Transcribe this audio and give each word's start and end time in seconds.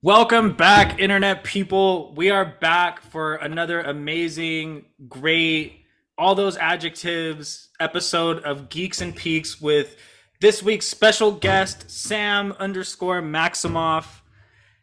Welcome 0.00 0.52
back, 0.52 1.00
internet 1.00 1.42
people. 1.42 2.14
We 2.14 2.30
are 2.30 2.44
back 2.44 3.02
for 3.02 3.34
another 3.34 3.80
amazing, 3.80 4.84
great, 5.08 5.86
all 6.16 6.36
those 6.36 6.56
adjectives 6.56 7.70
episode 7.80 8.44
of 8.44 8.68
Geeks 8.68 9.00
and 9.00 9.16
Peaks 9.16 9.60
with 9.60 9.96
this 10.40 10.62
week's 10.62 10.86
special 10.86 11.32
guest, 11.32 11.90
Sam 11.90 12.52
underscore 12.60 13.20
Maximoff. 13.20 14.20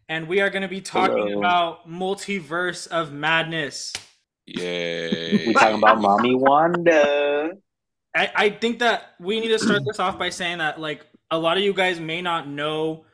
And 0.09 0.27
we 0.27 0.41
are 0.41 0.49
going 0.49 0.63
to 0.63 0.67
be 0.67 0.81
talking 0.81 1.29
Hello. 1.29 1.39
about 1.39 1.89
Multiverse 1.89 2.85
of 2.89 3.13
Madness. 3.13 3.93
Yay. 4.45 5.47
We 5.47 5.53
talking 5.53 5.77
about 5.77 6.01
Mommy 6.01 6.35
Wanda. 6.35 7.53
I, 8.13 8.31
I 8.35 8.49
think 8.49 8.79
that 8.79 9.15
we 9.21 9.39
need 9.39 9.47
to 9.47 9.59
start 9.59 9.83
this 9.87 9.97
off 9.97 10.19
by 10.19 10.29
saying 10.29 10.57
that, 10.57 10.81
like, 10.81 11.05
a 11.31 11.39
lot 11.39 11.55
of 11.55 11.63
you 11.63 11.71
guys 11.71 12.01
may 12.01 12.21
not 12.21 12.49
know 12.49 13.05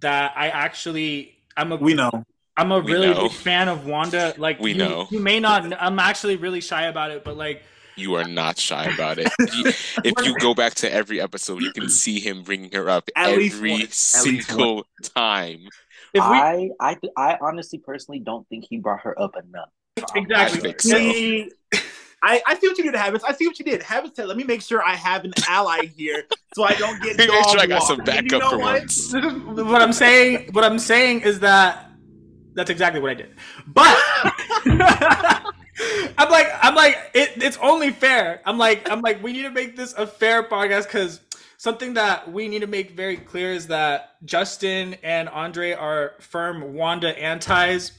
that 0.00 0.34
I 0.36 0.50
actually. 0.50 1.32
I'm 1.56 1.72
a 1.72 1.76
We 1.76 1.94
know. 1.94 2.24
I'm 2.56 2.72
a 2.72 2.78
We 2.80 2.92
really 2.92 3.08
know. 3.12 3.22
big 3.24 3.32
fan 3.32 3.68
of 3.68 3.86
Wanda. 3.86 4.34
Like 4.38 4.60
We 4.60 4.72
you, 4.72 4.78
know. 4.78 5.06
you 5.10 5.20
may 5.20 5.40
not. 5.40 5.72
I'm 5.82 5.98
actually 5.98 6.36
really 6.36 6.60
shy 6.60 6.84
about 6.86 7.10
it, 7.10 7.24
but 7.24 7.36
like 7.36 7.62
You 7.96 8.14
are 8.14 8.24
not 8.24 8.58
shy 8.58 8.84
about 8.84 9.18
it. 9.18 9.28
If 10.04 10.14
you 10.26 10.36
go 10.38 10.54
back 10.54 10.74
to 10.76 10.92
every 10.92 11.20
episode, 11.20 11.62
you 11.62 11.72
can 11.72 11.88
see 11.88 12.20
him 12.20 12.42
bringing 12.42 12.72
her 12.72 12.88
up 12.88 13.08
At 13.16 13.30
every 13.30 13.70
once. 13.70 14.14
At 14.16 14.24
least 14.24 14.46
single 14.48 14.86
time. 15.14 15.60
if 16.14 16.22
we 16.22 16.36
I, 16.36 16.70
I, 16.80 16.96
I 17.16 17.38
honestly, 17.40 17.78
personally, 17.78 18.20
don't 18.20 18.46
think 18.48 18.64
he 18.68 18.78
brought 18.78 19.00
her 19.00 19.18
up 19.20 19.34
enough. 19.36 19.70
exactly 20.14 20.58
I 20.70 20.72
think 20.72 20.80
so. 20.80 21.80
See, 22.26 22.40
I, 22.46 22.52
I 22.52 22.58
see 22.58 22.68
what 22.68 22.78
you 22.78 22.84
did, 22.84 22.94
Habits. 22.94 23.24
I 23.24 23.32
see 23.32 23.46
what 23.46 23.58
you 23.58 23.64
did. 23.64 23.82
Habits 23.82 24.16
said, 24.16 24.28
let 24.28 24.36
me 24.36 24.44
make 24.44 24.62
sure 24.62 24.82
I 24.82 24.94
have 24.94 25.24
an 25.24 25.32
ally 25.48 25.86
here 25.96 26.24
so 26.54 26.64
I 26.64 26.74
don't 26.74 27.02
get 27.02 27.16
Make 27.18 27.30
sure 27.30 27.58
I 27.58 27.66
got 27.66 27.82
some 27.82 27.98
walked. 27.98 28.08
And 28.10 28.30
you 28.30 28.38
know 28.38 28.50
for 28.50 28.58
what? 28.58 28.80
once. 28.80 29.12
what 29.12 29.82
I'm 29.82 29.92
saying. 29.92 30.50
What 30.52 30.64
I'm 30.64 30.78
saying 30.78 31.22
is 31.22 31.40
that 31.40 31.90
that's 32.54 32.70
exactly 32.70 33.00
what 33.00 33.10
I 33.10 33.14
did. 33.14 33.34
But 33.66 33.96
I'm 36.18 36.30
like 36.30 36.48
I'm 36.62 36.74
like 36.74 37.10
it, 37.14 37.42
it's 37.42 37.58
only 37.58 37.90
fair. 37.90 38.40
I'm 38.44 38.58
like 38.58 38.90
I'm 38.90 39.02
like 39.02 39.22
we 39.22 39.32
need 39.32 39.42
to 39.42 39.50
make 39.50 39.76
this 39.76 39.92
a 39.92 40.06
fair 40.06 40.42
podcast 40.42 40.84
because 40.84 41.20
something 41.58 41.94
that 41.94 42.32
we 42.32 42.48
need 42.48 42.60
to 42.60 42.66
make 42.66 42.92
very 42.92 43.18
clear 43.18 43.52
is 43.52 43.66
that 43.68 44.16
Justin 44.24 44.96
and 45.02 45.28
Andre 45.28 45.72
are 45.72 46.14
firm 46.18 46.74
Wanda 46.74 47.16
antis. 47.18 47.92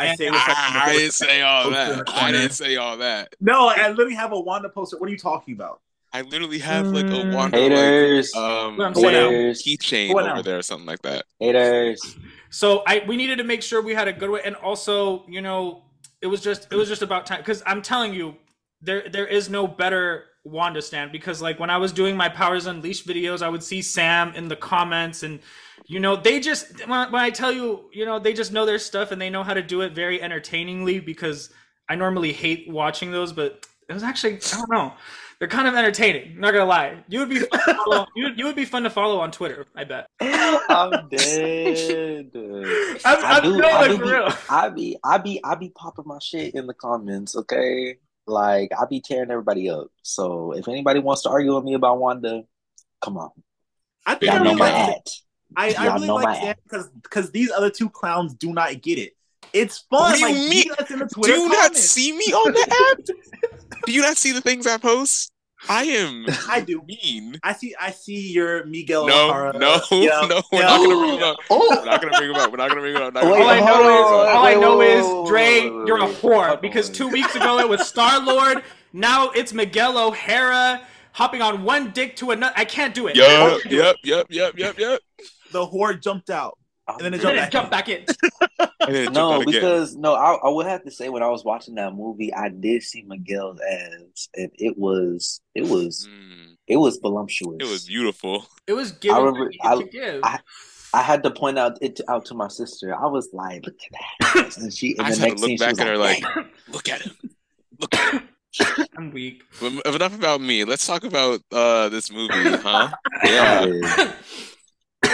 I 0.00 0.14
say 0.14 0.30
what's 0.30 0.48
up 0.48 0.56
in 0.68 0.74
the 0.74 0.80
I, 0.80 0.86
I 0.86 0.92
didn't 0.92 1.12
say 1.12 1.42
all 1.42 1.70
that. 1.70 2.02
I 2.08 2.32
didn't 2.32 2.52
say 2.52 2.76
all 2.76 2.96
that. 2.98 3.34
No, 3.40 3.68
I 3.68 3.88
literally 3.90 4.14
have 4.14 4.32
a 4.32 4.40
Wanda 4.40 4.68
poster. 4.68 4.98
What 4.98 5.08
are 5.08 5.12
you 5.12 5.18
talking 5.18 5.54
about? 5.54 5.80
I 6.12 6.22
literally 6.22 6.58
have 6.58 6.88
like 6.88 7.06
a 7.06 7.08
Mm. 7.08 7.32
Wanda 7.32 7.56
Haters, 7.58 8.34
like, 8.34 8.42
um 8.42 8.76
What 8.76 8.86
I'm 8.86 8.92
like, 8.94 9.02
saying. 9.02 9.30
haters, 9.32 9.62
keychain 9.62 10.10
over 10.10 10.22
now? 10.22 10.42
there 10.42 10.58
or 10.58 10.62
something 10.62 10.86
like 10.86 11.02
that. 11.02 11.24
haters. 11.38 12.16
So 12.50 12.82
I 12.86 13.04
we 13.06 13.16
needed 13.16 13.36
to 13.38 13.44
make 13.44 13.62
sure 13.62 13.80
we 13.80 13.94
had 13.94 14.08
a 14.08 14.12
good 14.12 14.30
way, 14.30 14.40
and 14.44 14.56
also 14.56 15.24
you 15.28 15.40
know 15.40 15.84
it 16.20 16.26
was 16.26 16.40
just 16.40 16.66
it 16.72 16.76
was 16.76 16.88
just 16.88 17.02
about 17.02 17.26
time 17.26 17.38
because 17.40 17.62
I'm 17.64 17.80
telling 17.80 18.12
you 18.12 18.36
there 18.82 19.08
there 19.08 19.26
is 19.26 19.48
no 19.48 19.66
better 19.68 20.24
Wanda 20.42 20.82
stand 20.82 21.12
because 21.12 21.40
like 21.40 21.60
when 21.60 21.70
I 21.70 21.76
was 21.76 21.92
doing 21.92 22.16
my 22.16 22.28
Powers 22.28 22.66
Unleashed 22.66 23.06
videos, 23.06 23.40
I 23.42 23.48
would 23.48 23.62
see 23.62 23.82
Sam 23.82 24.34
in 24.34 24.48
the 24.48 24.56
comments 24.56 25.22
and. 25.22 25.38
You 25.86 26.00
know, 26.00 26.16
they 26.16 26.40
just 26.40 26.86
when, 26.86 27.12
when 27.12 27.22
I 27.22 27.30
tell 27.30 27.52
you, 27.52 27.90
you 27.92 28.04
know, 28.04 28.18
they 28.18 28.32
just 28.32 28.52
know 28.52 28.66
their 28.66 28.78
stuff 28.78 29.10
and 29.10 29.20
they 29.20 29.30
know 29.30 29.42
how 29.42 29.54
to 29.54 29.62
do 29.62 29.82
it 29.82 29.92
very 29.92 30.22
entertainingly 30.22 31.00
because 31.00 31.50
I 31.88 31.96
normally 31.96 32.32
hate 32.32 32.68
watching 32.68 33.10
those, 33.10 33.32
but 33.32 33.66
it 33.88 33.92
was 33.92 34.02
actually 34.02 34.36
I 34.36 34.56
don't 34.56 34.70
know. 34.70 34.92
They're 35.40 35.48
kind 35.48 35.66
of 35.66 35.74
entertaining. 35.74 36.38
Not 36.38 36.52
gonna 36.52 36.66
lie, 36.66 37.02
you 37.08 37.20
would 37.20 37.30
be 37.30 37.40
fun 37.40 37.60
to 37.66 37.74
follow, 37.74 38.06
you, 38.14 38.28
you 38.36 38.44
would 38.44 38.56
be 38.56 38.66
fun 38.66 38.82
to 38.82 38.90
follow 38.90 39.20
on 39.20 39.32
Twitter. 39.32 39.66
I 39.74 39.84
bet. 39.84 40.06
I'm 40.20 41.08
dead. 41.10 42.30
I'm, 42.34 43.24
I 43.24 43.38
I'm 43.38 43.42
do, 43.42 43.64
I 43.64 43.72
like, 43.72 43.90
do 43.90 43.98
be, 43.98 44.04
real. 44.04 44.28
I 44.50 44.68
be, 44.68 44.98
I 45.02 45.18
be, 45.18 45.40
I 45.42 45.54
be 45.54 45.70
popping 45.70 46.04
my 46.06 46.18
shit 46.20 46.54
in 46.54 46.66
the 46.66 46.74
comments. 46.74 47.34
Okay, 47.34 47.96
like 48.26 48.70
I 48.78 48.84
be 48.84 49.00
tearing 49.00 49.30
everybody 49.30 49.70
up. 49.70 49.88
So 50.02 50.52
if 50.52 50.68
anybody 50.68 51.00
wants 51.00 51.22
to 51.22 51.30
argue 51.30 51.54
with 51.54 51.64
me 51.64 51.72
about 51.72 51.98
Wanda, 51.98 52.44
come 53.00 53.16
on. 53.16 53.30
I 54.06 54.14
think 54.16 54.32
Yeah, 54.32 54.40
I 54.40 54.42
know 54.42 54.54
my 54.54 54.70
like 54.70 54.74
hat. 54.74 55.08
I, 55.56 55.74
I 55.74 55.94
really 55.94 56.08
like 56.08 56.42
my 56.42 56.54
because 56.64 56.88
because 57.02 57.30
these 57.30 57.50
other 57.50 57.70
two 57.70 57.90
clowns 57.90 58.34
do 58.34 58.52
not 58.52 58.80
get 58.82 58.98
it. 58.98 59.16
It's 59.52 59.78
fun. 59.78 60.12
What 60.12 60.14
do 60.14 60.20
you 60.20 60.26
like, 60.26 60.34
mean? 60.36 60.50
meet 60.50 60.70
us 60.72 60.90
in 60.90 60.98
the 61.00 61.06
Do 61.06 61.30
you 61.32 61.48
not 61.48 61.76
see 61.76 62.12
me 62.12 62.24
on 62.32 62.52
the 62.52 62.60
app? 62.92 63.16
Do 63.86 63.92
you 63.92 64.02
not 64.02 64.16
see 64.16 64.32
the 64.32 64.40
things 64.40 64.66
I 64.66 64.76
post? 64.78 65.32
I 65.68 65.82
am 65.84 66.26
I 66.48 66.60
do. 66.62 66.82
mean. 66.86 67.38
I 67.42 67.52
see. 67.52 67.74
I 67.78 67.90
see 67.90 68.32
your 68.32 68.64
Miguel. 68.64 69.06
No, 69.06 69.28
O'Hara. 69.28 69.58
no, 69.58 69.80
Yeah, 69.90 70.26
no, 70.26 70.40
we're 70.50 70.60
yeah. 70.60 70.66
not 70.68 70.80
gonna 70.80 70.96
bring 70.96 71.14
him 71.18 71.22
up. 71.22 71.36
We're 71.50 71.56
Oh, 71.56 71.82
not 71.84 72.00
gonna 72.00 72.16
bring 72.16 72.30
him 72.30 72.36
up. 72.36 72.50
We're 72.50 72.56
not 72.56 72.68
gonna 72.70 72.80
bring 72.80 72.96
him 72.96 73.02
up. 73.02 73.14
We're 73.14 73.20
not 73.20 73.22
gonna 73.22 73.34
Wait, 73.34 73.42
all 73.42 73.48
I 73.50 73.60
know 73.60 73.84
up. 73.84 74.22
is 74.24 74.36
all 74.36 74.46
I 74.46 74.54
know 74.54 74.80
is 74.80 75.28
Dre, 75.28 75.42
wait, 75.42 75.70
wait, 75.74 75.86
you're 75.86 76.02
a 76.02 76.08
whore 76.08 76.60
because 76.62 76.88
two 76.88 77.08
weeks 77.08 77.34
ago 77.34 77.58
it 77.58 77.68
was 77.68 77.86
Star 77.86 78.20
Lord. 78.24 78.62
Now 78.94 79.30
it's 79.30 79.52
Miguel 79.52 79.98
O'Hara 79.98 80.80
hopping 81.12 81.42
on 81.42 81.62
one 81.62 81.90
dick 81.90 82.16
to 82.16 82.30
another. 82.30 82.54
I 82.56 82.64
can't 82.64 82.94
do 82.94 83.08
it. 83.08 83.16
I 83.18 83.20
Yup, 83.20 83.60
can't 83.60 83.70
do 83.70 83.76
yep, 83.76 83.96
yep, 84.02 84.26
yep, 84.30 84.54
yep, 84.56 84.78
yep. 84.78 85.00
The 85.52 85.66
horde 85.66 86.02
jumped 86.02 86.30
out. 86.30 86.56
And 86.88 87.00
then 87.00 87.14
it 87.14 87.18
it. 87.18 87.22
jumped 87.22 87.38
And 87.38 87.52
then 87.52 87.70
back. 87.70 87.70
back 87.70 87.88
in. 87.88 88.04
And 88.80 88.94
then 88.94 89.02
it 89.08 89.14
jumped 89.14 89.14
No, 89.14 89.44
because 89.44 89.94
no, 89.96 90.14
I, 90.14 90.32
I 90.36 90.48
would 90.48 90.66
have 90.66 90.82
to 90.84 90.90
say 90.90 91.08
when 91.10 91.22
I 91.22 91.28
was 91.28 91.44
watching 91.44 91.74
that 91.76 91.94
movie, 91.94 92.32
I 92.34 92.48
did 92.48 92.82
see 92.82 93.02
Miguel's 93.06 93.60
ass, 93.60 94.28
and 94.34 94.50
it 94.54 94.76
was 94.78 95.40
it 95.54 95.66
was 95.68 96.08
Mm, 96.10 96.56
it 96.66 96.76
was 96.76 96.96
voluptuous. 96.96 97.58
it 97.60 97.66
was 97.70 97.84
beautiful. 97.86 98.46
It 98.66 98.72
was 98.72 98.92
given 98.92 99.16
I 99.16 99.20
remember- 99.20 99.52
I- 99.62 99.76
to 99.76 99.84
give. 99.84 100.20
I- 100.24 100.40
I 100.92 101.02
had 101.02 101.22
to 101.22 101.30
point 101.30 101.56
out 101.56 101.78
it 101.80 102.00
out 102.08 102.24
to 102.26 102.34
my 102.34 102.48
sister. 102.48 102.92
I 102.92 103.06
was 103.06 103.28
like, 103.32 103.64
"Look 103.64 103.76
at 103.92 104.24
that!" 104.34 104.56
And 104.58 104.72
she, 104.74 104.96
and 104.98 105.02
I 105.02 105.10
the 105.10 105.10
just 105.10 105.20
had 105.20 105.24
to 105.26 105.30
next 105.30 105.40
look 105.42 105.48
scene, 105.48 105.56
she 105.58 105.62
back 105.64 105.70
was 105.72 105.78
at 105.80 105.86
her 105.86 105.96
like, 105.98 106.22
"Damn." 106.22 106.50
look 106.72 106.88
at 106.88 107.02
him. 107.02 107.16
Look 107.78 107.94
at 107.94 108.14
him. 108.14 108.28
I'm 108.98 109.10
weak. 109.12 109.44
But 109.60 109.94
enough 109.94 110.14
about 110.16 110.40
me. 110.40 110.64
Let's 110.64 110.84
talk 110.86 111.04
about 111.04 111.42
uh 111.52 111.90
this 111.90 112.10
movie, 112.10 112.32
huh? 112.56 112.90
Yeah. 113.22 114.12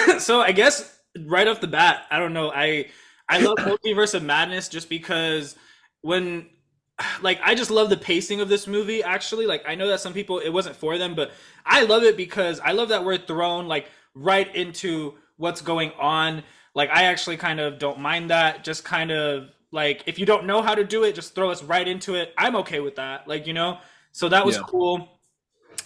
so 0.19 0.41
I 0.41 0.53
guess 0.53 0.99
right 1.27 1.47
off 1.49 1.61
the 1.61 1.67
bat, 1.67 2.05
I 2.11 2.19
don't 2.19 2.33
know. 2.33 2.51
I 2.53 2.87
I 3.29 3.39
love 3.39 3.59
Multiverse 3.59 4.15
of 4.15 4.23
Madness 4.23 4.69
just 4.69 4.89
because 4.89 5.57
when 6.03 6.47
like 7.21 7.39
I 7.43 7.55
just 7.55 7.71
love 7.71 7.91
the 7.91 7.97
pacing 7.97 8.41
of 8.41 8.49
this 8.49 8.67
movie 8.67 9.03
actually. 9.03 9.47
Like 9.47 9.63
I 9.67 9.75
know 9.75 9.89
that 9.89 10.01
some 10.01 10.13
people 10.13 10.39
it 10.39 10.49
wasn't 10.51 10.77
for 10.77 10.99
them, 10.99 11.15
but 11.15 11.33
I 11.65 11.83
love 11.83 12.03
it 12.03 12.17
because 12.17 12.61
I 12.61 12.73
love 12.73 12.89
that 12.89 13.05
we're 13.05 13.19
thrown 13.19 13.69
like 13.69 13.89
right 14.15 14.55
into 14.55 15.15
what's 15.37 15.61
going 15.61 15.93
on. 15.99 16.43
Like 16.75 16.91
I 16.91 17.05
actually 17.05 17.37
kind 17.37 17.61
of 17.61 17.79
don't 17.79 18.01
mind 18.01 18.31
that. 18.31 18.65
Just 18.65 18.85
kind 18.85 19.11
of 19.11 19.51
like 19.73 20.05
if 20.07 20.19
you 20.19 20.27
don't 20.27 20.47
know 20.47 20.63
how 20.63 20.75
to 20.75 20.85
do 20.85 21.05
it, 21.05 21.15
just 21.15 21.35
throw 21.35 21.51
us 21.51 21.63
right 21.63 21.87
into 21.87 22.15
it. 22.15 22.33
I'm 22.39 22.57
okay 22.57 22.81
with 22.81 22.97
that. 22.97 23.29
Like, 23.29 23.47
you 23.47 23.53
know. 23.53 23.79
So 24.13 24.29
that 24.31 24.47
was 24.47 24.57
Yeah. 24.57 24.63
cool. 24.63 25.09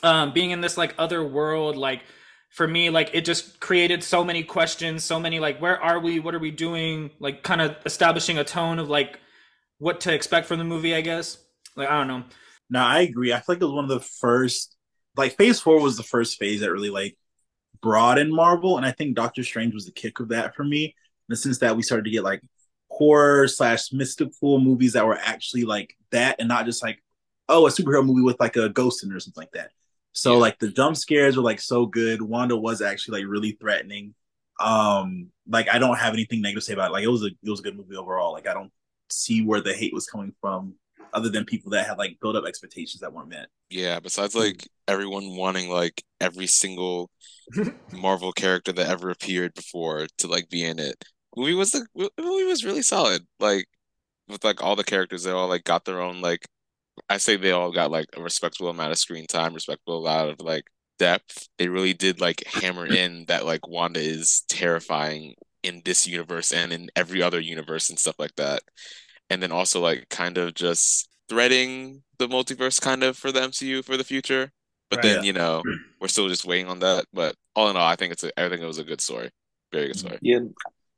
Um 0.03 0.32
being 0.32 0.50
in 0.53 0.60
this 0.60 0.77
like 0.77 0.94
other 0.98 1.27
world 1.27 1.77
like 1.77 2.03
for 2.50 2.66
me 2.68 2.90
like 2.90 3.10
it 3.14 3.24
just 3.24 3.60
created 3.60 4.02
so 4.02 4.24
many 4.24 4.42
questions 4.42 5.04
so 5.04 5.18
many 5.18 5.40
like 5.40 5.58
where 5.60 5.80
are 5.80 6.00
we 6.00 6.20
what 6.20 6.34
are 6.34 6.38
we 6.40 6.50
doing 6.50 7.10
like 7.18 7.42
kind 7.42 7.60
of 7.60 7.76
establishing 7.86 8.38
a 8.38 8.44
tone 8.44 8.78
of 8.78 8.88
like 8.88 9.18
what 9.78 10.00
to 10.00 10.12
expect 10.12 10.46
from 10.46 10.58
the 10.58 10.64
movie 10.64 10.94
i 10.94 11.00
guess 11.00 11.38
like 11.76 11.88
i 11.88 11.96
don't 11.96 12.08
know 12.08 12.24
No, 12.68 12.80
I 12.80 13.00
agree. 13.00 13.32
I 13.32 13.36
feel 13.40 13.54
like 13.56 13.62
it 13.62 13.64
was 13.64 13.74
one 13.74 13.84
of 13.84 13.90
the 13.90 14.00
first, 14.00 14.76
like 15.16 15.36
Phase 15.36 15.60
Four 15.60 15.80
was 15.80 15.96
the 15.96 16.04
first 16.04 16.38
phase 16.38 16.60
that 16.60 16.70
really 16.70 16.90
like 16.90 17.16
broadened 17.82 18.32
Marvel, 18.32 18.76
and 18.76 18.86
I 18.86 18.92
think 18.92 19.16
Doctor 19.16 19.42
Strange 19.42 19.74
was 19.74 19.86
the 19.86 19.92
kick 19.92 20.20
of 20.20 20.28
that 20.28 20.54
for 20.54 20.62
me. 20.64 20.84
In 20.84 20.92
the 21.28 21.36
sense 21.36 21.58
that 21.58 21.76
we 21.76 21.82
started 21.82 22.04
to 22.04 22.10
get 22.12 22.22
like 22.22 22.42
horror 22.88 23.48
slash 23.48 23.92
mystical 23.92 24.60
movies 24.60 24.92
that 24.92 25.06
were 25.06 25.18
actually 25.18 25.64
like 25.64 25.96
that, 26.12 26.36
and 26.38 26.48
not 26.48 26.64
just 26.64 26.82
like 26.82 27.02
oh 27.48 27.66
a 27.66 27.70
superhero 27.70 28.06
movie 28.06 28.22
with 28.22 28.38
like 28.38 28.56
a 28.56 28.68
ghost 28.68 29.02
in 29.02 29.10
it 29.10 29.16
or 29.16 29.20
something 29.20 29.42
like 29.42 29.52
that. 29.52 29.72
So 30.12 30.32
Yeah. 30.34 30.38
like 30.38 30.59
the 30.59 30.71
jump 30.71 30.97
scares 30.97 31.37
were 31.37 31.43
like 31.43 31.60
so 31.60 31.87
good. 31.87 32.21
Wanda 32.22 32.56
was 32.56 32.82
actually 32.82 33.21
like 33.22 33.31
really 33.31 33.53
threatening. 33.53 34.15
Um, 34.60 35.31
like 35.48 35.69
I 35.69 35.78
don't 35.78 35.98
have 35.98 36.12
anything 36.15 36.43
negative 36.43 36.62
to 36.62 36.66
say 36.66 36.72
about 36.75 36.91
it. 36.91 36.93
Like 36.93 37.04
it 37.04 37.09
was 37.09 37.22
a 37.22 37.28
it 37.28 37.50
was 37.50 37.60
a 37.60 37.62
good 37.62 37.76
movie 37.76 37.97
overall. 37.97 38.33
Like 38.33 38.47
I 38.47 38.54
don't 38.54 38.72
see 39.09 39.42
where 39.42 39.60
the 39.60 39.72
hate 39.74 39.95
was 39.95 40.07
coming 40.07 40.34
from 40.41 40.74
other 41.12 41.28
than 41.28 41.45
people 41.45 41.71
that 41.72 41.86
had 41.86 41.98
like 41.98 42.18
built 42.21 42.36
up 42.36 42.45
expectations 42.45 43.01
that 43.01 43.12
weren't 43.12 43.28
met. 43.28 43.47
Yeah, 43.71 44.01
besides 44.01 44.34
like 44.34 44.68
everyone 44.86 45.36
wanting 45.36 45.68
like 45.71 46.03
every 46.21 46.47
single 46.47 47.10
Marvel 47.92 48.33
character 48.33 48.72
that 48.72 48.89
ever 48.89 49.10
appeared 49.10 49.54
before 49.54 50.06
to 50.18 50.27
like 50.27 50.48
be 50.51 50.65
in 50.65 50.78
it. 50.78 51.03
Movie 51.36 51.54
was 51.54 51.71
the 51.71 51.86
the 51.95 52.10
movie 52.22 52.45
was 52.45 52.65
really 52.65 52.83
solid. 52.83 53.22
Like 53.39 53.66
with 54.28 54.45
like 54.45 54.63
all 54.63 54.77
the 54.77 54.84
characters, 54.84 55.22
they 55.24 55.30
all 55.30 55.48
like 55.48 55.65
got 55.65 55.84
their 55.84 56.01
own 56.01 56.21
like 56.21 56.47
I 57.10 57.18
say 57.18 57.36
they 57.36 57.53
all 57.53 57.72
got 57.72 57.92
like 57.92 58.07
a 58.16 58.22
respectable 58.22 58.71
amount 58.71 58.92
of 58.92 58.98
screen 58.98 59.27
time, 59.28 59.54
respectable 59.54 60.07
amount 60.07 60.30
of 60.33 60.47
like 60.47 60.65
depth. 60.98 61.48
They 61.59 61.68
really 61.68 61.95
did 61.95 62.21
like 62.21 62.45
hammer 62.47 62.86
in 62.89 63.27
that 63.28 63.47
like 63.47 63.68
Wanda 63.68 64.01
is 64.01 64.42
terrifying 64.48 65.34
in 65.65 65.83
this 65.84 66.07
universe 66.09 66.53
and 66.53 66.72
in 66.72 66.91
every 66.97 67.22
other 67.22 67.41
universe 67.41 67.91
and 67.91 67.98
stuff 67.98 68.16
like 68.18 68.36
that. 68.36 68.62
And 69.30 69.42
then 69.42 69.53
also 69.53 69.80
like 69.80 70.09
kind 70.10 70.39
of 70.39 70.54
just 70.54 71.09
threading 71.28 72.03
the 72.18 72.28
multiverse 72.28 72.80
kind 72.80 73.03
of 73.04 73.16
for 73.16 73.33
the 73.33 73.42
MCU 73.42 73.83
for 73.83 73.97
the 73.97 74.04
future. 74.04 74.51
But 74.91 75.03
Right. 75.03 75.03
then, 75.03 75.22
you 75.24 75.33
know, 75.33 75.66
we're 76.01 76.09
still 76.09 76.28
just 76.28 76.45
waiting 76.45 76.68
on 76.68 76.80
that. 76.80 77.06
But 77.13 77.36
all 77.56 77.71
in 77.71 77.77
all, 77.77 77.86
I 77.86 77.97
think 77.97 78.13
it's 78.13 78.24
a 78.24 78.41
I 78.41 78.48
think 78.48 78.63
it 78.63 78.66
was 78.66 78.78
a 78.78 78.84
good 78.84 79.01
story. 79.01 79.30
Very 79.72 79.89
good 79.89 79.97
story. 79.98 80.21
Yeah, 80.21 80.41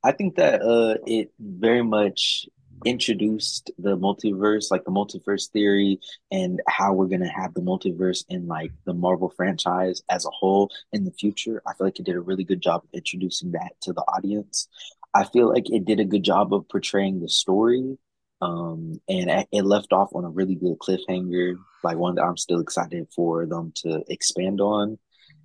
I 0.03 0.13
think 0.13 0.37
that 0.37 0.63
uh, 0.63 0.97
it 1.07 1.33
very 1.39 1.83
much 1.83 2.47
introduced 2.85 3.71
the 3.79 3.97
multiverse, 3.97 4.71
like 4.71 4.85
the 4.85 4.91
multiverse 4.91 5.51
theory, 5.51 5.99
and 6.31 6.61
how 6.69 6.93
we're 6.93 7.07
gonna 7.07 7.33
have 7.33 7.55
the 7.55 7.61
multiverse 7.61 8.25
in 8.29 8.47
like 8.47 8.73
the 8.85 8.95
Marvel 8.95 9.31
franchise 9.31 10.03
as 10.09 10.25
a 10.27 10.31
whole 10.31 10.71
in 10.93 11.05
the 11.05 11.13
future. 11.13 11.63
I 11.67 11.75
feel 11.75 11.87
like 11.87 11.99
it 11.99 12.07
did 12.07 12.17
a 12.17 12.21
really 12.21 12.45
good 12.45 12.61
job 12.61 12.83
of 12.85 12.91
introducing 12.93 13.53
that 13.53 13.73
to 13.83 13.93
the 13.93 14.03
audience. 14.03 14.69
I 15.15 15.25
feel 15.25 15.49
like 15.49 15.71
it 15.71 15.85
did 15.85 16.01
a 16.01 16.05
good 16.05 16.23
job 16.23 16.55
of 16.55 16.69
portraying 16.69 17.21
the 17.21 17.29
story, 17.29 17.99
um, 18.41 19.01
and 19.09 19.47
it 19.53 19.65
left 19.65 19.93
off 19.93 20.11
on 20.15 20.25
a 20.25 20.31
really 20.31 20.55
good 20.55 20.79
cliffhanger, 20.79 21.57
like 21.85 21.97
one 21.97 22.17
that 22.17 22.25
I'm 22.25 22.37
still 22.37 22.61
excited 22.61 23.09
for 23.15 23.47
them 23.47 23.73
to 23.77 24.03
expand 24.09 24.61
on. 24.61 24.99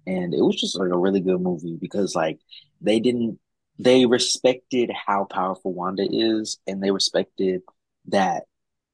And 0.06 0.34
it 0.34 0.42
was 0.42 0.60
just 0.60 0.80
like 0.80 0.90
a 0.90 0.98
really 0.98 1.20
good 1.20 1.42
movie 1.42 1.78
because 1.80 2.16
like 2.16 2.40
they 2.82 3.00
didn't 3.00 3.40
they 3.80 4.06
respected 4.06 4.92
how 4.92 5.26
powerful 5.26 5.74
Wanda 5.74 6.08
is, 6.10 6.58
and 6.68 6.82
they 6.82 6.92
respected 6.92 7.62
that 8.08 8.44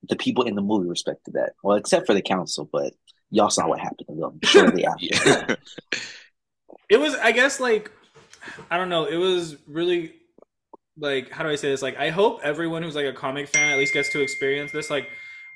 the 0.10 0.16
people 0.16 0.44
in 0.44 0.56
the 0.56 0.62
movie 0.62 0.90
respected 0.90 1.36
that. 1.36 1.54
Well, 1.64 1.78
except 1.78 2.06
for 2.06 2.14
the 2.14 2.22
council, 2.22 2.70
but 2.72 2.94
y'all 3.34 3.50
saw 3.50 3.68
what 3.68 3.80
happened 3.80 4.08
to 4.08 4.16
them 4.16 4.40
shortly 4.44 4.86
after. 4.86 5.58
It 6.90 7.00
was 7.00 7.16
i 7.16 7.32
guess 7.32 7.60
like 7.60 7.92
i 8.70 8.78
don't 8.78 8.90
know 8.90 9.06
it 9.06 9.16
was 9.16 9.56
really 9.68 10.14
like 10.98 11.32
how 11.32 11.44
do 11.44 11.50
i 11.50 11.56
say 11.56 11.70
this 11.70 11.82
like 11.82 11.98
i 11.98 12.10
hope 12.10 12.40
everyone 12.44 12.84
who's 12.84 12.96
like 12.96 13.06
a 13.06 13.14
comic 13.14 13.48
fan 13.48 13.72
at 13.72 13.80
least 13.80 13.94
gets 13.94 14.10
to 14.10 14.22
experience 14.22 14.72
this 14.72 14.90
like 14.92 15.08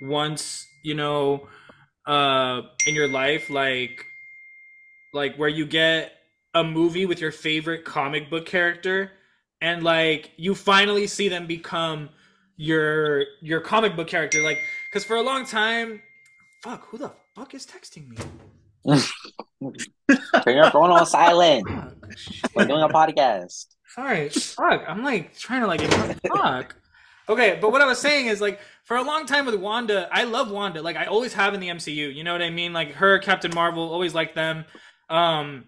once 0.01 0.65
you 0.83 0.95
know 0.95 1.47
uh 2.07 2.62
in 2.88 2.95
your 2.95 3.07
life 3.07 3.50
like 3.50 4.06
like 5.13 5.35
where 5.35 5.50
you 5.50 5.65
get 5.65 6.13
a 6.56 6.63
movie 6.63 7.06
with 7.06 7.21
your 7.21 7.31
favorite 7.31 7.85
comic 7.85 8.29
book 8.29 8.45
character 8.45 9.12
and 9.62 9.83
like 9.83 10.31
you 10.38 10.56
finally 10.56 11.07
see 11.07 11.30
them 11.30 11.48
become 11.48 12.09
your 12.56 13.24
your 13.42 13.62
comic 13.62 13.95
book 13.95 14.07
character 14.07 14.42
like 14.42 14.59
because 14.89 15.04
for 15.04 15.15
a 15.15 15.21
long 15.21 15.45
time 15.45 16.01
fuck 16.63 16.88
who 16.88 16.98
the 16.98 17.12
fuck 17.36 17.54
is 17.54 17.65
texting 17.65 18.09
me 18.09 18.18
Turn 20.44 20.56
your 20.56 20.71
phone 20.71 20.92
on 20.92 21.06
silent. 21.06 21.68
We're 22.56 22.65
doing 22.65 22.81
a 22.81 22.89
podcast. 22.89 23.65
Sorry, 23.94 24.30
fuck. 24.30 24.83
I'm 24.88 25.04
like 25.04 25.38
trying 25.38 25.62
to 25.62 25.68
like 25.68 25.81
fuck. 26.21 26.75
Okay, 27.30 27.57
but 27.60 27.71
what 27.71 27.81
I 27.81 27.86
was 27.86 28.00
saying 28.00 28.27
is 28.27 28.39
like 28.39 28.60
for 28.86 28.95
a 28.95 29.01
long 29.01 29.25
time 29.25 29.45
with 29.45 29.56
Wanda, 29.56 30.07
I 30.12 30.24
love 30.24 30.50
Wanda. 30.50 30.81
Like 30.81 30.95
I 30.95 31.06
always 31.06 31.33
have 31.33 31.53
in 31.53 31.60
the 31.60 31.68
MCU. 31.68 32.13
You 32.13 32.24
know 32.24 32.31
what 32.31 32.42
I 32.42 32.50
mean? 32.50 32.71
Like 32.71 32.94
her, 32.94 33.19
Captain 33.19 33.53
Marvel, 33.53 33.83
always 33.83 34.13
liked 34.15 34.36
them. 34.36 34.63
Um, 35.10 35.65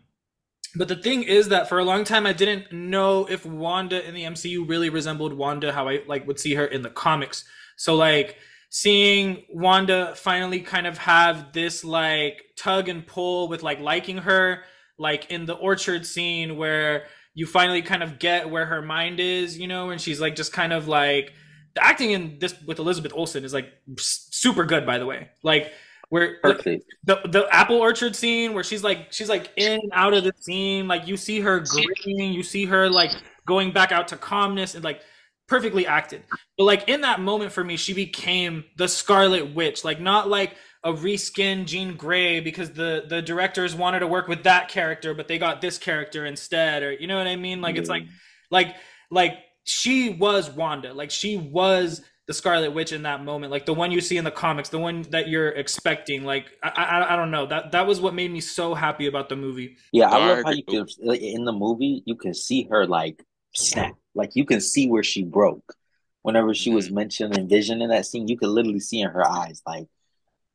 but 0.76 0.88
the 0.88 0.96
thing 0.96 1.24
is 1.24 1.50
that 1.50 1.68
for 1.68 1.80
a 1.80 1.84
long 1.84 2.04
time 2.04 2.26
I 2.26 2.34
didn't 2.34 2.72
know 2.72 3.26
if 3.26 3.46
Wanda 3.46 4.08
in 4.08 4.14
the 4.14 4.24
MCU 4.24 4.68
really 4.68 4.90
resembled 4.90 5.34
Wanda 5.34 5.72
how 5.72 5.88
I 5.88 6.02
like 6.08 6.28
would 6.28 6.40
see 6.40 6.56
her 6.56 6.66
in 6.66 6.82
the 6.82 6.90
comics. 6.90 7.46
So 7.76 7.96
like 7.96 8.38
seeing 8.70 9.46
Wanda 9.50 10.14
finally 10.16 10.62
kind 10.62 10.86
of 10.86 10.98
have 11.00 11.54
this 11.54 11.84
like 11.84 12.44
tug 12.58 12.88
and 12.88 13.06
pull 13.06 13.48
with 13.48 13.64
like 13.64 13.80
liking 13.80 14.20
her, 14.20 14.64
like 14.98 15.32
in 15.32 15.46
the 15.46 15.56
orchard 15.56 16.06
scene 16.06 16.56
where 16.58 17.06
you 17.34 17.46
finally 17.46 17.82
kind 17.82 18.04
of 18.04 18.20
get 18.20 18.50
where 18.50 18.66
her 18.66 18.82
mind 18.82 19.20
is, 19.20 19.58
you 19.58 19.68
know, 19.68 19.90
and 19.90 20.00
she's 20.00 20.22
like 20.22 20.36
just 20.36 20.54
kind 20.54 20.74
of 20.74 20.88
like 20.88 21.34
the 21.74 21.84
acting 21.84 22.12
in 22.12 22.38
this 22.40 22.54
with 22.66 22.80
Elizabeth 22.80 23.14
Olsen 23.16 23.44
is 23.44 23.54
like 23.54 23.72
super 23.98 24.66
good 24.66 24.86
by 24.86 24.98
the 24.98 25.06
way. 25.06 25.30
Like 25.42 25.72
where 26.10 26.38
Perfect. 26.42 26.86
the 27.04 27.22
the 27.26 27.48
apple 27.52 27.78
orchard 27.78 28.16
scene 28.16 28.54
where 28.54 28.64
she's 28.64 28.84
like 28.84 29.12
she's 29.12 29.30
like 29.30 29.52
in 29.56 29.80
and 29.80 29.92
out 29.94 30.14
of 30.14 30.24
the 30.24 30.34
scene 30.40 30.88
like 30.88 31.08
you 31.08 31.16
see 31.16 31.40
her 31.40 31.60
grinning 31.60 32.34
you 32.34 32.44
see 32.44 32.66
her 32.66 32.90
like 32.90 33.12
going 33.46 33.72
back 33.72 33.92
out 33.92 34.08
to 34.08 34.18
calmness 34.18 34.76
and 34.76 34.84
like 34.84 35.02
perfectly 35.50 35.88
acted. 35.88 36.24
But 36.58 36.64
like 36.64 36.88
in 36.88 37.02
that 37.02 37.20
moment 37.20 37.52
for 37.52 37.64
me 37.64 37.76
she 37.76 37.94
became 37.94 38.64
the 38.78 38.88
scarlet 38.88 39.54
witch 39.54 39.84
like 39.84 40.00
not 40.00 40.30
like 40.30 40.56
a 40.84 40.94
reskin 40.94 41.66
jean 41.66 41.96
grey 41.96 42.40
because 42.40 42.72
the 42.72 43.04
the 43.08 43.22
directors 43.22 43.76
wanted 43.76 44.00
to 44.00 44.08
work 44.08 44.30
with 44.30 44.44
that 44.44 44.70
character 44.70 45.14
but 45.14 45.28
they 45.28 45.38
got 45.38 45.60
this 45.60 45.78
character 45.78 46.26
instead 46.26 46.84
or 46.84 46.94
you 46.94 47.08
know 47.08 47.18
what 47.18 47.28
i 47.28 47.36
mean? 47.36 47.60
Like 47.60 47.76
it's 47.76 47.90
like 47.90 48.04
mm-hmm. 48.04 48.14
like 48.52 48.76
like 49.12 49.34
she 49.64 50.12
was 50.12 50.50
wanda. 50.50 50.94
Like 50.94 51.12
she 51.12 51.36
was 51.38 52.02
the 52.30 52.36
Scarlet 52.36 52.70
Witch 52.76 52.94
in 52.94 53.02
that 53.02 53.24
moment, 53.24 53.52
like 53.52 53.66
the 53.66 53.74
one 53.74 53.92
you 53.92 54.00
see 54.00 54.16
in 54.16 54.24
the 54.24 54.30
comics, 54.30 54.70
the 54.70 54.78
one 54.78 55.02
that 55.10 55.30
you're 55.30 55.50
expecting. 55.50 56.24
Like 56.24 56.52
I, 56.62 56.70
I, 56.70 57.14
I 57.14 57.16
don't 57.16 57.32
know 57.32 57.48
that 57.48 57.72
that 57.72 57.88
was 57.88 58.00
what 58.00 58.14
made 58.14 58.30
me 58.32 58.40
so 58.40 58.76
happy 58.76 59.08
about 59.08 59.30
the 59.30 59.36
movie. 59.36 59.78
Yeah, 59.92 60.10
I 60.10 60.12
No, 60.12 60.18
I 60.18 60.28
love 60.36 60.44
how 60.46 60.52
you 60.52 60.64
can 60.64 60.86
in 61.16 61.44
the 61.44 61.52
movie 61.52 62.04
you 62.06 62.14
can 62.14 62.36
see 62.36 62.68
her 62.70 62.86
like 62.86 63.26
snap. 63.56 63.96
Like 64.14 64.36
you 64.36 64.46
can 64.46 64.62
see 64.62 64.88
where 64.88 65.02
she 65.02 65.24
broke. 65.24 65.74
Whenever 66.22 66.54
she 66.54 66.70
was 66.70 66.86
mm-hmm. 66.86 66.96
mentioned 66.98 67.36
in 67.36 67.50
Vision 67.50 67.82
in 67.82 67.90
that 67.90 68.06
scene, 68.06 68.28
you 68.28 68.38
could 68.38 68.50
literally 68.50 68.80
see 68.80 69.02
in 69.02 69.10
her 69.10 69.28
eyes 69.28 69.64
like, 69.66 69.88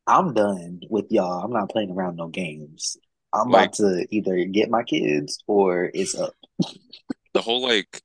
"I'm 0.06 0.32
done 0.32 0.80
with 0.88 1.10
y'all. 1.10 1.42
I'm 1.42 1.52
not 1.52 1.70
playing 1.70 1.90
around 1.90 2.14
no 2.14 2.28
games. 2.28 2.96
I'm 3.32 3.50
Like- 3.50 3.64
about 3.64 3.72
to 3.78 4.06
either 4.10 4.44
get 4.44 4.70
my 4.70 4.84
kids 4.84 5.42
or 5.48 5.90
it's 5.92 6.14
up." 6.14 6.34
the 7.34 7.42
whole 7.42 7.62
like 7.62 8.00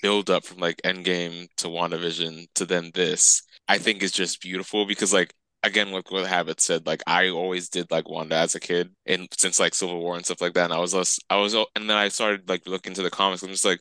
build 0.00 0.30
up 0.30 0.44
from 0.44 0.58
like 0.58 0.80
Endgame 0.84 1.48
to 1.58 1.68
WandaVision 1.68 2.46
to 2.54 2.64
then 2.66 2.90
this, 2.94 3.42
I 3.68 3.78
think 3.78 4.02
is 4.02 4.12
just 4.12 4.40
beautiful 4.42 4.86
because 4.86 5.12
like 5.12 5.32
again, 5.62 5.92
like 5.92 6.10
what 6.10 6.26
Habit 6.26 6.60
said, 6.60 6.86
like 6.86 7.02
I 7.06 7.28
always 7.30 7.68
did 7.68 7.90
like 7.90 8.08
Wanda 8.08 8.36
as 8.36 8.54
a 8.54 8.60
kid 8.60 8.90
and 9.06 9.28
since 9.38 9.60
like 9.60 9.74
Civil 9.74 10.00
War 10.00 10.16
and 10.16 10.24
stuff 10.24 10.40
like 10.40 10.54
that, 10.54 10.64
and 10.64 10.72
I 10.74 10.78
was 10.78 10.94
less, 10.94 11.18
I 11.30 11.36
was, 11.36 11.54
and 11.54 11.88
then 11.88 11.96
I 11.96 12.08
started 12.08 12.48
like 12.48 12.66
looking 12.66 12.90
into 12.92 13.02
the 13.02 13.10
comics. 13.10 13.42
I'm 13.42 13.50
just 13.50 13.64
like, 13.64 13.80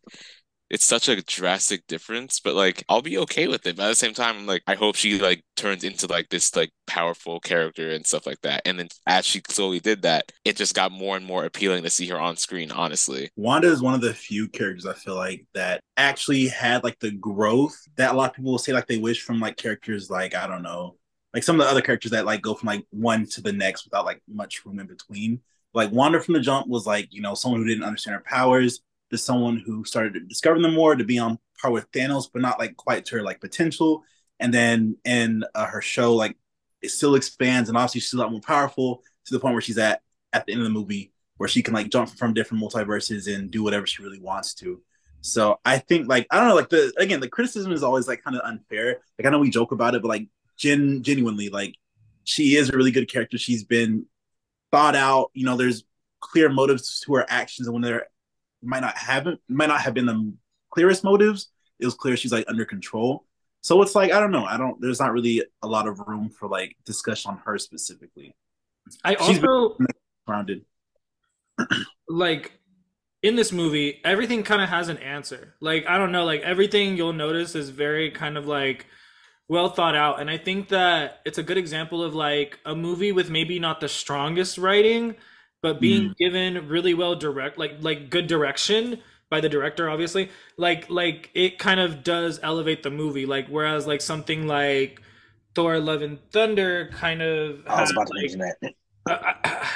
it's 0.71 0.85
such 0.85 1.09
a 1.09 1.21
drastic 1.21 1.85
difference, 1.85 2.39
but 2.39 2.55
like 2.55 2.83
I'll 2.87 3.01
be 3.01 3.17
okay 3.19 3.49
with 3.49 3.67
it. 3.67 3.75
But 3.75 3.83
at 3.83 3.89
the 3.89 3.95
same 3.95 4.13
time, 4.13 4.37
I'm 4.37 4.47
like, 4.47 4.63
I 4.65 4.75
hope 4.75 4.95
she 4.95 5.19
like 5.19 5.43
turns 5.57 5.83
into 5.83 6.07
like 6.07 6.29
this 6.29 6.55
like 6.55 6.71
powerful 6.87 7.41
character 7.41 7.91
and 7.91 8.05
stuff 8.05 8.25
like 8.25 8.39
that. 8.41 8.61
And 8.65 8.79
then 8.79 8.87
as 9.05 9.25
she 9.25 9.41
slowly 9.49 9.81
did 9.81 10.03
that, 10.03 10.31
it 10.45 10.55
just 10.55 10.73
got 10.73 10.93
more 10.93 11.17
and 11.17 11.25
more 11.25 11.43
appealing 11.43 11.83
to 11.83 11.89
see 11.89 12.07
her 12.07 12.19
on 12.19 12.37
screen, 12.37 12.71
honestly. 12.71 13.29
Wanda 13.35 13.67
is 13.67 13.81
one 13.81 13.93
of 13.93 13.99
the 13.99 14.13
few 14.13 14.47
characters 14.47 14.85
I 14.85 14.93
feel 14.93 15.15
like 15.15 15.45
that 15.53 15.81
actually 15.97 16.47
had 16.47 16.85
like 16.85 16.97
the 16.99 17.11
growth 17.11 17.77
that 17.97 18.13
a 18.13 18.17
lot 18.17 18.29
of 18.29 18.35
people 18.37 18.53
will 18.53 18.57
say 18.57 18.71
like 18.71 18.87
they 18.87 18.97
wish 18.97 19.21
from 19.21 19.41
like 19.41 19.57
characters 19.57 20.09
like 20.09 20.33
I 20.33 20.47
don't 20.47 20.63
know, 20.63 20.95
like 21.33 21.43
some 21.43 21.59
of 21.59 21.65
the 21.65 21.71
other 21.71 21.81
characters 21.81 22.11
that 22.11 22.25
like 22.25 22.41
go 22.41 22.53
from 22.53 22.67
like 22.67 22.85
one 22.91 23.25
to 23.31 23.41
the 23.41 23.51
next 23.51 23.83
without 23.83 24.05
like 24.05 24.21
much 24.25 24.65
room 24.65 24.79
in 24.79 24.87
between. 24.87 25.41
Like 25.73 25.91
Wanda 25.91 26.21
from 26.21 26.33
the 26.33 26.39
jump 26.39 26.67
was 26.67 26.85
like 26.85 27.09
you 27.11 27.21
know 27.21 27.33
someone 27.33 27.59
who 27.59 27.67
didn't 27.67 27.83
understand 27.83 28.15
her 28.15 28.23
powers, 28.25 28.79
to 29.11 29.17
someone 29.17 29.57
who 29.57 29.85
started 29.85 30.27
discovering 30.27 30.63
them 30.63 30.73
more, 30.73 30.95
to 30.95 31.03
be 31.03 31.19
on 31.19 31.37
par 31.61 31.71
with 31.71 31.91
Thanos, 31.91 32.29
but 32.31 32.41
not 32.41 32.59
like 32.59 32.75
quite 32.75 33.05
to 33.05 33.17
her 33.17 33.23
like 33.23 33.39
potential. 33.39 34.03
And 34.39 34.53
then 34.53 34.97
in 35.05 35.43
uh, 35.53 35.67
her 35.67 35.81
show, 35.81 36.15
like 36.15 36.37
it 36.81 36.89
still 36.89 37.15
expands, 37.15 37.69
and 37.69 37.77
obviously 37.77 38.01
she's 38.01 38.13
a 38.13 38.17
lot 38.17 38.31
more 38.31 38.41
powerful 38.41 39.03
to 39.25 39.33
the 39.33 39.39
point 39.39 39.53
where 39.53 39.61
she's 39.61 39.77
at 39.77 40.01
at 40.33 40.45
the 40.45 40.53
end 40.53 40.61
of 40.61 40.65
the 40.65 40.73
movie 40.73 41.11
where 41.41 41.47
she 41.47 41.63
can 41.63 41.73
like 41.73 41.89
jump 41.89 42.07
from 42.07 42.35
different 42.35 42.63
multiverses 42.63 43.33
and 43.33 43.49
do 43.49 43.63
whatever 43.63 43.87
she 43.87 44.03
really 44.03 44.19
wants 44.19 44.53
to. 44.53 44.79
So 45.21 45.59
I 45.65 45.79
think 45.79 46.07
like 46.07 46.27
I 46.29 46.37
don't 46.37 46.47
know, 46.47 46.55
like 46.55 46.69
the 46.69 46.93
again 46.97 47.19
the 47.19 47.27
criticism 47.27 47.71
is 47.71 47.81
always 47.81 48.07
like 48.07 48.23
kind 48.23 48.35
of 48.35 48.43
unfair. 48.43 48.99
Like 49.17 49.25
I 49.25 49.29
know 49.31 49.39
we 49.39 49.49
joke 49.49 49.71
about 49.71 49.95
it, 49.95 50.03
but 50.03 50.09
like 50.09 50.27
gen 50.57 51.01
genuinely 51.01 51.49
like 51.49 51.75
she 52.25 52.55
is 52.55 52.69
a 52.69 52.77
really 52.77 52.91
good 52.91 53.11
character. 53.11 53.39
She's 53.39 53.63
been 53.63 54.05
thought 54.71 54.95
out. 54.95 55.31
You 55.33 55.45
know, 55.45 55.57
there's 55.57 55.83
clear 56.19 56.47
motives 56.47 57.01
to 57.01 57.15
her 57.15 57.25
actions, 57.27 57.67
and 57.67 57.73
when 57.73 57.81
there 57.81 58.07
might 58.61 58.81
not 58.81 58.97
have 58.97 59.27
might 59.49 59.67
not 59.67 59.81
have 59.81 59.93
been 59.93 60.05
the 60.05 60.33
clearest 60.71 61.03
motives, 61.03 61.49
it 61.79 61.85
was 61.85 61.95
clear 61.95 62.15
she's 62.15 62.31
like 62.31 62.45
under 62.47 62.65
control. 62.65 63.25
So 63.61 63.81
it's 63.81 63.95
like 63.95 64.11
I 64.11 64.19
don't 64.19 64.31
know. 64.31 64.45
I 64.45 64.57
don't. 64.57 64.79
There's 64.81 64.99
not 64.99 65.13
really 65.13 65.43
a 65.61 65.67
lot 65.67 65.87
of 65.87 65.99
room 65.99 66.29
for 66.29 66.47
like 66.47 66.75
discussion 66.85 67.31
on 67.31 67.37
her 67.45 67.57
specifically. 67.57 68.35
I 69.03 69.15
She's 69.15 69.43
also 69.43 69.77
Grounded. 70.25 70.65
like 72.09 72.53
in 73.23 73.35
this 73.35 73.51
movie, 73.51 73.99
everything 74.03 74.43
kind 74.43 74.61
of 74.61 74.69
has 74.69 74.89
an 74.89 74.97
answer. 74.97 75.55
Like 75.59 75.85
I 75.87 75.97
don't 75.97 76.11
know, 76.11 76.25
like 76.25 76.41
everything 76.41 76.97
you'll 76.97 77.13
notice 77.13 77.55
is 77.55 77.69
very 77.69 78.11
kind 78.11 78.37
of 78.37 78.47
like 78.47 78.87
well 79.47 79.69
thought 79.69 79.95
out, 79.95 80.19
and 80.19 80.29
I 80.29 80.37
think 80.37 80.69
that 80.69 81.19
it's 81.25 81.37
a 81.37 81.43
good 81.43 81.57
example 81.57 82.03
of 82.03 82.15
like 82.15 82.59
a 82.65 82.75
movie 82.75 83.11
with 83.11 83.29
maybe 83.29 83.59
not 83.59 83.79
the 83.79 83.89
strongest 83.89 84.57
writing, 84.57 85.15
but 85.61 85.79
being 85.79 86.09
mm-hmm. 86.09 86.13
given 86.17 86.67
really 86.67 86.93
well 86.93 87.15
direct, 87.15 87.57
like 87.57 87.77
like 87.81 88.09
good 88.09 88.27
direction 88.27 88.99
by 89.29 89.41
the 89.41 89.49
director, 89.49 89.89
obviously. 89.89 90.29
Like 90.57 90.89
like 90.89 91.29
it 91.33 91.57
kind 91.57 91.79
of 91.79 92.03
does 92.03 92.39
elevate 92.43 92.83
the 92.83 92.91
movie. 92.91 93.25
Like 93.25 93.47
whereas 93.47 93.87
like 93.87 94.01
something 94.01 94.47
like 94.47 95.01
Thor: 95.55 95.79
Love 95.79 96.01
and 96.01 96.19
Thunder 96.31 96.89
kind 96.93 97.21
of 97.21 97.65
I 97.67 97.81
was 97.81 97.91
about 97.91 98.07
to 98.07 98.13
like, 98.13 98.21
mention 98.21 98.39
that. 98.39 98.73
I, 99.07 99.35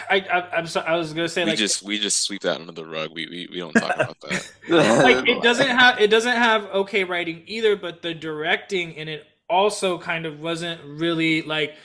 I, 0.10 0.16
I, 0.20 0.58
I'm 0.58 0.68
sorry. 0.68 0.86
I 0.86 0.96
was 0.98 1.14
gonna 1.14 1.30
say 1.30 1.44
We 1.44 1.52
like 1.52 1.60
just 1.60 1.82
we 1.82 1.98
just 1.98 2.22
sweep 2.22 2.42
that 2.42 2.60
under 2.60 2.74
the 2.74 2.86
rug. 2.86 3.12
We 3.14 3.28
we, 3.28 3.48
we 3.52 3.58
don't 3.58 3.74
talk 3.74 3.96
about 3.96 4.20
that. 4.22 4.52
like 4.70 5.28
it 5.28 5.42
doesn't 5.42 5.70
have 5.70 6.00
it 6.00 6.10
doesn't 6.10 6.36
have 6.36 6.66
okay 6.66 7.04
writing 7.04 7.44
either, 7.48 7.76
but 7.76 8.02
the 8.02 8.14
directing 8.14 8.94
in 8.94 9.08
it 9.08 9.26
also 9.50 9.98
kind 9.98 10.26
of 10.26 10.40
wasn't 10.40 10.82
really 10.84 11.42
like 11.44 11.76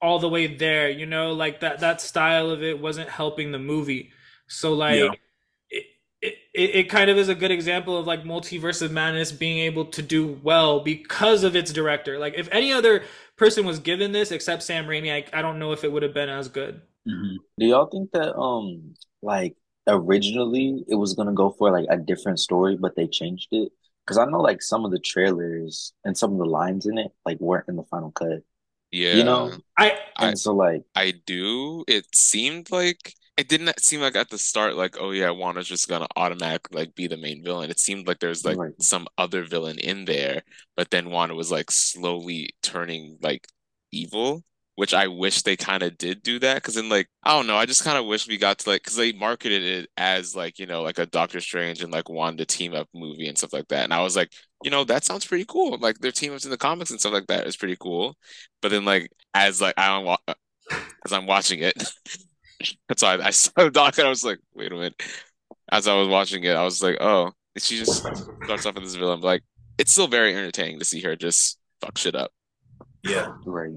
all 0.00 0.18
the 0.18 0.28
way 0.28 0.46
there. 0.46 0.90
You 0.90 1.06
know, 1.06 1.32
like 1.32 1.60
that 1.60 1.80
that 1.80 2.00
style 2.00 2.50
of 2.50 2.62
it 2.62 2.80
wasn't 2.80 3.08
helping 3.10 3.52
the 3.52 3.58
movie. 3.58 4.12
So 4.48 4.74
like 4.74 4.96
Yeah. 5.00 5.12
it, 5.70 6.34
it, 6.54 6.70
it, 6.74 6.84
kind 6.84 7.10
of 7.10 7.18
is 7.18 7.28
a 7.28 7.34
good 7.34 7.50
example 7.50 7.96
of 7.96 8.06
like 8.06 8.24
multiverse 8.24 8.82
of 8.82 8.92
madness 8.92 9.32
being 9.32 9.58
able 9.58 9.86
to 9.86 10.02
do 10.02 10.40
well 10.42 10.80
because 10.80 11.44
of 11.44 11.54
its 11.56 11.72
director. 11.72 12.18
Like 12.18 12.34
if 12.36 12.48
any 12.52 12.72
other 12.72 13.04
person 13.36 13.66
was 13.66 13.78
given 13.78 14.12
this 14.12 14.30
except 14.32 14.62
Sam 14.62 14.86
Raimi, 14.86 15.12
I, 15.12 15.38
I 15.38 15.42
don't 15.42 15.58
know 15.58 15.72
if 15.72 15.84
it 15.84 15.92
would 15.92 16.02
have 16.02 16.14
been 16.14 16.28
as 16.28 16.48
good. 16.48 16.80
Mhm. 17.08 17.36
Do 17.58 17.66
y'all 17.66 17.86
think 17.86 18.10
that 18.12 18.34
um 18.36 18.94
like 19.22 19.56
originally 19.86 20.84
it 20.88 20.96
was 20.96 21.14
gonna 21.14 21.32
go 21.32 21.50
for 21.50 21.70
like 21.70 21.86
a 21.88 21.96
different 21.96 22.40
story, 22.40 22.76
but 22.76 22.96
they 22.96 23.06
changed 23.06 23.48
it? 23.52 23.72
Because 24.04 24.18
I 24.18 24.24
know 24.26 24.40
like 24.40 24.62
some 24.62 24.84
of 24.84 24.90
the 24.90 24.98
trailers 24.98 25.92
and 26.04 26.16
some 26.16 26.32
of 26.32 26.38
the 26.38 26.44
lines 26.46 26.86
in 26.86 26.98
it 26.98 27.12
like 27.24 27.40
weren't 27.40 27.68
in 27.68 27.76
the 27.76 27.84
final 27.84 28.10
cut. 28.12 28.42
Yeah. 28.96 29.14
You 29.16 29.24
know? 29.24 29.52
I 29.78 29.98
I- 30.16 30.28
And 30.28 30.38
so 30.38 30.54
like 30.54 30.82
I 30.94 31.12
do. 31.26 31.84
It 31.86 32.06
seemed 32.14 32.70
like 32.70 33.14
it 33.36 33.48
didn't 33.48 33.78
seem 33.80 34.00
like 34.00 34.16
at 34.16 34.30
the 34.30 34.38
start, 34.38 34.76
like, 34.76 34.96
oh 34.98 35.10
yeah, 35.10 35.28
Wanda's 35.30 35.68
just 35.68 35.88
gonna 35.88 36.06
automatically 36.16 36.80
like 36.80 36.94
be 36.94 37.06
the 37.06 37.18
main 37.18 37.44
villain. 37.44 37.70
It 37.70 37.78
seemed 37.78 38.08
like 38.08 38.18
there's 38.20 38.44
like 38.44 38.56
Right. 38.56 38.72
some 38.80 39.06
other 39.18 39.44
villain 39.44 39.78
in 39.78 40.06
there, 40.06 40.42
but 40.76 40.90
then 40.90 41.10
Wanda 41.10 41.34
was 41.34 41.50
like 41.50 41.70
slowly 41.70 42.50
turning 42.62 43.18
like 43.20 43.46
evil, 43.92 44.42
which 44.76 44.94
I 44.94 45.08
wish 45.08 45.42
they 45.42 45.56
kind 45.56 45.82
of 45.82 45.98
did 45.98 46.22
do 46.22 46.38
that. 46.40 46.62
Cause 46.62 46.74
then 46.74 46.88
like 46.88 47.08
I 47.24 47.32
don't 47.36 47.46
know, 47.46 47.56
I 47.56 47.66
just 47.66 47.84
kind 47.84 47.98
of 47.98 48.06
wish 48.06 48.28
we 48.28 48.38
got 48.38 48.58
to 48.60 48.70
like 48.70 48.82
because 48.82 48.96
they 48.96 49.12
marketed 49.12 49.62
it 49.62 49.90
as 49.96 50.36
like, 50.36 50.58
you 50.58 50.66
know, 50.66 50.82
like 50.82 50.98
a 50.98 51.06
Doctor 51.06 51.40
Strange 51.40 51.82
and 51.82 51.92
like 51.92 52.08
Wanda 52.08 52.44
team 52.46 52.74
up 52.74 52.88
movie 52.94 53.26
and 53.28 53.36
stuff 53.38 53.52
like 53.52 53.68
that. 53.68 53.84
And 53.84 53.94
I 53.94 54.02
was 54.02 54.16
like, 54.16 54.32
you 54.62 54.70
know, 54.70 54.84
that 54.84 55.04
sounds 55.04 55.26
pretty 55.26 55.46
cool. 55.48 55.78
Like 55.78 55.98
their 55.98 56.12
team 56.12 56.32
ups 56.34 56.44
in 56.44 56.50
the 56.50 56.58
comics 56.58 56.90
and 56.90 57.00
stuff 57.00 57.12
like 57.12 57.26
that 57.28 57.46
is 57.46 57.56
pretty 57.56 57.76
cool. 57.80 58.16
But 58.62 58.70
then 58.70 58.84
like 58.84 59.10
as 59.34 59.60
like 59.60 59.74
I 59.78 59.88
don't 59.88 60.04
wa 60.04 60.18
uh, 60.28 60.34
as 61.04 61.12
I'm 61.12 61.26
watching 61.26 61.60
it. 61.60 61.74
That's 62.88 63.02
why 63.02 63.18
I 63.18 63.30
saw 63.30 63.52
the 63.56 63.70
doc 63.72 63.98
and 63.98 64.06
I 64.06 64.10
was 64.10 64.24
like, 64.24 64.38
wait 64.54 64.72
a 64.72 64.74
minute. 64.74 65.02
As 65.70 65.88
I 65.88 65.94
was 65.94 66.08
watching 66.08 66.44
it, 66.44 66.56
I 66.56 66.64
was 66.64 66.82
like, 66.82 66.98
oh, 67.00 67.32
she 67.58 67.78
just 67.78 68.04
starts 68.44 68.66
off 68.66 68.74
with 68.74 68.84
this 68.84 68.94
villain. 68.94 69.20
But 69.20 69.26
like, 69.26 69.42
it's 69.78 69.92
still 69.92 70.08
very 70.08 70.34
entertaining 70.34 70.78
to 70.78 70.84
see 70.84 71.00
her 71.02 71.16
just 71.16 71.58
fuck 71.80 71.98
shit 71.98 72.14
up. 72.14 72.30
Yeah. 73.02 73.32
right. 73.44 73.72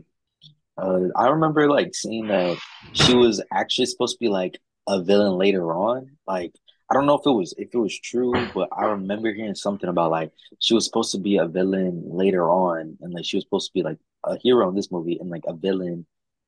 Uh 0.81 1.07
I 1.15 1.29
remember 1.29 1.69
like 1.69 1.93
seeing 1.95 2.27
that 2.27 2.57
she 2.93 3.15
was 3.15 3.41
actually 3.51 3.85
supposed 3.87 4.15
to 4.15 4.19
be 4.19 4.29
like 4.29 4.59
a 4.87 5.01
villain 5.03 5.33
later 5.37 5.73
on. 5.73 6.11
Like 6.27 6.53
I 6.91 6.95
don't 6.95 7.05
know 7.05 7.15
if 7.19 7.25
it 7.25 7.31
was 7.31 7.53
if 7.57 7.69
it 7.73 7.77
was 7.77 7.97
true, 7.99 8.33
but 8.53 8.69
I 8.71 8.85
remember 8.85 9.31
hearing 9.33 9.55
something 9.55 9.89
about 9.89 10.11
like 10.11 10.31
she 10.59 10.73
was 10.73 10.85
supposed 10.85 11.11
to 11.11 11.19
be 11.19 11.37
a 11.37 11.45
villain 11.47 12.03
later 12.05 12.49
on, 12.49 12.97
and 13.01 13.13
like 13.13 13.25
she 13.25 13.37
was 13.37 13.43
supposed 13.43 13.67
to 13.67 13.73
be 13.73 13.83
like 13.83 13.99
a 14.25 14.37
hero 14.37 14.67
in 14.69 14.75
this 14.75 14.91
movie 14.91 15.17
and 15.19 15.29
like 15.29 15.43
a 15.47 15.53
villain 15.53 16.05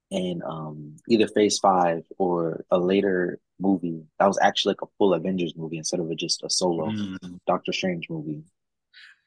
in 0.09 0.41
um 0.45 0.95
either 1.07 1.27
Phase 1.27 1.59
Five 1.59 2.03
or 2.17 2.65
a 2.71 2.77
later 2.79 3.39
movie 3.59 4.03
that 4.17 4.25
was 4.27 4.39
actually 4.41 4.71
like 4.71 4.81
a 4.81 4.91
full 4.97 5.13
Avengers 5.13 5.53
movie 5.55 5.77
instead 5.77 5.99
of 5.99 6.09
a, 6.09 6.15
just 6.15 6.43
a 6.43 6.49
solo 6.49 6.89
Mm. 6.89 7.39
Doctor 7.45 7.71
Strange 7.71 8.09
movie. 8.09 8.43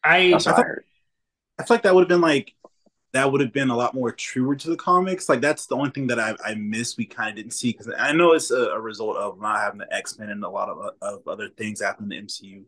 I 0.02 0.30
That's 0.32 0.46
what 0.46 0.52
I 0.54 0.56
thought- 0.56 0.66
heard. 0.66 0.84
I 1.58 1.62
feel 1.64 1.74
like 1.76 1.84
that 1.84 1.94
would 1.94 2.00
have 2.02 2.08
been 2.08 2.20
like 2.20 2.52
that 3.14 3.30
would 3.30 3.40
have 3.40 3.52
been 3.52 3.70
a 3.70 3.76
lot 3.76 3.94
more 3.94 4.10
truer 4.10 4.56
to 4.56 4.68
the 4.68 4.76
comics. 4.76 5.28
Like 5.28 5.40
that's 5.40 5.66
the 5.66 5.76
only 5.76 5.90
thing 5.90 6.08
that 6.08 6.18
I 6.18 6.34
I 6.44 6.56
miss 6.56 6.96
we 6.96 7.06
kind 7.06 7.30
of 7.30 7.36
didn't 7.36 7.52
see 7.52 7.70
because 7.70 7.88
I 7.96 8.12
know 8.12 8.32
it's 8.32 8.50
a, 8.50 8.70
a 8.70 8.80
result 8.80 9.16
of 9.16 9.40
not 9.40 9.60
having 9.60 9.78
the 9.78 9.94
X 9.94 10.18
Men 10.18 10.30
and 10.30 10.44
a 10.44 10.48
lot 10.48 10.68
of 10.68 10.94
of 11.00 11.26
other 11.26 11.48
things 11.48 11.80
happen 11.80 12.04
in 12.04 12.08
the 12.08 12.26
MCU, 12.26 12.64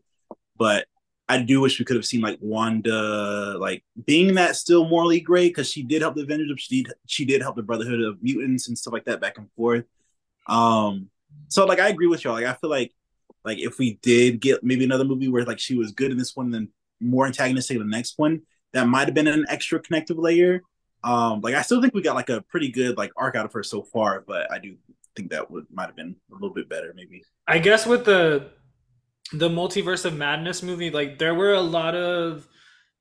but 0.57 0.87
I 1.29 1.41
do 1.41 1.59
wish 1.59 1.77
we 1.77 1.83
could 1.83 1.97
have 1.97 2.05
seen 2.05 2.21
like 2.21 2.37
Wanda 2.41 3.57
like 3.59 3.83
being 4.05 4.35
that 4.35 4.55
still 4.55 4.87
morally 4.87 5.19
great 5.19 5.49
because 5.49 5.69
she 5.69 5.83
did 5.83 6.01
help 6.01 6.15
the 6.15 6.23
Avengers. 6.23 6.61
She 6.61 6.83
did 6.83 6.93
she 7.05 7.25
did 7.25 7.41
help 7.41 7.57
the 7.57 7.63
Brotherhood 7.63 8.01
of 8.01 8.23
Mutants 8.23 8.69
and 8.69 8.77
stuff 8.77 8.93
like 8.93 9.05
that 9.05 9.19
back 9.19 9.37
and 9.37 9.51
forth. 9.51 9.83
Um, 10.47 11.09
so 11.49 11.65
like 11.65 11.79
I 11.79 11.89
agree 11.89 12.07
with 12.07 12.23
y'all. 12.23 12.33
Like 12.33 12.45
I 12.45 12.53
feel 12.53 12.69
like 12.69 12.93
like 13.43 13.59
if 13.59 13.77
we 13.79 13.95
did 14.01 14.39
get 14.39 14.63
maybe 14.63 14.85
another 14.85 15.03
movie 15.03 15.27
where 15.27 15.43
like 15.43 15.59
she 15.59 15.77
was 15.77 15.91
good 15.91 16.11
in 16.11 16.17
this 16.17 16.37
one, 16.37 16.51
then 16.51 16.69
more 17.01 17.25
antagonistic 17.25 17.75
in 17.75 17.83
the 17.83 17.97
next 17.97 18.17
one, 18.17 18.43
that 18.73 18.87
might 18.87 19.05
have 19.05 19.13
been 19.13 19.27
an 19.27 19.45
extra 19.49 19.79
connective 19.79 20.17
layer. 20.17 20.61
Um, 21.03 21.41
like 21.41 21.55
I 21.55 21.61
still 21.61 21.81
think 21.81 21.93
we 21.93 22.01
got 22.01 22.15
like 22.15 22.29
a 22.29 22.41
pretty 22.41 22.69
good 22.69 22.97
like 22.97 23.11
arc 23.15 23.35
out 23.35 23.45
of 23.45 23.53
her 23.53 23.63
so 23.63 23.83
far, 23.83 24.23
but 24.27 24.51
I 24.51 24.59
do 24.59 24.75
think 25.15 25.31
that 25.31 25.49
would 25.49 25.65
might 25.71 25.87
have 25.87 25.95
been 25.95 26.15
a 26.31 26.33
little 26.33 26.53
bit 26.53 26.69
better, 26.69 26.93
maybe. 26.95 27.23
I 27.47 27.59
guess 27.59 27.85
with 27.85 28.05
the 28.05 28.49
the 29.33 29.49
multiverse 29.49 30.05
of 30.05 30.15
madness 30.15 30.63
movie, 30.63 30.89
like 30.89 31.17
there 31.17 31.35
were 31.35 31.53
a 31.53 31.61
lot 31.61 31.95
of 31.95 32.47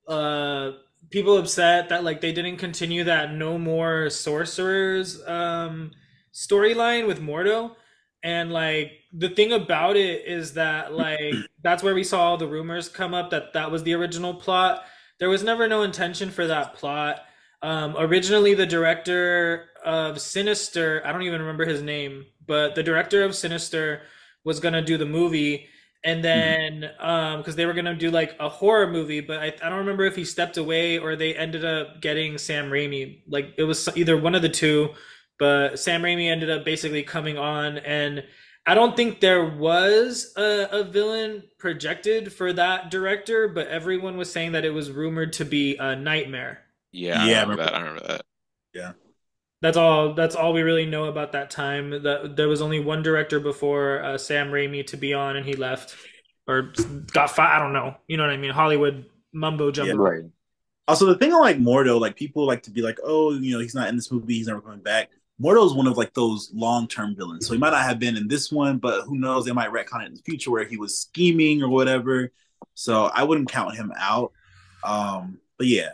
uh 0.08 0.72
people 1.10 1.36
upset 1.38 1.88
that 1.88 2.04
like 2.04 2.20
they 2.20 2.32
didn't 2.32 2.56
continue 2.56 3.04
that 3.04 3.32
no 3.32 3.58
more 3.58 4.10
sorcerers 4.10 5.24
um 5.26 5.90
storyline 6.32 7.06
with 7.06 7.20
Mordo. 7.20 7.74
And 8.22 8.52
like 8.52 8.92
the 9.12 9.28
thing 9.28 9.52
about 9.52 9.96
it 9.96 10.26
is 10.26 10.54
that 10.54 10.92
like 10.92 11.34
that's 11.62 11.82
where 11.82 11.94
we 11.94 12.04
saw 12.04 12.22
all 12.22 12.36
the 12.36 12.46
rumors 12.46 12.88
come 12.88 13.14
up 13.14 13.30
that 13.30 13.52
that 13.54 13.70
was 13.70 13.82
the 13.82 13.94
original 13.94 14.34
plot. 14.34 14.84
There 15.18 15.28
was 15.28 15.42
never 15.42 15.66
no 15.66 15.82
intention 15.82 16.30
for 16.30 16.46
that 16.46 16.74
plot. 16.74 17.20
Um, 17.62 17.94
originally, 17.98 18.54
the 18.54 18.66
director 18.66 19.70
of 19.84 20.20
Sinister, 20.20 21.02
I 21.04 21.12
don't 21.12 21.22
even 21.22 21.40
remember 21.40 21.64
his 21.64 21.82
name, 21.82 22.26
but 22.46 22.74
the 22.74 22.82
director 22.82 23.24
of 23.24 23.34
Sinister 23.34 24.02
was 24.44 24.60
gonna 24.60 24.82
do 24.82 24.98
the 24.98 25.06
movie, 25.06 25.66
and 26.04 26.22
then 26.22 26.90
um, 27.00 27.38
because 27.38 27.56
they 27.56 27.66
were 27.66 27.72
gonna 27.72 27.94
do 27.94 28.10
like 28.10 28.36
a 28.38 28.48
horror 28.48 28.86
movie, 28.90 29.20
but 29.20 29.38
I, 29.38 29.46
I 29.62 29.68
don't 29.68 29.78
remember 29.78 30.04
if 30.04 30.16
he 30.16 30.24
stepped 30.24 30.56
away 30.58 30.98
or 30.98 31.16
they 31.16 31.34
ended 31.34 31.64
up 31.64 32.00
getting 32.02 32.38
Sam 32.38 32.70
Raimi. 32.70 33.22
Like 33.26 33.54
it 33.56 33.64
was 33.64 33.88
either 33.96 34.16
one 34.16 34.34
of 34.34 34.42
the 34.42 34.48
two, 34.48 34.90
but 35.38 35.78
Sam 35.78 36.02
Raimi 36.02 36.30
ended 36.30 36.50
up 36.50 36.64
basically 36.64 37.02
coming 37.02 37.38
on 37.38 37.78
and. 37.78 38.24
I 38.66 38.74
don't 38.74 38.96
think 38.96 39.20
there 39.20 39.44
was 39.44 40.32
a, 40.36 40.68
a 40.72 40.84
villain 40.84 41.44
projected 41.56 42.32
for 42.32 42.52
that 42.52 42.90
director, 42.90 43.46
but 43.46 43.68
everyone 43.68 44.16
was 44.16 44.30
saying 44.30 44.52
that 44.52 44.64
it 44.64 44.70
was 44.70 44.90
rumored 44.90 45.32
to 45.34 45.44
be 45.44 45.76
a 45.76 45.94
nightmare. 45.94 46.62
Yeah, 46.90 47.24
Yeah, 47.24 47.38
I 47.38 47.42
remember 47.42 47.62
remember 47.62 47.64
that. 47.64 47.74
I 47.74 47.78
remember 47.78 48.06
that. 48.08 48.22
That's 49.62 49.76
all. 49.76 50.14
That's 50.14 50.34
all 50.34 50.52
we 50.52 50.62
really 50.62 50.84
know 50.84 51.04
about 51.04 51.32
that 51.32 51.50
time. 51.50 51.90
That 52.02 52.34
there 52.36 52.48
was 52.48 52.60
only 52.60 52.80
one 52.80 53.02
director 53.02 53.40
before 53.40 54.02
uh, 54.02 54.18
Sam 54.18 54.50
Raimi 54.50 54.86
to 54.88 54.96
be 54.96 55.14
on, 55.14 55.36
and 55.36 55.46
he 55.46 55.54
left 55.54 55.96
or 56.46 56.72
got 57.12 57.30
fired. 57.30 57.56
I 57.56 57.58
don't 57.58 57.72
know. 57.72 57.96
You 58.08 58.16
know 58.16 58.24
what 58.24 58.32
I 58.32 58.36
mean? 58.36 58.50
Hollywood 58.50 59.06
mumbo 59.32 59.70
jumbo. 59.70 59.94
Right. 59.94 60.24
Also, 60.88 61.06
the 61.06 61.16
thing 61.16 61.32
I 61.32 61.38
like 61.38 61.58
Mordo, 61.58 62.00
like 62.00 62.16
people 62.16 62.46
like 62.46 62.62
to 62.64 62.70
be 62.70 62.82
like, 62.82 62.98
oh, 63.02 63.32
you 63.32 63.52
know, 63.52 63.60
he's 63.60 63.74
not 63.74 63.88
in 63.88 63.96
this 63.96 64.10
movie, 64.12 64.34
he's 64.34 64.46
never 64.46 64.60
coming 64.60 64.80
back. 64.80 65.10
Mordo 65.42 65.66
is 65.66 65.74
one 65.74 65.86
of 65.86 65.96
like 65.98 66.14
those 66.14 66.50
long 66.54 66.88
term 66.88 67.14
villains. 67.14 67.46
So 67.46 67.52
he 67.52 67.58
might 67.58 67.70
not 67.70 67.82
have 67.82 67.98
been 67.98 68.16
in 68.16 68.26
this 68.28 68.50
one, 68.50 68.78
but 68.78 69.02
who 69.02 69.18
knows? 69.18 69.44
They 69.44 69.52
might 69.52 69.70
retcon 69.70 70.02
it 70.02 70.06
in 70.06 70.14
the 70.14 70.22
future 70.22 70.50
where 70.50 70.64
he 70.64 70.76
was 70.78 70.98
scheming 70.98 71.62
or 71.62 71.68
whatever. 71.68 72.32
So 72.74 73.04
I 73.04 73.22
wouldn't 73.24 73.50
count 73.50 73.74
him 73.76 73.92
out. 73.98 74.32
Um, 74.82 75.38
but 75.58 75.66
yeah, 75.66 75.90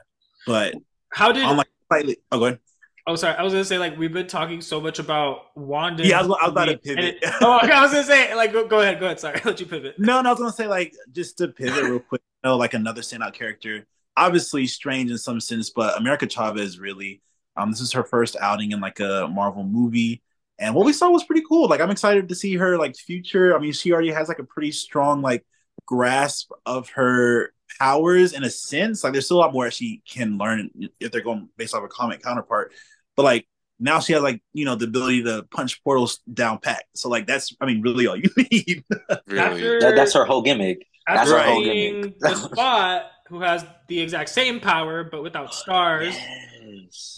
but 0.47 0.75
How 1.13 1.33
did? 1.33 1.45
on 1.45 1.57
like 1.57 1.69
slightly, 1.89 2.19
oh, 2.31 2.39
go 2.39 2.45
ahead. 2.47 2.59
oh, 3.07 3.17
sorry. 3.17 3.35
I 3.37 3.43
was 3.43 3.53
gonna 3.53 3.65
say 3.65 3.79
like 3.79 3.97
we've 3.99 4.13
been 4.13 4.27
talking 4.27 4.61
so 4.61 4.81
much 4.81 4.99
about 4.99 5.57
Wanda. 5.57 6.07
Yeah, 6.07 6.21
I 6.21 6.23
was, 6.27 6.37
I 6.41 6.45
was 6.45 6.53
about 6.53 6.65
to 6.67 6.79
pivot. 6.79 7.05
it- 7.05 7.19
oh, 7.41 7.59
okay. 7.63 7.73
I 7.73 7.83
was 7.83 7.91
gonna 7.93 8.05
say 8.05 8.35
like 8.35 8.53
go, 8.53 8.67
go 8.67 8.81
ahead. 8.81 9.01
Go 9.01 9.07
ahead. 9.07 9.19
Sorry, 9.21 9.37
I'll 9.45 9.51
let 9.53 9.61
you 9.61 9.67
pivot. 9.67 9.99
No, 9.99 10.21
no, 10.23 10.29
I 10.29 10.33
was 10.33 10.39
gonna 10.41 10.53
say 10.53 10.67
like 10.69 10.95
just 11.13 11.39
to 11.39 11.49
pivot 11.49 11.83
real 11.85 11.99
quick. 12.01 12.23
You 12.45 12.51
know, 12.51 12.57
like 12.57 12.75
another 12.75 13.01
standout 13.03 13.33
character. 13.35 13.87
Obviously 14.17 14.67
strange 14.67 15.11
in 15.11 15.19
some 15.19 15.41
sense, 15.41 15.71
but 15.71 15.97
America 15.99 16.27
Chavez 16.27 16.79
really. 16.79 17.23
Um, 17.57 17.71
this 17.71 17.81
is 17.81 17.93
her 17.93 18.05
first 18.05 18.37
outing 18.41 18.73
in 18.73 18.81
like 18.81 19.01
a 19.01 19.29
Marvel 19.31 19.65
movie, 19.65 20.23
and 20.59 20.75
what 20.75 20.87
we 20.87 20.93
saw 20.93 21.11
was 21.11 21.25
pretty 21.25 21.43
cool. 21.49 21.69
Like 21.69 21.81
I'm 21.81 21.91
excited 21.91 22.29
to 22.29 22.35
see 22.35 22.57
her 22.57 22.79
like 22.79 22.97
future. 22.97 23.57
I 23.57 23.61
mean, 23.61 23.73
she 23.73 23.93
already 23.93 24.11
has 24.13 24.29
like 24.29 24.39
a 24.39 24.45
pretty 24.45 24.73
strong 24.73 25.23
like 25.23 25.45
grasp 25.87 26.51
of 26.67 26.89
her 26.91 27.53
powers 27.79 28.33
in 28.33 28.45
a 28.45 28.51
sense. 28.51 29.03
Like 29.05 29.13
there's 29.13 29.25
still 29.27 29.39
a 29.39 29.41
lot 29.41 29.53
more 29.53 29.71
she 29.71 30.03
can 30.09 30.39
learn 30.39 30.71
if 31.01 31.11
they're 31.13 31.21
going 31.23 31.49
based 31.57 31.75
off 31.75 31.83
a 31.85 31.89
comic 31.89 32.23
counterpart. 32.23 32.73
But 33.17 33.25
like 33.25 33.49
now 33.81 33.99
she 34.01 34.13
has 34.13 34.23
like 34.23 34.43
you 34.53 34.65
know 34.65 34.77
the 34.77 34.85
ability 34.87 35.25
to 35.25 35.45
punch 35.51 35.83
portals 35.83 36.21
down 36.33 36.59
pat. 36.59 36.85
So 36.95 37.09
like 37.09 37.27
that's 37.27 37.55
I 37.61 37.67
mean 37.67 37.83
really 37.83 38.07
all 38.07 38.17
you 38.17 38.31
need. 38.51 38.85
Really. 39.27 39.41
After 39.41 39.81
That, 39.81 39.97
that's 39.97 40.15
her 40.15 40.25
whole 40.25 40.43
gimmick. 40.43 40.87
That's 41.07 41.31
her 41.31 41.43
whole 41.43 41.65
seeing 41.65 42.01
gimmick. 42.03 42.19
the 42.21 42.35
spot 42.37 43.07
who 43.29 43.41
has 43.41 43.65
the 43.89 44.01
exact 44.01 44.29
same 44.29 44.61
power 44.61 45.05
but 45.05 45.23
without 45.23 45.55
stars. 45.55 46.15
Yes. 46.25 46.52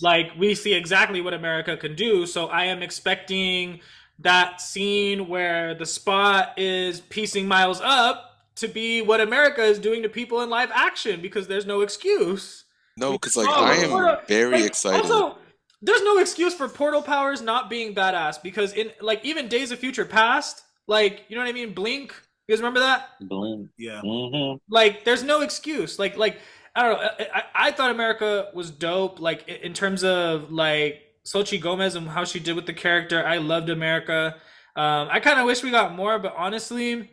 Like 0.02 0.30
we 0.38 0.54
see 0.54 0.74
exactly 0.74 1.20
what 1.20 1.34
America 1.34 1.76
can 1.76 1.94
do. 1.94 2.26
So 2.26 2.46
I 2.46 2.64
am 2.66 2.82
expecting 2.82 3.80
that 4.20 4.60
scene 4.60 5.28
where 5.28 5.74
the 5.74 5.86
spot 5.86 6.58
is 6.58 7.00
piecing 7.00 7.48
Miles 7.48 7.80
up 7.82 8.30
to 8.56 8.68
be 8.68 9.02
what 9.02 9.20
America 9.20 9.62
is 9.62 9.78
doing 9.80 10.02
to 10.02 10.08
people 10.08 10.40
in 10.42 10.48
live 10.50 10.70
action 10.72 11.20
because 11.20 11.48
there's 11.48 11.66
no 11.66 11.80
excuse. 11.80 12.64
No, 12.96 13.12
because 13.12 13.36
like 13.36 13.48
Oh, 13.48 13.64
I 13.64 13.74
am 13.74 13.90
Portal- 13.90 14.16
very 14.28 14.52
Like, 14.52 14.64
excited. 14.66 15.00
Also, 15.02 15.38
there's 15.82 16.02
no 16.02 16.18
excuse 16.18 16.54
for 16.54 16.68
portal 16.68 17.02
powers 17.02 17.42
not 17.42 17.68
being 17.68 17.94
badass 17.94 18.40
because 18.42 18.72
in 18.72 18.90
like 19.00 19.24
even 19.24 19.48
Days 19.48 19.72
of 19.72 19.80
Future 19.80 20.04
Past, 20.04 20.62
like 20.86 21.24
you 21.28 21.34
know 21.36 21.42
what 21.42 21.48
I 21.48 21.52
mean, 21.52 21.74
Blink. 21.74 22.14
You 22.46 22.54
guys 22.54 22.60
remember 22.60 22.80
that? 22.80 23.08
Blink. 23.22 23.70
yeah. 23.78 24.00
hmm 24.02 24.54
like 24.68 25.04
there's 25.04 25.22
no 25.24 25.40
excuse 25.40 25.98
like 25.98 26.16
like 26.16 26.38
i 26.74 26.82
don't 26.82 26.92
know 27.00 27.08
i, 27.20 27.38
I, 27.38 27.68
I 27.68 27.70
thought 27.72 27.90
america 27.90 28.48
was 28.54 28.70
dope 28.70 29.20
like 29.20 29.48
in 29.48 29.72
terms 29.74 30.04
of 30.04 30.50
like 30.50 31.00
Xochitl 31.24 31.60
Gomez 31.62 31.94
and 31.94 32.08
how 32.08 32.24
she 32.24 32.38
did 32.40 32.54
with 32.54 32.66
the 32.66 32.74
character 32.74 33.24
i 33.24 33.38
loved 33.38 33.70
america 33.70 34.36
um 34.76 35.08
i 35.10 35.20
kind 35.20 35.38
of 35.38 35.46
wish 35.46 35.62
we 35.62 35.70
got 35.70 35.94
more 35.94 36.18
but 36.18 36.34
honestly 36.36 37.10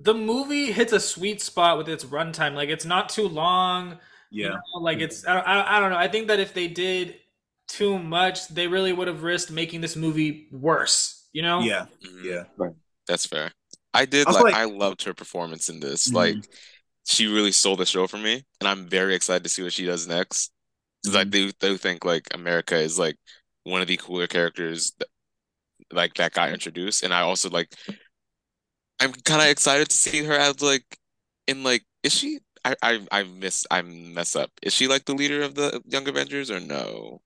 the 0.00 0.14
movie 0.14 0.70
hits 0.72 0.92
a 0.92 1.00
sweet 1.00 1.40
spot 1.40 1.76
with 1.78 1.88
its 1.88 2.04
runtime. 2.04 2.54
Like 2.54 2.68
it's 2.68 2.84
not 2.84 3.08
too 3.08 3.26
long. 3.28 3.98
you 4.30 4.44
Yeah. 4.44 4.50
know, 4.50 4.80
like 4.80 4.98
it's 5.00 5.26
I, 5.26 5.38
I, 5.40 5.76
I 5.76 5.80
don't 5.80 5.90
know. 5.90 5.96
I 5.96 6.08
think 6.08 6.28
that 6.28 6.38
if 6.40 6.54
they 6.54 6.68
did 6.68 7.16
too 7.66 7.98
much, 7.98 8.48
they 8.48 8.68
really 8.68 8.92
would 8.92 9.08
have 9.08 9.22
risked 9.22 9.50
making 9.50 9.80
this 9.80 9.96
movie 9.96 10.48
worse. 10.52 11.26
You 11.32 11.42
know? 11.42 11.60
Yeah. 11.60 11.86
Mhm. 12.04 12.24
Yeah. 12.24 12.68
That's 13.06 13.26
fair. 13.26 13.50
I 13.92 14.04
did 14.04 14.26
Also, 14.26 14.44
like, 14.44 14.54
like- 14.54 14.62
I 14.62 14.66
loved 14.66 15.02
her 15.04 15.14
performance 15.14 15.68
in 15.68 15.80
this. 15.80 16.08
Mhm. 16.10 16.14
Like 16.14 16.36
she 17.08 17.26
really 17.28 17.52
sold 17.52 17.80
the 17.80 17.86
show 17.86 18.06
for 18.08 18.18
me, 18.18 18.44
and 18.60 18.68
I'm 18.68 18.88
very 18.88 19.16
excited 19.16 19.44
to 19.44 19.50
see 19.50 19.62
what 19.64 19.74
she 19.74 19.86
does 19.86 20.08
next. 20.08 20.52
Because 21.02 21.16
I 21.16 21.24
Mhm. 21.24 21.30
do 21.30 21.52
do 21.52 21.78
think 21.78 22.04
like 22.06 22.28
America 22.34 22.76
is 22.76 22.98
like 22.98 23.16
one 23.64 23.82
of 23.82 23.88
the 23.88 23.98
cooler 23.98 24.28
characters 24.28 24.92
that, 24.98 25.08
like 25.92 26.14
that 26.16 26.34
got 26.34 26.50
introduced, 26.52 27.04
and 27.04 27.14
I 27.14 27.20
also 27.22 27.50
like 27.50 27.74
I'm 29.00 29.12
kind 29.12 29.42
of 29.42 29.48
excited 29.48 29.88
to 29.90 29.96
see 29.96 30.24
her 30.24 30.34
as 30.34 30.60
like 30.60 30.98
in 31.46 31.62
like 31.62 31.84
is 32.02 32.12
she 32.14 32.40
I 32.64 32.74
I 32.82 33.06
I 33.12 33.22
miss 33.24 33.66
I 33.70 33.82
mess 33.82 34.34
up. 34.36 34.50
Is 34.62 34.72
she 34.74 34.88
like 34.88 35.04
the 35.04 35.14
leader 35.14 35.42
of 35.42 35.54
the 35.54 35.80
Young 35.86 36.08
Avengers 36.08 36.50
or 36.50 36.60
no? 36.60 37.22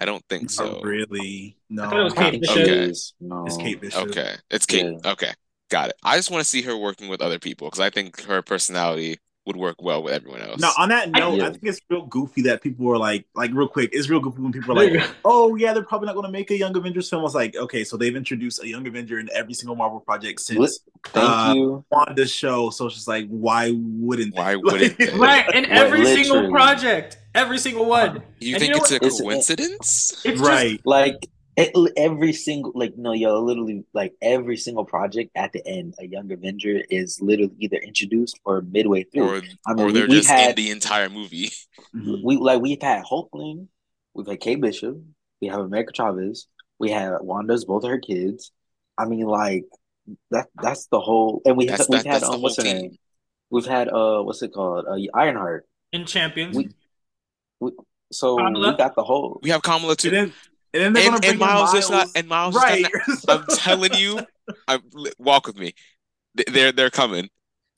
I 0.00 0.04
don't 0.06 0.24
think 0.28 0.50
so. 0.50 0.82
Really. 0.82 1.56
No. 1.68 1.82
I 1.82 1.86
thought 1.88 2.00
it 2.00 2.04
was 2.04 2.14
Kate 2.14 2.40
Bishop. 2.40 2.62
Okay. 2.64 2.92
No. 3.20 3.44
It's 3.44 3.56
Kate 3.56 3.80
Bishop. 3.80 4.18
Okay, 4.18 4.36
it's 4.50 4.66
Kate. 4.66 4.88
Okay, 5.04 5.32
got 5.72 5.88
it. 5.90 5.96
I 6.04 6.16
just 6.16 6.30
want 6.30 6.42
to 6.44 6.48
see 6.48 6.62
her 6.62 6.76
working 6.76 7.08
with 7.08 7.20
other 7.20 7.38
people 7.38 7.66
because 7.68 7.80
I 7.80 7.90
think 7.90 8.22
her 8.22 8.42
personality 8.42 9.18
would 9.44 9.56
work 9.56 9.82
well 9.82 10.00
with 10.04 10.12
everyone 10.14 10.40
else. 10.40 10.60
No, 10.60 10.70
on 10.78 10.88
that 10.90 11.10
note, 11.10 11.34
Yeah. 11.38 11.46
I 11.46 11.50
think 11.50 11.64
it's 11.64 11.80
real 11.90 12.06
goofy 12.06 12.42
that 12.42 12.62
people 12.62 12.86
were 12.86 12.96
like, 12.96 13.26
like 13.34 13.50
real 13.52 13.66
quick, 13.66 13.90
it's 13.92 14.08
real 14.08 14.20
goofy 14.20 14.40
when 14.40 14.52
people 14.52 14.78
are 14.78 14.86
like, 14.86 15.04
oh 15.24 15.56
yeah, 15.56 15.72
they're 15.72 15.82
probably 15.82 16.06
not 16.06 16.12
going 16.14 16.26
to 16.26 16.30
make 16.30 16.52
a 16.52 16.56
Young 16.56 16.76
Avengers 16.76 17.10
film. 17.10 17.20
I 17.20 17.24
was 17.24 17.34
like, 17.34 17.56
okay, 17.56 17.82
so 17.82 17.96
they've 17.96 18.14
introduced 18.14 18.62
a 18.62 18.68
Young 18.68 18.86
Avenger 18.86 19.18
in 19.18 19.28
every 19.34 19.54
single 19.54 19.74
Marvel 19.74 19.98
project 19.98 20.38
since 20.42 20.58
What? 20.60 20.70
Thank 21.12 21.28
Uh, 21.28 21.52
you. 21.56 21.84
Wanda's 21.90 22.30
show. 22.30 22.70
So 22.70 22.86
it's 22.86 22.94
just 22.94 23.08
like, 23.08 23.26
why 23.26 23.72
wouldn't? 23.74 24.36
Why 24.36 24.54
wouldn't 24.64 24.96
they? 24.96 25.06
Right, 25.06 25.44
in 25.52 25.64
Like, 25.64 25.70
every 25.72 26.04
single 26.06 26.48
project, 26.48 27.18
every 27.34 27.58
single 27.58 27.86
one. 27.86 28.22
You 28.38 28.54
And 28.54 28.60
think 28.62 28.74
you 28.74 28.78
know 28.78 28.82
it's 28.84 28.90
a 28.92 28.94
what? 28.94 29.02
It's- 29.02 29.20
coincidence? 29.20 30.22
It's 30.24 30.40
right. 30.40 30.80
Like 30.84 31.16
it, 31.56 31.92
every 31.96 32.32
single, 32.32 32.72
like 32.74 32.96
no, 32.96 33.12
yo, 33.12 33.40
literally, 33.42 33.84
like 33.92 34.14
every 34.22 34.56
single 34.56 34.84
project 34.84 35.30
at 35.34 35.52
the 35.52 35.66
end, 35.66 35.94
a 35.98 36.06
young 36.06 36.30
Avenger 36.32 36.82
is 36.88 37.20
literally 37.20 37.54
either 37.58 37.76
introduced 37.76 38.38
or 38.44 38.62
midway 38.62 39.04
through. 39.04 39.28
Or 39.28 39.42
I 39.66 39.74
mean, 39.74 39.84
or 39.84 39.86
we, 39.86 39.92
they're 39.92 40.02
we've 40.06 40.18
just 40.22 40.30
in 40.30 40.36
had 40.36 40.56
the 40.56 40.70
entire 40.70 41.08
movie. 41.08 41.50
We 41.94 42.36
like 42.36 42.60
we've 42.62 42.80
had 42.80 43.04
Hulkling, 43.04 43.68
we've 44.14 44.26
had 44.26 44.40
Kate 44.40 44.60
Bishop, 44.60 44.96
we 45.40 45.48
have 45.48 45.60
America 45.60 45.92
Chavez, 45.94 46.46
we 46.78 46.90
have 46.90 47.20
Wanda's 47.20 47.64
both 47.64 47.84
of 47.84 47.90
her 47.90 47.98
kids. 47.98 48.50
I 48.96 49.04
mean, 49.06 49.26
like 49.26 49.64
that 50.30 50.48
that's 50.54 50.86
the 50.86 51.00
whole, 51.00 51.42
and 51.44 51.56
we 51.56 51.66
That's 51.66 51.88
we've 51.88 52.02
that, 52.02 52.06
had 52.06 52.14
that's 52.22 52.28
the 52.28 52.34
um, 52.36 52.42
what's 52.42 52.56
her 52.56 52.64
whole 52.64 52.72
name? 52.72 52.98
We've 53.50 53.66
had 53.66 53.88
uh, 53.88 54.22
what's 54.22 54.42
it 54.42 54.52
called? 54.52 54.86
Uh, 54.88 54.96
Ironheart. 55.14 55.66
in 55.92 56.06
Champions. 56.06 56.56
We- 56.56 57.72
So 58.10 58.36
Kamala? 58.36 58.72
we 58.72 58.76
got 58.76 58.94
the 58.94 59.02
whole. 59.04 59.40
We 59.42 59.50
have 59.50 59.62
Kamala 59.62 59.96
too. 59.96 60.32
And 60.74 60.82
then, 60.82 60.92
they're 60.94 61.02
And, 61.04 61.12
gonna 61.22 61.26
and 61.32 61.38
bring 61.38 61.48
in 61.50 61.54
Miles 61.54 61.74
is 61.74 61.90
not 61.90 62.08
and 62.14 62.28
Miles 62.28 62.54
right. 62.56 62.84
is 63.08 63.26
not, 63.26 63.40
I'm 63.50 63.56
telling 63.56 63.94
you, 63.94 64.20
I 64.68 64.78
walk 65.18 65.46
with 65.46 65.56
me. 65.58 65.74
They- 66.34 66.44
They're 66.50 66.72
they're 66.72 66.90
coming. 66.90 67.28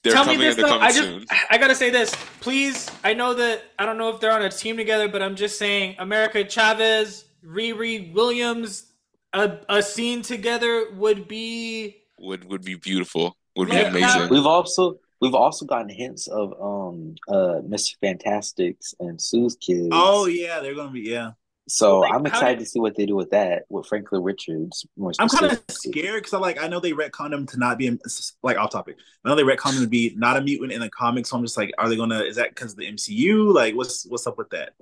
They're 0.03 0.13
Tell 0.13 0.23
coming 0.25 0.39
me 0.39 0.45
this 0.45 0.55
and 0.55 0.63
they're 0.63 0.69
though. 0.69 0.79
coming 0.79 0.87
I 0.87 0.91
just 0.91 1.01
soon. 1.03 1.25
I 1.49 1.57
gotta 1.57 1.75
say 1.75 1.89
this, 1.89 2.15
please. 2.39 2.89
I 3.03 3.13
know 3.15 3.33
that 3.33 3.63
I 3.79 3.85
don't 3.85 3.97
know 3.97 4.09
if 4.09 4.19
they're 4.21 4.31
on 4.31 4.43
a 4.43 4.49
team 4.51 4.77
together, 4.77 5.07
but 5.09 5.21
I'm 5.23 5.35
just 5.35 5.57
saying, 5.57 5.95
America 5.99 6.47
Chavez, 6.47 7.25
Riri 7.43 8.13
Williams, 8.13 8.85
a, 9.33 9.57
a 9.67 9.81
scene 9.81 10.21
together 10.21 10.91
would 10.95 11.27
be. 11.27 11.97
Would 12.19 12.45
would 12.45 12.63
be 12.63 12.75
beautiful. 12.75 13.35
Would 13.57 13.69
be 13.69 13.75
Yeah. 13.77 13.87
amazing. 13.89 14.29
We've 14.29 14.45
also 14.45 14.99
we've 15.21 15.33
also 15.35 15.65
gotten 15.65 15.89
hints 15.89 16.27
of 16.27 16.53
um 16.61 17.15
uh 17.27 17.61
Mr. 17.67 17.95
Fantastics 17.99 18.93
and 18.99 19.19
Sue's 19.21 19.55
kids. 19.55 19.89
oh 19.91 20.27
yeah, 20.27 20.59
they're 20.61 20.75
gonna 20.75 20.91
be 20.91 21.01
yeah. 21.01 21.31
So 21.67 22.01
Like, 22.01 22.13
I'm 22.13 22.25
excited 22.25 22.59
did- 22.59 22.65
to 22.65 22.69
see 22.69 22.79
what 22.79 22.95
they 22.95 23.05
do 23.05 23.15
with 23.15 23.31
that 23.31 23.63
with 23.69 23.87
Franklin 23.87 24.21
Richards 24.21 24.85
more 24.95 25.11
I'm 25.17 25.27
kind 25.29 25.51
of 25.51 25.63
scared 25.69 26.21
because 26.21 26.33
I 26.33 26.37
like 26.37 26.61
I 26.61 26.67
know 26.67 26.79
they 26.79 26.91
retconned 26.91 27.33
him 27.33 27.45
to 27.47 27.57
not 27.57 27.77
be 27.77 27.87
a, 27.87 27.97
like 28.43 28.57
off 28.57 28.71
topic. 28.71 28.97
I 29.23 29.29
know 29.29 29.35
they 29.35 29.43
retconned 29.43 29.77
him 29.77 29.81
to 29.81 29.87
be 29.89 30.13
not 30.15 30.37
a 30.37 30.41
mutant 30.41 30.71
in 30.71 30.79
the 30.79 30.89
comics. 30.89 31.29
So 31.29 31.37
I'm 31.37 31.43
just 31.43 31.57
like, 31.57 31.71
are 31.77 31.89
they 31.89 31.95
gonna? 31.95 32.19
Is 32.21 32.35
that 32.35 32.49
because 32.49 32.73
of 32.73 32.77
the 32.77 32.85
MCU? 32.91 33.53
Like, 33.53 33.75
what's 33.75 34.05
what's 34.05 34.27
up 34.27 34.37
with 34.37 34.49
that? 34.51 34.73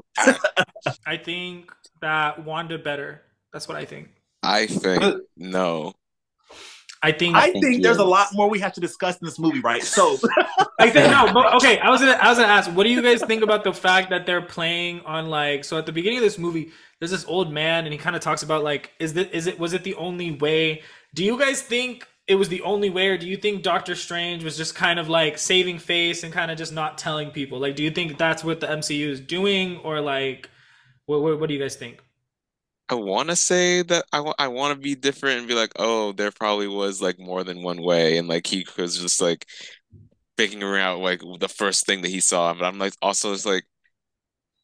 I 1.07 1.17
think 1.17 1.71
that 2.01 2.43
Wanda 2.43 2.77
better. 2.77 3.21
That's 3.53 3.67
what 3.67 3.77
I 3.77 3.85
think. 3.85 4.09
I 4.41 4.67
think 4.67 5.21
no. 5.37 5.93
I 7.03 7.11
think. 7.11 7.35
I 7.35 7.51
think 7.51 7.65
think 7.65 7.83
there's 7.83 7.97
a 7.97 8.03
lot 8.03 8.29
more 8.33 8.49
we 8.49 8.59
have 8.59 8.73
to 8.73 8.81
discuss 8.81 9.17
in 9.17 9.25
this 9.25 9.37
movie, 9.37 9.59
right? 9.59 9.83
So 9.83 10.17
I 10.79 10.89
think 10.89 11.11
no, 11.11 11.31
but 11.33 11.53
okay. 11.55 11.77
I 11.79 11.89
was 11.89 11.99
gonna, 11.99 12.13
I 12.13 12.29
was 12.29 12.37
gonna 12.37 12.51
ask, 12.51 12.71
what 12.71 12.83
do 12.83 12.89
you 12.89 13.01
guys 13.01 13.21
think 13.21 13.43
about 13.43 13.65
the 13.65 13.73
fact 13.73 14.09
that 14.11 14.25
they're 14.25 14.41
playing 14.41 15.01
on 15.01 15.29
like? 15.29 15.65
So 15.65 15.77
at 15.77 15.85
the 15.85 15.91
beginning 15.91 16.19
of 16.19 16.23
this 16.23 16.39
movie, 16.39 16.71
there's 16.99 17.11
this 17.11 17.25
old 17.25 17.51
man, 17.51 17.83
and 17.83 17.91
he 17.91 17.99
kind 17.99 18.15
of 18.15 18.21
talks 18.21 18.41
about 18.41 18.63
like, 18.63 18.91
is 18.99 19.13
that 19.13 19.33
is 19.35 19.47
it 19.47 19.59
was 19.59 19.73
it 19.73 19.83
the 19.83 19.95
only 19.95 20.31
way? 20.31 20.81
Do 21.13 21.25
you 21.25 21.37
guys 21.37 21.61
think 21.61 22.07
it 22.25 22.35
was 22.35 22.47
the 22.47 22.61
only 22.61 22.89
way, 22.89 23.09
or 23.09 23.17
do 23.17 23.27
you 23.27 23.35
think 23.35 23.63
Doctor 23.63 23.95
Strange 23.95 24.45
was 24.45 24.55
just 24.55 24.73
kind 24.73 24.97
of 24.97 25.09
like 25.09 25.37
saving 25.37 25.79
face 25.79 26.23
and 26.23 26.31
kind 26.31 26.51
of 26.51 26.57
just 26.57 26.71
not 26.71 26.97
telling 26.97 27.31
people? 27.31 27.59
Like, 27.59 27.75
do 27.75 27.83
you 27.83 27.91
think 27.91 28.17
that's 28.17 28.45
what 28.45 28.61
the 28.61 28.67
MCU 28.67 29.09
is 29.09 29.19
doing, 29.19 29.77
or 29.79 29.99
like, 29.99 30.49
what 31.05 31.21
what, 31.21 31.37
what 31.37 31.49
do 31.49 31.53
you 31.53 31.59
guys 31.59 31.75
think? 31.75 32.01
I 32.89 32.95
want 32.95 33.29
to 33.29 33.35
say 33.35 33.81
that 33.83 34.05
I 34.11 34.19
want 34.19 34.35
I 34.39 34.47
want 34.49 34.75
to 34.75 34.79
be 34.81 34.95
different 34.95 35.39
and 35.39 35.47
be 35.47 35.55
like, 35.55 35.71
oh, 35.77 36.11
there 36.13 36.31
probably 36.31 36.67
was 36.67 37.01
like 37.01 37.17
more 37.19 37.43
than 37.43 37.63
one 37.63 37.81
way, 37.81 38.17
and 38.17 38.27
like 38.27 38.45
he 38.47 38.65
was 38.77 38.99
just 38.99 39.21
like 39.21 39.47
figuring 40.37 40.81
out 40.83 40.99
like 40.99 41.21
the 41.39 41.49
first 41.49 41.85
thing 41.85 42.01
that 42.03 42.09
he 42.09 42.21
saw. 42.21 42.53
But 42.53 42.65
I'm 42.65 42.79
like 42.79 42.95
also 43.01 43.33
it's 43.33 43.45
like 43.45 43.65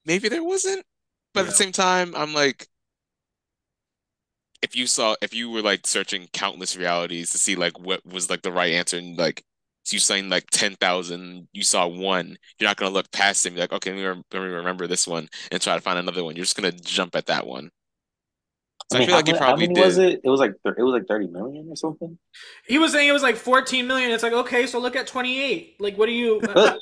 maybe 0.05 0.29
there 0.29 0.43
wasn't. 0.43 0.85
But 1.33 1.41
at 1.41 1.45
the 1.47 1.51
same 1.51 1.71
time, 1.71 2.15
I'm 2.15 2.33
like, 2.33 2.67
if 4.61 4.75
you 4.75 4.87
saw 4.87 5.15
if 5.21 5.33
you 5.33 5.49
were 5.49 5.61
like 5.61 5.87
searching 5.87 6.27
countless 6.33 6.75
realities 6.75 7.29
to 7.31 7.37
see 7.37 7.55
like 7.55 7.79
what 7.79 8.05
was 8.05 8.29
like 8.29 8.41
the 8.41 8.51
right 8.51 8.73
answer, 8.73 8.97
and 8.97 9.17
like 9.17 9.43
you 9.91 9.99
saying 9.99 10.29
like 10.29 10.45
ten 10.51 10.75
thousand, 10.75 11.47
you 11.53 11.63
saw 11.63 11.87
one, 11.87 12.37
you're 12.59 12.69
not 12.69 12.77
gonna 12.77 12.91
look 12.91 13.11
past 13.11 13.45
it 13.45 13.49
and 13.49 13.55
be 13.55 13.61
like, 13.61 13.73
okay, 13.73 13.91
let 13.91 13.97
me, 13.97 14.05
rem- 14.05 14.23
let 14.33 14.41
me 14.41 14.47
remember 14.49 14.85
this 14.87 15.07
one 15.07 15.27
and 15.51 15.61
try 15.61 15.73
to 15.75 15.81
find 15.81 15.97
another 15.99 16.23
one. 16.23 16.35
You're 16.35 16.45
just 16.45 16.55
gonna 16.57 16.71
jump 16.71 17.15
at 17.15 17.25
that 17.27 17.47
one. 17.47 17.71
So 18.91 18.97
I, 18.97 19.01
mean, 19.01 19.07
feel 19.07 19.17
like 19.17 19.27
how, 19.27 19.33
he 19.33 19.33
mu- 19.33 19.39
how 19.39 19.45
probably 19.45 19.67
many 19.67 19.75
did. 19.75 19.85
was 19.85 19.97
it? 19.99 20.21
It 20.23 20.29
was 20.29 20.39
like 20.39 20.53
it 20.65 20.81
was 20.81 20.93
like 20.93 21.05
30 21.07 21.27
million 21.27 21.67
or 21.69 21.75
something. 21.75 22.17
He 22.67 22.79
was 22.79 22.91
saying 22.91 23.07
it 23.07 23.11
was 23.11 23.21
like 23.21 23.35
14 23.35 23.85
million. 23.85 24.09
It's 24.11 24.23
like 24.23 24.33
okay, 24.33 24.65
so 24.65 24.79
look 24.79 24.95
at 24.95 25.05
28. 25.05 25.75
Like, 25.79 25.97
what 25.97 26.07
do 26.07 26.11
you? 26.11 26.41
Uh, 26.49 26.75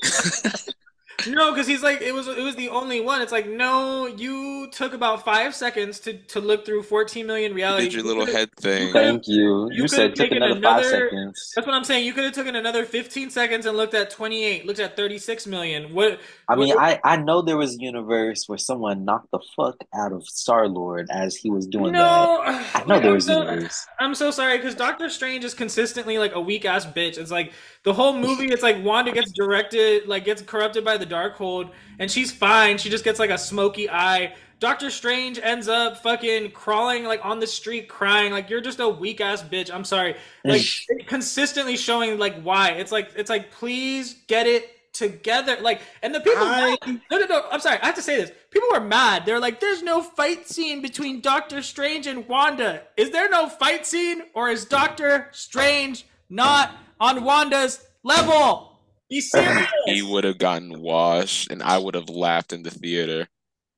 No, 1.28 1.52
because 1.52 1.66
he's 1.66 1.82
like 1.82 2.02
it 2.02 2.14
was 2.14 2.28
it 2.28 2.44
was 2.44 2.56
the 2.56 2.70
only 2.70 3.02
one. 3.02 3.22
It's 3.24 3.32
like 3.32 3.48
no, 3.50 4.06
you 4.06 4.68
took 4.72 4.94
about 4.94 5.26
five 5.26 5.56
seconds 5.56 6.00
to 6.02 6.14
to 6.14 6.40
look 6.40 6.64
through 6.66 6.84
14 6.84 7.26
million 7.26 7.54
reality. 7.56 7.86
did 7.86 7.94
your 7.94 8.04
You 8.04 8.08
little 8.08 8.26
could've- 8.26 8.38
head 8.40 8.50
thing. 8.60 8.92
could've- 8.92 8.94
Thank 8.94 9.28
you. 9.28 9.70
you 9.72 9.82
You, 9.84 9.88
said 9.88 10.12
could've 10.12 10.14
took 10.16 10.30
taken 10.30 10.44
another, 10.44 10.62
five 10.84 10.86
seconds. 10.86 11.54
That's 11.56 11.66
what 11.66 11.74
I'm 11.76 11.84
saying. 11.84 12.06
You 12.06 12.14
could 12.14 12.24
have 12.26 12.34
taken 12.34 12.56
another 12.56 12.86
15 12.86 13.32
seconds 13.32 13.66
and 13.66 13.76
looked 13.76 13.96
at 13.96 14.12
28, 14.12 14.68
looked 14.68 14.80
at 14.80 14.96
36 14.96 15.48
million. 15.48 15.92
What? 15.94 16.20
I 16.48 16.56
mean, 16.56 16.76
what- 16.76 16.78
I 16.84 17.00
I 17.04 17.18
know 17.18 17.42
there 17.42 17.58
was 17.58 17.76
a 17.78 17.80
universe 17.80 18.48
where 18.48 18.60
someone 18.60 19.04
knocked 19.04 19.32
the 19.32 19.40
fuck 19.56 19.78
out 19.96 20.12
of 20.14 20.24
Star 20.28 20.68
Lord 20.68 21.08
as 21.10 21.36
he 21.36 21.50
was 21.50 21.66
doing 21.66 21.94
that. 21.94 21.98
no, 22.00 22.42
I 22.76 22.84
know 22.86 23.00
there 23.00 23.08
I'm 23.10 23.14
was 23.16 23.28
a 23.28 23.34
so, 23.34 23.40
universe. 23.42 23.88
I'm 24.00 24.14
so 24.14 24.30
sorry 24.30 24.58
because 24.58 24.76
Doctor 24.76 25.10
Strange 25.10 25.44
is 25.44 25.56
consistently 25.56 26.20
like 26.20 26.36
a 26.36 26.42
weak 26.42 26.64
ass 26.66 26.86
bitch. 26.86 27.18
It's 27.18 27.32
like 27.32 27.54
the 27.84 27.94
whole 27.94 28.16
movie. 28.16 28.50
It's 28.50 28.62
like 28.64 28.84
Wanda 28.84 29.12
gets 29.12 29.32
directed, 29.32 30.08
like 30.08 30.24
gets 30.26 30.44
corrupted 30.44 30.86
by 30.86 30.98
the 30.98 31.07
Darkhold, 31.08 31.72
and 32.00 32.10
she's 32.10 32.32
fine. 32.32 32.78
She 32.78 32.90
just 32.90 33.04
gets 33.04 33.20
like 33.20 33.30
a 33.30 33.38
smoky 33.38 33.90
eye. 33.90 34.36
Doctor 34.60 34.90
Strange 34.90 35.40
ends 35.42 35.68
up 35.68 36.02
fucking 36.02 36.52
crawling 36.52 37.04
like 37.04 37.24
on 37.24 37.40
the 37.40 37.46
street 37.46 37.88
crying. 37.88 38.32
Like 38.32 38.50
you're 38.50 38.62
just 38.62 38.80
a 38.80 38.90
weak 38.90 39.22
ass 39.22 39.44
bitch. 39.44 39.72
I'm 39.72 39.86
sorry. 39.86 40.16
Like 40.44 40.62
consistently 41.06 41.78
showing 41.78 42.18
like 42.18 42.42
why. 42.42 42.72
It's 42.72 42.92
like 42.92 43.12
it's 43.16 43.30
like 43.30 43.52
please 43.52 44.16
get 44.28 44.48
it 44.48 44.72
together. 44.94 45.58
Like 45.62 45.82
and 46.02 46.14
the 46.14 46.20
people. 46.20 46.44
I, 46.44 46.76
No, 46.86 47.18
no, 47.18 47.26
no. 47.26 47.46
I'm 47.52 47.60
sorry. 47.60 47.78
I 47.82 47.86
have 47.86 47.96
to 47.96 48.02
say 48.02 48.18
this. 48.18 48.32
People 48.50 48.70
were 48.72 48.80
mad. 48.80 49.26
They're 49.26 49.40
like, 49.40 49.60
"There's 49.60 49.84
no 49.84 50.02
fight 50.02 50.48
scene 50.48 50.82
between 50.82 51.22
Doctor 51.22 51.62
Strange 51.62 52.08
and 52.08 52.28
Wanda. 52.28 52.84
Is 52.98 53.12
there 53.12 53.30
no 53.30 53.48
fight 53.48 53.86
scene, 53.86 54.24
or 54.34 54.50
is 54.50 54.66
Doctor 54.66 55.30
Strange 55.34 56.08
not 56.30 56.76
on 57.00 57.24
Wanda's 57.24 57.86
level? 58.04 58.77
Be 59.10 59.22
serious. 59.22 59.68
He 59.86 60.02
would 60.02 60.24
have 60.24 60.38
gotten 60.38 60.82
washed, 60.82 61.52
and 61.52 61.64
I 61.64 61.78
would 61.78 61.96
have 61.96 62.10
laughed 62.10 62.54
in 62.54 62.64
the 62.64 62.72
theater. 62.72 63.28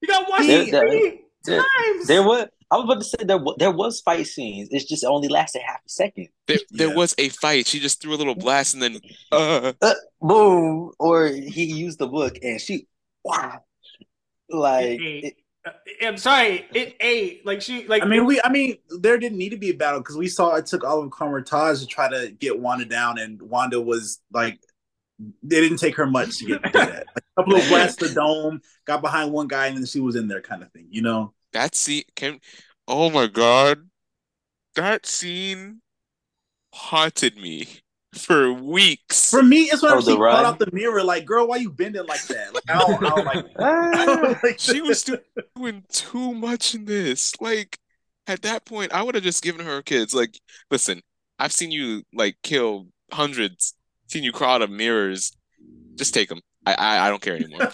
You 0.02 0.08
got 0.08 0.30
watched 0.30 0.48
There- 0.48 0.66
three 0.66 1.22
there- 1.46 1.62
times. 1.62 2.08
There 2.08 2.24
was. 2.24 2.48
I 2.72 2.76
was 2.76 2.84
about 2.86 3.00
to 3.00 3.04
say 3.04 3.18
there 3.24 3.40
there 3.58 3.72
was 3.72 4.00
fight 4.02 4.28
scenes. 4.28 4.70
It's 4.72 4.86
just 4.86 5.04
only 5.04 5.28
lasted 5.28 5.64
half 5.66 5.80
a 5.84 5.90
second. 5.90 6.28
There, 6.48 6.60
there 6.70 6.90
Yeah. 6.90 6.94
was 6.96 7.16
a 7.18 7.30
fight. 7.30 7.66
She 7.66 7.80
just 7.80 8.00
threw 8.00 8.14
a 8.14 8.18
little 8.18 8.36
blast, 8.36 8.76
and 8.76 8.84
then 8.84 9.00
uh, 9.32 9.74
Uh, 9.82 9.94
boom! 10.22 10.92
Or 11.00 11.28
he 11.28 11.64
used 11.64 11.98
the 11.98 12.08
book 12.08 12.38
and 12.44 12.62
she, 12.62 12.86
wow, 13.24 13.64
like 14.50 15.00
Hey. 15.00 15.20
it, 15.24 15.34
Uh, 15.66 15.72
I'm 16.04 16.18
sorry, 16.18 16.66
it 16.74 16.96
ate 17.00 17.44
like 17.46 17.62
she 17.62 17.88
like. 17.88 18.04
I 18.04 18.06
mean, 18.06 18.26
we. 18.26 18.40
I 18.42 18.50
mean, 18.50 18.78
there 19.02 19.18
didn't 19.18 19.38
need 19.40 19.50
to 19.50 19.58
be 19.58 19.72
a 19.72 19.74
battle 19.74 20.00
because 20.02 20.16
we 20.18 20.28
saw 20.28 20.56
it 20.56 20.68
took 20.68 20.84
all 20.84 21.02
of 21.02 21.12
Kamar-Taj 21.12 21.80
to 21.82 21.88
try 21.88 22.08
to 22.10 22.30
get 22.32 22.60
Wanda 22.60 22.86
down, 22.86 23.18
and 23.18 23.42
Wanda 23.42 23.82
was 23.82 24.20
like, 24.32 24.60
they 25.44 25.62
didn't 25.62 25.78
take 25.80 25.96
her 25.96 26.06
much 26.08 26.38
to 26.40 26.46
get 26.46 26.64
to 26.64 26.70
that. 26.72 27.06
Like, 27.16 27.24
a 27.38 27.42
couple 27.42 27.56
of 27.58 27.68
blast 27.68 28.00
the 28.00 28.10
dome, 28.10 28.62
got 28.86 29.02
behind 29.02 29.32
one 29.32 29.48
guy, 29.48 29.68
and 29.68 29.78
then 29.78 29.86
she 29.86 30.00
was 30.00 30.16
in 30.16 30.28
there, 30.28 30.42
kind 30.42 30.64
of 30.64 30.72
thing. 30.72 30.88
You 30.90 31.02
know. 31.02 31.34
That 31.54 31.76
scene 31.76 32.04
can. 32.16 32.40
Oh 32.88 33.10
my 33.10 33.28
god, 33.28 33.90
that 34.76 35.06
scene 35.06 35.82
haunted 36.74 37.38
me 37.38 37.68
for 38.14 38.54
weeks. 38.54 39.30
For 39.30 39.44
me, 39.44 39.64
it's 39.64 39.82
when 39.84 39.92
Oh, 39.92 40.02
she 40.02 40.12
the 40.12 40.18
caught 40.30 40.44
run? 40.44 40.46
out 40.46 40.60
the 40.60 40.70
mirror, 40.72 41.04
like, 41.04 41.26
girl, 41.26 41.48
why 41.48 41.58
you 41.58 41.72
bending 41.72 42.06
like 42.08 42.26
that? 42.28 42.54
Like, 42.54 42.64
I 42.70 42.80
don't, 42.80 43.04
I 43.04 43.10
don't 43.10 43.26
like. 43.26 43.46
I 43.60 44.06
don't 44.06 44.44
like 44.44 44.60
she 44.60 44.82
was 44.82 45.04
doing 45.56 45.84
too 45.90 46.34
much 46.34 46.76
in 46.76 46.86
this. 46.86 47.34
Like 47.42 47.80
at 48.28 48.42
that 48.44 48.66
point, 48.66 48.94
I 48.94 49.04
would 49.04 49.16
have 49.16 49.24
just 49.24 49.44
given 49.44 49.66
her 49.66 49.82
kids. 49.82 50.14
Like, 50.14 50.40
listen, 50.72 51.02
I've 51.40 51.52
seen 51.54 51.72
you 51.72 52.04
like 52.14 52.38
kill 52.44 52.88
hundreds, 53.12 53.74
seen 54.10 54.24
you 54.24 54.32
crawl 54.32 54.56
out 54.56 54.62
of 54.62 54.70
mirrors. 54.70 55.36
Just 55.96 56.14
take 56.14 56.30
them. 56.30 56.42
I 56.66 56.74
I, 56.74 57.06
I 57.06 57.10
don't 57.10 57.22
care 57.22 57.36
anymore. 57.36 57.72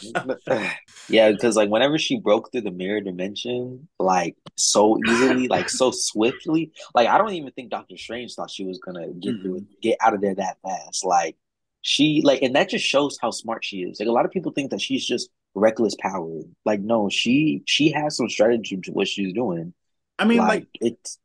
yeah, 1.10 1.32
because 1.32 1.56
like 1.56 1.69
whenever 1.69 1.98
she 1.98 2.19
broke 2.19 2.52
through 2.52 2.62
the 2.62 2.71
mirror 2.71 3.02
dimension, 3.02 3.88
like 4.00 4.36
so 4.56 4.98
easily, 5.08 5.48
like 5.48 5.69
so 5.69 5.91
swiftly, 5.91 6.71
like 6.93 7.08
I 7.08 7.17
don't 7.17 7.34
even 7.34 7.52
think 7.52 7.71
Doctor 7.71 7.98
Strange 7.98 8.34
thought 8.34 8.52
she 8.52 8.65
was 8.65 8.80
gonna 8.80 9.08
get 9.08 9.34
mm-hmm. 9.34 9.41
through 9.41 9.56
it, 9.58 9.82
get 9.82 9.98
out 10.02 10.13
of 10.13 10.21
there 10.21 10.36
that 10.36 10.58
fast. 10.63 11.06
Like 11.06 11.36
she 11.82 12.21
like, 12.24 12.41
and 12.41 12.56
that 12.56 12.69
just 12.69 12.86
shows 12.86 13.17
how 13.21 13.32
smart 13.32 13.63
she 13.63 13.84
is. 13.84 14.00
Like 14.00 14.10
a 14.10 14.12
lot 14.12 14.26
of 14.26 14.32
people 14.32 14.52
think 14.52 14.71
that 14.71 14.82
she's 14.82 15.06
just 15.06 15.30
reckless 15.54 15.95
power. 16.00 16.41
Like 16.65 16.82
no, 16.82 17.10
she 17.10 17.63
she 17.65 17.91
has 17.91 18.17
some 18.17 18.30
strategy 18.30 18.78
to 18.78 18.91
what 18.91 19.08
she's 19.08 19.34
doing. 19.34 19.74
I 20.17 20.26
mean, 20.26 20.39
like, 20.39 20.48
like 20.50 20.67
it's 20.76 21.19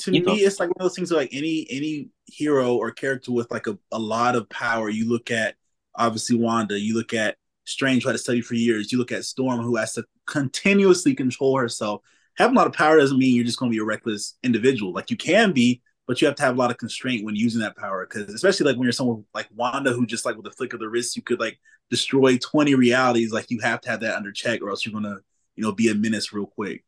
to 0.00 0.12
You 0.12 0.20
me, 0.22 0.26
know. 0.26 0.34
it's 0.46 0.60
like 0.60 0.68
one 0.68 0.76
of 0.80 0.84
those 0.84 0.96
things. 0.96 1.10
Where, 1.10 1.20
like 1.20 1.30
any 1.34 1.66
any 1.70 2.08
hero 2.26 2.74
or 2.76 2.90
character 2.90 3.32
with 3.32 3.50
like 3.50 3.66
a, 3.66 3.78
a 3.92 3.98
lot 3.98 4.36
of 4.36 4.48
power. 4.48 4.88
You 4.88 5.08
look 5.08 5.30
at 5.30 5.56
obviously 5.94 6.36
Wanda. 6.36 6.78
You 6.78 6.94
look 6.94 7.14
at 7.14 7.36
Strange, 7.64 8.02
who 8.02 8.08
had 8.08 8.14
to 8.14 8.18
study 8.18 8.40
for 8.40 8.54
years. 8.54 8.92
You 8.92 8.98
look 8.98 9.12
at 9.12 9.24
Storm, 9.24 9.60
who 9.60 9.76
has 9.76 9.94
to 9.94 10.04
continuously 10.26 11.14
control 11.14 11.58
herself. 11.58 12.02
Having 12.36 12.56
a 12.56 12.58
lot 12.60 12.66
of 12.66 12.72
power 12.72 12.96
doesn't 12.98 13.18
mean 13.18 13.34
you're 13.34 13.44
just 13.44 13.58
going 13.58 13.70
to 13.70 13.74
be 13.76 13.80
a 13.80 13.84
reckless 13.84 14.36
individual. 14.42 14.92
Like 14.92 15.10
you 15.10 15.16
can 15.16 15.52
be, 15.52 15.82
but 16.06 16.20
you 16.20 16.26
have 16.26 16.36
to 16.36 16.42
have 16.42 16.54
a 16.56 16.58
lot 16.58 16.70
of 16.70 16.78
constraint 16.78 17.24
when 17.24 17.36
using 17.36 17.60
that 17.60 17.76
power. 17.76 18.06
Because 18.06 18.32
especially 18.32 18.66
like 18.66 18.76
when 18.76 18.84
you're 18.84 18.92
someone 18.92 19.24
like 19.34 19.48
Wanda, 19.54 19.92
who 19.92 20.06
just 20.06 20.24
like 20.24 20.36
with 20.36 20.44
the 20.44 20.50
flick 20.50 20.72
of 20.72 20.80
the 20.80 20.88
wrist, 20.88 21.16
you 21.16 21.22
could 21.22 21.40
like 21.40 21.58
destroy 21.90 22.38
20 22.38 22.74
realities. 22.74 23.32
Like 23.32 23.50
you 23.50 23.60
have 23.60 23.80
to 23.82 23.90
have 23.90 24.00
that 24.00 24.16
under 24.16 24.32
check, 24.32 24.62
or 24.62 24.70
else 24.70 24.86
you're 24.86 24.92
gonna 24.94 25.18
you 25.56 25.62
know 25.64 25.72
be 25.72 25.90
a 25.90 25.94
menace 25.94 26.32
real 26.32 26.46
quick. 26.46 26.84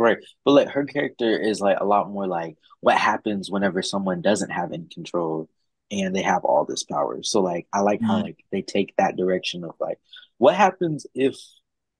Right. 0.00 0.18
But 0.44 0.52
like 0.52 0.68
her 0.70 0.84
character 0.86 1.38
is 1.38 1.60
like 1.60 1.78
a 1.78 1.84
lot 1.84 2.10
more 2.10 2.26
like 2.26 2.56
what 2.80 2.96
happens 2.96 3.50
whenever 3.50 3.82
someone 3.82 4.22
doesn't 4.22 4.50
have 4.50 4.72
any 4.72 4.86
control 4.86 5.50
and 5.90 6.16
they 6.16 6.22
have 6.22 6.44
all 6.44 6.64
this 6.64 6.84
power. 6.84 7.22
So 7.22 7.40
like 7.42 7.66
I 7.72 7.80
like 7.80 8.00
how 8.02 8.18
Mhm. 8.18 8.22
like 8.22 8.44
they 8.50 8.62
take 8.62 8.94
that 8.96 9.16
direction 9.16 9.62
of 9.64 9.74
like 9.78 9.98
what 10.38 10.54
happens 10.54 11.06
if 11.14 11.36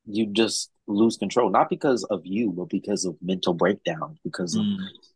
you 0.07 0.27
just 0.27 0.71
lose 0.87 1.19
control, 1.19 1.51
not 1.51 1.69
because 1.69 2.05
of 2.05 2.25
you, 2.25 2.51
but 2.53 2.71
because 2.71 3.05
of 3.05 3.17
mental 3.21 3.53
breakdown, 3.55 4.19
because 4.25 4.57
of 4.57 4.65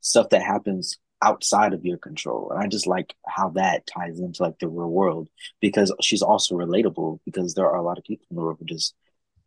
stuff 0.02 0.28
that 0.30 0.42
happens 0.42 0.98
outside 1.22 1.72
of 1.72 1.86
your 1.86 1.96
control. 1.96 2.50
And 2.50 2.60
I 2.62 2.66
just 2.66 2.86
like 2.86 3.14
how 3.26 3.48
that 3.50 3.86
ties 3.86 4.20
into 4.20 4.42
like 4.42 4.58
the 4.58 4.68
real 4.68 4.90
world 4.90 5.28
because 5.60 5.90
she's 6.02 6.22
also 6.22 6.54
relatable 6.56 7.20
because 7.24 7.54
there 7.54 7.66
are 7.70 7.76
a 7.76 7.82
lot 7.82 7.96
of 7.98 8.04
people 8.04 8.26
in 8.30 8.36
the 8.36 8.42
world 8.42 8.58
who 8.60 8.66
just 8.66 8.94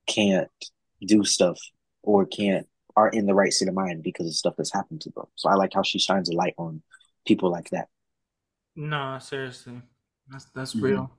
can't 0.08 0.50
do 1.06 1.23
stuff 1.23 1.60
or 2.02 2.26
can't 2.26 2.67
are 2.97 3.10
in 3.10 3.25
the 3.27 3.33
right 3.33 3.53
state 3.53 3.69
of 3.69 3.75
mind 3.75 4.03
because 4.03 4.27
of 4.27 4.33
stuff 4.33 4.55
that's 4.57 4.73
happened 4.73 5.01
to 5.01 5.12
them. 5.12 5.25
So 5.36 5.49
I 5.49 5.55
like 5.55 5.73
how 5.73 5.83
she 5.83 5.99
shines 5.99 6.29
a 6.29 6.33
light 6.33 6.55
on 6.57 6.81
people 7.25 7.49
like 7.51 7.69
that. 7.69 7.88
No, 8.75 9.17
seriously, 9.21 9.81
that's 10.29 10.45
that's 10.55 10.73
Mhm. 10.75 10.81
real. 10.81 11.12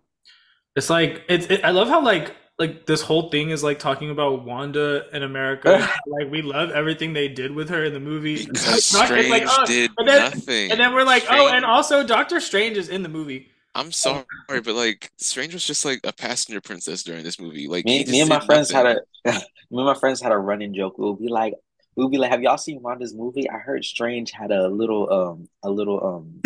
It's 0.76 0.90
like 0.90 1.22
it's. 1.28 1.46
It, 1.46 1.64
I 1.64 1.70
love 1.70 1.88
how 1.88 2.02
like 2.04 2.36
like 2.58 2.86
this 2.86 3.00
whole 3.02 3.30
thing 3.30 3.50
is 3.50 3.62
like 3.62 3.78
talking 3.78 4.10
about 4.10 4.44
Wanda 4.44 5.06
in 5.12 5.22
America. 5.22 5.88
like 6.06 6.30
we 6.30 6.42
love 6.42 6.70
everything 6.70 7.12
they 7.12 7.28
did 7.28 7.52
with 7.54 7.68
her 7.70 7.84
in 7.84 7.92
the 7.94 8.00
movie. 8.00 8.44
Because 8.44 8.76
It's 8.78 8.92
not- 8.92 9.02
it's 9.10 9.26
Strange 9.26 9.28
like, 9.30 9.44
oh, 9.48 9.64
did 9.66 9.90
and 9.98 10.08
then- 10.08 10.22
nothing. 10.30 10.70
And 10.72 10.80
then 10.80 10.92
we're 10.94 11.04
like, 11.04 11.24
oh, 11.30 11.48
and 11.48 11.64
also 11.64 12.04
Doctor 12.04 12.40
Strange 12.40 12.76
is 12.76 12.88
in 12.88 13.02
the 13.02 13.08
movie. 13.08 13.48
I'm 13.74 13.92
sorry, 13.92 14.24
but 14.48 14.74
like 14.74 15.10
Strange 15.18 15.54
was 15.54 15.64
just 15.64 15.84
like 15.84 16.00
a 16.04 16.12
passenger 16.12 16.60
princess 16.60 17.02
during 17.04 17.22
this 17.22 17.38
movie. 17.40 17.68
Like 17.68 17.84
Me, 17.84 18.04
me 18.06 18.20
and 18.20 18.28
my 18.28 18.40
friends 18.40 18.72
nothing. 18.72 18.98
had 19.24 19.34
a 19.36 19.38
me 19.70 19.78
and 19.78 19.86
my 19.86 19.94
friends 19.94 20.20
had 20.20 20.32
a 20.32 20.38
running 20.38 20.74
joke. 20.74 20.98
We'll 20.98 21.14
be 21.14 21.28
like, 21.28 21.54
we'll 21.98 22.08
be 22.08 22.16
like, 22.16 22.30
have 22.30 22.42
y'all 22.42 22.56
seen 22.56 22.80
Wanda's 22.80 23.12
movie? 23.12 23.50
I 23.50 23.58
heard 23.58 23.84
Strange 23.84 24.30
had 24.30 24.52
a 24.52 24.68
little 24.68 25.12
um 25.12 25.48
a 25.64 25.70
little 25.70 26.02
um 26.06 26.40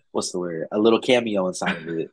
what's 0.12 0.32
the 0.32 0.38
word? 0.38 0.68
A 0.70 0.78
little 0.78 1.00
cameo 1.00 1.48
inside 1.48 1.78
of 1.78 1.88
it. 1.88 2.10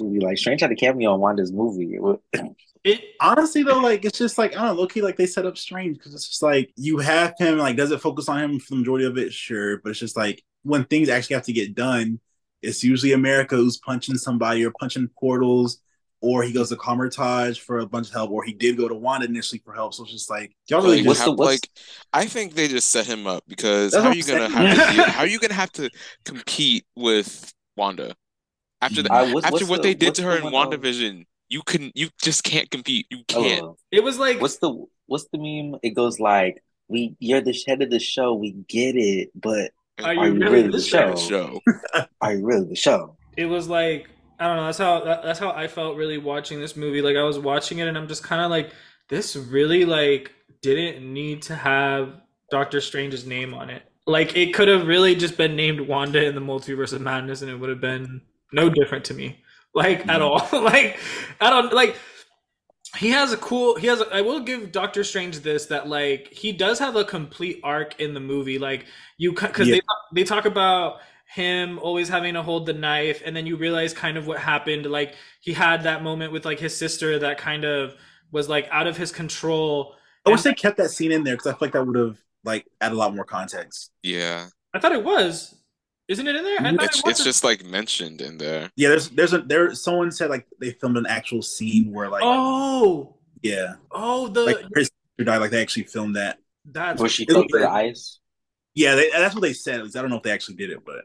We'll 0.00 0.10
be 0.10 0.20
like, 0.20 0.38
Strange 0.38 0.62
had 0.62 0.72
a 0.72 0.76
cameo 0.76 1.14
in 1.14 1.20
Wanda's 1.20 1.52
movie. 1.52 1.98
It 2.82 3.00
honestly 3.18 3.62
though 3.62 3.78
like 3.78 4.04
it's 4.04 4.18
just 4.18 4.36
like 4.36 4.52
i 4.52 4.56
don't 4.56 4.76
know 4.76 4.82
low-key 4.82 5.00
like 5.00 5.16
they 5.16 5.24
set 5.24 5.46
up 5.46 5.56
strange 5.56 5.96
because 5.96 6.12
it's 6.12 6.28
just 6.28 6.42
like 6.42 6.70
you 6.76 6.98
have 6.98 7.32
him 7.38 7.56
like 7.56 7.76
does 7.76 7.90
it 7.90 8.02
focus 8.02 8.28
on 8.28 8.38
him 8.38 8.60
for 8.60 8.74
the 8.74 8.76
majority 8.76 9.06
of 9.06 9.16
it 9.16 9.32
sure 9.32 9.78
but 9.78 9.88
it's 9.88 9.98
just 9.98 10.18
like 10.18 10.44
when 10.64 10.84
things 10.84 11.08
actually 11.08 11.32
have 11.32 11.46
to 11.46 11.54
get 11.54 11.74
done 11.74 12.20
it's 12.60 12.84
usually 12.84 13.14
america 13.14 13.56
who's 13.56 13.78
punching 13.78 14.18
somebody 14.18 14.62
or 14.66 14.70
punching 14.78 15.08
portals 15.18 15.78
or 16.24 16.42
he 16.42 16.52
goes 16.52 16.68
to 16.70 16.76
Kamar-Taj 16.76 17.58
for 17.60 17.78
a 17.80 17.86
bunch 17.86 18.08
of 18.08 18.14
help 18.14 18.30
or 18.30 18.42
he 18.44 18.52
did 18.52 18.76
go 18.76 18.88
to 18.88 18.94
wanda 18.94 19.26
initially 19.26 19.60
for 19.64 19.72
help 19.74 19.92
so 19.94 20.02
it's 20.04 20.12
just 20.12 20.30
like 20.30 20.54
y'all 20.68 20.82
really 20.82 20.98
Like, 20.98 21.06
What's 21.08 21.18
just 21.20 21.26
the- 21.26 21.32
what's- 21.32 21.50
like 21.52 21.70
I 22.12 22.24
think 22.26 22.54
they 22.54 22.68
just 22.68 22.90
set 22.90 23.06
him 23.06 23.26
up 23.26 23.42
because 23.46 23.92
That's 23.92 24.02
how 24.04 24.10
are 24.10 24.14
you 24.16 24.24
gonna 24.24 24.48
have 24.48 24.76
to 24.96 25.02
how 25.12 25.20
are 25.20 25.26
you 25.26 25.38
gonna 25.38 25.54
have 25.54 25.72
to 25.72 25.90
compete 26.24 26.84
with 26.96 27.52
Wanda 27.76 28.14
after 28.80 29.02
the, 29.02 29.12
I- 29.12 29.32
what's- 29.32 29.44
after 29.46 29.52
what's 29.58 29.68
what 29.68 29.82
the- 29.82 29.88
they 29.88 29.94
did 29.94 30.14
to 30.16 30.22
her 30.22 30.36
in 30.38 30.44
one, 30.44 30.54
um, 30.54 30.70
WandaVision? 30.72 31.24
You 31.50 31.62
can 31.62 31.92
you 31.94 32.08
just 32.22 32.42
can't 32.42 32.70
compete. 32.70 33.06
You 33.10 33.22
can't. 33.28 33.62
Oh, 33.62 33.76
it 33.92 34.02
was 34.02 34.18
like 34.18 34.40
what's 34.40 34.56
the 34.58 34.70
what's 35.06 35.26
the 35.32 35.38
meme? 35.38 35.78
It 35.82 35.90
goes 35.90 36.18
like, 36.18 36.64
"We 36.88 37.14
you're 37.20 37.42
the 37.42 37.54
head 37.66 37.82
of 37.82 37.90
the 37.90 38.00
show. 38.00 38.34
We 38.34 38.52
get 38.66 38.96
it, 38.96 39.30
but 39.34 39.70
Are 40.02 40.06
are 40.06 40.14
you 40.14 40.22
you 40.24 40.40
really 40.40 40.44
really 40.52 40.62
the 40.68 40.78
the 40.78 40.82
show? 40.82 41.14
show? 41.16 41.60
show. 41.94 42.04
Are 42.22 42.32
you 42.34 42.44
really 42.46 42.68
the 42.70 42.74
show?" 42.76 43.16
it 43.36 43.44
was 43.46 43.68
like 43.68 44.08
I 44.38 44.46
don't 44.46 44.56
know. 44.56 44.66
That's 44.66 44.78
how 44.78 45.04
that, 45.04 45.22
that's 45.22 45.38
how 45.38 45.50
I 45.50 45.68
felt 45.68 45.96
really 45.96 46.18
watching 46.18 46.60
this 46.60 46.76
movie. 46.76 47.02
Like 47.02 47.16
I 47.16 47.22
was 47.22 47.38
watching 47.38 47.78
it, 47.78 47.88
and 47.88 47.96
I'm 47.96 48.08
just 48.08 48.22
kind 48.22 48.42
of 48.42 48.50
like, 48.50 48.72
this 49.08 49.36
really 49.36 49.84
like 49.84 50.32
didn't 50.62 51.12
need 51.12 51.42
to 51.42 51.54
have 51.54 52.20
Doctor 52.50 52.80
Strange's 52.80 53.26
name 53.26 53.54
on 53.54 53.70
it. 53.70 53.82
Like 54.06 54.36
it 54.36 54.52
could 54.54 54.68
have 54.68 54.86
really 54.86 55.14
just 55.14 55.36
been 55.36 55.56
named 55.56 55.80
Wanda 55.80 56.24
in 56.24 56.34
the 56.34 56.40
Multiverse 56.40 56.92
of 56.92 57.00
Madness, 57.00 57.42
and 57.42 57.50
it 57.50 57.56
would 57.56 57.70
have 57.70 57.80
been 57.80 58.22
no 58.52 58.68
different 58.68 59.04
to 59.06 59.14
me. 59.14 59.40
Like 59.74 60.00
at 60.00 60.20
mm-hmm. 60.20 60.22
all. 60.22 60.62
like 60.62 60.98
I 61.40 61.50
don't 61.50 61.72
like. 61.72 61.96
He 62.96 63.10
has 63.10 63.32
a 63.32 63.36
cool. 63.36 63.76
He 63.76 63.88
has. 63.88 64.00
A, 64.00 64.14
I 64.14 64.20
will 64.20 64.40
give 64.40 64.70
Doctor 64.70 65.02
Strange 65.04 65.40
this 65.40 65.66
that 65.66 65.88
like 65.88 66.28
he 66.32 66.52
does 66.52 66.78
have 66.78 66.96
a 66.96 67.04
complete 67.04 67.60
arc 67.64 68.00
in 68.00 68.14
the 68.14 68.20
movie. 68.20 68.58
Like 68.58 68.86
you 69.18 69.32
because 69.32 69.68
Yeah. 69.68 69.76
they 70.12 70.20
they 70.20 70.24
talk 70.24 70.44
about 70.44 71.00
him 71.26 71.78
always 71.80 72.08
having 72.08 72.34
to 72.34 72.42
hold 72.42 72.66
the 72.66 72.72
knife 72.72 73.22
and 73.24 73.34
then 73.34 73.46
you 73.46 73.56
realize 73.56 73.92
kind 73.92 74.16
of 74.16 74.26
what 74.26 74.38
happened. 74.38 74.86
Like 74.86 75.14
he 75.40 75.52
had 75.52 75.82
that 75.84 76.02
moment 76.02 76.32
with 76.32 76.44
like 76.44 76.60
his 76.60 76.76
sister 76.76 77.18
that 77.20 77.38
kind 77.38 77.64
of 77.64 77.94
was 78.30 78.48
like 78.48 78.68
out 78.70 78.86
of 78.86 78.96
his 78.96 79.12
control. 79.12 79.96
I 80.26 80.30
wish 80.30 80.42
they 80.42 80.54
kept 80.54 80.76
that 80.78 80.90
scene 80.90 81.12
in 81.12 81.24
there 81.24 81.34
because 81.34 81.48
i 81.48 81.50
feel 81.50 81.58
like 81.60 81.72
that 81.72 81.86
would 81.86 81.96
have 81.96 82.18
like 82.44 82.66
add 82.80 82.92
a 82.92 82.94
lot 82.94 83.14
more 83.14 83.24
context. 83.24 83.90
Yeah, 84.02 84.48
i 84.72 84.78
thought 84.78 84.92
it 84.92 85.04
was. 85.04 85.54
Isn't 86.06 86.26
it 86.26 86.36
in 86.36 86.44
there? 86.44 86.60
I 86.60 86.84
it's 86.84 86.98
it 86.98 87.06
it's 87.06 87.24
just 87.24 87.44
like 87.44 87.64
mentioned 87.64 88.20
in 88.20 88.36
there. 88.36 88.70
yeah 88.76 88.90
there's 88.90 89.08
there's 89.10 89.32
a 89.32 89.38
there 89.38 89.74
someone 89.74 90.12
said 90.12 90.28
like 90.28 90.46
they 90.60 90.72
filmed 90.72 90.98
an 90.98 91.06
actual 91.06 91.40
scene 91.40 91.92
where 91.92 92.10
like 92.10 92.22
oh! 92.24 93.16
Yeah. 93.42 93.74
Oh 93.90 94.28
the 94.28 94.42
like 94.42 94.70
Chris 94.72 94.90
died 95.22 95.38
like 95.38 95.50
they 95.50 95.62
actually 95.62 95.84
filmed 95.84 96.16
that. 96.16 96.38
That's 96.64 97.00
Where 97.00 97.10
she 97.10 97.24
It 97.24 97.30
fell 97.30 97.38
looked 97.40 97.50
through 97.52 97.60
the 97.60 97.70
ice. 97.70 98.18
Yeah, 98.74 98.96
they, 98.96 99.10
that's 99.10 99.34
what 99.34 99.42
they 99.42 99.52
said. 99.52 99.76
At 99.76 99.84
least 99.84 99.96
I 99.96 100.00
don't 100.00 100.10
know 100.10 100.16
if 100.16 100.22
they 100.22 100.32
actually 100.32 100.56
did 100.56 100.70
it, 100.70 100.84
but 100.84 101.04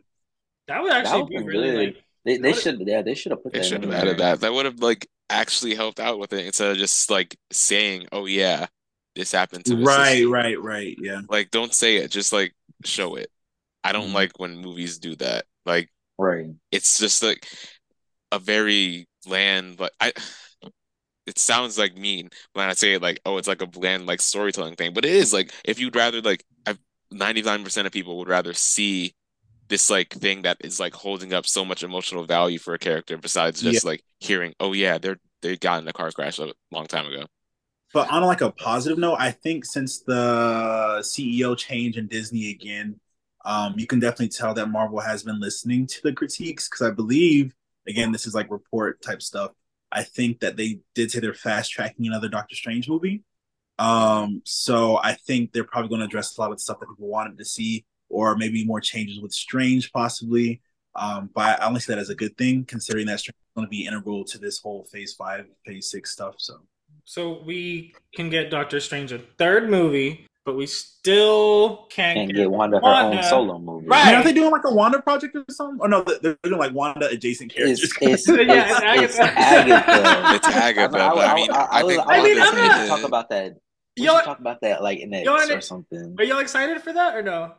that 0.70 0.82
would 0.82 0.92
That 0.92 1.06
actually 1.06 1.22
would 1.24 1.30
be 1.30 1.38
be 1.40 1.44
really 1.44 1.86
like 1.88 2.04
They 2.26 2.38
they 2.38 2.52
What- 2.52 2.62
should 2.62 2.82
yeah 2.88 3.02
they 3.02 3.16
should 3.16 3.32
have 3.32 3.44
put 3.44 3.54
They 3.54 3.60
that 3.60 3.66
should 3.66 3.84
in 3.84 3.92
have 3.92 4.02
added 4.02 4.18
there. 4.18 4.32
that. 4.36 4.42
That 4.42 4.54
would 4.54 4.66
have 4.66 4.80
like 4.80 5.08
actually 5.30 5.76
helped 5.76 6.00
out 6.00 6.20
with 6.20 6.34
it 6.34 6.46
instead 6.46 6.72
of 6.72 6.78
just 6.78 7.10
like 7.10 7.38
saying, 7.52 8.08
"Oh 8.12 8.26
yeah, 8.26 8.68
this 9.16 9.32
happened 9.32 9.66
to 9.66 9.76
right, 9.78 10.14
sister." 10.18 10.30
right, 10.30 10.60
right. 10.62 10.96
Yeah, 11.00 11.22
Like, 11.30 11.52
don't 11.52 11.74
say 11.74 11.98
it. 11.98 12.10
Just 12.12 12.34
like 12.34 12.54
show 12.86 13.16
it. 13.16 13.30
I 13.84 13.92
don't 13.94 14.10
Mhm. 14.10 14.14
like 14.16 14.40
when 14.40 14.58
movies 14.58 15.00
do 15.00 15.16
that. 15.18 15.46
Like, 15.66 15.90
Right. 16.18 16.48
it's 16.72 16.98
just 17.00 17.22
like 17.24 17.48
a 18.32 18.40
very 18.40 19.08
bland, 19.26 19.78
but 19.78 19.94
I. 20.00 20.14
It 21.28 21.38
sounds 21.38 21.78
like 21.78 21.96
mean 21.96 22.30
when 22.54 22.68
I 22.70 22.74
say 22.74 22.94
it 22.96 23.04
like, 23.04 23.20
oh, 23.24 23.38
it's 23.38 23.48
like 23.48 23.62
a 23.62 23.68
bland 23.68 24.08
like 24.08 24.20
storytelling 24.20 24.76
thing, 24.76 24.94
but 24.94 25.06
it 25.06 25.12
is 25.14 25.32
like 25.32 25.54
if 25.64 25.80
you'd 25.80 25.96
rather 25.96 26.22
like, 26.22 26.44
99% 27.14 27.86
of 27.86 27.92
people 27.92 28.18
would 28.18 28.28
rather 28.28 28.54
see 28.54 29.14
this 29.70 29.90
like 29.90 30.14
thing 30.14 30.42
that 30.44 30.58
is 30.62 30.80
like 30.80 30.94
holding 30.94 31.34
up 31.34 31.48
so 31.48 31.64
much 31.64 31.84
emotional 31.84 32.26
value 32.26 32.60
for 32.60 32.74
a 32.74 32.80
character 32.80 33.18
besides 33.18 33.62
just 33.62 33.86
like 33.86 34.04
hearing, 34.20 34.54
oh 34.60 34.74
yeah, 34.74 34.98
they're 34.98 35.18
they 35.42 35.56
got 35.58 35.82
in 35.82 35.88
a 35.88 35.94
car 35.94 36.12
crash 36.12 36.40
a 36.40 36.52
long 36.72 36.86
time 36.86 37.06
ago. 37.06 37.26
but 37.94 38.10
on 38.12 38.24
like 38.24 38.42
a 38.42 38.52
positive 38.52 38.98
note, 38.98 39.18
I 39.20 39.32
think 39.32 39.66
since 39.66 40.02
the 40.02 41.00
CEO 41.02 41.58
change 41.58 41.98
in 41.98 42.08
Disney 42.08 42.50
again, 42.50 43.00
um, 43.46 43.76
you 43.78 43.88
can 43.88 44.00
definitely 44.00 44.30
tell 44.30 44.54
that 44.54 44.68
Marvel 44.68 45.00
has 45.00 45.24
been 45.24 45.40
listening 45.40 45.88
to 45.88 46.02
the 46.04 46.14
critiques 46.14 46.68
because 46.68 46.86
I 46.86 46.92
believe, 46.92 47.56
again, 47.88 48.12
this 48.12 48.28
is 48.28 48.36
like 48.36 48.52
report 48.52 49.02
type 49.02 49.22
stuff. 49.22 49.52
I 49.92 50.04
think 50.04 50.42
that 50.42 50.58
they 50.58 50.80
did 50.94 51.10
say 51.10 51.20
they're 51.20 51.34
fast 51.34 51.72
tracking 51.72 52.06
another 52.06 52.28
Doctor 52.30 52.56
Strange 52.56 52.90
movie. 52.90 53.24
Um, 53.80 54.42
so 54.46 54.98
I 55.02 55.14
think 55.14 55.54
they're 55.54 55.64
probably 55.64 55.90
going 55.90 56.00
to 56.00 56.06
address 56.06 56.38
a 56.38 56.42
lot 56.42 56.52
of 56.52 56.58
the 56.58 56.62
stuff 56.62 56.80
that 56.82 56.90
people 56.90 57.08
wanted 57.08 57.38
to 57.38 57.46
see, 57.46 57.86
or 58.10 58.36
maybe 58.36 58.66
more 58.66 58.82
changes 58.82 59.20
with 59.20 59.32
Strange, 59.34 59.92
possibly. 59.92 60.62
Um, 60.96 61.30
but 61.34 61.62
I 61.62 61.66
only 61.68 61.80
see 61.80 61.94
that 61.94 62.00
as 62.00 62.10
a 62.10 62.16
good 62.16 62.38
thing, 62.38 62.66
considering 62.66 63.06
that 63.08 63.20
Strange 63.20 63.36
is 63.36 63.56
going 63.56 63.68
to 63.68 63.70
be 63.70 63.86
integral 63.86 64.24
to 64.26 64.38
this 64.38 64.60
whole 64.60 64.86
Phase 64.92 65.14
Five, 65.14 65.46
Phase 65.66 65.90
Six 65.92 66.12
stuff. 66.12 66.36
So, 66.40 66.60
so 67.06 67.42
we 67.44 67.94
can 68.16 68.30
get 68.30 68.50
Doctor 68.50 68.80
Strange 68.80 69.12
a 69.12 69.20
third 69.38 69.70
movie, 69.70 70.26
but 70.46 70.56
we 70.58 70.66
still 71.10 71.86
can't, 71.92 72.18
Can't 72.18 72.28
get, 72.30 72.36
get 72.38 72.52
Wanda 72.52 72.80
her 72.80 72.86
own 72.86 73.24
solo 73.24 73.60
movie. 73.60 73.88
Right. 73.88 74.08
I 74.08 74.12
mean, 74.12 74.16
are 74.16 74.24
they 74.24 74.34
doing 74.34 74.52
like 74.52 74.64
a 74.66 74.74
Wanda 74.74 75.02
project 75.02 75.36
or 75.36 75.46
something? 75.52 75.80
Or 75.80 75.88
no, 75.88 76.04
they're 76.04 76.38
doing 76.44 76.58
like 76.60 76.74
Wanda 76.74 77.08
adjacent 77.08 77.54
characters. 77.54 77.84
It's 78.02 78.28
it's, 78.28 78.28
Yeah, 78.48 78.96
it's, 78.96 79.04
it's 79.04 79.20
it's 79.20 79.20
Agatha. 79.20 80.36
It's 80.36 80.48
Agatha, 80.48 80.98
I, 81.04 81.10
but 81.14 81.28
I 81.30 81.36
mean, 81.36 81.52
I 81.52 81.84
was- 81.84 81.96
think 81.96 82.08
I 82.08 82.24
mean, 82.24 82.42
I'm 82.42 82.56
not- 82.56 82.80
should 82.82 82.88
talk 82.90 83.04
about 83.04 83.30
that. 83.30 83.58
We 83.98 84.06
Yo- 84.06 84.16
should 84.18 84.26
talk 84.26 84.40
about 84.40 84.62
that 84.62 84.82
like 84.82 85.00
in 85.00 85.12
Yo, 85.14 85.36
X 85.36 85.50
or 85.52 85.62
something. 85.62 86.16
Are 86.18 86.24
y'all 86.24 86.40
excited 86.40 86.82
for 86.82 86.94
that 86.94 87.16
or 87.16 87.22
no? 87.22 87.54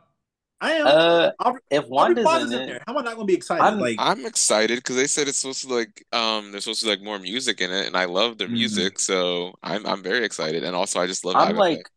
I 0.61 0.73
am. 0.73 0.87
Uh, 0.87 1.31
Aubrey, 1.39 1.61
if 1.71 1.83
Aubrey 1.83 1.89
Wanda's 1.89 2.25
Plaza's 2.25 2.51
in 2.51 2.55
in 2.57 2.61
it, 2.61 2.67
there. 2.69 2.83
How 2.85 2.93
am 2.93 2.99
I 2.99 3.01
not 3.01 3.15
going 3.15 3.27
to 3.27 3.31
be 3.31 3.35
excited? 3.37 3.63
I'm- 3.63 3.79
like, 3.79 3.97
I'm 3.97 4.25
excited 4.25 4.77
because 4.77 4.95
they 4.95 5.07
said 5.07 5.27
it's 5.27 5.39
supposed 5.39 5.63
to 5.67 5.73
like 5.73 6.05
um 6.13 6.51
there's 6.51 6.63
supposed 6.65 6.81
to 6.81 6.85
be 6.85 6.91
like 6.91 7.01
more 7.01 7.19
music 7.19 7.61
in 7.61 7.71
it, 7.71 7.87
and 7.87 7.97
I 7.97 8.05
love 8.05 8.37
their 8.37 8.47
Mhm. 8.47 8.53
music, 8.53 8.99
so 8.99 9.53
I'm 9.63 9.85
I'm 9.85 10.03
very 10.03 10.25
excited. 10.25 10.63
And 10.63 10.75
also, 10.75 10.99
I 10.99 11.07
just 11.07 11.25
love 11.25 11.35
I'm 11.35 11.49
Agatha. 11.49 11.59
like, 11.59 11.89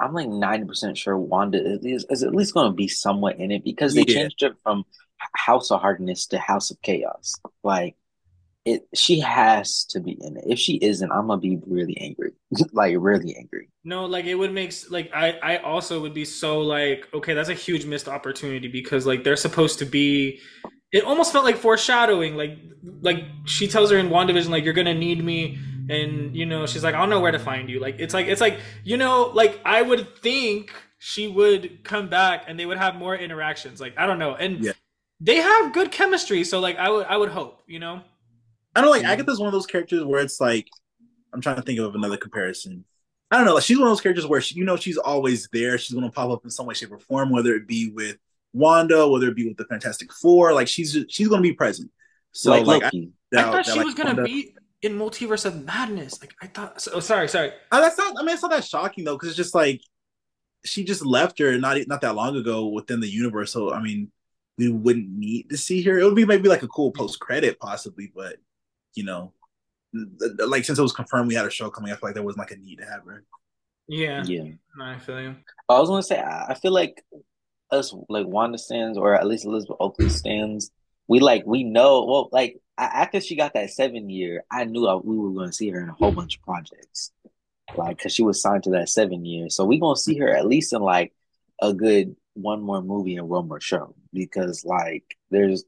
I'm 0.00 0.14
like 0.14 0.28
ninety 0.28 0.66
percent 0.66 0.98
sure 0.98 1.18
Wanda 1.18 1.58
is, 1.84 2.06
is 2.10 2.22
at 2.22 2.34
least 2.34 2.54
going 2.54 2.70
to 2.70 2.76
be 2.76 2.88
somewhat 2.88 3.38
in 3.38 3.50
it 3.50 3.64
because 3.64 3.94
they 3.94 4.04
Yeah. 4.04 4.14
changed 4.14 4.42
it 4.42 4.54
from 4.62 4.84
House 5.36 5.70
of 5.70 5.80
Harkness 5.80 6.26
to 6.28 6.38
House 6.38 6.70
of 6.70 6.80
Chaos. 6.82 7.34
Like, 7.62 7.96
it, 8.64 8.86
she 8.94 9.20
has 9.20 9.84
to 9.86 10.00
be 10.00 10.12
in 10.20 10.36
it. 10.36 10.44
If 10.46 10.58
she 10.58 10.76
isn't, 10.76 11.10
I'm 11.10 11.28
gonna 11.28 11.40
be 11.40 11.58
really 11.66 11.96
angry, 11.98 12.32
like 12.72 12.94
really 12.98 13.34
angry. 13.36 13.68
No, 13.82 14.04
like 14.04 14.26
it 14.26 14.34
would 14.34 14.52
make 14.52 14.74
like 14.90 15.10
I 15.14 15.38
I 15.42 15.56
also 15.58 16.00
would 16.02 16.12
be 16.12 16.24
so 16.26 16.60
like 16.60 17.08
okay, 17.14 17.34
that's 17.34 17.48
a 17.48 17.54
huge 17.54 17.86
missed 17.86 18.08
opportunity 18.08 18.68
because 18.68 19.06
like 19.06 19.24
they're 19.24 19.36
supposed 19.36 19.78
to 19.78 19.86
be. 19.86 20.40
It 20.92 21.04
almost 21.04 21.32
felt 21.32 21.44
like 21.44 21.56
foreshadowing, 21.56 22.36
like 22.36 22.58
like 23.00 23.24
she 23.46 23.68
tells 23.68 23.90
her 23.90 23.96
in 23.96 24.08
Wandavision 24.08 24.50
like 24.50 24.64
you're 24.64 24.74
gonna 24.74 24.94
need 24.94 25.24
me, 25.24 25.58
and 25.88 26.36
you 26.36 26.44
know 26.44 26.66
she's 26.66 26.84
like 26.84 26.94
I'll 26.94 27.06
know 27.06 27.20
where 27.20 27.32
to 27.32 27.38
find 27.38 27.70
you. 27.70 27.80
Like 27.80 27.96
it's 27.98 28.12
like 28.12 28.26
it's 28.26 28.40
like 28.40 28.60
you 28.84 28.96
know 28.98 29.30
like 29.34 29.60
I 29.64 29.80
would 29.82 30.18
think 30.18 30.74
she 30.98 31.28
would 31.28 31.82
come 31.84 32.08
back 32.10 32.44
and 32.46 32.58
they 32.58 32.66
would 32.66 32.76
have 32.78 32.96
more 32.96 33.14
interactions. 33.16 33.80
Like 33.80 33.94
I 33.96 34.06
don't 34.06 34.18
know, 34.18 34.34
and 34.34 34.62
Yeah. 34.64 34.72
they 35.20 35.36
have 35.36 35.72
good 35.72 35.90
chemistry, 35.92 36.44
so 36.44 36.60
like 36.60 36.76
I 36.76 36.90
would 36.90 37.06
I 37.06 37.16
would 37.16 37.30
hope 37.30 37.62
you 37.66 37.78
know. 37.78 38.02
I 38.74 38.80
don't 38.80 38.86
know, 38.86 38.90
like. 38.92 39.04
Agatha's 39.04 39.38
one 39.38 39.48
of 39.48 39.52
those 39.52 39.66
characters 39.66 40.04
where 40.04 40.20
it's 40.20 40.40
like, 40.40 40.68
I'm 41.32 41.40
trying 41.40 41.56
to 41.56 41.62
think 41.62 41.78
of 41.78 41.94
another 41.94 42.16
comparison. 42.16 42.84
I 43.30 43.36
don't 43.36 43.46
know. 43.46 43.54
Like 43.54 43.64
she's 43.64 43.78
one 43.78 43.86
of 43.86 43.92
those 43.92 44.00
characters 44.00 44.26
where 44.26 44.40
she, 44.40 44.56
you 44.56 44.64
know 44.64 44.76
she's 44.76 44.98
always 44.98 45.48
there. 45.52 45.78
She's 45.78 45.94
going 45.94 46.04
to 46.04 46.12
pop 46.12 46.30
up 46.30 46.44
in 46.44 46.50
some 46.50 46.66
way, 46.66 46.74
shape, 46.74 46.90
or 46.90 46.98
form, 46.98 47.30
whether 47.30 47.54
it 47.54 47.68
be 47.68 47.90
with 47.90 48.16
Wanda, 48.52 49.08
whether 49.08 49.28
it 49.28 49.36
be 49.36 49.46
with 49.46 49.56
the 49.56 49.64
Fantastic 49.66 50.12
Four. 50.12 50.52
Like 50.52 50.66
she's 50.66 50.92
just, 50.92 51.12
she's 51.12 51.28
going 51.28 51.42
to 51.42 51.48
be 51.48 51.54
present. 51.54 51.90
So 52.32 52.50
like 52.50 52.66
like, 52.66 52.82
I, 52.82 52.86
Loki. 52.86 53.12
I 53.32 53.36
doubt 53.36 53.44
thought 53.44 53.52
that, 53.52 53.66
she 53.66 53.78
like, 53.78 53.86
was 53.86 53.94
gonna 53.94 54.14
Wanda- 54.14 54.24
be 54.24 54.56
in 54.82 54.98
Multiverse 54.98 55.44
of 55.44 55.64
Madness. 55.64 56.20
Like 56.20 56.34
I 56.42 56.46
thought. 56.46 56.80
So, 56.80 56.92
oh, 56.94 57.00
sorry, 57.00 57.28
sorry. 57.28 57.52
Uh, 57.70 57.80
that's 57.80 57.98
not. 57.98 58.16
I 58.18 58.22
mean, 58.22 58.34
it's 58.34 58.42
not 58.42 58.50
that 58.50 58.64
shocking 58.64 59.04
though, 59.04 59.14
because 59.14 59.28
it's 59.28 59.36
just 59.36 59.54
like 59.54 59.80
she 60.64 60.84
just 60.84 61.04
left 61.04 61.38
her 61.38 61.56
not 61.58 61.76
not 61.86 62.00
that 62.00 62.14
long 62.14 62.36
ago 62.36 62.68
within 62.68 63.00
the 63.00 63.08
universe. 63.08 63.52
So 63.52 63.72
I 63.72 63.80
mean, 63.80 64.10
we 64.58 64.70
wouldn't 64.70 65.08
need 65.08 65.50
to 65.50 65.56
see 65.56 65.82
her. 65.82 65.98
It 65.98 66.04
would 66.04 66.16
be 66.16 66.26
maybe 66.26 66.48
like 66.48 66.62
a 66.62 66.68
cool 66.68 66.92
post 66.92 67.20
credit, 67.20 67.58
possibly, 67.58 68.12
but 68.14 68.36
you 68.94 69.04
know, 69.04 69.32
th- 69.94 70.36
th- 70.38 70.48
like 70.48 70.64
since 70.64 70.78
it 70.78 70.82
was 70.82 70.92
confirmed 70.92 71.28
we 71.28 71.34
had 71.34 71.46
a 71.46 71.50
show 71.50 71.70
coming, 71.70 71.92
I 71.92 71.94
feel 71.96 72.08
like 72.08 72.14
there 72.14 72.22
wasn't 72.22 72.40
like 72.40 72.50
a 72.50 72.56
need 72.56 72.76
to 72.76 72.84
have 72.84 73.04
her. 73.04 73.24
Yeah, 73.88 74.22
Yeah. 74.24 74.52
I 74.80 74.98
feel 74.98 75.20
you. 75.20 75.36
I 75.68 75.78
was 75.80 75.88
gonna 75.88 76.02
say 76.02 76.20
I 76.20 76.46
I 76.50 76.54
feel 76.54 76.72
like 76.72 77.02
us 77.70 77.94
like 78.08 78.26
Wanda 78.26 78.58
stands 78.58 78.96
or 78.98 79.14
at 79.14 79.26
least 79.26 79.44
Elizabeth 79.44 79.76
Oakley 79.80 80.08
stands. 80.08 80.70
We 81.08 81.20
like 81.20 81.44
we 81.44 81.64
know 81.64 82.04
well 82.04 82.28
like 82.32 82.56
after 82.78 83.20
she 83.20 83.36
got 83.36 83.54
that 83.54 83.70
seven 83.70 84.08
year, 84.08 84.44
I 84.50 84.64
knew 84.64 84.86
I, 84.86 84.94
we 84.94 85.18
were 85.18 85.32
going 85.32 85.48
to 85.48 85.52
see 85.52 85.68
her 85.70 85.82
in 85.82 85.90
a 85.90 85.92
whole 85.92 86.12
bunch 86.12 86.36
of 86.36 86.42
projects, 86.42 87.12
like 87.76 87.98
because 87.98 88.14
she 88.14 88.22
was 88.22 88.40
signed 88.40 88.62
to 88.64 88.70
that 88.70 88.88
seven 88.88 89.24
year. 89.24 89.50
So 89.50 89.64
we 89.64 89.78
gonna 89.80 89.96
see 89.96 90.16
her 90.18 90.28
at 90.28 90.46
least 90.46 90.72
in 90.72 90.80
like 90.82 91.12
a 91.60 91.74
good 91.74 92.16
one 92.34 92.62
more 92.62 92.80
movie 92.80 93.16
and 93.16 93.28
one 93.28 93.48
more 93.48 93.60
show 93.60 93.94
because 94.12 94.64
like 94.64 95.04
there's 95.30 95.64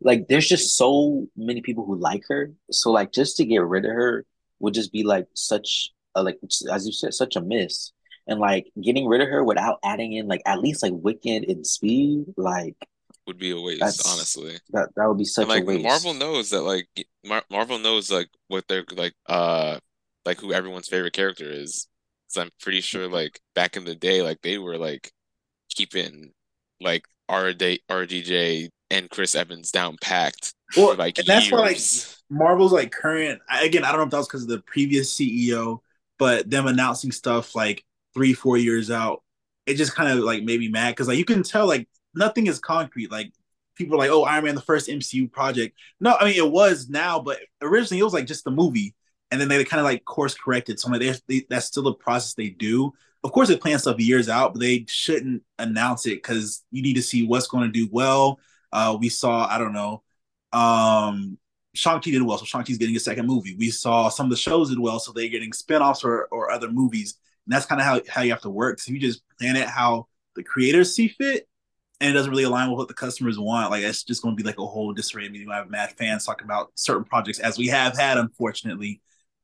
like 0.00 0.26
there's 0.28 0.48
just 0.48 0.76
so 0.76 1.26
many 1.36 1.60
people 1.60 1.84
who 1.84 1.96
like 1.96 2.22
her. 2.28 2.52
So 2.70 2.90
like 2.90 3.12
just 3.12 3.36
to 3.38 3.44
get 3.44 3.62
rid 3.62 3.84
of 3.84 3.92
her 3.92 4.24
would 4.60 4.74
just 4.74 4.92
be 4.92 5.02
like 5.02 5.26
such 5.34 5.90
a 6.14 6.22
like 6.22 6.38
as 6.70 6.86
you 6.86 6.92
said 6.92 7.14
such 7.14 7.36
a 7.36 7.40
miss 7.40 7.92
and 8.26 8.40
like 8.40 8.66
getting 8.80 9.06
rid 9.06 9.20
of 9.20 9.28
her 9.28 9.44
without 9.44 9.78
adding 9.84 10.12
in 10.12 10.26
like 10.28 10.42
at 10.46 10.60
least 10.60 10.82
like 10.82 10.92
Wiccan 10.92 11.48
and 11.50 11.66
Speed, 11.66 12.26
like 12.36 12.76
would 13.26 13.38
be 13.38 13.50
a 13.50 13.60
waste, 13.60 14.06
honestly. 14.06 14.58
that 14.70 14.90
that 14.96 15.08
would 15.08 15.18
be 15.18 15.24
such 15.24 15.42
And 15.44 15.50
like 15.50 15.62
a 15.62 15.66
waste. 15.66 15.82
Marvel 15.82 16.14
knows 16.14 16.50
that 16.50 16.62
like 16.62 16.86
Mar 17.24 17.42
Marvel 17.50 17.78
knows 17.78 18.10
like 18.10 18.28
what 18.48 18.64
they're 18.68 18.84
like 18.92 19.14
uh 19.26 19.78
like 20.24 20.40
who 20.40 20.52
everyone's 20.52 20.88
favorite 20.88 21.12
character 21.12 21.50
is. 21.50 21.88
So 22.28 22.42
I'm 22.42 22.50
pretty 22.60 22.80
sure 22.80 23.08
like 23.08 23.40
back 23.54 23.76
in 23.76 23.84
the 23.84 23.94
day 23.94 24.22
like 24.22 24.40
they 24.42 24.58
were 24.58 24.78
like 24.78 25.10
keeping 25.70 26.32
like 26.80 27.06
RJ 27.30 27.80
RDJ 27.90 28.68
and 28.90 29.10
Chris 29.10 29.34
Evans 29.34 29.70
down 29.70 29.96
packed 30.00 30.54
Well, 30.76 30.94
like 30.96 31.18
and 31.18 31.26
that's 31.26 31.50
why 31.50 31.60
like. 31.60 31.78
Marvel's 32.30 32.72
like 32.72 32.90
current. 32.90 33.40
Again, 33.50 33.84
I 33.84 33.90
don't 33.90 33.98
know 33.98 34.04
if 34.04 34.10
that 34.10 34.18
was 34.18 34.28
because 34.28 34.42
of 34.42 34.48
the 34.48 34.60
previous 34.60 35.14
CEO, 35.14 35.80
but 36.18 36.48
them 36.48 36.66
announcing 36.66 37.12
stuff 37.12 37.54
like 37.54 37.84
three, 38.14 38.32
four 38.32 38.56
years 38.56 38.90
out, 38.90 39.22
it 39.66 39.74
just 39.74 39.94
kind 39.94 40.10
of 40.10 40.24
like 40.24 40.42
made 40.42 40.60
me 40.60 40.68
mad 40.68 40.90
because 40.90 41.08
like 41.08 41.18
you 41.18 41.24
can 41.24 41.42
tell 41.42 41.66
like 41.66 41.88
nothing 42.14 42.46
is 42.46 42.58
concrete. 42.58 43.10
Like 43.10 43.32
people 43.74 43.94
are 43.94 43.98
like, 43.98 44.10
"Oh, 44.10 44.24
Iron 44.24 44.44
Man, 44.44 44.54
the 44.54 44.62
first 44.62 44.88
MCU 44.88 45.30
project." 45.30 45.76
No, 46.00 46.16
I 46.18 46.24
mean 46.24 46.36
it 46.36 46.50
was 46.50 46.88
now, 46.88 47.20
but 47.20 47.38
originally 47.60 48.00
it 48.00 48.04
was 48.04 48.14
like 48.14 48.26
just 48.26 48.44
the 48.44 48.50
movie, 48.50 48.94
and 49.30 49.40
then 49.40 49.48
they 49.48 49.64
kind 49.64 49.80
of 49.80 49.84
like 49.84 50.04
course 50.04 50.34
corrected. 50.34 50.78
So 50.78 50.90
like, 50.90 51.00
they, 51.00 51.14
they, 51.28 51.46
that's 51.48 51.66
still 51.66 51.88
a 51.88 51.94
process 51.94 52.34
they 52.34 52.50
do. 52.50 52.92
Of 53.22 53.32
course, 53.32 53.48
they 53.48 53.56
plan 53.56 53.78
stuff 53.78 53.98
years 53.98 54.28
out, 54.28 54.52
but 54.52 54.60
they 54.60 54.84
shouldn't 54.88 55.42
announce 55.58 56.06
it 56.06 56.16
because 56.16 56.62
you 56.70 56.82
need 56.82 56.94
to 56.94 57.02
see 57.02 57.26
what's 57.26 57.46
going 57.46 57.64
to 57.64 57.72
do 57.72 57.88
well. 57.90 58.38
Uh, 58.74 58.98
we 59.00 59.08
saw, 59.08 59.46
I 59.48 59.56
don't 59.56 59.72
know, 59.72 60.02
um, 60.52 61.38
Shang-Chi 61.74 62.10
did 62.10 62.22
well, 62.22 62.38
so 62.38 62.44
Shang-Chi's 62.44 62.78
getting 62.78 62.96
a 62.96 63.00
second 63.00 63.26
movie. 63.26 63.56
We 63.56 63.70
saw 63.70 64.08
some 64.08 64.26
of 64.26 64.30
the 64.30 64.36
shows 64.36 64.68
did 64.68 64.78
well, 64.78 64.98
so 64.98 65.12
they're 65.12 65.28
getting 65.28 65.52
spin-offs 65.52 66.04
or, 66.04 66.26
or 66.26 66.50
other 66.50 66.70
movies. 66.70 67.14
And 67.46 67.54
that's 67.54 67.66
kind 67.66 67.80
of 67.80 67.86
how, 67.86 68.00
how 68.08 68.22
you 68.22 68.32
have 68.32 68.42
to 68.42 68.50
work. 68.50 68.80
So 68.80 68.92
you 68.92 68.98
just 68.98 69.22
plan 69.38 69.56
it 69.56 69.68
how 69.68 70.08
the 70.36 70.42
creators 70.42 70.94
see 70.94 71.08
fit, 71.08 71.48
and 72.00 72.10
it 72.10 72.12
doesn't 72.14 72.30
really 72.30 72.44
align 72.44 72.68
with 72.68 72.78
what 72.78 72.88
the 72.88 72.94
customers 72.94 73.38
want. 73.38 73.70
Like 73.70 73.84
it's 73.84 74.02
just 74.02 74.22
going 74.22 74.36
to 74.36 74.42
be 74.42 74.46
like 74.46 74.58
a 74.58 74.66
whole 74.66 74.92
disarray. 74.92 75.26
I 75.26 75.28
mean, 75.28 75.42
you 75.42 75.50
have 75.50 75.70
mad 75.70 75.92
fans 75.96 76.26
talking 76.26 76.44
about 76.44 76.72
certain 76.74 77.04
projects 77.04 77.38
as 77.38 77.56
we 77.56 77.68
have 77.68 77.96
had, 77.96 78.18
unfortunately. 78.18 79.00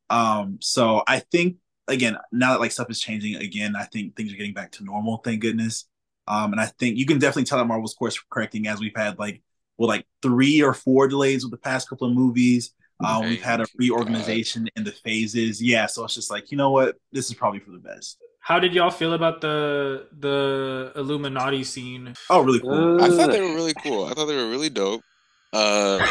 Um, 0.09 0.59
so 0.61 1.03
I 1.07 1.21
think 1.21 1.57
again, 1.87 2.17
now 2.33 2.53
that 2.53 2.61
like 2.61 2.73
stuff 2.73 2.91
is 2.91 3.01
changing 3.01 3.37
again, 3.37 3.77
I 3.77 3.85
think 3.85 4.17
things 4.17 4.33
are 4.33 4.37
getting 4.37 4.55
back 4.55 4.73
to 4.73 4.85
normal. 4.85 5.19
Thank 5.19 5.41
goodness. 5.41 5.87
Um, 6.29 6.53
and 6.53 6.61
I 6.61 6.67
think 6.67 6.97
you 6.97 7.07
can 7.07 7.19
definitely 7.19 7.45
tell 7.45 7.59
that 7.59 7.67
Marvel's 7.67 7.95
course 7.95 8.19
correcting 8.31 8.67
as 8.67 8.81
we've 8.81 8.97
had 8.97 9.19
like 9.19 9.43
well, 9.79 9.89
like 9.89 10.07
three 10.21 10.63
or 10.63 10.75
four 10.75 11.09
delays 11.09 11.43
with 11.43 11.53
the 11.53 11.59
past 11.59 11.89
couple 11.89 12.07
of 12.07 12.15
movies. 12.15 12.75
Um, 13.03 13.27
we've 13.29 13.43
had 13.43 13.61
a 13.61 13.65
Thank 13.65 13.79
reorganization 13.79 14.69
in 14.77 14.85
the 14.85 14.93
phases. 14.93 15.63
Yeah, 15.63 15.87
so 15.87 16.05
it's 16.05 16.15
just 16.15 16.31
like 16.31 16.51
you 16.51 16.59
know 16.59 16.71
what, 16.71 16.97
this 17.13 17.31
is 17.31 17.35
probably 17.35 17.61
for 17.61 17.71
the 17.71 17.79
best. 17.79 18.19
How 18.41 18.59
did 18.59 18.75
y'all 18.75 18.91
feel 18.91 19.15
about 19.15 19.41
the 19.41 20.07
the 20.19 20.93
Illuminati 20.97 21.65
scene? 21.65 22.15
Oh, 22.29 22.43
really 22.43 22.61
cool. 22.61 23.03
I 23.03 23.09
thought 23.09 23.31
they 23.31 23.41
were 23.41 23.55
really 23.55 23.75
cool. 23.75 24.07
I 24.07 24.13
thought 24.13 24.27
they 24.27 24.37
were 24.37 24.51
really 24.51 24.71
dope. 24.71 25.03
Uh 25.53 26.07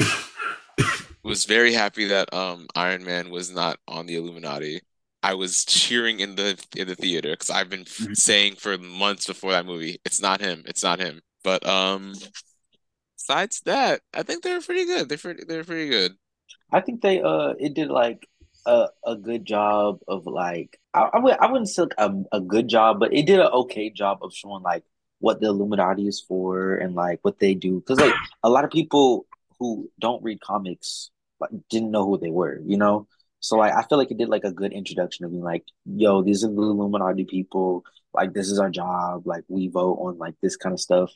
was 1.22 1.44
very 1.44 1.72
happy 1.72 2.06
that 2.06 2.32
um 2.34 2.66
Iron 2.74 3.04
Man 3.04 3.30
was 3.30 3.52
not 3.52 3.78
on 3.86 4.06
the 4.06 4.16
Illuminati. 4.16 4.80
I 5.26 5.34
was 5.34 5.64
cheering 5.64 6.20
in 6.20 6.36
the 6.36 6.56
in 6.76 6.86
the 6.86 6.94
theater 6.94 7.30
because 7.32 7.50
I've 7.50 7.68
been 7.68 7.80
f- 7.80 7.98
Mhm. 7.98 8.16
saying 8.16 8.56
for 8.56 8.78
months 8.78 9.26
before 9.26 9.50
that 9.52 9.66
movie, 9.66 9.98
it's 10.04 10.20
not 10.22 10.40
him, 10.40 10.62
it's 10.66 10.84
not 10.84 11.00
him. 11.00 11.20
But 11.42 11.66
um 11.66 12.14
besides 13.16 13.60
that, 13.64 14.02
I 14.14 14.22
think 14.22 14.42
they're 14.42 14.60
pretty 14.60 14.84
good. 14.84 15.08
They're 15.08 15.18
pretty 15.18 15.44
they're 15.44 15.64
pretty 15.64 15.88
good. 15.88 16.12
I 16.72 16.80
think 16.80 17.00
they 17.02 17.20
uh 17.22 17.54
it 17.58 17.74
did 17.74 17.88
like 17.88 18.28
a 18.66 18.88
a 19.04 19.16
good 19.16 19.44
job 19.44 19.98
of 20.06 20.26
like 20.26 20.78
I, 20.94 21.10
I 21.14 21.18
would 21.18 21.36
I 21.38 21.50
wouldn't 21.50 21.68
say 21.70 21.82
like 21.82 21.94
a, 21.98 22.10
a 22.32 22.40
good 22.40 22.68
job, 22.68 23.00
but 23.00 23.12
it 23.12 23.26
did 23.26 23.40
an 23.40 23.46
okay 23.62 23.90
job 23.90 24.18
of 24.22 24.32
showing 24.32 24.62
like 24.62 24.84
what 25.18 25.40
the 25.40 25.46
Illuminati 25.48 26.06
is 26.06 26.20
for 26.20 26.76
and 26.76 26.94
like 26.94 27.18
what 27.22 27.38
they 27.40 27.54
do. 27.54 27.80
Because 27.80 27.98
like 28.00 28.14
a 28.42 28.50
lot 28.50 28.64
of 28.64 28.70
people 28.70 29.26
who 29.58 29.90
don't 29.98 30.22
read 30.22 30.40
comics 30.40 31.10
like 31.40 31.50
didn't 31.70 31.90
know 31.90 32.04
who 32.06 32.18
they 32.18 32.30
were, 32.30 32.60
you 32.64 32.76
know. 32.76 33.06
So 33.40 33.56
like 33.56 33.72
I 33.72 33.82
feel 33.82 33.98
like 33.98 34.10
it 34.10 34.18
did 34.18 34.28
like 34.28 34.44
a 34.44 34.52
good 34.52 34.72
introduction 34.72 35.24
of 35.24 35.30
being 35.30 35.42
like, 35.42 35.64
yo, 35.84 36.22
these 36.22 36.44
are 36.44 36.48
the 36.48 36.54
Illuminati 36.54 37.24
people. 37.24 37.84
Like 38.14 38.32
this 38.34 38.50
is 38.50 38.58
our 38.58 38.70
job. 38.70 39.26
Like 39.26 39.44
we 39.48 39.68
vote 39.68 39.98
on 40.00 40.18
like 40.18 40.34
this 40.42 40.56
kind 40.56 40.72
of 40.72 40.80
stuff. 40.80 41.12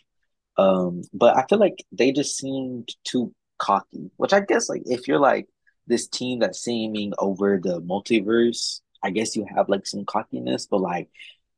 Um, 0.57 1.03
but 1.13 1.37
I 1.37 1.47
feel 1.49 1.59
like 1.59 1.85
they 1.93 2.13
just 2.13 2.37
seemed 2.37 2.89
too 3.05 3.35
cocky, 3.59 4.11
which 4.17 4.33
I 4.33 4.41
guess 4.41 4.69
like 4.69 4.83
if 4.87 5.09
you're 5.09 5.19
like 5.21 5.49
this 5.87 6.09
team 6.09 6.41
that's 6.41 6.61
seeming 6.61 7.13
over 7.19 7.59
the 7.63 7.81
multiverse, 7.81 8.81
I 9.03 9.11
guess 9.11 9.37
you 9.37 9.47
have 9.57 9.69
like 9.69 9.87
some 9.87 10.05
cockiness, 10.05 10.67
but 10.67 10.81
like 10.81 11.09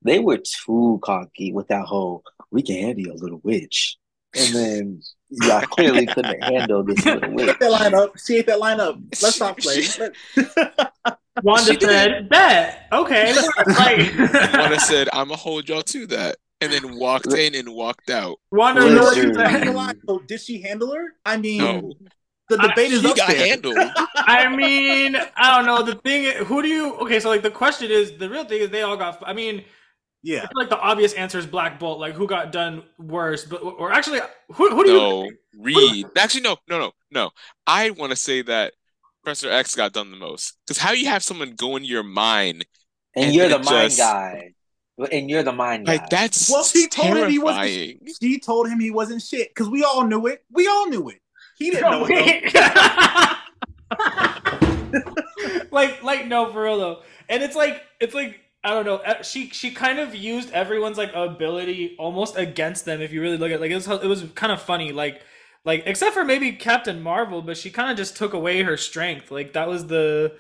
they 0.02 0.18
were 0.20 0.38
too 0.38 1.00
cocky 1.02 1.52
with 1.52 1.68
that 1.68 1.86
whole 1.86 2.24
we 2.50 2.62
can 2.62 2.76
handle 2.76 3.12
a 3.12 3.16
little 3.16 3.40
witch. 3.42 3.96
And 4.34 4.54
then 4.54 5.02
y'all 5.30 5.60
clearly 5.62 6.06
couldn't 6.06 6.42
handle 6.44 6.82
this 6.82 7.04
little 7.04 7.28
She 7.28 7.34
witch. 7.34 7.48
ate 7.50 7.60
that 7.60 7.70
lineup. 7.72 8.26
She 8.26 8.36
ate 8.38 8.46
that 8.46 8.58
lineup. 8.60 9.02
Let's 9.22 9.36
stop 9.36 9.58
playing. 9.58 9.84
Wanda 11.42 11.64
She 11.72 11.76
did. 11.78 11.88
said, 11.88 12.28
"Bet, 12.28 12.88
okay." 12.92 13.34
like, 13.66 14.16
Wanda 14.54 14.78
said, 14.80 15.08
"I'm 15.12 15.28
gonna 15.28 15.36
hold 15.36 15.68
y'all 15.68 15.80
to 15.82 16.06
that," 16.08 16.36
and 16.60 16.70
then 16.72 16.98
walked 16.98 17.32
in 17.32 17.54
and 17.54 17.74
walked 17.74 18.10
out. 18.10 18.38
Wanda 18.50 18.82
Listen. 18.84 19.22
She 19.22 19.28
was 19.28 19.36
that. 19.38 19.62
being 19.62 19.68
alive. 19.74 19.96
So 20.06 20.18
did 20.20 20.40
she 20.40 20.60
handle 20.60 20.94
her? 20.94 21.14
I 21.24 21.38
mean, 21.38 21.58
No. 21.58 21.94
the 22.50 22.58
debate 22.58 22.92
is 22.92 23.00
She 23.00 23.08
up 23.08 23.16
got 23.16 23.28
there. 23.30 23.46
handled. 23.46 23.78
I 24.16 24.54
mean, 24.54 25.16
I 25.36 25.56
don't 25.56 25.64
know. 25.66 25.82
The 25.82 25.94
thing, 26.00 26.44
who 26.44 26.60
do 26.62 26.68
you? 26.68 26.94
Okay, 26.96 27.18
so 27.18 27.30
like 27.30 27.42
the 27.42 27.50
question 27.50 27.90
is, 27.90 28.12
the 28.18 28.28
real 28.28 28.44
thing 28.44 28.60
is 28.60 28.68
they 28.70 28.82
all 28.82 28.98
got. 28.98 29.22
I 29.26 29.32
mean, 29.32 29.64
Yeah. 30.22 30.38
I 30.38 30.40
feel 30.42 30.50
like 30.56 30.70
the 30.70 30.78
obvious 30.78 31.12
answer 31.14 31.38
is 31.38 31.46
Black 31.46 31.78
Bolt. 31.80 31.98
Like 32.00 32.14
who 32.14 32.26
got 32.26 32.52
done 32.52 32.84
worse? 32.98 33.44
But 33.44 33.62
or 33.62 33.92
actually, 33.92 34.20
who 34.52 34.70
who 34.70 34.84
do 34.84 34.90
you? 34.90 34.96
No, 34.96 35.30
Reed. 35.58 36.06
Actually, 36.16 36.42
no, 36.42 36.56
no, 36.68 36.78
no, 36.78 36.92
no. 37.10 37.30
I 37.66 37.90
want 37.90 38.10
to 38.10 38.16
say 38.16 38.42
that 38.42 38.72
Professor 39.24 39.50
X 39.50 39.74
got 39.74 39.92
done 39.92 40.10
the 40.10 40.16
most 40.16 40.58
because 40.66 40.78
how 40.78 40.92
you 40.92 41.06
have 41.06 41.22
someone 41.22 41.54
go 41.56 41.76
in 41.76 41.84
your 41.84 42.02
mind 42.02 42.64
And, 43.16 43.26
And 43.26 43.34
you're 43.34 43.48
the 43.48 43.58
mind 43.58 43.90
just- 43.90 43.98
guy. 43.98 44.54
And 45.10 45.28
you're 45.28 45.42
the 45.42 45.52
mind 45.52 45.86
guy. 45.86 45.96
like 45.96 46.10
that's 46.10 46.48
Well, 46.50 46.62
she 46.64 46.86
told 46.86 47.16
him 47.16 47.28
he 47.30 47.38
wasn't. 47.38 47.64
terrifying. 47.66 47.98
She 48.20 48.38
told 48.38 48.68
him 48.68 48.78
he 48.78 48.90
wasn't 48.92 49.22
shit 49.22 49.48
because 49.48 49.68
we 49.68 49.82
all 49.82 50.04
knew 50.06 50.26
it. 50.28 50.44
We 50.50 50.68
all 50.68 50.86
knew 50.88 51.08
it. 51.08 51.18
He 51.58 51.70
didn't 51.70 51.90
know 51.90 52.06
it. 52.08 52.52
like 55.70 56.02
like 56.02 56.26
no 56.26 56.50
for 56.52 56.62
real 56.64 56.78
though 56.78 57.00
and 57.28 57.42
it's 57.42 57.56
like 57.56 57.82
it's 58.00 58.14
like 58.14 58.40
i 58.64 58.70
don't 58.70 58.86
know 58.86 59.00
she 59.22 59.48
she 59.50 59.70
kind 59.70 59.98
of 59.98 60.14
used 60.14 60.50
everyone's 60.52 60.98
like 60.98 61.10
ability 61.14 61.96
almost 61.98 62.36
against 62.36 62.84
them 62.84 63.00
if 63.00 63.12
you 63.12 63.20
really 63.20 63.36
look 63.36 63.50
at 63.50 63.56
it. 63.56 63.60
like 63.60 63.70
it 63.70 63.74
was 63.74 63.86
it 63.88 64.06
was 64.06 64.24
kind 64.34 64.52
of 64.52 64.60
funny 64.60 64.92
like 64.92 65.22
like 65.64 65.82
except 65.86 66.14
for 66.14 66.24
maybe 66.24 66.52
captain 66.52 67.02
marvel 67.02 67.42
but 67.42 67.56
she 67.56 67.70
kind 67.70 67.90
of 67.90 67.96
just 67.96 68.16
took 68.16 68.32
away 68.32 68.62
her 68.62 68.76
strength 68.76 69.30
like 69.30 69.52
that 69.52 69.68
was 69.68 69.86
the 69.86 70.36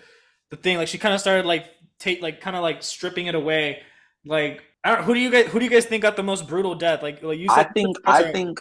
the 0.50 0.56
thing 0.56 0.76
like 0.76 0.88
she 0.88 0.98
kind 0.98 1.14
of 1.14 1.20
started 1.20 1.46
like 1.46 1.66
take 1.98 2.20
like 2.20 2.40
kind 2.40 2.56
of 2.56 2.62
like 2.62 2.82
stripping 2.82 3.26
it 3.26 3.34
away 3.34 3.82
like 4.24 4.62
I 4.84 4.94
don't, 4.96 5.04
who 5.04 5.14
do 5.14 5.20
you 5.20 5.30
guys 5.30 5.46
who 5.46 5.58
do 5.58 5.64
you 5.64 5.70
guys 5.70 5.86
think 5.86 6.02
got 6.02 6.16
the 6.16 6.22
most 6.22 6.48
brutal 6.48 6.74
death 6.74 7.02
like 7.02 7.22
like 7.22 7.38
you 7.38 7.48
said, 7.48 7.66
I 7.68 7.72
think 7.72 7.96
I 8.04 8.32
think 8.32 8.60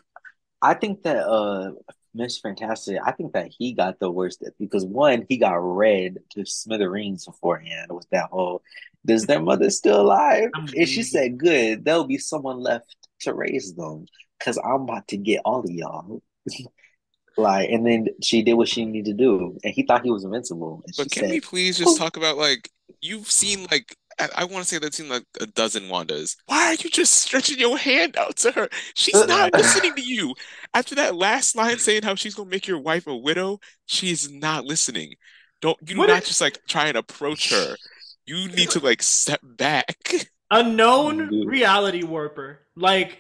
I 0.61 0.73
think 0.75 1.03
that 1.03 1.27
uh 1.27 1.71
Mister 2.13 2.49
Fantastic, 2.49 2.97
I 3.05 3.11
think 3.11 3.33
that 3.33 3.51
he 3.57 3.73
got 3.73 3.99
the 3.99 4.11
worst 4.11 4.43
because 4.59 4.85
one, 4.85 5.25
he 5.29 5.37
got 5.37 5.55
read 5.55 6.19
to 6.31 6.45
smithereens 6.45 7.25
beforehand 7.25 7.87
with 7.91 8.07
that 8.11 8.29
whole 8.29 8.61
does 9.05 9.25
their 9.25 9.41
mother 9.41 9.69
still 9.69 10.01
alive? 10.01 10.49
And 10.53 10.87
she 10.87 11.03
said, 11.03 11.37
Good, 11.37 11.85
there'll 11.85 12.05
be 12.05 12.17
someone 12.17 12.59
left 12.59 12.95
to 13.21 13.33
raise 13.33 13.73
them. 13.73 14.05
Cause 14.39 14.57
I'm 14.63 14.81
about 14.81 15.07
to 15.09 15.17
get 15.17 15.41
all 15.45 15.59
of 15.59 15.69
y'all. 15.69 16.21
like 17.37 17.69
and 17.69 17.85
then 17.85 18.07
she 18.21 18.41
did 18.41 18.55
what 18.55 18.67
she 18.67 18.85
needed 18.85 19.05
to 19.05 19.13
do. 19.13 19.57
And 19.63 19.73
he 19.73 19.83
thought 19.83 20.03
he 20.03 20.11
was 20.11 20.23
invincible. 20.23 20.81
And 20.85 20.95
she 20.95 21.03
But 21.03 21.11
can 21.11 21.23
said, 21.23 21.29
we 21.31 21.41
please 21.41 21.77
just 21.77 21.97
talk 21.97 22.17
about 22.17 22.37
like 22.37 22.69
you've 23.01 23.29
seen 23.29 23.67
like 23.69 23.95
I, 24.19 24.29
I 24.37 24.43
want 24.45 24.63
to 24.63 24.69
say 24.69 24.77
that 24.79 24.93
seen 24.93 25.09
like 25.09 25.23
a 25.39 25.45
dozen 25.45 25.83
Wandas. 25.83 26.35
Why 26.45 26.67
are 26.67 26.73
you 26.73 26.89
just 26.89 27.13
stretching 27.13 27.59
your 27.59 27.77
hand 27.77 28.17
out 28.17 28.37
to 28.37 28.51
her? 28.51 28.69
She's 28.93 29.25
not 29.27 29.53
listening 29.53 29.95
to 29.95 30.01
you. 30.01 30.35
After 30.73 30.95
that 30.95 31.15
last 31.15 31.55
line 31.55 31.77
saying 31.79 32.03
how 32.03 32.15
she's 32.15 32.35
gonna 32.35 32.49
make 32.49 32.67
your 32.67 32.79
wife 32.79 33.07
a 33.07 33.15
widow, 33.15 33.59
she's 33.85 34.29
not 34.31 34.65
listening. 34.65 35.15
Don't 35.61 35.77
you 35.81 35.95
do 35.95 35.97
What 35.99 36.09
not 36.09 36.19
if- 36.19 36.25
just 36.27 36.41
like 36.41 36.59
try 36.67 36.87
and 36.87 36.97
approach 36.97 37.51
her. 37.51 37.75
You 38.25 38.47
need 38.49 38.69
to 38.71 38.79
like 38.79 39.01
step 39.03 39.41
back. 39.43 39.97
a 40.51 40.63
known 40.63 41.45
reality 41.45 42.03
warper. 42.03 42.59
Like, 42.75 43.19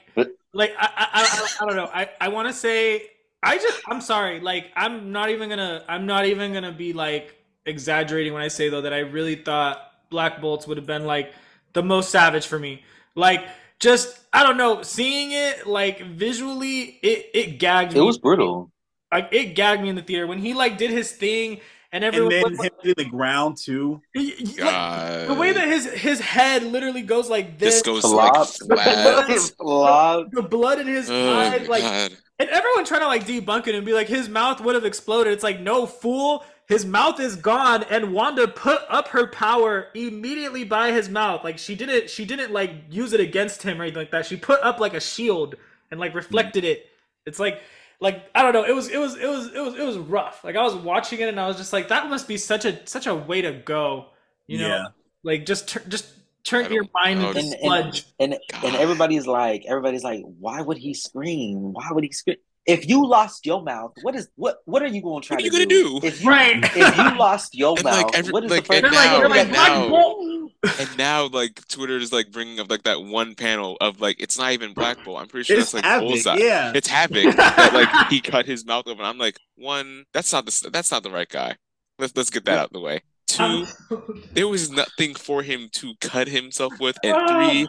like 0.53 0.73
I, 0.77 0.89
I, 0.95 1.07
I, 1.13 1.47
I 1.61 1.65
don't 1.65 1.75
know. 1.75 1.89
I, 1.93 2.09
I 2.19 2.27
want 2.29 2.47
to 2.47 2.53
say, 2.53 3.09
I 3.43 3.57
just, 3.57 3.81
I'm 3.89 4.01
sorry. 4.01 4.39
Like, 4.39 4.67
I'm 4.75 5.11
not 5.11 5.29
even 5.29 5.49
gonna, 5.49 5.83
I'm 5.87 6.05
not 6.05 6.25
even 6.25 6.53
gonna 6.53 6.71
be 6.71 6.93
like 6.93 7.35
exaggerating 7.65 8.33
when 8.33 8.41
I 8.41 8.47
say 8.47 8.69
though 8.69 8.81
that 8.81 8.93
I 8.93 8.99
really 8.99 9.35
thought 9.35 9.90
Black 10.11 10.39
Bolts 10.41 10.67
would 10.67 10.77
have 10.77 10.85
been 10.85 11.05
like 11.05 11.33
the 11.73 11.81
most 11.81 12.11
savage 12.11 12.45
for 12.45 12.59
me. 12.59 12.83
Like, 13.15 13.43
just, 13.79 14.19
I 14.31 14.43
don't 14.43 14.57
know, 14.57 14.83
seeing 14.83 15.31
it 15.31 15.65
like 15.65 16.01
visually, 16.05 16.99
it, 17.01 17.29
it 17.33 17.59
gagged 17.59 17.93
it 17.93 17.95
me. 17.95 18.01
It 18.01 18.05
was 18.05 18.19
brutal. 18.19 18.71
Like, 19.11 19.29
it 19.31 19.55
gagged 19.55 19.81
me 19.81 19.89
in 19.89 19.95
the 19.95 20.03
theater 20.03 20.27
when 20.27 20.37
he 20.37 20.53
like 20.53 20.77
did 20.77 20.91
his 20.91 21.11
thing 21.11 21.61
and 21.93 22.03
And 22.03 22.15
everyone. 22.15 22.29
then 22.29 22.51
was, 22.51 22.59
him 22.65 22.71
in 22.83 22.93
the 22.97 23.05
ground 23.05 23.57
too. 23.57 24.01
he- 24.13 24.31
he- 24.31 24.61
like, 24.61 25.27
the 25.27 25.33
way 25.33 25.51
that 25.53 25.67
his 25.67 25.85
his 25.91 26.19
head 26.19 26.63
literally 26.63 27.01
goes 27.01 27.29
like 27.29 27.57
this 27.57 27.75
this, 27.75 27.81
goes 27.83 28.03
like 28.05 28.33
Flop. 28.33 28.47
flat. 28.47 29.39
Flop. 29.57 30.27
the 30.31 30.41
blood 30.41 30.79
in 30.79 30.87
his 30.87 31.09
Oh 31.09 31.33
eyes, 31.37 31.67
like, 31.67 31.81
God. 31.81 32.11
and 32.39 32.49
everyone 32.49 32.85
trying 32.85 33.01
to 33.01 33.07
like 33.07 33.25
debunk 33.25 33.67
it 33.67 33.75
and 33.75 33.85
be 33.85 33.93
like, 33.93 34.07
his 34.07 34.29
mouth 34.29 34.61
would 34.61 34.75
have 34.75 34.85
exploded. 34.85 35.33
It's 35.33 35.43
like, 35.43 35.59
no 35.59 35.85
fool, 35.85 36.45
his 36.71 36.85
mouth 36.85 37.19
is 37.19 37.35
gone, 37.35 37.83
and 37.89 38.13
Wanda 38.13 38.47
put 38.47 38.81
up 38.89 39.09
her 39.09 39.27
power 39.27 39.87
immediately 39.93 40.63
by 40.63 40.91
his 40.91 41.09
mouth. 41.09 41.43
Like 41.43 41.57
she 41.57 41.75
didn't, 41.75 42.09
she 42.09 42.23
didn't 42.25 42.51
like 42.53 42.71
use 42.89 43.11
it 43.13 43.19
against 43.19 43.61
him 43.63 43.79
or 43.79 43.83
anything 43.83 43.99
like 44.03 44.11
that. 44.11 44.25
She 44.25 44.37
put 44.37 44.61
up 44.63 44.79
like 44.79 44.93
a 44.93 45.01
shield 45.01 45.55
and 45.91 45.99
like 45.99 46.15
reflected 46.15 46.63
it. 46.63 46.85
It's 47.25 47.39
like, 47.39 47.59
like 47.99 48.23
I 48.33 48.41
don't 48.41 48.53
know. 48.53 48.63
It 48.63 48.73
was, 48.73 48.89
it 48.89 48.97
was, 48.97 49.17
it 49.17 49.27
was, 49.27 49.47
it 49.53 49.59
was, 49.59 49.75
it 49.75 49.85
was 49.85 49.97
rough. 49.97 50.43
Like 50.43 50.55
I 50.55 50.63
was 50.63 50.75
watching 50.75 51.19
it 51.19 51.27
and 51.29 51.39
I 51.39 51.47
was 51.47 51.57
just 51.57 51.73
like, 51.73 51.89
that 51.89 52.09
must 52.09 52.27
be 52.27 52.37
such 52.37 52.63
a 52.65 52.79
such 52.87 53.05
a 53.05 53.13
way 53.13 53.41
to 53.41 53.51
go. 53.51 54.07
You 54.47 54.59
know, 54.59 54.67
Yeah. 54.67 54.85
like 55.23 55.45
just 55.45 55.67
tur- 55.67 55.83
just 55.89 56.07
turn 56.43 56.71
your 56.71 56.83
don't- 56.83 56.93
mind 56.93 57.19
into 57.37 57.57
don't- 57.61 58.05
And, 58.19 58.33
and 58.33 58.33
and 58.53 58.63
and 58.65 58.75
everybody's 58.77 59.27
like, 59.27 59.65
everybody's 59.67 60.03
like, 60.03 60.23
why 60.39 60.61
would 60.61 60.77
he 60.77 60.93
scream? 60.93 61.73
Why 61.73 61.89
would 61.91 62.03
he 62.03 62.11
scream? 62.11 62.37
If 62.67 62.87
you 62.87 63.07
lost 63.07 63.45
your 63.45 63.63
mouth, 63.63 63.93
what 64.03 64.15
is 64.15 64.29
what? 64.35 64.57
What 64.65 64.83
are 64.83 64.87
you 64.87 65.01
going 65.01 65.21
to 65.21 65.27
try 65.27 65.35
What 65.35 65.45
are 65.45 65.49
to 65.49 65.57
you 65.57 65.65
gonna 65.67 65.99
do? 66.01 66.07
If 66.07 66.21
you, 66.23 66.29
Right. 66.29 66.63
if 66.63 66.75
you 66.97 67.03
lost 67.17 67.55
your 67.55 67.75
And, 67.75 67.83
mouth, 67.83 68.03
like, 68.03 68.15
every- 68.17 68.31
what 68.33 68.43
is 68.43 68.51
like, 68.51 68.67
the 68.67 68.73
first 68.73 68.83
and 68.83 68.93
They're 68.93 69.01
like, 69.01 69.09
now- 69.11 69.19
they're 69.19 69.29
like, 69.29 69.39
and 69.39 69.49
Black 69.49 69.69
now- 69.69 70.49
And 70.79 70.97
now, 70.97 71.25
like 71.27 71.67
Twitter 71.69 71.97
is 71.97 72.13
like 72.13 72.31
bringing 72.31 72.59
up 72.59 72.69
like 72.69 72.83
that 72.83 73.01
one 73.01 73.33
panel 73.33 73.77
of 73.81 73.99
like 73.99 74.17
it's 74.19 74.37
not 74.37 74.51
even 74.51 74.73
Black 74.73 75.03
Bolt. 75.03 75.19
I'm 75.19 75.27
pretty 75.27 75.45
sure 75.45 75.57
It's 75.57 75.71
that's 75.71 75.83
like 75.83 75.91
Havoc. 75.91 76.07
Bullseye. 76.09 76.35
Yeah. 76.37 76.71
It's 76.75 76.87
Havoc 76.87 77.35
that 77.35 77.73
like 77.73 78.07
he 78.11 78.21
cut 78.21 78.45
his 78.45 78.63
mouth 78.63 78.83
open. 78.87 79.03
I'm 79.03 79.17
like, 79.17 79.37
one, 79.55 80.05
that's 80.13 80.31
not 80.31 80.45
the 80.45 80.69
that's 80.71 80.91
not 80.91 81.01
the 81.01 81.09
right 81.09 81.27
guy. 81.27 81.55
Let's 81.97 82.15
let's 82.15 82.29
get 82.29 82.45
that 82.45 82.59
out 82.59 82.65
of 82.67 82.73
the 82.73 82.79
way. 82.79 83.01
Two, 83.27 83.65
there 84.33 84.47
was 84.47 84.69
nothing 84.69 85.15
for 85.15 85.41
him 85.41 85.69
to 85.73 85.93
cut 85.99 86.27
himself 86.27 86.73
with. 86.79 86.95
And 87.03 87.13
ah. 87.17 87.27
three, 87.49 87.67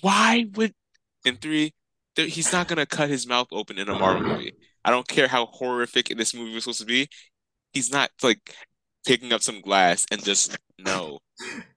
why 0.00 0.46
would? 0.54 0.74
And 1.24 1.40
three, 1.40 1.66
there, 1.66 1.70
he's 2.16 2.52
not 2.52 2.68
gonna 2.68 2.86
cut 2.86 3.08
his 3.08 3.26
mouth 3.26 3.48
open 3.52 3.78
in 3.78 3.88
a 3.88 3.98
Marvel 3.98 4.22
mm-hmm. 4.22 4.32
movie. 4.32 4.54
I 4.84 4.90
don't 4.90 5.08
care 5.08 5.28
how 5.28 5.46
horrific 5.46 6.08
this 6.16 6.34
movie 6.34 6.54
was 6.54 6.64
supposed 6.64 6.80
to 6.80 6.86
be. 6.86 7.08
He's 7.72 7.90
not 7.90 8.10
like 8.22 8.54
picking 9.06 9.32
up 9.32 9.42
some 9.42 9.60
glass 9.60 10.06
and 10.10 10.22
just 10.22 10.56
no. 10.78 11.18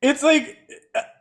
it's 0.02 0.24
like 0.24 0.58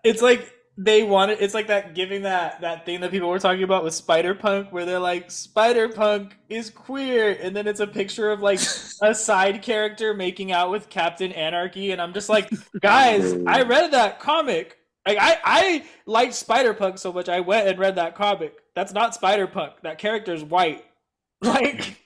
it's 0.05 0.22
like 0.22 0.52
they 0.79 1.02
wanted 1.02 1.38
it's 1.40 1.55
like 1.55 1.68
that 1.68 1.94
giving 1.94 2.22
that 2.22 2.61
that 2.61 2.85
thing 2.85 3.00
that 3.00 3.11
people 3.11 3.29
were 3.29 3.38
talking 3.38 3.62
about 3.62 3.83
with 3.83 3.94
spider 3.94 4.35
punk 4.35 4.70
where 4.72 4.85
they're 4.85 5.00
like 5.00 5.31
spider 5.31 5.88
punk 5.88 6.37
is 6.50 6.68
queer 6.68 7.37
and 7.40 7.57
then 7.57 7.66
it's 7.66 7.81
a 7.81 7.87
picture 7.87 8.31
of 8.31 8.40
like 8.40 8.61
a 9.02 9.14
side 9.14 9.62
character 9.62 10.12
making 10.12 10.52
out 10.52 10.70
with 10.70 10.90
captain 10.90 11.33
anarchy 11.33 11.92
and 11.92 12.00
i'm 12.00 12.12
just 12.12 12.29
like 12.29 12.50
guys 12.81 13.33
i 13.46 13.62
read 13.62 13.90
that 13.92 14.20
comic 14.20 14.76
like 15.07 15.16
i 15.18 15.38
i 15.44 15.85
liked 16.05 16.35
spider 16.35 16.74
punk 16.74 16.98
so 16.98 17.11
much 17.11 17.29
i 17.29 17.40
went 17.40 17.66
and 17.66 17.79
read 17.79 17.96
that 17.96 18.14
comic 18.14 18.55
that's 18.76 18.92
not 18.92 19.14
spider 19.14 19.48
punk 19.48 19.72
that 19.82 19.98
character's 19.98 20.44
white. 20.44 20.85
Like 21.42 21.98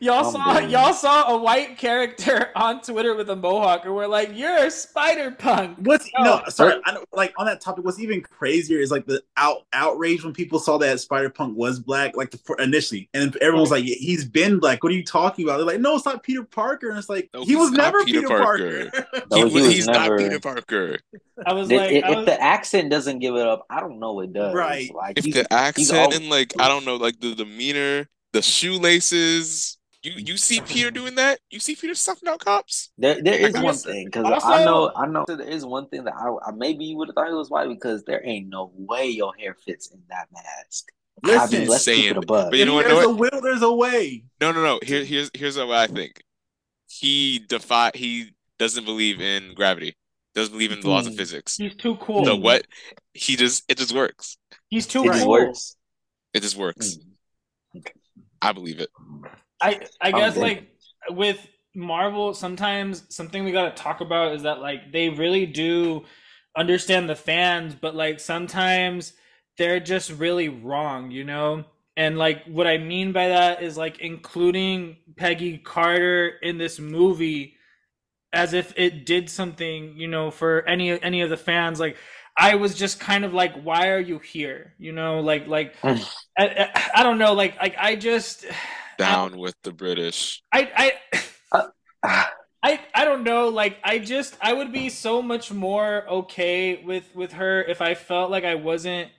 y'all 0.00 0.26
I'm 0.26 0.32
saw 0.32 0.54
done. 0.60 0.70
y'all 0.70 0.92
saw 0.92 1.34
a 1.34 1.38
white 1.38 1.78
character 1.78 2.50
on 2.56 2.80
Twitter 2.82 3.14
with 3.14 3.28
a 3.30 3.36
mohawk, 3.36 3.84
and 3.84 3.94
we're 3.94 4.06
like, 4.06 4.30
"You're 4.34 4.56
a 4.56 4.70
Spider 4.70 5.30
Punk." 5.32 5.78
What's 5.80 6.10
No. 6.18 6.24
no, 6.38 6.42
sorry, 6.48 6.80
I 6.84 6.92
don't, 6.94 7.08
like 7.12 7.32
on 7.38 7.46
that 7.46 7.60
topic. 7.60 7.84
What's 7.84 7.98
even 8.00 8.20
crazier 8.22 8.78
is 8.78 8.90
like 8.90 9.06
the 9.06 9.22
out 9.36 9.62
outrage 9.72 10.24
when 10.24 10.32
people 10.32 10.58
saw 10.58 10.78
that 10.78 11.00
Spider 11.00 11.30
Punk 11.30 11.56
was 11.56 11.80
black, 11.80 12.16
like 12.16 12.30
the, 12.30 12.38
for- 12.38 12.60
initially, 12.60 13.08
and 13.14 13.34
everyone 13.36 13.62
was 13.62 13.70
like, 13.70 13.84
"He's 13.84 14.24
been 14.24 14.58
black." 14.58 14.82
What 14.82 14.92
are 14.92 14.96
you 14.96 15.04
talking 15.04 15.44
about? 15.44 15.56
They're 15.58 15.66
like, 15.66 15.80
"No, 15.80 15.96
it's 15.96 16.04
not 16.04 16.22
Peter 16.22 16.44
Parker," 16.44 16.88
and 16.90 16.98
it's 16.98 17.08
like 17.08 17.28
No, 17.34 17.44
he 17.44 17.56
was 17.56 17.70
never 17.72 18.04
Peter 18.04 18.20
Peter, 18.22 18.28
Parker. 18.38 18.90
Parker. 18.90 19.06
No, 19.30 19.44
He- 19.44 19.48
he 19.48 19.54
was 19.54 19.72
he's 19.74 19.86
never- 19.86 20.10
not 20.16 20.18
Peter 20.18 20.40
Parker. 20.40 20.98
I 21.46 21.52
was 21.52 21.70
If, 21.70 21.76
like, 21.78 21.90
if 21.92 22.04
I 22.04 22.16
was, 22.16 22.26
the 22.26 22.40
accent 22.42 22.90
doesn't 22.90 23.18
give 23.18 23.34
it 23.34 23.46
up, 23.46 23.66
I 23.68 23.80
don't 23.80 23.98
know 23.98 24.12
what 24.14 24.32
does. 24.32 24.54
Right. 24.54 24.90
Like 24.94 25.18
If 25.18 25.24
the 25.34 25.52
accent 25.52 25.98
all- 25.98 26.14
and 26.14 26.30
like 26.30 26.52
I 26.58 26.68
don't 26.68 26.84
know, 26.86 26.96
like 26.96 27.20
the 27.20 27.34
demeanor, 27.34 28.08
the 28.36 28.42
shoelaces, 28.42 29.78
You 30.02 30.12
you 30.16 30.36
see 30.36 30.60
Peter 30.60 30.90
doing 30.90 31.14
that? 31.16 31.40
You 31.50 31.58
see 31.58 31.74
Peter 31.74 31.94
stuffing 31.94 32.28
out 32.28 32.38
cops? 32.40 32.90
There, 32.98 33.20
there 33.22 33.34
is 33.40 33.54
one 33.54 33.62
guess- 33.64 33.84
thing 33.84 34.04
because 34.06 34.42
I 34.44 34.64
know, 34.64 34.92
I 34.94 35.06
know 35.06 35.24
there 35.26 35.40
is 35.40 35.64
one 35.64 35.88
thing 35.88 36.04
that 36.04 36.14
I, 36.14 36.28
I 36.48 36.52
maybe 36.52 36.84
you 36.84 36.96
would 36.98 37.08
have 37.08 37.14
thought 37.14 37.28
it 37.30 37.34
was 37.34 37.50
white 37.50 37.68
because 37.68 38.04
there 38.04 38.24
ain't 38.24 38.48
no 38.48 38.70
way 38.76 39.06
your 39.08 39.32
hair 39.36 39.56
fits 39.66 39.90
in 39.90 40.00
that 40.10 40.28
mask. 40.32 40.84
I 41.24 41.28
Listen, 41.44 41.60
mean, 41.60 41.68
let's 41.68 41.84
keep 41.86 42.10
it 42.10 42.16
a 42.18 42.20
bug. 42.20 42.50
But 42.50 42.58
you 42.58 42.66
know 42.66 42.74
what- 42.74 42.86
there's 42.86 43.04
know 43.04 43.10
a 43.12 43.14
will, 43.16 43.40
there's 43.42 43.62
a 43.62 43.72
way. 43.72 44.24
No, 44.40 44.52
no, 44.52 44.62
no. 44.62 44.78
Here, 44.82 45.02
here's 45.04 45.30
here's 45.34 45.56
what 45.56 45.70
I 45.70 45.86
think. 45.86 46.22
He 46.88 47.40
defy. 47.48 47.90
He 47.94 48.32
doesn't 48.58 48.84
believe 48.84 49.20
in 49.20 49.54
gravity. 49.54 49.96
Doesn't 50.34 50.52
believe 50.52 50.70
in 50.72 50.80
the 50.80 50.88
laws 50.90 51.06
of 51.06 51.14
Hmm. 51.14 51.18
physics. 51.18 51.56
He's 51.56 51.74
too 51.74 51.96
cool. 51.96 52.24
So 52.26 52.36
what? 52.36 52.66
He 53.14 53.34
just 53.36 53.64
it 53.68 53.78
just 53.78 53.94
works. 53.94 54.36
He's 54.68 54.86
too 54.86 55.02
It 55.04 55.06
just 55.12 55.22
cool. 55.24 55.32
works. 55.32 55.76
It 56.34 56.42
just 56.42 56.56
works. 56.56 56.96
Mm. 56.96 57.02
I 58.42 58.52
believe 58.52 58.80
it. 58.80 58.90
I 59.60 59.80
I 60.00 60.12
guess 60.12 60.34
good. 60.34 60.42
like 60.42 60.68
with 61.10 61.46
Marvel, 61.74 62.34
sometimes 62.34 63.04
something 63.14 63.44
we 63.44 63.52
gotta 63.52 63.74
talk 63.74 64.00
about 64.00 64.34
is 64.34 64.42
that 64.42 64.60
like 64.60 64.92
they 64.92 65.08
really 65.10 65.46
do 65.46 66.04
understand 66.56 67.08
the 67.08 67.14
fans, 67.14 67.74
but 67.74 67.94
like 67.94 68.18
sometimes 68.20 69.12
they're 69.58 69.80
just 69.80 70.10
really 70.10 70.48
wrong, 70.48 71.10
you 71.10 71.24
know? 71.24 71.64
And 71.96 72.18
like 72.18 72.44
what 72.46 72.66
I 72.66 72.78
mean 72.78 73.12
by 73.12 73.28
that 73.28 73.62
is 73.62 73.76
like 73.76 74.00
including 74.00 74.98
Peggy 75.16 75.58
Carter 75.58 76.28
in 76.42 76.58
this 76.58 76.78
movie 76.78 77.56
as 78.32 78.52
if 78.52 78.74
it 78.76 79.06
did 79.06 79.30
something, 79.30 79.96
you 79.96 80.08
know, 80.08 80.30
for 80.30 80.62
any 80.68 81.00
any 81.02 81.22
of 81.22 81.30
the 81.30 81.36
fans. 81.36 81.80
Like 81.80 81.96
I 82.38 82.56
was 82.56 82.74
just 82.74 83.00
kind 83.00 83.24
of 83.24 83.32
like, 83.32 83.54
why 83.62 83.88
are 83.90 84.00
you 84.00 84.18
here? 84.18 84.74
You 84.78 84.92
know, 84.92 85.20
like 85.20 85.46
like 85.46 85.74
I, 85.82 86.04
I, 86.38 86.90
I 86.96 87.02
don't 87.02 87.18
know, 87.18 87.32
like 87.32 87.56
like 87.58 87.76
I 87.78 87.96
just 87.96 88.44
Down 88.98 89.36
with 89.36 89.54
the 89.62 89.72
British. 89.72 90.42
I 90.52 90.70
I 91.12 91.20
Ah, 92.02 92.32
I 92.62 92.80
I 92.94 93.04
don't 93.04 93.24
know. 93.24 93.48
Like 93.48 93.78
I 93.84 93.98
just 93.98 94.36
I 94.40 94.52
would 94.52 94.72
be 94.72 94.88
so 94.88 95.22
much 95.22 95.52
more 95.52 96.08
okay 96.08 96.82
with 96.84 97.14
with 97.14 97.32
her 97.34 97.62
if 97.62 97.80
I 97.80 97.94
felt 97.94 98.30
like 98.30 98.44
I 98.44 98.56
wasn't 98.56 99.10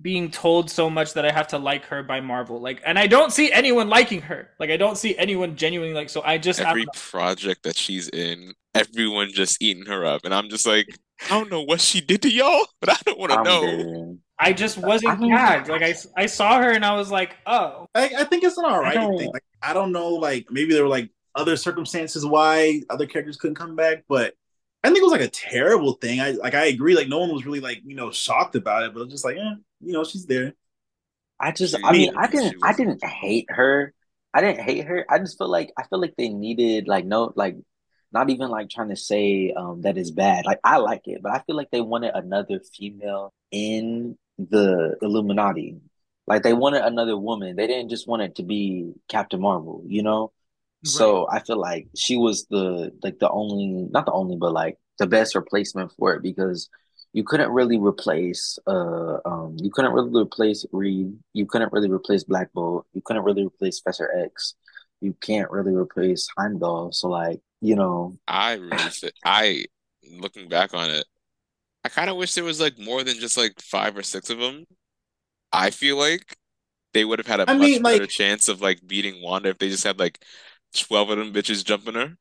being 0.00 0.30
told 0.30 0.70
so 0.70 0.90
much 0.90 1.14
that 1.14 1.24
I 1.24 1.32
have 1.32 1.48
to 1.48 1.58
like 1.58 1.86
her 1.86 2.02
by 2.02 2.20
Marvel. 2.20 2.60
Like, 2.60 2.82
and 2.84 2.98
I 2.98 3.06
don't 3.06 3.32
see 3.32 3.50
anyone 3.50 3.88
liking 3.88 4.20
her. 4.22 4.50
Like, 4.60 4.70
I 4.70 4.76
don't 4.76 4.98
see 4.98 5.16
anyone 5.16 5.56
genuinely 5.56 5.94
like. 5.94 6.10
So 6.10 6.22
I 6.22 6.38
just 6.38 6.60
Every 6.60 6.84
don't 6.84 6.94
project 6.94 7.62
that 7.62 7.76
she's 7.76 8.08
in, 8.10 8.52
everyone 8.74 9.30
just 9.32 9.62
eating 9.62 9.86
her 9.86 10.04
up, 10.04 10.24
and 10.24 10.34
I'm 10.34 10.50
just 10.50 10.66
like, 10.66 10.88
I 11.24 11.28
don't 11.30 11.50
know 11.50 11.62
what 11.62 11.80
she 11.80 12.00
did 12.00 12.22
to 12.22 12.30
y'all, 12.30 12.66
but 12.80 12.90
I 12.90 12.96
don't 13.04 13.18
want 13.18 13.32
to 13.32 13.38
know. 13.38 13.60
dead. 13.60 14.18
I 14.38 14.52
just 14.52 14.76
wasn't 14.76 15.22
I 15.22 15.28
gagged. 15.28 15.68
Like 15.68 15.82
I 15.82 15.94
I 16.16 16.26
saw 16.26 16.58
her 16.60 16.70
and 16.70 16.84
I 16.84 16.94
was 16.96 17.10
like, 17.10 17.36
oh, 17.46 17.86
I, 17.94 18.10
I 18.18 18.24
think 18.24 18.44
it's 18.44 18.58
an 18.58 18.66
all 18.66 18.80
right 18.80 18.94
thing. 19.16 19.30
Like 19.32 19.42
I 19.62 19.72
don't 19.72 19.92
know, 19.92 20.10
like 20.10 20.46
maybe 20.50 20.74
there 20.74 20.82
were 20.82 20.90
like 20.90 21.10
other 21.34 21.56
circumstances 21.56 22.24
why 22.26 22.82
other 22.90 23.06
characters 23.06 23.36
couldn't 23.36 23.56
come 23.56 23.76
back, 23.76 24.04
but 24.08 24.34
I 24.84 24.88
think 24.88 24.98
it 24.98 25.04
was 25.04 25.12
like 25.12 25.22
a 25.22 25.28
terrible 25.28 25.94
thing. 25.94 26.20
I 26.20 26.32
like 26.32 26.54
I 26.54 26.66
agree, 26.66 26.94
like 26.94 27.08
no 27.08 27.18
one 27.20 27.32
was 27.32 27.46
really 27.46 27.60
like 27.60 27.80
you 27.84 27.96
know 27.96 28.10
shocked 28.10 28.56
about 28.56 28.84
it, 28.84 28.92
but 28.92 29.00
it 29.00 29.04
was 29.04 29.12
just 29.14 29.24
like, 29.24 29.36
eh, 29.38 29.54
you 29.80 29.92
know, 29.92 30.04
she's 30.04 30.26
there. 30.26 30.54
I 31.40 31.52
just, 31.52 31.76
She- 31.76 31.82
I 31.84 31.92
mean, 31.92 32.12
I 32.16 32.26
didn't, 32.28 32.56
I 32.62 32.72
didn't 32.72 33.04
hate 33.04 33.46
her. 33.50 33.92
I 34.34 34.40
didn't 34.42 34.60
hate 34.64 34.84
her. 34.86 35.06
I 35.08 35.18
just 35.18 35.38
feel 35.38 35.48
like 35.48 35.72
I 35.78 35.84
feel 35.84 36.00
like 36.00 36.14
they 36.16 36.28
needed 36.28 36.88
like 36.88 37.06
no, 37.06 37.32
like 37.36 37.56
not 38.12 38.30
even 38.30 38.50
like 38.50 38.70
trying 38.70 38.90
to 38.90 38.96
say 38.96 39.52
um 39.56 39.82
that 39.82 39.98
is 39.98 40.10
bad. 40.10 40.46
Like 40.46 40.60
I 40.64 40.78
like 40.78 41.02
it, 41.06 41.22
but 41.22 41.32
I 41.32 41.40
feel 41.40 41.56
like 41.56 41.70
they 41.70 41.80
wanted 41.80 42.14
another 42.14 42.60
female 42.76 43.32
in 43.50 44.16
the 44.38 44.96
Illuminati. 45.02 45.80
Like 46.26 46.42
they 46.42 46.52
wanted 46.52 46.84
another 46.84 47.16
woman. 47.16 47.56
They 47.56 47.66
didn't 47.66 47.90
just 47.90 48.08
want 48.08 48.22
it 48.22 48.36
to 48.36 48.42
be 48.42 48.92
Captain 49.08 49.40
Marvel, 49.40 49.82
you 49.86 50.02
know? 50.02 50.32
So 50.84 51.26
I 51.30 51.40
feel 51.40 51.58
like 51.58 51.88
she 51.96 52.16
was 52.16 52.46
the 52.46 52.92
like 53.02 53.18
the 53.18 53.30
only 53.30 53.88
not 53.90 54.06
the 54.06 54.12
only 54.12 54.36
but 54.36 54.52
like 54.52 54.78
the 54.98 55.06
best 55.06 55.34
replacement 55.34 55.92
for 55.98 56.14
it 56.14 56.22
because 56.22 56.68
you 57.12 57.24
couldn't 57.24 57.50
really 57.50 57.78
replace 57.78 58.58
uh 58.66 59.18
um 59.24 59.56
you 59.60 59.70
couldn't 59.70 59.92
really 59.92 60.22
replace 60.22 60.64
Reed, 60.72 61.14
you 61.32 61.46
couldn't 61.46 61.72
really 61.72 61.90
replace 61.90 62.24
Black 62.24 62.52
Bolt, 62.52 62.86
you 62.92 63.02
couldn't 63.04 63.24
really 63.24 63.44
replace 63.46 63.80
Professor 63.80 64.10
X, 64.24 64.54
you 65.00 65.14
can't 65.20 65.50
really 65.50 65.74
replace 65.74 66.28
Heimdall. 66.36 66.92
So 66.92 67.08
like, 67.08 67.40
you 67.60 67.76
know, 67.76 68.16
I 68.28 68.54
really, 68.54 68.76
thi- 68.90 69.10
I 69.24 69.64
looking 70.10 70.48
back 70.48 70.74
on 70.74 70.90
it, 70.90 71.04
I 71.84 71.88
kind 71.88 72.10
of 72.10 72.16
wish 72.16 72.34
there 72.34 72.44
was 72.44 72.60
like 72.60 72.78
more 72.78 73.02
than 73.04 73.18
just 73.18 73.36
like 73.36 73.60
five 73.60 73.96
or 73.96 74.02
six 74.02 74.30
of 74.30 74.38
them. 74.38 74.64
I 75.52 75.70
feel 75.70 75.96
like 75.96 76.36
they 76.92 77.04
would 77.04 77.18
have 77.18 77.26
had 77.26 77.40
a 77.40 77.50
I 77.50 77.54
much 77.54 77.62
mean, 77.62 77.82
better 77.82 78.00
like- 78.00 78.10
chance 78.10 78.48
of 78.48 78.60
like 78.60 78.80
beating 78.86 79.22
Wanda 79.22 79.50
if 79.50 79.58
they 79.58 79.68
just 79.68 79.84
had 79.84 79.98
like 79.98 80.22
12 80.74 81.10
of 81.10 81.18
them 81.18 81.32
bitches 81.32 81.64
jumping 81.64 81.94
her. 81.94 82.16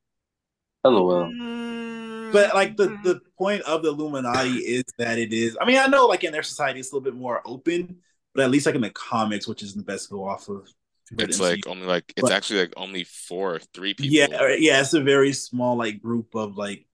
LOL. 0.84 1.26
Mm, 1.26 2.32
But 2.32 2.54
like 2.54 2.78
the 2.78 2.88
the 3.04 3.20
point 3.38 3.62
of 3.64 3.82
the 3.82 3.90
Illuminati 3.90 4.50
is 4.60 4.84
that 5.00 5.18
it 5.18 5.34
is. 5.34 5.58
I 5.60 5.66
mean, 5.66 5.78
I 5.78 5.88
know 5.88 6.06
like 6.06 6.24
in 6.24 6.32
their 6.32 6.44
society 6.44 6.80
it's 6.80 6.92
a 6.92 6.96
little 6.96 7.04
bit 7.12 7.20
more 7.20 7.42
open, 7.46 7.98
but 8.36 8.44
at 8.44 8.52
least 8.52 8.66
like 8.68 8.76
in 8.76 8.82
the 8.82 8.92
comics, 8.92 9.48
which 9.48 9.64
is 9.64 9.74
the 9.74 9.84
best 9.84 10.10
to 10.10 10.16
go 10.16 10.28
off 10.28 10.48
of. 10.48 10.68
Compared 11.08 11.30
It's 11.30 11.40
like 11.40 11.60
MCU. 11.60 11.72
only 11.72 11.86
like 11.88 12.06
it's 12.16 12.22
But- 12.22 12.32
actually 12.32 12.60
like 12.62 12.74
only 12.78 13.04
four, 13.04 13.56
or 13.56 13.60
three 13.74 13.94
people. 13.94 14.14
yeah, 14.14 14.56
yeah, 14.58 14.82
it's 14.82 14.94
a 14.94 15.02
very 15.02 15.34
small 15.34 15.76
like 15.78 16.02
group 16.02 16.36
of 16.36 16.58
like 16.58 16.86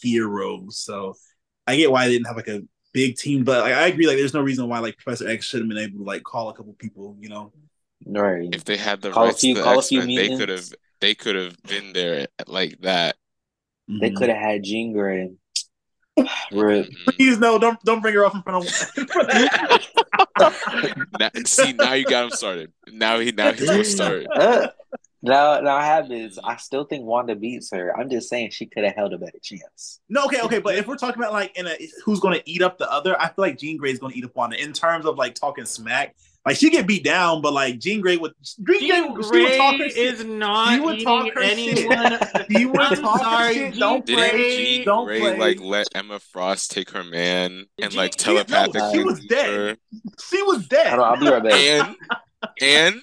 heroes. 0.00 0.78
So 0.78 1.16
I 1.66 1.76
get 1.76 1.90
why 1.90 2.06
they 2.06 2.12
didn't 2.14 2.26
have 2.26 2.36
like 2.36 2.48
a 2.48 2.62
big 2.92 3.16
team, 3.16 3.44
but 3.44 3.62
like, 3.64 3.72
I 3.74 3.88
agree. 3.88 4.06
Like, 4.06 4.16
there's 4.16 4.34
no 4.34 4.42
reason 4.42 4.68
why 4.68 4.78
like 4.80 4.96
Professor 4.98 5.28
X 5.28 5.46
should 5.46 5.60
have 5.60 5.68
been 5.68 5.78
able 5.78 5.98
to 5.98 6.04
like 6.04 6.22
call 6.22 6.48
a 6.50 6.54
couple 6.54 6.74
people. 6.74 7.16
You 7.20 7.28
know, 7.30 7.52
Right. 8.06 8.48
If 8.52 8.64
they 8.64 8.76
had 8.76 9.00
the 9.00 9.10
Call 9.10 9.24
a 9.24 9.26
rights 9.28 9.40
few- 9.40 9.54
to 9.54 9.60
the 9.60 9.64
call 9.64 9.78
X-Men, 9.78 10.08
they 10.08 10.36
could 10.36 10.48
have 10.50 10.68
they 11.00 11.14
could 11.14 11.36
have 11.36 11.56
been 11.62 11.92
there 11.94 12.26
like 12.46 12.78
that. 12.82 13.16
They 13.88 14.10
Mhm. 14.10 14.16
could 14.16 14.28
have 14.28 14.38
had 14.38 14.62
Jean 14.62 14.92
Grey. 14.92 15.30
Rip. 16.52 16.90
Please 17.08 17.38
no, 17.38 17.58
don't 17.58 17.80
don't 17.82 18.00
bring 18.00 18.14
her 18.14 18.24
up 18.24 18.34
in 18.34 18.42
front 18.42 18.66
of. 18.66 19.90
Now, 21.18 21.30
see, 21.44 21.72
now 21.72 21.92
you 21.94 22.04
got 22.04 22.24
him 22.24 22.30
started. 22.30 22.72
Now 22.88 23.18
he 23.20 23.32
now 23.32 23.52
he's 23.52 23.68
gonna 23.68 23.84
start. 23.84 24.26
Uh, 24.34 24.68
now, 25.22 25.58
now 25.60 25.74
I 25.74 25.86
have 25.86 26.10
this. 26.10 26.38
I 26.44 26.56
still 26.56 26.84
think 26.84 27.06
Wanda 27.06 27.34
beats 27.34 27.70
her. 27.72 27.98
I'm 27.98 28.10
just 28.10 28.28
saying 28.28 28.50
she 28.50 28.66
could 28.66 28.84
have 28.84 28.94
held 28.94 29.14
a 29.14 29.18
better 29.18 29.38
chance. 29.42 30.00
No, 30.10 30.26
okay, 30.26 30.42
okay, 30.42 30.58
but 30.58 30.74
if 30.74 30.86
we're 30.86 30.98
talking 30.98 31.22
about 31.22 31.32
like 31.32 31.56
in 31.56 31.66
a 31.66 31.74
who's 32.04 32.20
going 32.20 32.38
to 32.38 32.50
eat 32.50 32.60
up 32.60 32.76
the 32.76 32.90
other, 32.92 33.18
I 33.18 33.28
feel 33.28 33.34
like 33.38 33.56
Jean 33.56 33.78
Grey's 33.78 33.98
going 33.98 34.12
to 34.12 34.18
eat 34.18 34.24
up 34.26 34.36
Wanda 34.36 34.62
in 34.62 34.74
terms 34.74 35.06
of 35.06 35.16
like 35.16 35.34
talking 35.34 35.64
smack. 35.64 36.14
Like 36.46 36.56
she 36.56 36.68
get 36.68 36.86
beat 36.86 37.04
down, 37.04 37.40
but 37.40 37.52
like 37.54 37.78
Jean 37.78 38.02
Grey 38.02 38.18
would 38.18 38.32
Jean, 38.66 38.78
Jean 38.80 39.14
Grey, 39.14 39.24
she 39.24 39.42
would 39.44 39.56
talk 39.56 39.72
her 39.72 39.78
Grey 39.78 39.88
shit. 39.88 39.96
is 40.20 40.24
not 40.24 40.74
She 40.74 40.80
would 40.80 41.00
talk 41.02 41.32
her 41.34 41.40
anyone. 41.40 42.18
She 42.50 42.66
would 42.66 42.80
I'm 42.80 42.96
talk 42.96 43.18
her 43.20 43.24
sorry, 43.24 43.54
shit. 43.54 43.72
Jean 43.72 43.80
Don't 43.80 44.06
Didn't 44.06 44.30
play. 44.30 44.56
Jean 44.76 44.84
Don't 44.84 45.06
Grey 45.06 45.20
play. 45.20 45.38
like 45.38 45.60
let 45.60 45.88
Emma 45.94 46.18
Frost 46.20 46.70
take 46.72 46.90
her 46.90 47.02
man 47.02 47.64
and 47.80 47.90
Jean- 47.92 47.96
like 47.98 48.20
she- 48.20 48.26
no, 48.34 48.42
telepathically 48.44 48.92
she 48.98 49.04
was 49.04 49.24
dead. 49.24 49.46
her 49.50 49.76
She 50.30 50.42
was 50.42 50.66
dead. 50.68 50.88
Hold 50.88 51.00
on, 51.00 51.14
I'll 51.14 51.20
be 51.20 51.28
right 51.30 51.42
back. 51.42 51.52
and 51.54 51.96
and 52.60 53.00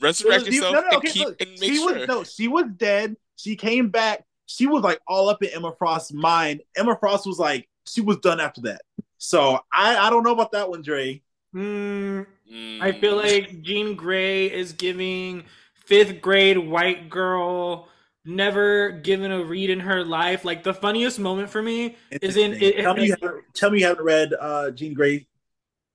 resurrect 0.00 0.46
You- 0.46 0.52
yourself 0.54 0.72
no, 0.74 0.80
no, 0.80 0.86
and 0.88 0.96
okay, 0.96 1.08
keep 1.10 1.26
look, 1.26 1.40
and 1.42 1.50
make 1.50 1.62
she 1.70 1.76
sure. 1.76 1.98
was 1.98 2.08
no, 2.08 2.24
she 2.24 2.48
was 2.48 2.64
dead. 2.76 3.16
She 3.36 3.56
came 3.56 3.90
back. 3.90 4.24
She 4.46 4.66
was 4.66 4.82
like 4.82 5.00
all 5.06 5.28
up 5.28 5.42
in 5.42 5.50
Emma 5.54 5.72
Frost's 5.78 6.12
mind. 6.12 6.62
Emma 6.76 6.96
Frost 6.98 7.26
was 7.26 7.38
like, 7.38 7.68
she 7.86 8.00
was 8.00 8.16
done 8.18 8.40
after 8.40 8.62
that. 8.62 8.80
So 9.18 9.60
I, 9.72 9.96
I 9.96 10.10
don't 10.10 10.22
know 10.24 10.32
about 10.32 10.52
that 10.52 10.68
one, 10.70 10.82
Dre. 10.82 11.22
Hmm, 11.52 12.22
Mm, 12.52 12.82
I 12.82 12.92
feel 12.92 13.16
like 13.16 13.62
Jean 13.62 13.94
Grey 13.94 14.46
is 14.46 14.72
giving 14.72 15.44
fifth 15.86 16.20
grade 16.20 16.58
white 16.58 17.08
girl 17.08 17.88
never 18.24 18.90
given 18.90 19.32
a 19.32 19.42
read 19.42 19.70
in 19.70 19.80
her 19.80 20.04
life. 20.04 20.44
Like 20.44 20.62
the 20.62 20.74
funniest 20.74 21.18
moment 21.18 21.48
for 21.48 21.62
me 21.62 21.96
is 22.20 22.36
in. 22.36 22.54
It, 22.54 22.82
tell 22.82 22.94
me 22.94 23.06
you 23.06 23.16
haven't 23.20 23.44
tell 23.54 23.70
me 23.70 23.80
you 23.80 23.86
haven't 23.86 24.04
read 24.04 24.34
uh 24.38 24.70
Jean 24.72 24.92
Grey. 24.94 25.26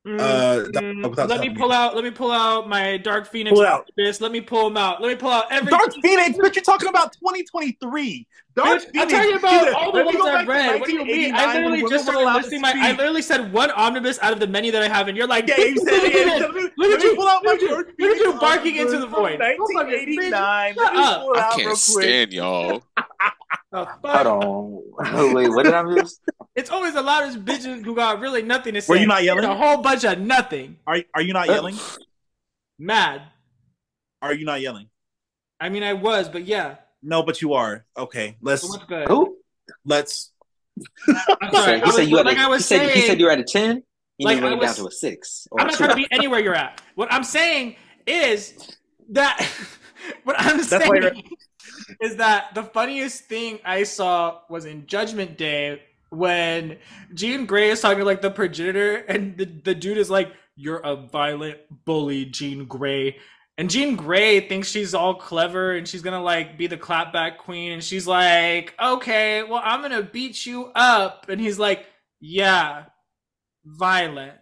Mm, 0.07 0.19
Uh, 0.21 0.69
mm, 0.79 1.09
without 1.09 1.27
let 1.27 1.41
me 1.41 1.49
pull 1.49 1.67
me. 1.69 1.75
out. 1.75 1.93
Let 1.95 2.03
me 2.05 2.11
pull 2.11 2.31
out 2.31 2.69
my 2.69 2.95
Dark 2.95 3.27
Phoenix. 3.27 3.53
Pull 3.53 3.65
out. 3.65 3.89
This. 3.97 4.21
Let 4.21 4.31
me 4.31 4.39
pull 4.39 4.63
them 4.69 4.77
out. 4.77 5.01
Let 5.01 5.09
me 5.09 5.15
pull 5.15 5.31
out 5.31 5.45
every. 5.51 5.71
Dark 5.71 5.93
Phoenix, 6.01 6.37
but 6.39 6.55
you're 6.55 6.63
talking 6.63 6.87
about 6.87 7.11
2023. 7.13 8.25
Dark 8.55 8.67
Bitch, 8.81 8.85
I'm 8.97 9.09
Phoenix. 9.09 9.11
talking 9.11 9.35
about 9.37 9.73
all 9.73 9.91
the 9.91 10.03
ones 10.03 10.19
I've 10.21 10.47
read. 10.47 10.79
What 10.79 10.87
do 10.87 10.93
you 10.93 11.05
mean? 11.05 11.35
I 11.35 11.53
literally 11.53 11.81
just 11.89 12.05
started 12.05 12.33
listing 12.33 12.61
my. 12.61 12.73
I 12.75 12.91
literally 12.93 13.21
said 13.21 13.51
one 13.51 13.69
omnibus 13.71 14.17
out 14.21 14.31
of 14.31 14.39
the 14.39 14.47
many 14.47 14.69
that 14.71 14.81
I 14.81 14.87
have, 14.87 15.09
and 15.09 15.17
you're 15.17 15.27
like, 15.27 15.47
Yeah, 15.47 15.57
you 15.59 15.75
said 15.85 16.03
it. 16.03 16.13
Yeah, 16.13 16.45
let 16.45 16.55
me, 16.55 16.69
Look 16.77 16.91
at 16.99 17.03
you. 17.03 17.15
pull 17.15 17.27
out 17.27 17.41
my 17.43 17.51
Look 17.51 17.61
at 17.63 17.69
you. 17.69 17.75
Look 17.99 18.17
at 18.17 18.17
you 18.17 18.33
barking 18.39 18.75
into 18.77 18.97
the 18.99 19.07
void. 19.07 19.39
1989. 19.39 20.73
Shut 20.73 20.95
up. 20.95 21.27
I 21.35 21.55
can't 21.55 21.77
stand 21.77 22.33
y'all. 22.33 22.83
Fuck. 23.71 23.99
Hold 24.05 24.27
on. 24.99 25.33
Wait, 25.33 25.49
what 25.49 25.63
did 25.63 25.73
I 25.73 25.83
miss? 25.83 26.19
It's 26.55 26.69
always 26.69 26.93
the 26.93 27.01
loudest 27.01 27.43
bitches 27.43 27.83
who 27.83 27.95
got 27.95 28.19
really 28.19 28.41
nothing 28.41 28.73
to 28.75 28.81
say. 28.81 28.89
Were 28.91 28.97
you 28.99 29.07
not 29.07 29.23
yelling? 29.23 29.43
A 29.45 29.55
whole 29.55 29.77
bunch 29.81 30.03
of 30.05 30.19
nothing. 30.19 30.77
Are 30.87 30.99
are 31.13 31.21
you 31.21 31.33
not 31.33 31.47
yelling? 31.47 31.77
Mad. 32.79 33.21
Are 34.21 34.33
you 34.33 34.45
not 34.45 34.61
yelling? 34.61 34.89
I 35.59 35.69
mean, 35.69 35.83
I 35.83 35.93
was, 35.93 36.29
but 36.29 36.45
yeah. 36.45 36.75
No, 37.03 37.23
but 37.23 37.41
you 37.41 37.53
are. 37.53 37.85
Okay, 37.97 38.37
let's 38.41 38.61
So 38.63 38.69
what's 38.69 38.85
good? 38.85 39.07
Who? 39.07 39.37
let's. 39.85 40.31
I'm 41.41 41.51
sorry. 41.53 41.79
said, 41.79 41.83
he 41.83 41.91
said 41.91 41.99
was- 42.01 42.09
you 42.09 42.17
had 42.17 42.25
like 42.25 42.37
a, 42.37 42.41
I 42.41 42.43
he 42.43 42.49
was 42.49 42.65
said, 42.65 42.77
saying, 42.79 42.95
he 43.01 43.07
said 43.07 43.19
you 43.19 43.25
were 43.25 43.31
at 43.31 43.39
a 43.39 43.43
10. 43.43 43.83
You 44.19 44.25
Like, 44.25 44.35
need 44.37 44.41
to 44.41 44.47
I 44.47 44.53
it 44.53 44.61
down 44.61 44.75
to 44.75 44.87
a 44.87 44.91
6 44.91 45.47
or 45.51 45.59
I'm 45.61 45.67
a 45.67 45.71
not 45.71 45.77
2. 45.77 45.83
trying 45.85 45.89
to 45.91 45.95
be 45.95 46.07
anywhere 46.11 46.39
you're 46.39 46.55
at. 46.55 46.81
What 46.95 47.11
I'm 47.11 47.23
saying 47.23 47.75
is 48.07 48.53
that 49.09 49.39
what 50.23 50.35
I'm 50.39 50.57
That's 50.57 50.71
why 50.71 50.99
saying 51.01 51.23
is 52.01 52.17
that 52.17 52.53
the 52.55 52.63
funniest 52.63 53.25
thing 53.25 53.59
I 53.63 53.83
saw 53.83 54.39
was 54.49 54.65
in 54.65 54.85
Judgment 54.87 55.37
Day 55.37 55.81
when 56.09 56.77
Jean 57.13 57.45
Grey 57.45 57.69
is 57.69 57.81
talking 57.81 57.99
to 57.99 58.05
like 58.05 58.21
the 58.21 58.31
progenitor, 58.31 58.95
and 58.95 59.37
the, 59.37 59.45
the 59.45 59.75
dude 59.75 59.97
is 59.97 60.09
like, 60.09 60.31
You're 60.55 60.77
a 60.79 60.95
violent 60.95 61.57
bully, 61.85 62.25
Jean 62.25 62.65
Grey. 62.65 63.17
And 63.59 63.69
Jean 63.69 63.95
Grey 63.95 64.47
thinks 64.47 64.69
she's 64.69 64.93
all 64.93 65.15
clever 65.15 65.71
and 65.71 65.87
she's 65.87 66.01
gonna 66.03 66.21
like 66.21 66.57
be 66.57 66.67
the 66.67 66.77
clapback 66.77 67.37
queen, 67.37 67.71
and 67.73 67.83
she's 67.83 68.07
like, 68.07 68.73
Okay, 68.81 69.43
well, 69.43 69.61
I'm 69.63 69.81
gonna 69.81 70.03
beat 70.03 70.45
you 70.45 70.71
up. 70.75 71.27
And 71.29 71.41
he's 71.41 71.59
like, 71.59 71.85
Yeah, 72.19 72.85
violent. 73.65 74.33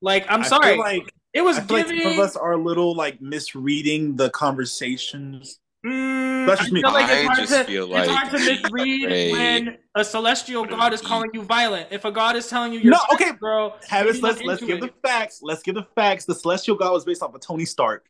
Like, 0.00 0.26
I'm 0.28 0.42
I 0.42 0.46
sorry. 0.48 0.76
like 0.76 1.12
it 1.32 1.42
was 1.42 1.58
feel 1.60 1.78
like 1.78 1.86
giving. 1.88 2.02
some 2.02 2.12
of 2.12 2.18
us 2.18 2.36
are 2.36 2.52
a 2.52 2.62
little 2.62 2.94
like 2.94 3.20
misreading 3.20 4.16
the 4.16 4.30
conversations. 4.30 5.60
Mm, 5.84 6.31
That's 6.46 6.60
just 6.60 6.70
I 6.70 6.74
me. 6.74 6.82
feel 6.82 6.92
like 6.92 7.04
it's 7.10 7.12
I 7.20 7.24
hard 7.24 7.38
just 7.38 7.52
to, 7.52 7.64
feel 7.64 7.84
it's 7.84 8.08
like 8.08 8.08
hard 8.08 8.30
to 8.32 8.38
misread 8.38 9.04
Ray 9.10 9.32
when 9.32 9.78
a 9.94 10.04
celestial 10.04 10.64
god 10.64 10.92
is 10.92 11.00
calling 11.00 11.30
you 11.34 11.42
violent. 11.42 11.88
If 11.90 12.04
a 12.04 12.10
god 12.12 12.36
is 12.36 12.48
telling 12.48 12.72
you 12.72 12.80
you're 12.80 12.92
No, 12.92 12.98
a 13.10 13.14
okay. 13.14 13.32
bro. 13.32 13.74
Have 13.88 14.06
maybe 14.06 14.16
us, 14.18 14.22
not 14.22 14.28
let's 14.36 14.42
let's 14.44 14.60
give 14.64 14.78
it. 14.78 14.80
the 14.80 15.08
facts. 15.08 15.40
Let's 15.42 15.62
give 15.62 15.74
the 15.74 15.86
facts. 15.94 16.24
The 16.24 16.34
celestial 16.34 16.76
god 16.76 16.92
was 16.92 17.04
based 17.04 17.22
off 17.22 17.34
of 17.34 17.40
Tony 17.40 17.64
Stark. 17.64 18.06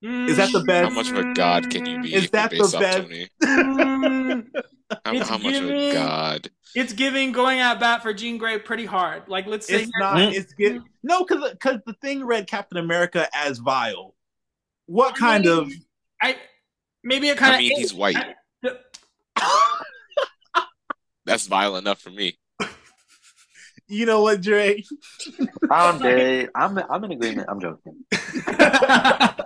Is 0.00 0.36
that 0.36 0.52
the 0.52 0.60
best- 0.60 0.88
How 0.90 0.94
much 0.94 1.10
of 1.10 1.16
a 1.18 1.34
god 1.34 1.70
can 1.70 1.84
you 1.84 2.00
be 2.00 2.14
Is 2.14 2.30
that 2.30 2.50
based 2.52 2.70
the 2.70 2.76
off 2.78 2.82
best? 2.82 2.98
Tony? 2.98 3.28
Mm, 3.42 4.46
How, 5.04 5.12
It's 5.12 5.28
how 5.28 5.36
much 5.38 5.54
of 5.56 5.64
a 5.64 5.68
giving- 5.68 5.92
god? 5.92 6.50
it's 6.74 6.92
giving 6.92 7.32
going 7.32 7.58
at 7.60 7.78
bat 7.80 8.02
for 8.02 8.14
Jean 8.14 8.38
Grey 8.38 8.58
pretty 8.58 8.86
hard. 8.86 9.24
Like 9.28 9.46
let's 9.46 9.66
say 9.66 9.82
It's 9.82 9.90
not. 9.98 10.16
Mm. 10.16 10.32
It's 10.34 10.52
get 10.54 10.80
no, 11.02 11.24
because 11.24 11.50
because 11.50 11.78
the 11.86 11.94
thing 11.94 12.24
read 12.24 12.46
Captain 12.46 12.78
America 12.78 13.28
as 13.34 13.58
vile. 13.58 14.14
What 14.86 15.14
kind 15.16 15.46
of? 15.46 15.70
I 16.22 16.36
maybe 17.02 17.28
it 17.28 17.36
kind 17.38 17.54
of 17.54 17.58
I 17.58 17.62
mean, 17.62 17.76
he's 17.76 17.94
white. 17.94 18.16
That's 21.24 21.46
vile 21.46 21.76
enough 21.76 22.00
for 22.00 22.10
me. 22.10 22.38
You 23.86 24.04
know 24.06 24.22
what, 24.22 24.42
Dre? 24.42 24.84
I'm 25.70 25.98
dead. 25.98 26.50
I'm 26.54 26.78
I'm 26.78 27.04
in 27.04 27.12
agreement. 27.12 27.48
I'm 27.48 27.60
joking. 27.60 28.04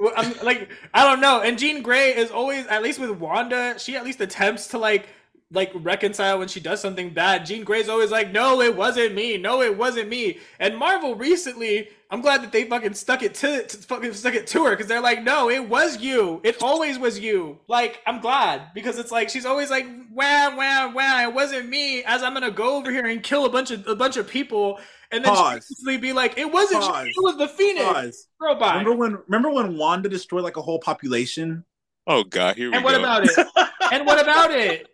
Well, 0.00 0.12
I'm 0.16 0.32
like 0.44 0.70
I 0.94 1.02
don't 1.04 1.20
know. 1.20 1.40
And 1.40 1.58
Jean 1.58 1.82
Grey 1.82 2.14
is 2.16 2.30
always 2.30 2.66
at 2.68 2.82
least 2.82 3.00
with 3.00 3.10
Wanda, 3.10 3.78
she 3.78 3.96
at 3.96 4.04
least 4.04 4.20
attempts 4.20 4.68
to 4.68 4.78
like 4.78 5.08
like 5.50 5.70
reconcile 5.74 6.38
when 6.38 6.48
she 6.48 6.60
does 6.60 6.80
something 6.80 7.10
bad. 7.10 7.46
Jean 7.46 7.64
Grey's 7.64 7.88
always 7.88 8.10
like, 8.10 8.32
"No, 8.32 8.60
it 8.60 8.76
wasn't 8.76 9.14
me. 9.14 9.38
No, 9.38 9.62
it 9.62 9.76
wasn't 9.76 10.08
me." 10.08 10.38
And 10.58 10.76
Marvel 10.76 11.14
recently, 11.14 11.88
I'm 12.10 12.20
glad 12.20 12.42
that 12.42 12.52
they 12.52 12.64
fucking 12.64 12.94
stuck 12.94 13.22
it 13.22 13.34
to, 13.36 13.66
to 13.66 13.76
fucking 13.78 14.12
stuck 14.12 14.34
it 14.34 14.46
to 14.48 14.64
her 14.64 14.70
because 14.70 14.88
they're 14.88 15.00
like, 15.00 15.22
"No, 15.22 15.48
it 15.48 15.66
was 15.66 16.00
you. 16.00 16.42
It 16.44 16.62
always 16.62 16.98
was 16.98 17.18
you." 17.18 17.58
Like, 17.66 18.00
I'm 18.06 18.20
glad 18.20 18.74
because 18.74 18.98
it's 18.98 19.10
like 19.10 19.30
she's 19.30 19.46
always 19.46 19.70
like, 19.70 19.86
"Wow, 20.12 20.54
wow, 20.54 20.92
wow, 20.94 21.22
it 21.22 21.32
wasn't 21.32 21.68
me." 21.70 22.04
As 22.04 22.22
I'm 22.22 22.34
gonna 22.34 22.50
go 22.50 22.76
over 22.76 22.90
here 22.90 23.06
and 23.06 23.22
kill 23.22 23.46
a 23.46 23.50
bunch 23.50 23.70
of 23.70 23.86
a 23.86 23.96
bunch 23.96 24.16
of 24.18 24.28
people. 24.28 24.78
And 25.10 25.24
then 25.24 25.34
Pause. 25.34 25.82
she 25.86 25.96
be 25.96 26.12
like, 26.12 26.36
"It 26.36 26.52
wasn't 26.52 26.84
you. 26.84 27.06
It 27.06 27.14
was 27.16 27.38
the 27.38 27.48
Phoenix." 27.48 27.86
Pause. 27.86 28.28
Girl. 28.38 28.58
Remember 28.60 28.92
when? 28.92 29.18
Remember 29.26 29.50
when 29.50 29.78
Wanda 29.78 30.10
destroyed 30.10 30.44
like 30.44 30.58
a 30.58 30.62
whole 30.62 30.78
population? 30.78 31.64
Oh 32.06 32.24
god, 32.24 32.56
here 32.56 32.70
we 32.70 32.76
And 32.76 32.84
what 32.84 32.94
about 32.94 33.24
it? 33.24 33.30
and 33.92 34.04
what 34.06 34.20
about 34.20 34.50
it? 34.50 34.88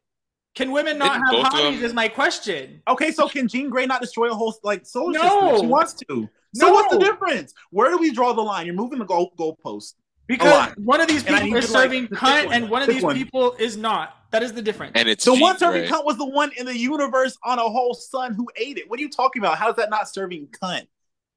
Can 0.55 0.70
women 0.70 0.98
not 0.98 1.14
Didn't 1.24 1.42
have 1.42 1.52
hobbies? 1.52 1.82
Is 1.82 1.92
my 1.92 2.09
question. 2.09 2.80
Okay, 2.86 3.11
so 3.11 3.28
can 3.28 3.48
Jean 3.48 3.68
Grey 3.70 3.86
not 3.86 4.00
destroy 4.00 4.30
a 4.30 4.34
whole 4.34 4.55
like 4.62 4.86
solar 4.86 5.12
No. 5.12 5.22
system? 5.22 5.48
if 5.55 5.61
She 5.61 5.66
wants 5.66 5.94
to. 5.94 6.28
So 6.55 6.66
No. 6.68 6.72
what's 6.74 6.94
the 6.94 7.00
difference? 7.00 7.52
Where 7.70 7.90
do 7.90 7.98
we 7.98 8.12
draw 8.12 8.32
the 8.32 8.40
line? 8.42 8.66
You're 8.66 8.76
moving 8.76 9.00
the 9.00 9.05
goal 9.05 9.32
goalpost. 9.36 9.94
Because 10.26 10.70
one 10.76 11.00
of 11.02 11.09
these 11.09 11.22
people 11.22 11.55
is 11.55 11.66
to, 11.66 11.72
like, 11.72 11.82
serving 11.84 12.09
cunt, 12.09 12.46
one. 12.46 12.55
and 12.55 12.70
one 12.70 12.80
of 12.82 12.86
Pick 12.86 12.96
these 12.96 13.02
one. 13.02 13.14
people 13.16 13.52
is 13.59 13.76
not. 13.76 14.16
That 14.30 14.42
is 14.42 14.52
the 14.55 14.62
difference. 14.62 14.92
And 14.94 15.07
it's 15.09 15.24
The 15.24 15.32
Jean 15.32 15.40
one 15.40 15.59
serving 15.59 15.82
Grey. 15.82 15.90
cunt 15.90 16.05
was 16.07 16.16
the 16.16 16.24
one 16.24 16.50
in 16.57 16.64
the 16.66 16.76
universe 16.78 17.36
on 17.44 17.59
a 17.59 17.62
whole 17.62 17.92
sun 17.92 18.32
who 18.32 18.48
ate 18.57 18.78
it. 18.78 18.88
What 18.88 18.98
are 18.98 19.02
you 19.02 19.11
talking 19.11 19.42
about? 19.42 19.59
How 19.59 19.70
is 19.70 19.76
that 19.76 19.90
not 19.90 20.09
serving 20.09 20.48
cunt? 20.48 20.86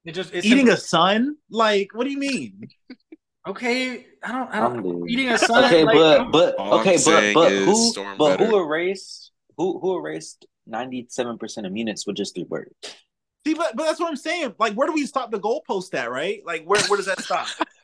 it 0.06 0.14
just 0.14 0.34
it's 0.34 0.46
Eating 0.46 0.70
a 0.70 0.78
sun? 0.78 1.36
Like, 1.50 1.90
what 1.94 2.06
do 2.06 2.12
you 2.12 2.18
mean? 2.18 2.70
Okay. 3.48 4.06
I 4.24 4.32
don't. 4.32 4.54
I 4.54 4.60
don't. 4.60 4.84
dead. 4.84 5.10
Eating 5.10 5.30
a 5.30 5.38
son. 5.38 5.66
Okay, 5.66 5.84
like, 5.84 5.96
but 5.96 6.32
but 6.32 6.56
All 6.56 6.80
okay, 6.80 6.98
but 7.04 7.34
but 7.34 7.52
who 7.52 7.92
Storm 7.92 8.18
but 8.18 8.40
who 8.40 8.60
erased 8.60 9.32
who 9.58 9.80
who 9.80 9.98
erased 9.98 10.46
ninety 10.66 11.08
seven 11.10 11.38
percent 11.38 11.66
of 11.66 11.74
mutants 11.74 12.06
with 12.06 12.18
just 12.18 12.36
three 12.36 12.44
words? 12.44 12.72
See, 13.46 13.54
but 13.54 13.76
but 13.76 13.86
that's 13.86 14.00
what 14.00 14.10
I'm 14.10 14.18
saying. 14.18 14.56
Like, 14.60 14.74
where 14.74 14.88
do 14.88 14.94
we 14.94 15.06
stop 15.06 15.32
the 15.32 15.40
goalpost 15.40 15.94
at, 15.94 16.12
right? 16.12 16.42
Like, 16.46 16.66
where 16.66 16.82
where 16.88 16.98
does 16.98 17.06
that 17.06 17.22
stop? 17.22 17.48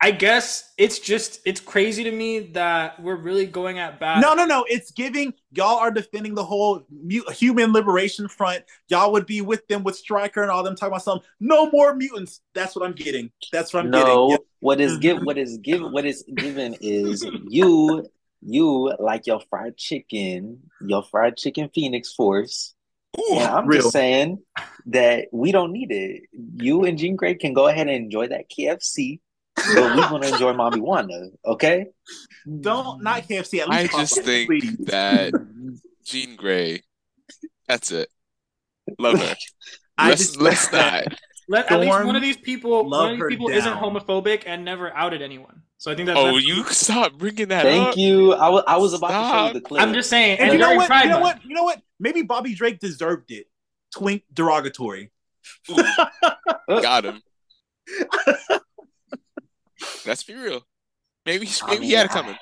I 0.00 0.10
guess 0.10 0.72
it's 0.76 0.98
just 0.98 1.40
it's 1.46 1.60
crazy 1.60 2.04
to 2.04 2.10
me 2.12 2.40
that 2.52 3.00
we're 3.00 3.16
really 3.16 3.46
going 3.46 3.78
at 3.78 3.98
bat. 4.00 4.20
no, 4.20 4.34
no, 4.34 4.44
no. 4.44 4.64
It's 4.68 4.90
giving 4.90 5.32
y'all 5.52 5.78
are 5.78 5.90
defending 5.90 6.34
the 6.34 6.44
whole 6.44 6.84
mu- 6.90 7.22
human 7.32 7.72
liberation 7.72 8.28
front. 8.28 8.64
Y'all 8.88 9.12
would 9.12 9.24
be 9.24 9.40
with 9.40 9.66
them 9.68 9.82
with 9.82 9.96
Stryker 9.96 10.42
and 10.42 10.50
all 10.50 10.62
them 10.62 10.74
talking 10.76 10.92
about 10.92 11.02
something. 11.04 11.26
No 11.40 11.70
more 11.70 11.94
mutants. 11.94 12.40
That's 12.54 12.76
what 12.76 12.84
I'm 12.84 12.92
getting. 12.92 13.30
That's 13.52 13.72
what 13.72 13.84
I'm 13.84 13.90
no, 13.90 14.28
getting. 14.28 14.44
what 14.60 14.80
is 14.80 14.98
give 14.98 15.18
Mhm. 15.18 15.24
what 15.26 15.38
is 15.38 15.58
give 15.58 15.80
what 15.82 16.04
is 16.04 16.22
given 16.34 16.76
is 16.80 17.24
you 17.48 18.06
you 18.46 18.92
like 18.98 19.26
your 19.26 19.40
fried 19.48 19.76
chicken, 19.78 20.58
your 20.86 21.02
fried 21.02 21.36
chicken 21.38 21.70
Phoenix 21.74 22.12
Force. 22.12 22.74
Ooh, 23.18 23.36
And 23.36 23.44
I'm 23.44 23.66
real. 23.66 23.80
just 23.80 23.92
saying 23.92 24.40
that 24.86 25.28
we 25.32 25.50
don't 25.52 25.72
need 25.72 25.92
it. 25.92 26.24
You 26.56 26.84
and 26.84 26.98
Jean 26.98 27.16
Grey 27.16 27.36
can 27.36 27.54
go 27.54 27.68
ahead 27.68 27.86
and 27.86 27.96
enjoy 28.04 28.26
that 28.28 28.50
KFC, 28.50 29.20
but 29.56 29.94
we 29.96 30.00
want 30.00 30.22
to 30.24 30.32
enjoy 30.32 30.52
Mommy 30.52 30.80
Wanda, 30.80 31.30
uh, 31.44 31.52
okay? 31.52 31.86
Don't 32.60 33.02
not 33.02 33.22
KFC. 33.22 33.60
At 33.60 33.70
I 33.70 33.86
just 33.86 34.18
Popeyes, 34.18 34.24
think 34.24 34.48
please. 34.48 34.76
that 34.86 35.32
Jean 36.04 36.36
Grey. 36.36 36.82
That's 37.68 37.90
it. 37.90 38.08
Love 38.98 39.18
her. 39.18 39.34
I 39.98 40.10
let's 40.10 40.22
just 40.22 40.40
let's 40.40 40.72
not. 40.72 41.04
Let, 41.48 41.70
at 41.70 41.80
least 41.80 42.04
one 42.04 42.16
of 42.16 42.22
these 42.22 42.36
people, 42.38 42.88
one 42.88 43.12
of 43.12 43.18
these 43.18 43.28
people 43.28 43.48
isn't 43.50 43.74
homophobic 43.74 44.44
and 44.46 44.64
never 44.64 44.90
outed 44.94 45.20
anyone. 45.22 45.62
So 45.76 45.92
I 45.92 45.94
think 45.94 46.06
that's. 46.06 46.18
Oh, 46.18 46.24
that's- 46.26 46.44
you 46.44 46.64
stop 46.64 47.12
bringing 47.14 47.48
that 47.48 47.66
up. 47.66 47.70
Thank 47.72 47.88
up. 47.88 47.96
you. 47.96 48.32
I 48.32 48.48
was 48.48 48.64
I 48.66 48.76
was 48.78 48.94
about 48.94 49.08
to 49.08 49.30
show 49.30 49.46
you 49.48 49.52
the 49.54 49.60
clip. 49.60 49.82
I'm 49.82 49.92
just 49.94 50.10
saying. 50.10 50.38
And 50.38 50.50
And 50.50 50.52
you 50.54 50.58
know 50.58 50.74
what? 50.74 50.88
You 51.04 51.10
know 51.10 51.20
what? 51.20 51.44
You 51.44 51.54
know 51.54 51.64
what? 51.64 51.82
Maybe 52.00 52.22
Bobby 52.22 52.54
Drake 52.54 52.80
deserved 52.80 53.30
it. 53.30 53.46
Twink 53.94 54.24
derogatory. 54.32 55.10
Ooh, 55.70 55.76
got 56.82 57.04
him. 57.04 57.22
Let's 60.06 60.22
be 60.22 60.34
real. 60.34 60.66
Maybe 61.26 61.48
I 61.62 61.74
maybe 61.74 61.86
he 61.86 61.92
had 61.92 62.06
it 62.06 62.10
coming. 62.12 62.36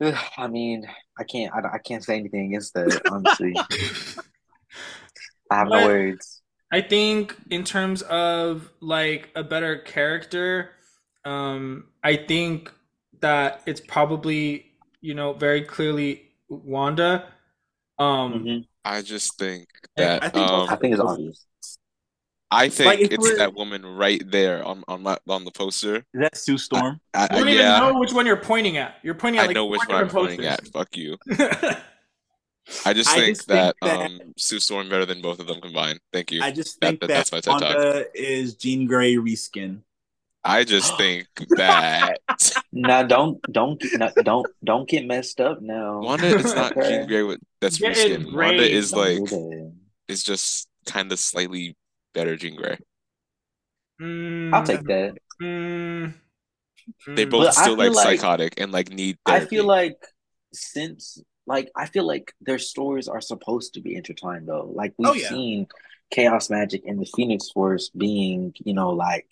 I 0.36 0.46
mean, 0.46 0.86
I 1.18 1.24
can't. 1.24 1.52
I, 1.54 1.74
I 1.74 1.78
can't 1.78 2.02
say 2.04 2.16
anything 2.16 2.46
against 2.46 2.74
that. 2.74 3.02
Honestly, 3.10 3.54
I 5.50 5.56
have 5.56 5.68
no 5.68 5.84
words. 5.84 6.42
I 6.72 6.80
think 6.80 7.36
in 7.50 7.64
terms 7.64 8.02
of 8.02 8.70
like 8.80 9.30
a 9.34 9.42
better 9.42 9.76
character, 9.78 10.70
um, 11.24 11.88
I 12.04 12.16
think 12.16 12.70
that 13.20 13.62
it's 13.66 13.80
probably 13.80 14.66
you 15.00 15.14
know 15.14 15.32
very 15.32 15.62
clearly 15.62 16.30
Wanda. 16.48 17.26
Um, 17.98 18.44
Mhm. 18.44 18.66
I 18.84 19.02
just 19.02 19.36
think 19.38 19.68
that 19.96 20.22
I 20.22 20.26
that 20.26 20.34
think 20.34 20.50
um 20.52 20.68
I 20.70 20.76
think 20.76 20.92
it's 20.92 21.00
obvious. 21.02 21.46
I 22.52 22.68
think 22.68 22.86
Like, 23.00 23.12
it's 23.12 23.36
that 23.38 23.54
woman 23.54 23.86
right 23.86 24.22
there 24.28 24.64
on 24.64 24.82
on 24.88 25.02
my 25.04 25.16
on 25.28 25.44
the 25.44 25.50
poster. 25.52 25.96
Is 25.96 26.20
that 26.20 26.36
Sue 26.36 26.58
Storm? 26.58 27.00
I, 27.14 27.22
you 27.22 27.26
I, 27.30 27.38
don't 27.38 27.48
yeah, 27.48 27.78
even 27.78 27.92
know 27.94 28.00
which 28.00 28.12
one 28.12 28.26
you're 28.26 28.36
pointing 28.36 28.76
at. 28.76 28.96
You're 29.04 29.14
pointing 29.14 29.38
at 29.38 29.44
I 29.44 29.46
like 29.46 29.54
know 29.54 29.66
which 29.66 29.80
one 29.86 29.96
I'm 29.98 30.04
different 30.06 30.26
pointing 30.28 30.46
at. 30.46 30.66
Fuck 30.68 30.96
you. 30.96 31.16
I 32.86 32.92
just 32.92 33.10
I 33.10 33.14
think 33.16 33.36
just 33.36 33.48
that, 33.48 33.74
think 33.82 33.92
that- 33.92 34.00
um 34.06 34.20
Sue 34.36 34.60
Storm 34.60 34.88
better 34.88 35.06
than 35.06 35.20
both 35.22 35.40
of 35.40 35.46
them 35.46 35.60
combined. 35.60 36.00
Thank 36.12 36.30
you. 36.32 36.42
I 36.42 36.50
just 36.50 36.78
think 36.80 37.00
that- 37.00 37.08
that, 37.08 37.14
that's 37.14 37.32
my 37.32 37.40
TED 37.40 37.50
Talk. 37.52 37.62
Wanda 37.62 38.04
is 38.14 38.54
Jean 38.54 38.86
Grey 38.86 39.14
reskin. 39.16 39.80
I 40.44 40.64
just 40.64 40.96
think 40.98 41.26
that 41.50 42.18
Now 42.72 43.02
don't 43.02 43.40
don't 43.52 43.80
get- 43.80 43.98
no, 43.98 44.10
don't 44.22 44.46
don't 44.64 44.88
get 44.88 45.06
messed 45.06 45.40
up 45.40 45.60
now. 45.62 46.00
Wanda 46.00 46.26
is 46.36 46.54
not 46.54 46.72
Okay. 46.76 46.98
Jean 46.98 47.06
Grey 47.08 47.22
with 47.22 47.40
that's 47.60 47.78
Getting 47.78 48.22
reskin. 48.22 48.34
Wanda 48.34 48.56
brave. 48.58 48.72
is 48.72 48.92
like 48.92 49.18
do 49.18 49.24
that. 49.26 49.72
is 50.08 50.22
just 50.22 50.68
kind 50.86 51.10
of 51.12 51.18
slightly 51.18 51.76
better 52.14 52.36
Jean 52.36 52.56
Grey. 52.56 52.78
Mm, 54.00 54.54
I'll 54.54 54.64
take 54.64 54.82
that. 54.84 55.14
mm, 55.42 56.14
They 57.06 57.26
mm. 57.26 57.30
both 57.30 57.46
But 57.46 57.54
still 57.54 57.76
like, 57.76 57.92
like- 57.92 58.04
psychotic 58.20 58.54
and 58.60 58.72
like 58.72 58.90
need 58.90 59.18
I 59.26 59.40
feel 59.40 59.64
like 59.64 59.96
since 60.52 61.22
like 61.46 61.70
I 61.76 61.86
feel 61.86 62.06
like 62.06 62.32
their 62.40 62.58
stories 62.58 63.08
are 63.08 63.20
supposed 63.20 63.74
to 63.74 63.80
be 63.80 63.94
intertwined 63.94 64.48
though. 64.48 64.70
Like 64.72 64.94
we've 64.98 65.08
Oh, 65.08 65.12
yeah. 65.14 65.28
seen 65.28 65.66
Chaos 66.10 66.50
Magic 66.50 66.82
and 66.86 67.00
the 67.00 67.06
Phoenix 67.14 67.50
Force 67.50 67.90
being, 67.90 68.52
you 68.64 68.74
know, 68.74 68.90
like 68.90 69.26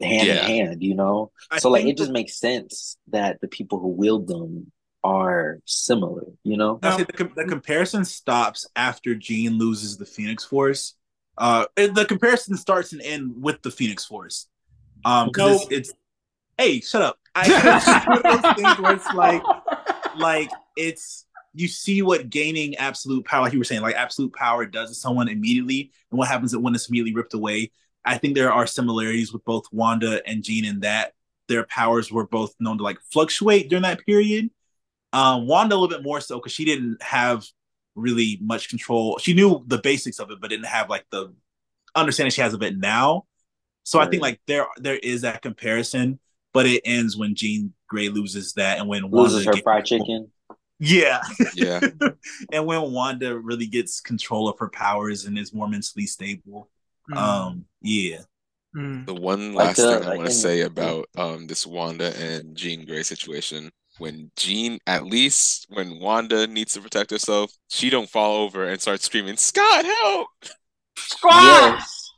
hand 0.00 0.26
Yeah. 0.28 0.46
in 0.46 0.66
hand, 0.68 0.82
you 0.82 0.94
know? 0.94 1.32
I 1.50 1.58
so 1.58 1.70
like 1.70 1.86
it 1.86 1.96
just 1.96 2.12
makes 2.12 2.38
sense 2.38 2.96
that 3.08 3.40
the 3.40 3.48
people 3.48 3.78
who 3.80 3.88
wield 3.88 4.26
them 4.28 4.70
are 5.04 5.60
similar, 5.64 6.24
you 6.44 6.56
know? 6.56 6.78
I 6.82 6.96
say 6.98 7.04
the, 7.04 7.12
com- 7.12 7.32
the 7.34 7.44
comparison 7.44 8.04
stops 8.04 8.66
after 8.76 9.14
Jean 9.14 9.58
loses 9.58 9.96
the 9.96 10.06
Phoenix 10.06 10.44
Force. 10.44 10.94
Uh, 11.38 11.66
it- 11.76 11.94
the 11.94 12.04
comparison 12.04 12.56
starts 12.56 12.92
and 12.92 13.02
ends 13.02 13.34
with 13.38 13.62
the 13.62 13.70
Phoenix 13.70 14.04
Force. 14.04 14.48
Um, 15.04 15.28
because 15.28 15.60
Nope. 15.62 15.72
it's, 15.72 15.90
it's 15.90 15.98
hey, 16.58 16.80
shut 16.80 17.02
up. 17.02 17.18
I 17.34 17.42
it's 17.76 17.86
just 17.86 18.08
one 18.08 18.22
those 18.22 18.54
things 18.54 18.78
where 18.78 18.94
it's 18.94 19.14
like 19.14 19.42
like 20.16 20.50
it's 20.76 21.24
you 21.54 21.68
see 21.68 22.02
what 22.02 22.30
gaining 22.30 22.76
absolute 22.76 23.24
power, 23.24 23.42
like 23.42 23.52
you 23.52 23.58
were 23.58 23.64
saying, 23.64 23.82
like 23.82 23.94
absolute 23.94 24.32
power 24.34 24.66
does 24.66 24.90
to 24.90 24.94
someone 24.94 25.28
immediately, 25.28 25.90
and 26.10 26.18
what 26.18 26.28
happens 26.28 26.56
when 26.56 26.74
it's 26.74 26.88
immediately 26.88 27.14
ripped 27.14 27.34
away. 27.34 27.70
I 28.04 28.18
think 28.18 28.34
there 28.34 28.52
are 28.52 28.66
similarities 28.66 29.32
with 29.32 29.44
both 29.44 29.64
Wanda 29.72 30.26
and 30.26 30.42
Jean 30.42 30.64
in 30.64 30.80
that 30.80 31.12
their 31.48 31.64
powers 31.64 32.12
were 32.12 32.26
both 32.26 32.54
known 32.60 32.78
to 32.78 32.84
like 32.84 32.98
fluctuate 33.12 33.68
during 33.68 33.82
that 33.82 34.04
period. 34.04 34.50
Um, 35.12 35.46
Wanda 35.46 35.74
a 35.74 35.78
little 35.78 35.88
bit 35.96 36.04
more 36.04 36.20
so 36.20 36.38
because 36.38 36.52
she 36.52 36.64
didn't 36.64 37.02
have 37.02 37.44
really 37.98 38.38
much 38.40 38.68
control. 38.68 39.18
She 39.18 39.34
knew 39.34 39.64
the 39.66 39.78
basics 39.78 40.18
of 40.18 40.30
it, 40.30 40.40
but 40.40 40.50
didn't 40.50 40.66
have 40.66 40.88
like 40.88 41.04
the 41.10 41.32
understanding 41.94 42.30
she 42.30 42.40
has 42.40 42.54
of 42.54 42.62
it 42.62 42.76
now. 42.78 43.24
So 43.82 43.98
I 43.98 44.06
think 44.06 44.22
like 44.22 44.40
there 44.46 44.66
there 44.76 44.98
is 44.98 45.22
that 45.22 45.40
comparison, 45.42 46.18
but 46.52 46.66
it 46.66 46.82
ends 46.84 47.16
when 47.16 47.34
Jean 47.34 47.72
Grey 47.88 48.08
loses 48.10 48.52
that, 48.54 48.78
and 48.78 48.88
when 48.88 49.04
Loses 49.10 49.44
her 49.44 49.52
Wanda 49.52 49.62
fried 49.62 49.84
chicken. 49.86 50.30
yeah, 50.78 51.20
Yeah. 51.54 51.80
and 52.52 52.66
when 52.66 52.92
Wanda 52.92 53.38
really 53.38 53.66
gets 53.66 54.00
control 54.00 54.48
of 54.48 54.58
her 54.58 54.68
powers 54.68 55.24
and 55.24 55.38
is 55.38 55.54
more 55.54 55.68
mentally 55.68 56.06
stable. 56.06 56.70
Mm, 57.10 57.16
Um, 57.16 57.64
yeah, 57.80 58.18
mm. 58.76 59.06
The 59.06 59.14
one 59.14 59.54
Like 59.54 59.68
last 59.68 59.76
the- 59.78 59.94
thing 60.00 60.04
I 60.04 60.08
like 60.10 60.18
want 60.18 60.28
to 60.28 60.34
say 60.34 60.60
about 60.60 61.06
um 61.16 61.46
this 61.46 61.66
Wanda 61.66 62.14
and 62.20 62.54
Jean 62.54 62.84
Grey 62.84 63.02
situation, 63.02 63.70
when 63.98 64.30
Jean, 64.36 64.78
at 64.86 65.04
least 65.04 65.66
when 65.70 65.98
Wanda 66.00 66.46
needs 66.46 66.74
to 66.74 66.80
protect 66.80 67.10
herself, 67.10 67.52
she 67.68 67.90
don't 67.90 68.08
fall 68.08 68.42
over 68.42 68.64
and 68.64 68.80
start 68.80 69.02
screaming, 69.02 69.36
"Scott, 69.36 69.84
help!" 69.84 70.28
Squad! 70.96 71.42
Yes. 71.42 72.10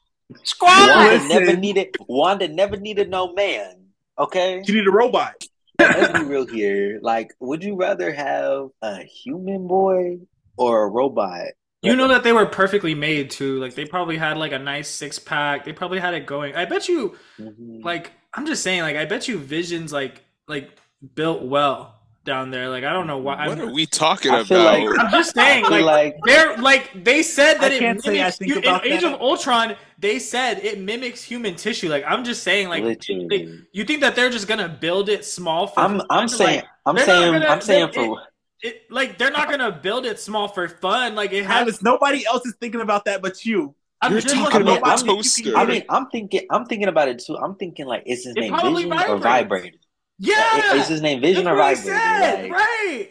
Squad! 0.45 0.89
Wanda 0.89 1.13
Listen. 1.13 1.29
never 1.29 1.57
needed 1.57 1.89
Wanda 2.09 2.49
never 2.49 2.77
needed 2.77 3.11
no 3.11 3.33
man. 3.35 3.87
Okay? 4.19 4.63
she 4.67 4.73
need 4.75 4.87
a 4.87 4.91
robot. 4.91 5.35
Let's 5.79 6.19
be 6.19 6.25
real 6.27 6.47
here. 6.47 6.99
Like, 7.03 7.33
would 7.41 7.65
you 7.65 7.75
rather 7.75 8.13
have 8.13 8.69
a 8.83 9.03
human 9.03 9.67
boy 9.67 10.19
or 10.59 10.83
a 10.85 10.89
robot? 10.89 11.47
You 11.83 11.97
know 11.97 12.09
that 12.09 12.23
they 12.23 12.33
were 12.35 12.45
perfectly 12.45 12.95
made 12.95 13.31
too. 13.31 13.59
Like 13.59 13.75
they 13.75 13.87
probably 13.87 14.19
had 14.19 14.37
like 14.37 14.53
a 14.53 14.59
nice 14.59 14.89
six 14.89 15.19
pack. 15.19 15.65
They 15.65 15.73
probably 15.73 15.99
had 15.99 16.13
it 16.13 16.27
going. 16.27 16.55
I 16.55 16.67
bet 16.67 16.87
you, 16.89 17.17
Mhm. 17.41 17.83
like, 17.83 18.13
I'm 18.35 18.45
just 18.45 18.63
saying, 18.63 18.83
like, 18.83 18.97
I 18.97 19.07
bet 19.07 19.27
you 19.29 19.39
Vision's 19.39 19.91
like 19.93 20.23
like 20.47 20.71
built 21.15 21.43
well 21.43 21.97
down 22.25 22.51
there. 22.51 22.69
Like 22.69 22.85
I 22.85 22.93
don't 22.93 23.07
know 23.07 23.19
why. 23.19 23.49
What 23.49 23.59
I'm, 23.59 23.69
are 23.69 23.73
we 23.73 23.87
talking 23.87 24.31
I 24.31 24.41
about? 24.41 24.81
like- 24.81 24.99
I'm 24.99 25.11
just 25.11 25.35
saying, 25.35 25.65
like, 25.65 25.85
like 25.85 26.17
they're 26.27 26.57
like 26.59 27.05
they 27.05 27.23
said 27.23 27.55
that 27.61 27.73
I 27.73 27.75
it 27.75 27.79
can't 27.79 28.03
say 28.03 28.11
I 28.21 28.25
mimics 28.25 28.39
think 28.39 28.53
hu- 28.53 28.59
about 28.61 28.87
in 28.87 28.93
Age 28.93 29.03
that. 29.03 29.15
of 29.15 29.21
Ultron. 29.21 29.77
They 29.99 30.19
said 30.19 30.59
it 30.61 30.79
mimics 30.81 31.23
human 31.23 31.57
tissue. 31.57 31.89
Like 31.89 32.05
I'm 32.07 32.25
just 32.25 32.43
saying, 32.43 32.69
like, 32.69 32.83
literally. 32.85 33.63
you 33.73 33.85
think 33.85 34.01
that 34.03 34.17
they're 34.17 34.31
just 34.31 34.49
gonna 34.49 34.69
build 34.69 35.09
it 35.09 35.25
small 35.25 35.67
for? 35.67 35.81
I'm 35.81 36.01
I'm 36.11 36.29
fun? 36.29 36.29
saying 36.29 36.63
I'm 36.87 36.99
saying 36.99 37.33
gonna- 37.33 37.47
I'm 37.47 37.61
saying 37.61 37.93
for 37.93 38.23
it, 38.63 38.83
like 38.91 39.17
they're 39.17 39.31
not 39.31 39.49
gonna 39.49 39.73
build 39.73 40.05
it 40.05 40.21
small 40.21 40.47
for 40.49 40.69
fun. 40.69 41.15
Like 41.15 41.33
it 41.33 41.45
has. 41.47 41.65
Travis, 41.65 41.83
nobody 41.83 42.27
else 42.27 42.45
is 42.47 42.55
thinking 42.61 42.83
about 42.83 43.07
that 43.07 43.23
but 43.23 43.45
you. 43.45 43.75
I'm 44.03 44.13
You're 44.13 44.21
talking 44.23 44.63
about 44.63 44.79
about 44.79 44.99
the 45.01 45.05
the 45.07 45.13
toaster. 45.15 45.57
I 45.57 45.65
mean 45.67 45.83
I'm 45.91 46.07
thinking 46.11 46.47
I'm 46.51 46.65
thinking 46.67 46.89
about 46.89 47.09
it 47.09 47.19
too. 47.19 47.37
I'm 47.37 47.55
thinking 47.57 47.87
like 47.87 48.03
is 48.07 48.25
his 48.25 48.35
It 48.37 48.41
name 48.41 48.53
probably 48.53 48.85
Vision 48.85 48.93
or 48.93 49.17
vibrates. 49.19 49.23
Vibrator? 49.23 49.77
Yeah. 50.23 50.75
Is 50.75 50.89
his 50.89 51.01
name 51.01 51.21
Vision 51.21 51.45
That's 51.45 51.55
or 51.55 51.57
what 51.57 51.65
I 51.65 51.75
said, 51.75 52.43
Like, 52.51 52.53
right? 52.53 53.09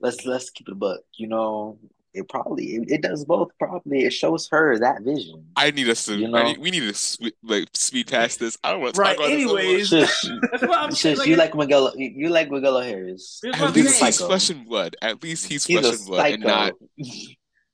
let's 0.00 0.26
let's 0.26 0.50
keep 0.50 0.68
it 0.68 0.72
a 0.72 0.74
buck. 0.74 1.00
You 1.16 1.28
know, 1.28 1.78
it 2.12 2.28
probably 2.28 2.64
it, 2.74 2.90
it 2.90 3.02
does 3.02 3.24
both. 3.24 3.50
Probably 3.60 4.04
it 4.04 4.10
shows 4.12 4.48
her 4.50 4.76
that 4.80 5.02
vision. 5.02 5.46
I 5.56 5.70
need 5.70 5.88
us 5.88 6.04
to. 6.06 6.16
You 6.16 6.28
know? 6.28 6.42
need- 6.42 6.58
we 6.58 6.70
need 6.72 6.80
to 6.80 6.94
swe- 6.94 7.32
like 7.44 7.68
speed 7.74 8.08
past 8.08 8.40
this. 8.40 8.58
I 8.64 8.72
don't 8.72 8.80
want 8.80 8.94
to 8.96 9.00
Right, 9.00 9.16
talk 9.16 9.26
about 9.26 9.32
anyways. 9.32 9.90
this 9.90 10.20
so 10.20 10.28
much. 10.30 10.40
Shush, 10.40 10.48
That's 10.50 10.62
what 10.64 10.78
I'm 10.78 10.94
shush. 10.94 11.18
Like, 11.18 11.28
You 11.28 11.36
like 11.36 11.54
Miguel? 11.54 11.92
You 11.96 12.10
you 12.16 12.28
like 12.28 12.50
Miguel 12.50 12.76
O'Hara? 12.78 13.04
Here's 13.06 13.40
what 13.44 13.60
At 13.60 13.74
least 13.76 14.00
he's 14.02 14.16
Psycho. 14.16 14.26
flesh 14.28 14.50
and 14.50 14.66
blood. 14.66 14.96
At 15.00 15.22
least 15.22 15.46
he's, 15.46 15.64
He's 15.64 15.80
flesh 15.80 15.96
and 15.98 16.06
blood 16.06 16.32
and 16.32 16.42
not. 16.42 16.72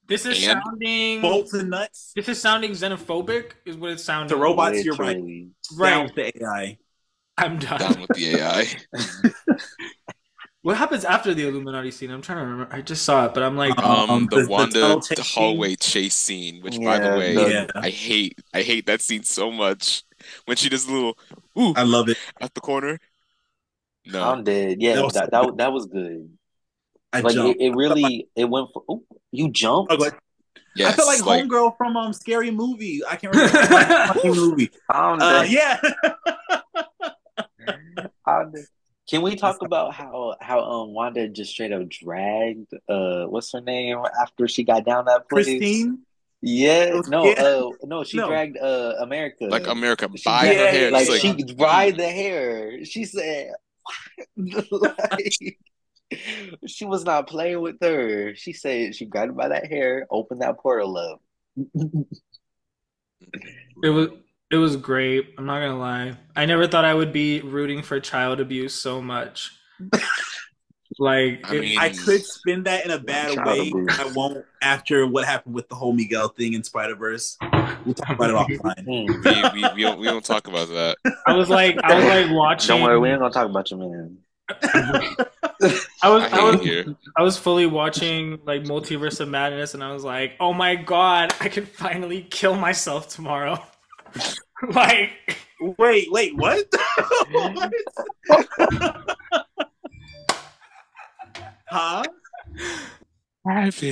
This 0.06 0.26
is 0.26 0.46
And- 0.46 0.60
sounding. 0.62 1.22
Bolts 1.22 1.54
and 1.54 1.70
nuts. 1.70 2.12
This 2.14 2.28
is 2.28 2.38
sounding 2.38 2.72
xenophobic. 2.72 3.52
Is 3.64 3.76
what 3.78 3.92
it's 3.92 4.04
sounding. 4.04 4.28
The 4.28 4.42
robot- 4.42 4.72
Robots, 4.72 4.84
you're 4.84 4.94
right. 4.96 5.16
Literally. 5.16 5.48
Down 5.70 5.78
Right. 5.80 6.04
with 6.04 6.14
the 6.14 6.44
AI. 6.44 6.78
I'm 7.36 7.58
done. 7.58 7.78
down 7.80 8.00
with 8.00 8.10
the 8.14 8.36
AI. 8.36 8.66
What 10.62 10.78
happens 10.78 11.04
after 11.04 11.34
the 11.34 11.46
Illuminati 11.46 11.90
scene? 11.90 12.10
I'm 12.10 12.22
trying 12.22 12.38
to 12.38 12.44
remember. 12.46 12.74
I 12.74 12.80
just 12.80 13.02
saw 13.04 13.26
it, 13.26 13.34
but 13.34 13.42
I'm 13.42 13.54
like, 13.54 13.76
Um, 13.78 14.08
Um, 14.08 14.26
the- 14.30 14.36
the 14.36 14.42
the 14.44 14.48
Wanda 14.48 14.80
tunnel 14.80 15.00
chase 15.02 15.34
hallway 15.34 15.76
chase 15.76 16.14
scene, 16.14 16.62
which 16.62 16.80
by 16.80 16.98
the 16.98 17.10
way, 17.18 17.34
the- 17.34 17.50
Yeah, 17.50 17.66
I 17.74 17.90
hate. 17.90 18.40
I 18.54 18.62
hate 18.62 18.86
that 18.86 19.02
scene 19.02 19.24
so 19.24 19.50
much. 19.52 20.04
When 20.46 20.56
she 20.56 20.70
does 20.70 20.88
a 20.88 20.90
little 20.90 21.18
ooh 21.60 21.74
I 21.76 21.82
love 21.82 22.08
it. 22.08 22.16
at 22.40 22.54
the 22.54 22.62
corner. 22.62 22.98
No, 24.06 24.22
I'm 24.24 24.42
dead. 24.42 24.80
Yeah, 24.80 24.94
That 24.94 24.96
that 24.96 25.04
was 25.04 25.12
that, 25.12 25.30
that, 25.32 25.56
that 25.58 25.72
was 25.74 25.84
good. 25.84 26.30
I 27.12 27.20
Like 27.20 27.32
it, 27.34 27.36
jumped. 27.36 27.60
it 27.60 27.70
really 27.74 28.28
it 28.34 28.46
went 28.46 28.68
for. 28.72 28.84
Ooh, 28.90 29.04
you 29.32 29.50
jumped. 29.50 29.92
I, 29.92 29.96
go- 29.96 30.10
yes, 30.74 30.94
I 30.94 30.96
feel 30.96 31.06
like, 31.06 31.26
like 31.26 31.44
Homegirl 31.44 31.76
from 31.76 31.94
um 31.98 32.14
Scary 32.14 32.50
Movie. 32.50 33.02
I 33.06 33.16
can't 33.16 33.34
remember 33.34 33.52
the 34.22 34.32
movie. 34.34 34.70
I'm 34.88 35.20
Uh, 35.20 35.42
dead. 35.42 35.50
yeah. 35.50 35.80
I'm 38.26 38.52
dead. 38.52 38.64
Can 39.08 39.20
we 39.20 39.36
talk 39.36 39.58
about 39.62 39.92
how 39.92 40.34
how 40.40 40.60
um 40.60 40.94
Wanda 40.94 41.28
just 41.28 41.50
straight 41.52 41.72
up 41.72 41.88
dragged 41.88 42.72
uh 42.88 43.24
what's 43.26 43.52
her 43.52 43.60
name 43.60 43.98
after 44.20 44.48
she 44.48 44.64
got 44.64 44.84
down 44.84 45.04
that 45.06 45.28
place? 45.28 45.44
Christine. 45.46 46.00
Yeah, 46.40 47.00
no, 47.08 47.24
Yeah. 47.26 47.42
uh 47.42 47.70
no, 47.84 48.04
she 48.04 48.16
No. 48.16 48.28
dragged 48.28 48.56
uh 48.58 48.94
America. 49.00 49.44
like 49.46 49.66
America 49.66 50.08
by 50.08 50.16
dragged- 50.44 50.58
her 50.58 50.66
hair. 50.70 50.90
like 50.90 51.06
Just 51.06 51.20
she 51.20 51.32
like, 51.32 51.56
dried 51.56 51.96
the 51.98 52.08
hair. 52.08 52.84
She 52.84 53.04
said 53.04 53.52
like, 54.36 55.58
she 56.66 56.84
was 56.86 57.04
not 57.04 57.26
playing 57.26 57.60
with 57.60 57.76
her. 57.82 58.34
She 58.34 58.52
said 58.54 58.94
she 58.94 59.04
grabbed 59.04 59.28
her 59.28 59.34
by 59.34 59.48
that 59.48 59.66
hair, 59.66 60.06
opened 60.10 60.40
that 60.42 60.58
portal 60.58 60.96
up. 60.96 61.20
it 63.82 63.90
was 63.90 64.08
it 64.54 64.58
was 64.58 64.76
great. 64.76 65.34
I'm 65.36 65.46
not 65.46 65.58
gonna 65.58 65.76
lie. 65.76 66.16
I 66.36 66.46
never 66.46 66.68
thought 66.68 66.84
I 66.84 66.94
would 66.94 67.12
be 67.12 67.40
rooting 67.40 67.82
for 67.82 67.98
child 67.98 68.38
abuse 68.38 68.72
so 68.72 69.02
much. 69.02 69.50
Like, 70.96 71.40
I 71.50 71.58
mean, 71.58 71.76
I 71.76 71.88
could 71.88 72.24
spin 72.24 72.62
that 72.64 72.84
in 72.84 72.92
a 72.92 73.00
bad 73.00 73.36
way. 73.44 73.68
abuse. 73.68 73.98
I 73.98 74.12
won't 74.14 74.44
after 74.62 75.08
what 75.08 75.24
happened 75.24 75.56
with 75.56 75.68
the 75.68 75.74
whole 75.74 75.92
Miguel 75.92 76.28
thing 76.28 76.52
in 76.52 76.62
Spider 76.62 76.94
Verse. 76.94 77.36
We'll 77.84 77.94
talk 77.94 78.10
about 78.10 78.30
it 78.30 78.60
offline. 78.60 78.84
Hmm. 78.84 79.54
we, 79.54 79.62
we, 79.62 79.74
we 79.74 79.82
don't 79.82 79.98
we 79.98 80.06
don't 80.06 80.24
talk 80.24 80.46
about 80.46 80.68
that. 80.68 80.96
I 81.26 81.34
was 81.34 81.50
like, 81.50 81.76
I 81.82 81.96
was 81.96 82.04
like 82.04 82.30
watching. 82.30 82.68
Don't 82.68 82.82
worry, 82.82 82.98
we 83.00 83.10
ain't 83.10 83.18
gonna 83.18 83.34
talk 83.34 83.50
about 83.50 83.68
your 83.72 83.80
man. 83.80 84.18
I 84.62 86.08
was, 86.08 86.22
I 86.22 86.38
I 86.38 86.44
was, 86.44 86.54
it 86.56 86.62
here. 86.62 86.84
I 87.16 87.22
was 87.22 87.38
fully 87.38 87.66
watching 87.66 88.38
like 88.44 88.62
Multiverse 88.62 89.18
of 89.18 89.28
Madness, 89.28 89.74
and 89.74 89.82
I 89.82 89.92
was 89.92 90.04
like, 90.04 90.34
"Oh 90.38 90.52
my 90.52 90.76
god, 90.76 91.34
I 91.40 91.48
can 91.48 91.66
finally 91.66 92.22
kill 92.22 92.54
myself 92.54 93.08
tomorrow!" 93.08 93.58
like, 94.74 95.10
Wait, 95.78 96.10
wait, 96.10 96.36
what? 96.36 96.66
What? 97.30 97.72
huh? 101.66 102.04
Have 103.46 103.82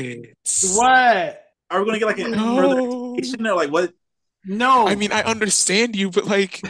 what? 0.75 1.45
Are 1.71 1.81
we 1.81 1.87
gonna 1.87 1.99
get 1.99 2.07
like 2.07 2.19
a 2.19 2.29
No. 2.29 2.57
further 2.57 2.79
explanation 3.19 3.47
or 3.47 3.55
like 3.55 3.71
what? 3.71 3.93
No, 4.45 4.89
I 4.89 4.97
mean, 4.97 5.13
I 5.13 5.23
understand 5.23 5.95
you, 5.95 6.11
but 6.11 6.27
like, 6.27 6.63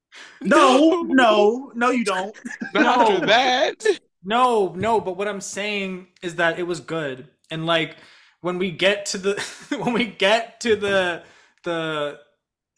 No, 0.42 1.02
no, 1.02 1.70
no, 1.74 1.90
you 1.90 2.04
don't. 2.04 2.34
not 2.72 2.82
No. 2.82 2.90
after 3.16 3.26
that. 3.26 3.86
no, 4.24 4.72
no. 4.74 5.00
But 5.00 5.16
what 5.16 5.28
I'm 5.28 5.40
saying 5.40 6.08
is 6.22 6.36
that 6.36 6.58
it 6.58 6.62
was 6.64 6.80
good, 6.80 7.28
and 7.50 7.66
like 7.66 7.96
when 8.40 8.58
we 8.58 8.70
get 8.70 9.06
to 9.06 9.18
the 9.18 9.40
when 9.78 9.92
we 9.92 10.06
get 10.06 10.60
to 10.60 10.76
the 10.76 11.22
the 11.64 12.20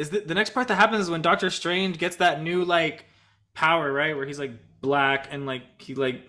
is 0.03 0.11
the, 0.11 0.21
the 0.21 0.35
next 0.35 0.51
part 0.51 0.69
that 0.69 0.75
happens 0.77 1.01
is 1.05 1.11
when 1.11 1.23
Doctor 1.23 1.49
Strange 1.51 1.99
gets 1.99 2.17
that 2.17 2.43
new 2.43 2.65
like 2.65 3.07
power, 3.55 3.93
right? 3.93 4.15
Where 4.17 4.27
he's 4.27 4.39
like 4.39 4.53
black 4.81 5.29
and 5.31 5.47
like 5.47 5.63
he 5.81 5.95
like 5.95 6.29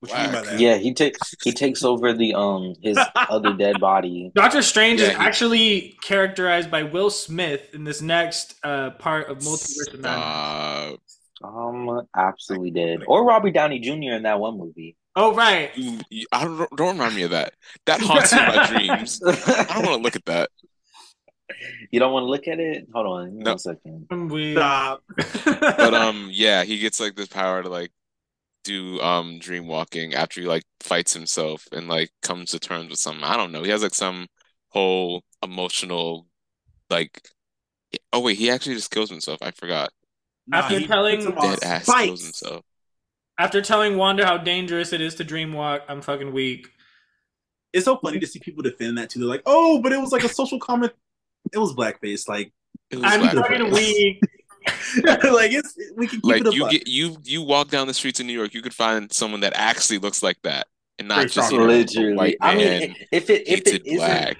What 0.00 0.10
you 0.10 0.16
mean 0.18 0.26
by 0.32 0.40
Whack. 0.40 0.44
that? 0.50 0.60
Yeah, 0.60 0.76
he 0.76 0.92
takes 0.94 1.34
he 1.42 1.52
takes 1.52 1.82
over 1.84 2.12
the 2.12 2.34
um 2.34 2.74
his 2.82 2.98
other 3.14 3.52
dead 3.64 3.80
body. 3.80 4.30
Doctor 4.34 4.62
Strange 4.62 5.00
is 5.00 5.08
he- 5.08 5.14
actually 5.14 5.96
characterized 6.02 6.70
by 6.70 6.82
Will 6.82 7.10
Smith 7.10 7.72
in 7.74 7.84
this 7.84 8.02
next 8.02 8.54
uh, 8.62 8.90
part 8.90 9.28
of 9.30 9.38
Multiverse 9.38 9.94
of 9.94 10.00
Madness. 10.00 10.98
Stop. 11.36 11.54
Um, 11.56 12.06
absolutely 12.16 12.70
dead. 12.70 13.00
Or 13.06 13.24
Robbie 13.24 13.50
Downey 13.50 13.78
Jr. 13.80 14.14
in 14.14 14.22
that 14.22 14.38
one 14.40 14.56
movie. 14.58 14.96
Oh 15.16 15.34
right, 15.34 15.70
You- 15.76 16.00
you- 16.10 16.26
I 16.32 16.44
don't 16.44 16.68
don't 16.76 16.92
remind 16.98 17.14
me 17.14 17.22
of 17.22 17.30
that. 17.30 17.54
That 17.86 18.00
haunts 18.00 18.32
my 18.32 18.66
dreams. 18.70 19.20
I 19.24 19.64
don't 19.74 19.86
want 19.86 19.98
to 19.98 20.02
look 20.02 20.16
at 20.16 20.24
that. 20.26 20.50
You 21.90 22.00
don't 22.00 22.12
want 22.12 22.24
to 22.24 22.28
look 22.30 22.48
at 22.48 22.58
it? 22.60 22.86
Hold 22.94 23.06
on, 23.06 23.38
No. 23.38 23.50
one 23.52 23.58
second. 23.58 24.06
we. 24.30 24.52
Stop. 24.54 25.02
But 25.44 25.94
um, 25.94 26.28
yeah, 26.32 26.64
he 26.64 26.78
gets 26.78 27.00
like 27.00 27.16
this 27.16 27.28
power 27.28 27.62
to 27.62 27.68
like 27.68 27.90
do 28.64 28.98
um 29.00 29.38
dream 29.38 29.66
walking 29.66 30.14
after 30.14 30.40
he 30.40 30.46
like 30.46 30.62
fights 30.80 31.12
himself 31.12 31.66
and 31.72 31.86
like 31.86 32.10
comes 32.22 32.50
to 32.52 32.58
terms 32.58 32.88
with 32.90 32.98
something. 32.98 33.24
I 33.24 33.36
don't 33.36 33.52
know. 33.52 33.62
He 33.62 33.70
has 33.70 33.82
like 33.82 33.94
some 33.94 34.26
whole 34.70 35.22
emotional 35.42 36.26
like. 36.90 37.28
Oh 38.12 38.20
wait, 38.20 38.38
he 38.38 38.50
actually 38.50 38.74
just 38.76 38.90
kills 38.90 39.10
himself. 39.10 39.38
I 39.42 39.50
forgot. 39.50 39.90
Nah, 40.46 40.58
After 40.58 40.78
he 40.78 40.86
telling- 40.86 41.24
puts 41.32 41.60
Dead 41.60 41.64
ass 41.64 41.82
spikes. 41.84 42.04
kills 42.06 42.22
himself. 42.24 42.64
After 43.38 43.60
telling 43.60 43.96
Wanda 43.96 44.24
how 44.24 44.36
dangerous 44.38 44.92
it 44.92 45.00
is 45.00 45.14
to 45.16 45.24
dreamwalk, 45.24 45.80
I'm 45.88 46.00
fucking 46.00 46.32
weak. 46.32 46.68
It's 47.72 47.84
so 47.84 47.96
funny 47.96 48.20
to 48.20 48.26
see 48.26 48.38
people 48.38 48.62
defend 48.62 48.96
that 48.98 49.10
too. 49.10 49.18
They're 49.18 49.28
like, 49.28 49.42
"Oh, 49.46 49.80
but 49.82 49.92
it 49.92 50.00
was 50.00 50.12
like 50.12 50.22
a 50.24 50.28
social 50.28 50.58
comment. 50.60 50.92
It 51.54 51.58
was 51.58 51.74
blackface. 51.74 52.28
Like, 52.28 52.52
It 52.90 52.96
was 52.98 53.04
I'm 53.06 53.20
blackface. 53.20 53.46
fucking 53.48 53.70
weak. 53.72 54.20
like 55.04 55.52
it's 55.52 55.76
we 55.96 56.06
can 56.06 56.20
keep 56.22 56.24
Like 56.24 56.40
it 56.40 56.46
a 56.46 56.52
you 56.52 56.68
get 56.70 56.88
you 56.88 57.16
you 57.24 57.42
walk 57.42 57.68
down 57.68 57.86
the 57.86 57.94
streets 57.94 58.20
in 58.20 58.26
New 58.26 58.32
York, 58.32 58.54
you 58.54 58.62
could 58.62 58.72
find 58.74 59.12
someone 59.12 59.40
that 59.40 59.52
actually 59.54 59.98
looks 59.98 60.22
like 60.22 60.40
that, 60.42 60.68
and 60.98 61.08
not 61.08 61.16
Very 61.16 61.28
just 61.28 61.48
strong. 61.48 61.52
you 61.52 61.58
know, 61.58 61.64
a 61.64 61.78
Literally, 61.78 62.16
white 62.16 62.36
I 62.40 62.54
man 62.54 62.80
mean, 62.80 62.94
if 63.12 63.28
it 63.30 63.46
if 63.46 63.66
it 63.66 63.82
isn't 63.86 63.98
black. 63.98 64.36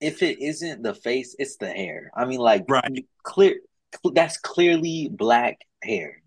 if 0.00 0.22
it 0.22 0.40
isn't 0.42 0.82
the 0.82 0.94
face, 0.94 1.36
it's 1.38 1.56
the 1.56 1.68
hair. 1.68 2.10
I 2.16 2.24
mean, 2.24 2.40
like 2.40 2.64
Right. 2.68 3.04
clear. 3.22 3.60
That's 4.12 4.38
clearly 4.38 5.08
black 5.12 5.58
hair. 5.82 6.22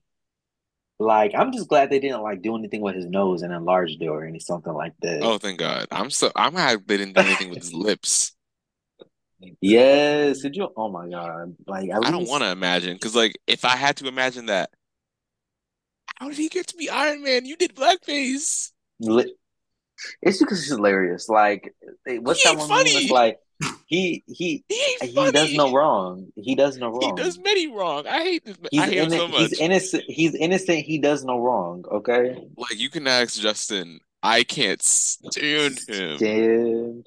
Like, 0.99 1.33
I'm 1.35 1.51
just 1.51 1.67
glad 1.69 1.89
they 1.89 1.99
didn't 1.99 2.21
like 2.23 2.41
do 2.41 2.55
anything 2.55 2.81
with 2.81 2.95
his 2.95 3.05
nose 3.05 3.41
and 3.43 3.53
enlarged 3.53 4.01
it 4.01 4.07
or 4.07 4.25
any 4.25 4.39
something 4.39 4.73
like 4.73 4.93
that. 5.01 5.21
Oh, 5.21 5.37
thank 5.37 5.59
God! 5.59 5.87
I'm 5.91 6.09
so 6.09 6.31
I'm 6.35 6.53
happy 6.53 6.81
they 6.85 6.97
didn't 6.97 7.15
do 7.15 7.21
anything 7.21 7.49
with 7.49 7.59
his 7.59 7.73
lips. 7.87 8.35
Yes, 9.61 10.41
did 10.41 10.55
you? 10.55 10.69
Oh 10.75 10.89
my 10.89 11.07
god! 11.09 11.55
Like, 11.65 11.89
at 11.89 12.05
I 12.05 12.11
don't 12.11 12.27
want 12.27 12.43
to 12.43 12.49
imagine 12.51 12.93
because, 12.93 13.15
like, 13.15 13.37
if 13.47 13.65
I 13.65 13.75
had 13.75 13.97
to 13.97 14.07
imagine 14.07 14.47
that, 14.47 14.71
how 16.15 16.29
did 16.29 16.37
he 16.37 16.49
get 16.49 16.67
to 16.67 16.77
be 16.77 16.89
Iron 16.89 17.23
Man? 17.23 17.45
You 17.45 17.55
did 17.55 17.75
blackface. 17.75 18.71
It's 20.21 20.39
because 20.39 20.59
it's 20.59 20.69
hilarious. 20.69 21.29
Like, 21.29 21.73
eh, 22.07 22.17
what's 22.17 22.41
He 22.41 22.49
that 22.49 22.57
one? 22.57 22.67
funny. 22.67 23.09
Like 23.09 23.39
he 23.87 24.23
he 24.27 24.63
He 24.69 24.97
he 25.01 25.31
does 25.31 25.53
no 25.53 25.73
wrong. 25.73 26.27
He 26.35 26.55
does 26.55 26.77
no 26.77 26.89
wrong. 26.89 27.01
He 27.01 27.21
does 27.21 27.39
many 27.39 27.67
wrong. 27.67 28.05
I 28.07 28.19
hate 28.21 28.45
this. 28.45 28.57
He's, 28.71 28.81
I 28.81 28.85
hate 28.85 28.97
him 28.97 29.09
so 29.11 29.27
much. 29.27 29.39
he's 29.49 29.59
innocent. 29.59 30.03
He's 30.07 30.35
innocent. 30.35 30.79
He 30.79 30.99
does 30.99 31.23
no 31.23 31.39
wrong. 31.39 31.83
Okay. 31.91 32.35
Like 32.57 32.77
you 32.77 32.89
can 32.89 33.07
ask 33.07 33.39
Justin. 33.39 33.99
I 34.21 34.43
can't 34.43 34.81
stand 34.81 35.79
him. 35.87 36.17
Damn. 36.17 37.03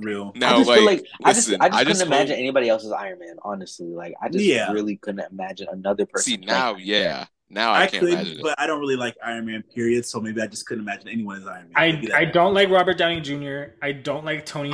Real. 0.00 0.32
Now, 0.36 0.54
I 0.54 0.58
just 0.58 0.68
like, 0.68 0.76
feel 0.78 0.86
like 0.86 1.04
I 1.24 1.32
just 1.32 1.48
I 1.48 1.52
just 1.52 1.60
I 1.62 1.68
couldn't 1.68 1.86
just 1.88 2.02
imagine 2.02 2.28
hope- 2.34 2.38
anybody 2.40 2.68
else 2.68 2.84
as 2.84 2.92
Iron 2.92 3.18
Man. 3.18 3.36
Honestly, 3.42 3.88
like 3.88 4.14
I 4.22 4.28
just 4.28 4.44
Yeah. 4.44 4.72
really 4.72 4.96
couldn't 4.96 5.30
imagine 5.30 5.68
another 5.70 6.06
person. 6.06 6.32
See 6.32 6.36
now, 6.38 6.68
Iron 6.68 6.76
Man. 6.78 6.86
yeah, 6.86 7.24
now 7.48 7.72
I, 7.72 7.82
I 7.82 7.86
can't 7.86 8.00
could, 8.04 8.12
imagine 8.12 8.38
but 8.42 8.58
I 8.60 8.66
don't 8.66 8.80
really 8.80 8.96
like 8.96 9.16
Iron 9.24 9.46
Man. 9.46 9.62
Period. 9.74 10.04
So 10.06 10.20
maybe 10.20 10.40
I 10.42 10.46
just 10.46 10.66
couldn't 10.66 10.84
imagine 10.84 11.08
anyone 11.08 11.36
as 11.38 11.46
Iron 11.46 11.70
Man. 11.74 12.08
I 12.14 12.20
I 12.20 12.24
don't 12.24 12.54
like 12.54 12.68
Robert 12.70 12.98
Downey 12.98 13.20
Jr. 13.20 13.74
I 13.82 13.92
don't 13.92 14.24
like 14.24 14.44
Tony. 14.46 14.72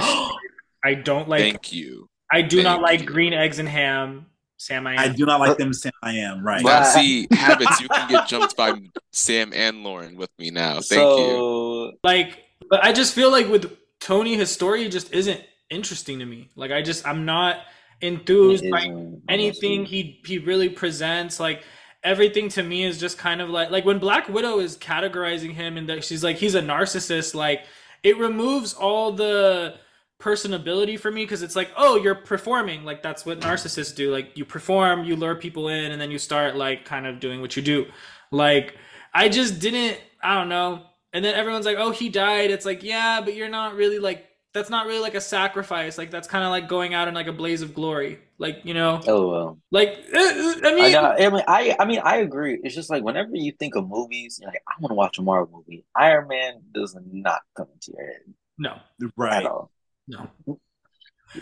I 0.85 0.95
don't 0.95 1.29
like. 1.29 1.41
Thank 1.43 1.73
you. 1.73 2.09
I 2.33 2.43
do 2.43 2.63
not 2.63 2.81
like 2.83 3.01
you. 3.01 3.07
green 3.07 3.33
eggs 3.33 3.59
and 3.59 3.69
ham. 3.69 4.27
Sam, 4.59 4.87
I 4.87 4.95
am. 4.95 4.99
I 4.99 5.09
do 5.09 5.27
not 5.27 5.39
like 5.39 5.51
uh, 5.51 5.55
them 5.55 5.73
Sam 5.75 5.93
I 6.03 6.13
am 6.15 6.43
right. 6.45 6.63
But- 6.63 6.81
Now, 6.81 6.85
see, 6.85 7.29
habits. 7.33 7.79
You 7.81 7.89
can 7.89 8.09
get 8.09 8.27
jumped 8.27 8.57
by 8.57 8.73
Sam 9.13 9.53
and 9.53 9.85
Lauren 9.85 10.17
with 10.17 10.31
me 10.39 10.51
now. 10.51 10.81
Thank 10.81 11.01
you. 11.03 11.93
like 12.03 12.43
but 12.69 12.83
i 12.83 12.91
just 12.93 13.15
feel 13.15 13.31
like 13.31 13.49
with 13.49 13.71
tony 14.01 14.37
his 14.37 14.51
story 14.51 14.89
just 14.89 15.13
isn't 15.13 15.41
interesting 15.71 16.19
to 16.21 16.27
me. 16.27 16.49
Like 16.57 16.71
i 16.71 16.83
just 16.83 17.07
i'm 17.07 17.25
not 17.25 17.61
enthused 18.01 18.69
by 18.71 18.95
anything 19.29 19.85
he 19.85 20.21
he 20.25 20.39
really 20.39 20.69
presents. 20.69 21.41
Like 21.41 21.63
everything 22.05 22.49
to 22.51 22.63
me 22.63 22.85
is 22.85 22.99
just 22.99 23.19
kind 23.19 23.41
of 23.41 23.51
like 23.51 23.71
like 23.71 23.85
when 23.85 23.99
black 23.99 24.29
widow 24.29 24.59
is 24.59 24.77
categorizing 24.77 25.53
him 25.53 25.77
and 25.77 25.89
that 25.89 26.05
she's 26.05 26.23
like 26.23 26.37
he's 26.37 26.55
a 26.55 26.63
narcissist 26.63 27.35
like 27.35 27.65
it 28.03 28.17
removes 28.19 28.75
all 28.75 29.13
the 29.13 29.75
personability 30.21 30.99
for 30.99 31.11
me 31.11 31.25
because 31.25 31.43
it's 31.43 31.57
like 31.57 31.71
oh 31.77 31.97
you're 31.97 32.15
performing. 32.15 32.85
Like 32.85 33.03
that's 33.03 33.27
what 33.27 33.41
narcissists 33.41 33.95
do. 33.95 34.13
Like 34.13 34.37
you 34.37 34.45
perform 34.45 35.05
you 35.05 35.17
lure 35.17 35.35
people 35.35 35.69
in 35.69 35.93
and 35.93 36.01
then 36.01 36.11
you 36.11 36.19
start 36.19 36.57
like 36.57 36.85
kind 36.85 37.07
of 37.07 37.21
doing 37.21 37.41
what 37.41 37.57
you 37.57 37.63
do. 37.63 37.87
Like 38.31 38.77
i 39.15 39.29
just 39.29 39.61
didn't 39.61 39.99
i 40.23 40.35
don't 40.35 40.49
know 40.49 40.83
and 41.17 41.25
then 41.25 41.35
everyone's 41.35 41.65
like 41.65 41.79
oh 41.79 41.91
he 41.91 42.11
died 42.11 42.51
it's 42.51 42.67
like 42.67 42.83
yeah 42.83 43.23
but 43.25 43.35
you're 43.35 43.49
not 43.49 43.75
really 43.75 43.99
like 43.99 44.27
that's 44.53 44.69
not 44.69 44.87
really 44.87 45.01
like 45.01 45.15
a 45.15 45.21
sacrifice 45.21 45.97
like 45.97 46.11
that's 46.11 46.29
kind 46.29 46.45
of 46.45 46.51
like 46.51 46.69
going 46.69 46.93
out 46.93 47.09
in 47.09 47.15
like 47.15 47.27
a 47.27 47.33
blaze 47.33 47.63
of 47.63 47.75
glory 47.75 48.19
like 48.37 48.61
you 48.65 48.75
know 48.75 49.01
Oh 49.07 49.31
well. 49.31 49.59
like 49.71 50.05
uh, 50.15 50.19
uh, 50.19 50.55
i 50.63 50.71
I, 50.71 50.75
mean 50.75 50.95
I 50.95 51.31
mean, 51.31 51.43
I, 51.49 51.77
I 51.81 51.85
mean, 51.87 52.01
I 52.05 52.17
agree. 52.19 52.61
It's 52.63 52.75
just 52.75 52.91
like 52.91 53.03
whenever 53.03 53.31
you 53.35 53.53
think 53.53 53.77
of 53.77 53.89
movies, 53.89 54.39
you're 54.41 54.51
like, 54.51 54.63
I 54.69 54.75
want 54.79 54.91
to 54.91 54.95
watch 54.95 55.19
a 55.19 55.23
Marvel 55.23 55.65
movie. 55.67 55.87
Iron 55.97 56.29
Man 56.29 56.61
does 56.75 56.95
not 57.11 57.41
come 57.57 57.69
into 57.73 57.93
your 57.97 58.07
head 58.07 58.21
no 58.59 58.79
right. 59.17 59.39
at 59.43 59.47
all. 59.47 59.71
no 60.07 60.29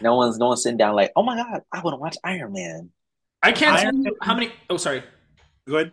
No 0.01 0.14
one's, 0.14 0.39
no 0.39 0.47
one's 0.49 0.62
sitting 0.62 0.77
down 0.77 0.95
like, 0.95 1.11
oh 1.16 1.25
my 1.25 1.37
god, 1.37 1.62
I 1.72 1.81
want 1.81 1.95
to 1.95 1.99
watch 1.99 2.16
Iron 2.22 2.53
Man. 2.53 2.91
i 3.43 3.51
can't 3.51 3.77
Iron 3.77 4.05
tell 4.05 4.12
you 4.12 4.16
how 4.22 4.35
many 4.35 4.53
oh 4.70 4.77
sorry 4.77 5.03
Go 5.66 5.77
ahead. 5.77 5.93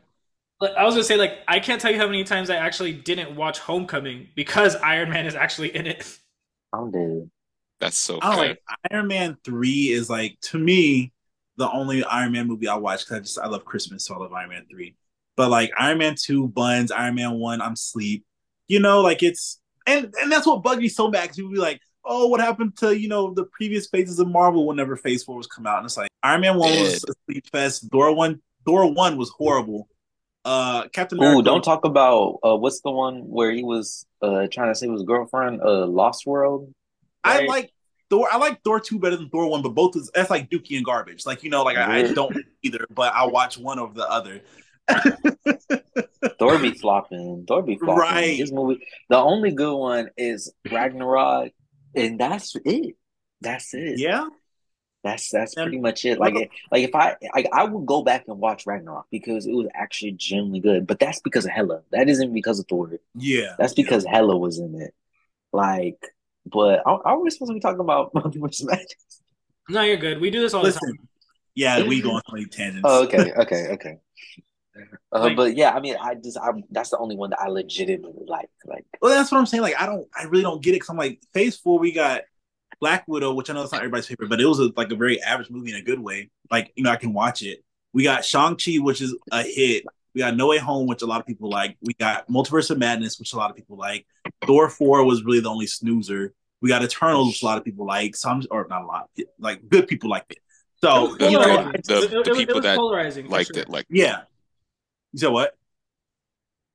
Like, 0.62 0.76
I 0.76 0.86
was 0.86 0.94
gonna 0.94 1.04
say, 1.04 1.18
like, 1.18 1.40
I 1.48 1.60
can't 1.60 1.82
tell 1.82 1.92
you 1.92 1.98
how 1.98 2.06
many 2.06 2.24
times 2.24 2.52
I 2.52 2.56
actually 2.56 2.94
didn't 2.94 3.36
watch 3.36 3.58
Homecoming 3.58 4.28
because 4.36 4.76
Iron 4.76 5.10
Man 5.10 5.26
is 5.26 5.34
actually 5.34 5.76
in 5.76 5.88
it. 5.88 6.20
I'm 6.72 6.92
dead. 6.92 7.30
That's 7.80 7.98
so 7.98 8.20
I 8.22 8.36
like 8.36 8.62
Iron 8.92 9.08
Man 9.08 9.38
three 9.44 9.90
is 9.90 10.08
like 10.08 10.38
to 10.44 10.60
me 10.60 11.14
the 11.58 11.70
only 11.72 12.04
Iron 12.04 12.32
Man 12.32 12.48
movie 12.48 12.68
I 12.68 12.76
watch 12.76 13.02
because 13.04 13.18
I 13.18 13.20
just 13.22 13.40
I 13.40 13.48
love 13.48 13.66
Christmas, 13.66 14.06
so 14.06 14.14
I 14.14 14.20
love 14.20 14.34
Iron 14.34 14.50
Man 14.50 14.66
three. 14.70 14.96
But 15.36 15.50
like 15.50 15.72
Iron 15.80 15.98
Man 15.98 16.16
two, 16.16 16.48
Buns, 16.48 16.92
Iron 16.92 17.16
Man 17.16 17.34
one, 17.40 17.60
I'm 17.60 17.76
sleep. 17.76 18.24
You 18.68 18.80
know, 18.80 19.02
like 19.02 19.24
it's 19.24 19.60
and 19.88 20.14
and 20.22 20.32
that's 20.32 20.46
what 20.46 20.62
bugged 20.62 20.82
me 20.82 20.90
so 20.90 21.10
bad 21.10 21.24
because 21.24 21.38
people 21.38 21.52
be 21.52 21.58
like, 21.58 21.82
oh, 22.06 22.28
what 22.28 22.40
happened 22.40 22.78
to 22.78 22.96
you 22.96 23.08
know 23.08 23.34
the 23.34 23.46
previous 23.46 23.88
phases 23.88 24.20
of 24.20 24.28
Marvel 24.28 24.68
whenever 24.68 24.96
Phase 24.96 25.24
four 25.24 25.38
was 25.38 25.48
come 25.48 25.66
out, 25.66 25.78
and 25.78 25.86
it's 25.88 25.98
like 25.98 26.12
Iron 26.22 26.42
Man 26.42 26.58
one 26.58 26.70
was 26.70 27.04
a 27.04 27.14
sleep 27.26 27.48
fest. 27.52 27.88
Thor 27.92 28.14
one, 28.14 28.44
Thor 28.64 28.94
one 28.94 29.18
was 29.18 29.32
horrible. 29.32 29.88
Uh, 30.44 30.88
Captain 30.90 31.18
America. 31.20 31.40
Ooh, 31.40 31.44
don't 31.44 31.64
talk 31.64 31.86
about 31.86 32.40
uh, 32.44 32.56
what's 32.56 32.82
the 32.82 32.92
one 32.92 33.30
where 33.30 33.52
he 33.52 33.64
was 33.64 34.06
uh 34.22 34.48
trying 34.52 34.72
to 34.72 34.76
save 34.76 34.92
his 34.92 35.04
girlfriend, 35.04 35.62
uh, 35.62 35.86
Lost 35.86 36.26
World. 36.26 36.74
I 37.24 37.46
like 37.46 37.72
Thor. 38.10 38.28
I 38.32 38.38
like 38.38 38.64
Thor 38.64 38.80
two 38.80 39.00
better 39.00 39.16
than 39.16 39.30
Thor 39.30 39.48
one, 39.48 39.62
but 39.62 39.76
both 39.76 39.96
is 39.96 40.10
that's 40.14 40.30
like 40.30 40.50
Dookie 40.50 40.78
and 40.78 40.86
garbage. 40.86 41.26
Like 41.26 41.44
you 41.44 41.50
know, 41.50 41.64
like 41.64 41.78
I, 41.78 42.00
I 42.00 42.14
don't 42.14 42.36
either, 42.64 42.86
but 42.90 43.14
I 43.14 43.26
watch 43.26 43.58
one 43.58 43.78
over 43.80 43.94
the 43.94 44.10
other. 44.10 44.42
Thor 46.40 46.58
be 46.60 46.72
flopping. 46.82 47.46
Thor 47.48 47.62
be 47.62 47.78
flopping. 47.78 48.00
Right. 48.00 48.38
This 48.40 48.52
movie, 48.52 48.84
the 49.10 49.18
only 49.18 49.52
good 49.52 49.76
one 49.76 50.10
is 50.18 50.52
Ragnarok, 50.70 51.52
and 51.96 52.20
that's 52.20 52.56
it. 52.66 52.96
That's 53.42 53.74
it. 53.74 54.00
yeah, 54.00 54.28
That's 55.04 55.30
that's 55.30 55.56
pretty 55.56 55.80
much 55.80 56.06
it. 56.06 56.20
Like, 56.20 56.36
like 56.72 56.84
if 56.84 56.94
I 56.94 57.16
like, 57.34 57.48
I 57.52 57.64
would 57.64 57.86
go 57.88 58.04
back 58.04 58.26
and 58.28 58.40
watch 58.40 58.68
Ragnarok 58.68 59.08
because 59.10 59.48
it 59.48 59.52
was 59.54 59.68
actually 59.74 60.12
genuinely 60.12 60.60
good. 60.60 60.86
But 60.86 61.00
that's 61.00 61.20
because 61.22 61.46
of 61.46 61.52
Hela. 61.52 61.82
That 61.92 62.08
isn't 62.08 62.34
because 62.34 62.60
of 62.60 62.68
Thor. 62.68 62.92
yeah. 63.16 63.56
That's 63.58 63.74
because 63.74 64.06
Hela 64.06 64.38
was 64.38 64.60
in 64.60 64.80
it. 64.80 64.94
Like, 65.52 65.98
but 66.46 66.82
are, 66.86 67.02
are 67.04 67.20
we 67.20 67.30
supposed 67.32 67.50
to 67.50 67.54
be 67.56 67.60
talking 67.60 67.80
about 67.80 68.14
multiverse 68.16 68.64
magic? 68.64 68.98
No, 69.70 69.82
you're 69.82 69.98
good. 69.98 70.22
We 70.22 70.30
do 70.30 70.40
this 70.40 70.54
all 70.54 70.64
the 70.64 70.72
time. 70.72 71.00
yeah, 71.56 71.82
we 71.84 72.02
go 72.02 72.12
on 72.12 72.22
many 72.32 72.46
tangents. 72.46 72.82
Oh, 72.84 73.04
okay, 73.06 73.32
okay, 73.34 73.68
okay. 73.74 73.98
Uh, 75.14 75.20
Like- 75.24 75.36
but 75.36 75.58
yeah, 75.58 75.72
I 75.72 75.82
mean, 75.82 75.98
I 76.02 76.16
just, 76.16 76.38
I 76.38 76.50
that's 76.72 76.92
the 76.92 76.98
only 76.98 77.18
one 77.18 77.32
that 77.32 77.42
I 77.42 77.48
legitimately 77.50 78.24
like. 78.28 78.50
Like, 78.66 78.86
Well, 79.02 79.12
that's 79.14 79.30
what 79.30 79.38
I'm 79.40 79.46
saying. 79.46 79.62
Like, 79.62 79.76
I 79.80 79.86
don't, 79.86 80.08
I 80.18 80.24
really 80.24 80.44
don't 80.44 80.64
get 80.64 80.74
it. 80.74 80.80
Cause 80.80 80.90
I'm 80.90 80.96
like, 80.96 81.22
Phase 81.34 81.58
Four, 81.58 81.78
we 81.80 81.92
got 81.92 82.22
Black 82.82 83.08
Widow, 83.08 83.34
which 83.34 83.50
I 83.50 83.54
know 83.54 83.62
it's 83.64 83.72
not 83.72 83.80
everybody's 83.82 84.08
favorite, 84.08 84.30
but 84.30 84.42
it 84.42 84.46
was 84.46 84.60
a, 84.60 84.70
like 84.76 84.92
a 84.92 84.96
very 84.96 85.22
average 85.22 85.50
movie 85.50 85.70
in 85.70 85.78
a 85.78 85.82
good 85.84 86.00
way. 86.00 86.30
Like, 86.50 86.74
you 86.76 86.84
know, 86.84 86.90
I 86.90 86.96
can 86.98 87.14
watch 87.14 87.44
it. 87.44 87.64
We 87.94 88.04
got 88.04 88.26
Shang 88.26 88.58
Chi, 88.58 88.78
which 88.80 89.02
is 89.02 89.16
a 89.32 89.44
hit. 89.44 89.86
We 90.14 90.20
got 90.20 90.36
No 90.36 90.48
Way 90.48 90.58
Home, 90.58 90.88
which 90.88 91.02
a 91.04 91.06
lot 91.06 91.22
of 91.22 91.28
people 91.28 91.50
like. 91.50 91.78
We 91.82 91.94
got 91.94 92.28
Multiverse 92.28 92.70
of 92.72 92.78
Madness, 92.80 93.20
which 93.20 93.32
a 93.34 93.38
lot 93.38 93.50
of 93.50 93.56
people 93.56 93.78
like. 93.78 94.06
Thor 94.46 94.68
Four 94.70 95.06
was 95.06 95.24
really 95.24 95.40
the 95.40 95.50
only 95.50 95.68
snoozer. 95.68 96.34
We 96.62 96.70
got 96.70 96.84
Eternals, 96.84 97.28
which 97.30 97.44
a 97.44 97.46
lot 97.46 97.58
of 97.58 97.64
people 97.64 97.86
like. 97.86 98.16
Some 98.16 98.44
or 98.52 98.68
not 98.70 98.82
a 98.82 98.86
lot, 98.86 99.10
like 99.40 99.70
good 99.70 99.88
people 99.88 100.10
like 100.10 100.26
it. 100.30 100.40
So 100.84 101.16
The- 101.16 101.30
you 101.32 101.40
know, 101.40 101.44
the- 101.46 101.60
I 101.60 101.64
the- 101.72 101.78
It- 101.78 101.88
it 102.14 102.18
was- 102.18 102.28
it 102.28 102.36
people 102.36 102.56
was 102.56 102.64
that 102.64 102.78
polarizing, 102.78 103.28
liked 103.30 103.54
sure. 103.54 103.62
it, 103.62 103.70
like 103.70 103.86
yeah. 103.90 104.22
You 105.14 105.20
said 105.20 105.30
what? 105.30 105.56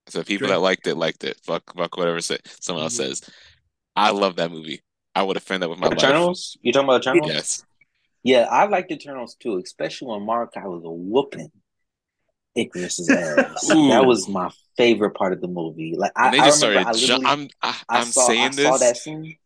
So 0.09 0.23
people 0.23 0.47
Drake. 0.47 0.57
that 0.57 0.61
liked 0.61 0.87
it 0.87 0.95
liked 0.95 1.25
it. 1.25 1.41
Fuck, 1.43 1.75
fuck 1.77 1.97
whatever 1.97 2.21
say, 2.21 2.39
someone 2.61 2.85
else 2.85 2.95
Mm-hmm. 2.95 3.09
says. 3.09 3.23
I 3.97 4.11
love 4.11 4.37
that 4.37 4.53
movie. 4.53 4.83
I 5.17 5.23
would 5.23 5.37
offend 5.37 5.63
that 5.63 5.71
with 5.71 5.79
my 5.79 5.87
life. 5.89 5.97
You 6.63 6.73
talking 6.73 6.85
about 6.89 7.01
Eternals? 7.01 7.29
Yes. 7.29 7.65
Yeah, 8.23 8.43
I 8.51 8.67
liked 8.67 8.91
Eternals 8.93 9.35
too, 9.37 9.57
especially 9.65 10.09
when 10.09 10.21
Makkari 10.21 10.65
was 10.71 10.83
a 10.85 10.91
whooping 10.91 11.51
Ikaris's 12.57 13.09
ass. 13.09 13.69
That 13.91 14.05
was 14.05 14.29
my 14.29 14.51
favorite 14.77 15.13
part 15.15 15.33
of 15.33 15.41
the 15.41 15.49
movie. 15.49 15.95
Like, 15.97 16.13
I, 16.17 16.27
And 16.27 16.35
they 16.35 16.39
I 16.41 16.45
just 16.47 16.63
remember, 16.63 16.83
started. 16.83 16.99
I 16.99 17.01
Ju- 17.01 17.13
literally, 17.25 17.27
I'm. 17.27 17.49
I, 17.63 17.81
I 17.89 17.99
I'm 18.01 18.07
saw, 18.07 18.27
saying 18.27 18.43
I 18.43 18.49
this. 18.51 18.67
saw 18.67 18.77
that 18.79 18.97
scene. 18.99 19.37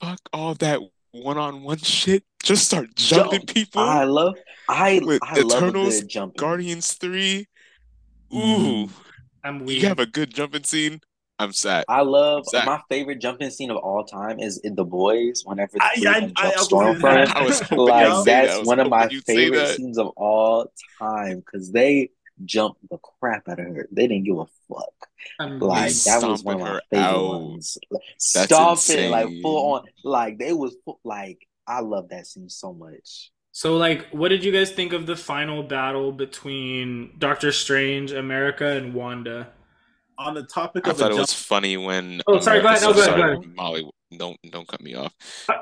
Fuck 0.00 0.20
all 0.32 0.54
that 0.54 0.80
one-on-one 1.12 1.78
shit. 1.78 2.22
Just 2.42 2.64
start 2.66 2.94
jumping 2.96 3.40
Jump. 3.40 3.54
people. 3.54 3.82
I 3.82 4.04
love, 4.04 4.34
I, 4.68 5.00
With 5.04 5.20
I 5.22 5.40
love 5.40 5.62
Eternals, 5.62 6.00
good 6.00 6.08
jumping. 6.08 6.38
Guardians 6.38 6.92
three. 6.94 7.48
Ooh, 8.32 8.36
Mhm. 8.38 8.90
I'm 9.44 9.64
weak. 9.64 9.82
you 9.82 9.88
have 9.88 9.98
a 9.98 10.06
good 10.06 10.32
jumping 10.32 10.64
scene. 10.64 11.00
I'm 11.40 11.52
sad. 11.52 11.84
I 11.88 12.02
love 12.02 12.44
Zach. 12.46 12.66
my 12.66 12.80
favorite 12.88 13.20
jumping 13.20 13.50
scene 13.50 13.70
of 13.70 13.78
all 13.78 14.04
time 14.04 14.38
is 14.40 14.58
in 14.58 14.74
The 14.74 14.84
Boys. 14.84 15.42
Whenever 15.44 15.72
the 15.74 15.82
I- 15.82 15.88
I- 15.88 15.94
of 15.94 16.04
I- 16.06 16.20
jump 16.20 16.38
I 16.38 16.46
was 16.56 16.68
Stormfront, 16.68 17.00
gonna- 17.00 17.32
I 17.34 17.42
was 17.42 17.60
like 17.60 17.68
say 17.68 17.76
that. 17.76 17.90
I 17.90 18.24
that's 18.24 18.58
was 18.58 18.66
one 18.68 18.80
of 18.80 18.88
my 18.90 18.98
hoping 19.02 19.14
you'd 19.16 19.26
say 19.26 19.34
favorite 19.36 19.76
scenes 19.76 19.98
of 19.98 20.08
all 20.16 20.72
time 20.98 21.38
because 21.40 21.72
they 21.72 22.10
jumped 22.44 22.80
the 22.90 22.98
crap 22.98 23.48
out 23.48 23.58
of 23.58 23.66
her. 23.66 23.88
They 23.90 24.06
didn't 24.06 24.24
give 24.24 24.38
a 24.38 24.46
fuck. 24.68 25.08
Like 25.38 25.92
that 26.04 26.22
was 26.22 26.42
one 26.44 26.56
of 26.56 26.60
my 26.62 26.80
favorite 26.90 27.06
out. 27.06 27.28
ones. 27.28 27.78
Like, 27.90 28.02
Stomping 28.18 29.10
like 29.10 29.28
full 29.42 29.72
on. 29.74 29.84
Like 30.04 30.38
they 30.38 30.52
was 30.52 30.76
full, 30.84 31.00
like 31.04 31.46
I 31.66 31.80
love 31.80 32.08
that 32.10 32.26
scene 32.26 32.48
so 32.48 32.72
much. 32.72 33.30
So, 33.52 33.76
like, 33.76 34.06
what 34.10 34.28
did 34.28 34.44
you 34.44 34.52
guys 34.52 34.70
think 34.70 34.92
of 34.92 35.06
the 35.06 35.16
final 35.16 35.62
battle 35.64 36.12
between 36.12 37.14
Doctor 37.18 37.50
Strange, 37.50 38.12
America, 38.12 38.64
and 38.68 38.94
Wanda? 38.94 39.48
On 40.20 40.34
the 40.34 40.42
topic 40.42 40.86
I 40.86 40.90
of 40.90 40.96
the 40.96 41.02
thought 41.02 41.10
it 41.12 41.14
jump, 41.14 41.22
was 41.22 41.32
funny 41.32 41.76
when. 41.78 42.20
Oh, 42.26 42.38
sorry, 42.40 42.60
go 42.60 42.68
ahead. 42.68 42.82
No, 42.82 42.90
America- 42.90 42.94
go 42.94 43.00
ahead, 43.00 43.04
sorry, 43.20 43.34
go 43.34 43.40
ahead. 43.40 43.56
Molly, 43.56 43.90
don't 44.16 44.38
don't 44.50 44.68
cut 44.68 44.80
me 44.82 44.94
off. 44.94 45.14
Uh, 45.48 45.54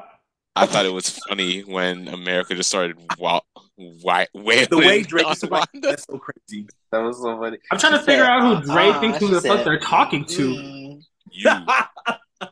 I 0.57 0.67
thought 0.67 0.85
it 0.87 0.93
was 0.93 1.11
funny 1.29 1.61
when 1.61 2.09
America 2.09 2.57
just 2.57 2.69
started 2.69 2.97
wa- 3.19 3.41
wa- 3.77 4.27
wailing 4.35 4.67
the 4.71 4.79
way 4.79 5.03
Drake 5.05 5.31
is 5.31 5.45
like, 5.45 5.69
that's 5.81 6.05
so 6.11 6.19
crazy. 6.19 6.67
That 6.91 6.99
was 6.99 7.19
so 7.23 7.39
funny. 7.39 7.59
I'm 7.71 7.79
trying 7.79 7.93
to 7.93 8.01
She 8.01 8.07
figure 8.07 8.25
out 8.25 8.65
who 8.65 8.73
Drake 8.73 8.95
"Uh-uh," 8.95 9.01
thinks 9.01 9.19
who 9.21 9.29
she 9.29 9.35
the 9.35 9.41
fuck 9.43 9.65
they're 9.65 9.79
talking 9.79 10.25
to. 10.25 10.49
"Mm." 10.55 11.03
You, 11.31 11.51
but 12.41 12.51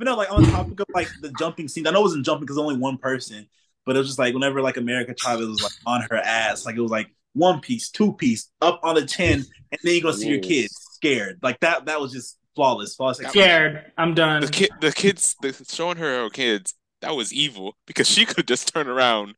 no, 0.00 0.16
like 0.16 0.30
on 0.30 0.42
the 0.42 0.50
topic 0.50 0.80
of 0.80 0.86
like 0.92 1.08
the 1.22 1.32
jumping 1.38 1.68
scene, 1.68 1.86
I 1.86 1.90
know 1.92 2.00
it 2.00 2.02
wasn't 2.02 2.26
jumping 2.26 2.42
because 2.44 2.58
only 2.58 2.76
one 2.76 2.98
person, 2.98 3.48
but 3.86 3.96
it 3.96 3.98
was 4.00 4.08
just 4.08 4.18
like 4.18 4.34
whenever 4.34 4.60
like 4.60 4.76
America 4.76 5.14
Chavez 5.16 5.46
was 5.48 5.62
like 5.62 5.72
on 5.86 6.02
her 6.10 6.16
ass, 6.16 6.66
like 6.66 6.76
it 6.76 6.80
was 6.80 6.90
like 6.90 7.08
one 7.32 7.60
piece, 7.60 7.88
two 7.90 8.12
piece, 8.12 8.50
up 8.60 8.80
on 8.82 8.96
the 8.96 9.06
chin, 9.06 9.44
and 9.70 9.80
then 9.82 9.94
you're 9.94 10.02
gonna 10.02 10.14
see 10.16 10.28
your 10.28 10.40
kids 10.40 10.91
scared. 11.02 11.38
Like 11.42 11.60
that, 11.60 11.86
that 11.86 12.00
was 12.00 12.12
just 12.12 12.38
flawless, 12.54 12.94
flawless. 12.94 13.18
Scared. 13.18 13.92
I'm 13.98 14.14
done. 14.14 14.42
the 14.42 14.48
kid, 14.48 14.70
the 14.80 14.92
kids, 14.92 15.36
the, 15.42 15.52
showing 15.68 15.96
her 15.98 16.22
her 16.22 16.30
kids. 16.30 16.74
That 17.00 17.16
was 17.16 17.32
evil 17.32 17.76
because 17.86 18.08
she 18.08 18.24
could 18.26 18.46
just 18.46 18.72
turn 18.72 18.88
around 18.88 19.34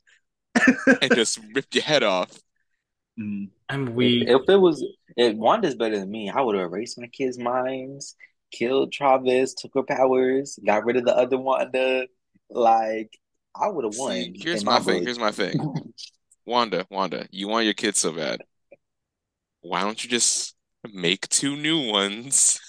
and 1.01 1.11
just 1.15 1.41
rip 1.55 1.67
your 1.73 1.85
head 1.85 2.03
off. 2.03 2.31
Mm. 3.19 3.49
I'm 3.69 3.95
weak. 3.95 4.29
If 4.29 4.43
it 4.49 4.57
was 4.57 4.85
if 5.17 5.37
Wanda's 5.37 5.75
better 5.75 5.99
than 5.99 6.11
me, 6.11 6.31
I 6.31 6.41
would 6.41 6.57
have 6.57 6.65
erased 6.65 6.99
my 6.99 7.07
kids' 7.07 7.39
minds, 7.39 8.17
killed 8.51 8.93
Travis, 8.93 9.55
took 9.55 9.73
her 9.75 9.83
powers, 9.83 10.59
got 10.67 10.85
rid 10.85 10.97
of 10.97 11.05
the 11.05 11.17
other 11.17 11.39
Wanda. 11.39 12.07
Like 12.51 13.17
I 13.59 13.69
would 13.69 13.85
have 13.85 13.97
won. 13.97 14.12
See, 14.12 14.35
here's 14.37 14.61
in 14.61 14.67
my 14.67 14.81
thing. 14.81 15.03
Here's 15.05 15.19
my 15.19 15.31
thing. 15.31 15.59
Wanda, 16.47 16.87
Wanda, 16.91 17.27
you 17.31 17.49
want 17.49 17.65
your 17.65 17.73
kids 17.73 17.99
so 17.99 18.12
bad. 18.12 18.43
Why 19.62 19.81
don't 19.81 20.03
you 20.05 20.11
just 20.11 20.53
make 20.93 21.28
two 21.28 21.57
new 21.57 21.89
ones 21.91 22.61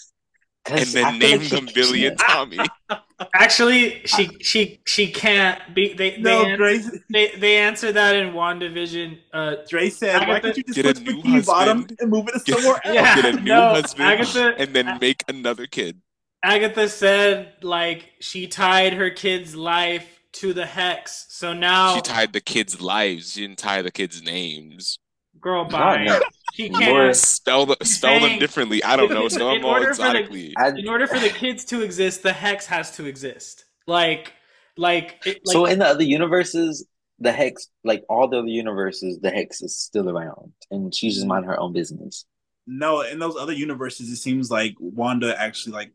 and 0.69 0.79
then 0.87 1.19
feel 1.19 1.29
name 1.29 1.39
like 1.39 1.49
them 1.49 1.69
Billy 1.73 2.05
and 2.05 2.17
Tommy? 2.17 2.59
Actually, 3.33 4.01
she 4.05 4.29
she 4.41 4.81
she 4.85 5.11
can't 5.11 5.61
be. 5.73 5.93
They 5.93 6.17
No, 6.17 6.43
they, 6.43 6.55
Dre, 6.57 6.75
answer, 6.75 6.99
they 7.09 7.31
they 7.37 7.57
answer 7.57 7.91
that 7.93 8.15
in 8.15 8.33
Wandavision. 8.33 9.19
Uh, 9.33 9.55
Dre 9.69 9.89
said, 9.89 10.27
"Why 10.27 10.37
Agatha- 10.37 10.41
can't 10.41 10.57
you 10.57 10.63
just 10.63 10.75
Get 10.75 10.97
a 10.97 11.01
new 11.01 11.21
Bikini 11.23 11.45
Bottom 11.45 11.87
and 11.99 12.09
move 12.09 12.27
it 12.27 12.45
to 12.45 12.53
somewhere 12.53 12.81
else?" 12.83 12.95
Yeah. 12.95 13.15
Get 13.15 13.25
a 13.25 13.37
new 13.37 13.43
no, 13.43 13.69
husband 13.69 14.03
Agatha- 14.05 14.55
and 14.57 14.75
then 14.75 14.97
make 14.99 15.23
another 15.29 15.65
kid. 15.65 16.01
Agatha 16.43 16.89
said 16.89 17.53
like 17.61 18.11
she 18.19 18.47
tied 18.47 18.93
her 18.93 19.09
kid's 19.09 19.55
life 19.55 20.19
to 20.33 20.51
the 20.51 20.65
hex. 20.65 21.27
So 21.29 21.53
now, 21.53 21.95
She 21.95 22.01
tied 22.01 22.33
the 22.33 22.41
kids' 22.41 22.81
lives. 22.81 23.31
She 23.31 23.41
didn't 23.41 23.57
tie 23.59 23.81
the 23.81 23.91
kids' 23.91 24.21
names. 24.21 24.99
Girl, 25.45 25.63
God, 25.65 25.69
bye. 25.97 26.03
no. 26.03 26.19
She 26.53 26.69
Lord. 26.69 26.83
can't. 26.83 27.15
Spell 27.15 27.65
the, 27.65 27.77
She's 27.81 27.97
spell 27.97 28.19
them 28.19 28.39
differently. 28.39 28.83
I 28.83 28.95
don't 28.95 29.11
know. 29.11 29.23
In 29.29 29.29
Spell 29.29 29.53
them 29.53 29.61
more 29.61 29.79
order 29.79 29.93
for 29.93 30.11
the- 30.11 30.53
In 30.77 30.87
order 30.89 31.05
for 31.07 31.19
the 31.19 31.29
kids 31.29 31.63
to 31.65 31.81
exist, 31.81 32.23
the 32.23 32.33
hex 32.33 32.65
has 32.65 32.91
to 32.97 33.05
exist. 33.05 33.65
Like, 33.87 34.33
like, 34.77 35.21
it, 35.25 35.41
like 35.45 35.53
so 35.53 35.65
in 35.65 35.79
the 35.79 35.85
other 35.85 36.03
universes, 36.03 36.85
the 37.19 37.31
hex, 37.31 37.67
like 37.83 38.03
all 38.09 38.27
the 38.27 38.39
other 38.39 38.47
universes, 38.47 39.19
the 39.19 39.29
hex 39.29 39.61
is 39.61 39.77
still 39.77 40.09
around, 40.09 40.51
and 40.71 40.93
she's 40.93 41.15
just 41.15 41.27
minding 41.27 41.49
her 41.49 41.59
own 41.59 41.71
business. 41.71 42.25
No, 42.67 43.01
in 43.01 43.19
those 43.19 43.35
other 43.37 43.53
universes, 43.53 44.09
it 44.09 44.17
seems 44.17 44.49
like 44.49 44.73
Wanda 44.79 45.39
actually 45.39 45.73
like 45.73 45.93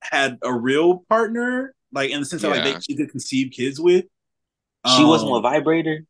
had 0.00 0.38
a 0.42 0.52
real 0.52 1.04
partner, 1.08 1.74
like 1.92 2.10
in 2.10 2.20
the 2.20 2.26
sense 2.26 2.42
that 2.42 2.48
like 2.50 2.64
they, 2.64 2.80
she 2.80 2.96
could 2.96 3.10
conceive 3.10 3.52
kids 3.52 3.78
with. 3.78 4.06
She 4.96 5.04
wasn't 5.04 5.30
a 5.30 5.34
Um, 5.34 5.42
vibrator. 5.42 6.04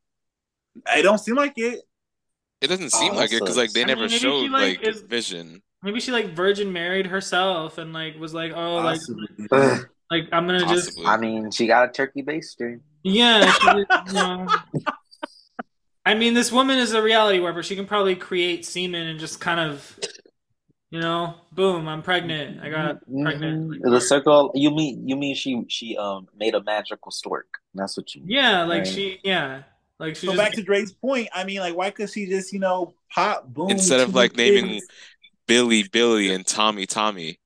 I 0.87 1.03
don't 1.03 1.18
seem 1.18 1.35
like 1.35 1.55
it. 1.57 1.81
It 2.61 2.66
doesn't 2.68 2.92
Oh, 2.94 2.98
seem 3.00 3.14
like 3.14 3.32
it 3.32 3.40
because 3.40 3.56
like 3.56 3.72
they. 3.72 3.82
I 3.82 3.86
never 3.86 4.02
mean, 4.02 4.11
maybe 4.11 4.18
she, 4.18 4.24
showed 4.24 4.50
like, 4.50 4.78
like 4.78 4.86
is- 4.88 5.02
Vision. 5.02 5.62
maybe 5.82 6.00
she 6.00 6.12
like 6.12 6.34
virgin 6.34 6.72
married 6.72 7.06
herself 7.06 7.78
and 7.78 7.92
like 7.92 8.18
was 8.18 8.34
like, 8.34 8.52
oh, 8.54 8.76
like, 8.76 8.98
Possibly. 8.98 9.26
Ugh. 9.52 9.88
like 10.11 10.28
I'm 10.32 10.46
gonna 10.46 10.66
just 10.66 10.98
I 11.06 11.16
mean, 11.16 11.50
she 11.50 11.66
got 11.66 11.88
a 11.88 11.92
turkey 11.92 12.22
baster. 12.22 12.80
Yeah. 13.02 13.50
she 13.50 13.66
just, 13.66 14.06
you 14.08 14.12
know. 14.12 14.46
I 16.04 16.14
mean, 16.14 16.34
this 16.34 16.50
woman 16.50 16.78
is 16.78 16.92
a 16.92 17.02
reality 17.02 17.40
warper. 17.40 17.62
She 17.62 17.76
can 17.76 17.86
probably 17.86 18.16
create 18.16 18.64
semen 18.64 19.06
and 19.06 19.20
just 19.20 19.38
kind 19.40 19.61
of, 19.61 19.98
you 20.90 20.98
know, 21.00 21.34
boom, 21.52 21.86
I'm 21.88 22.02
pregnant. 22.02 22.61
I 22.62 22.68
got 22.70 23.00
pregnant. 23.22 23.70
Mhm. 23.82 23.90
The 23.90 24.00
circle. 24.00 24.50
You 24.54 24.70
mean 24.70 25.06
you 25.08 25.16
mean 25.16 25.34
she 25.34 25.62
she 25.68 25.96
um 25.96 26.26
made 26.36 26.54
a 26.54 26.62
magical 26.62 27.11
stork? 27.11 27.46
That's 27.74 27.96
what 27.96 28.14
you. 28.14 28.22
mean. 28.22 28.30
Yeah, 28.30 28.64
like 28.64 28.78
Right. 28.80 28.86
she, 28.86 29.18
yeah, 29.22 29.62
like 30.01 30.16
she 30.16 30.26
So 30.26 30.32
just. 30.32 30.38
back 30.42 30.53
to 30.55 30.62
Dre's 30.62 30.92
point, 30.92 31.28
I 31.32 31.44
mean, 31.44 31.61
like, 31.61 31.76
why 31.76 31.90
could 31.90 32.11
she 32.11 32.26
just, 32.26 32.53
you 32.53 32.59
know, 32.59 32.94
pop, 33.14 33.46
boom, 33.46 33.70
Instead 33.70 34.01
of, 34.01 34.09
two 34.11 34.16
like, 34.16 34.32
kids? 34.34 34.62
naming- 34.62 34.80
Billy, 35.46 35.82
Billy, 35.84 36.32
and 36.32 36.46
Tommy, 36.46 36.86
Tommy. 36.86 37.38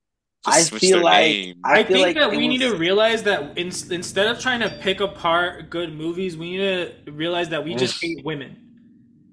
Just 0.45 0.57
I 0.57 0.61
switch 0.61 0.81
feel 0.81 0.97
their 0.97 1.03
like 1.03 1.21
name. 1.25 1.55
I, 1.63 1.71
I 1.79 1.83
feel 1.83 1.93
think 1.97 2.05
like 2.07 2.15
that 2.17 2.33
it 2.33 2.37
we 2.37 2.47
need 2.47 2.59
to 2.61 2.75
realize 2.75 3.23
that 3.23 3.57
in, 3.57 3.67
instead 3.67 4.27
of 4.27 4.39
trying 4.39 4.59
to 4.59 4.69
pick 4.79 4.99
apart 4.99 5.71
good 5.71 5.91
movies, 5.91 6.37
we 6.37 6.51
need 6.51 6.57
to 7.05 7.11
realize 7.11 7.49
that 7.49 7.63
we 7.65 7.73
just 7.73 7.99
hate 7.99 8.23
women. 8.23 8.57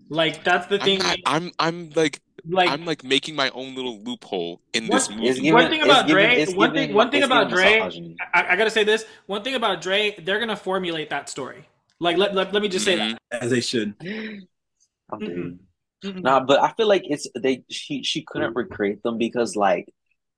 Like 0.08 0.42
that's 0.42 0.66
the 0.68 0.76
I'm 0.76 0.80
thing. 0.82 1.00
I'm 1.26 1.50
I'm 1.58 1.90
like 1.94 2.20
like 2.48 2.70
I'm 2.70 2.86
like 2.86 3.04
making 3.04 3.36
my 3.36 3.50
own 3.50 3.74
little 3.74 4.00
loophole 4.02 4.62
in 4.72 4.86
What- 4.86 4.96
this 5.00 5.10
movie. 5.10 5.34
Given, 5.40 5.52
One 5.52 5.68
thing 5.70 5.82
about 5.82 6.06
given- 6.06 6.24
Dre- 6.24 6.36
it's 6.40 6.54
one 6.54 6.70
thing- 6.72 6.80
given- 6.84 6.96
one 6.96 7.10
thing 7.10 7.22
about 7.24 7.50
Dre- 7.50 8.14
I, 8.32 8.52
I 8.52 8.56
gotta 8.56 8.70
say 8.70 8.84
this. 8.84 9.04
One 9.26 9.42
thing 9.44 9.54
about 9.54 9.82
Dre, 9.82 10.14
they're 10.18 10.38
gonna 10.40 10.56
formulate 10.56 11.10
that 11.10 11.28
story. 11.28 11.68
Like 12.02 12.16
let, 12.16 12.34
let, 12.34 12.52
let 12.52 12.62
me 12.62 12.68
just 12.68 12.84
say 12.84 12.96
that. 12.96 13.12
Mm-hmm. 13.32 13.44
as 13.44 13.50
they 13.50 13.60
should. 13.60 13.94
I'm 14.00 15.20
Mm-mm. 15.20 15.58
Mm-hmm. 16.04 16.20
Nah, 16.20 16.40
but 16.40 16.60
I 16.60 16.72
feel 16.72 16.88
like 16.88 17.04
it's 17.04 17.28
they 17.40 17.62
she 17.70 18.02
she 18.02 18.22
couldn't 18.22 18.56
recreate 18.56 19.02
them 19.04 19.18
because 19.18 19.54
like 19.54 19.88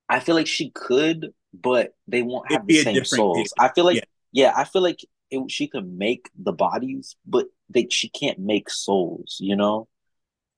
I 0.08 0.20
feel 0.20 0.34
like 0.34 0.46
she 0.46 0.70
could, 0.70 1.32
but 1.54 1.94
they 2.06 2.20
won't 2.22 2.46
It'd 2.50 2.58
have 2.58 2.66
the 2.66 2.82
same 2.82 3.04
souls. 3.04 3.38
kid. 3.38 3.46
I 3.58 3.70
feel 3.74 3.84
like 3.86 3.96
Yeah. 3.96 4.02
yeah, 4.32 4.52
I 4.54 4.64
feel 4.64 4.82
like 4.82 5.00
it, 5.30 5.50
she 5.50 5.66
could 5.68 5.90
make 5.90 6.28
the 6.38 6.52
bodies, 6.52 7.16
but 7.24 7.46
they 7.70 7.88
she 7.90 8.10
can't 8.10 8.38
make 8.38 8.68
souls. 8.68 9.38
You 9.40 9.56
know, 9.56 9.88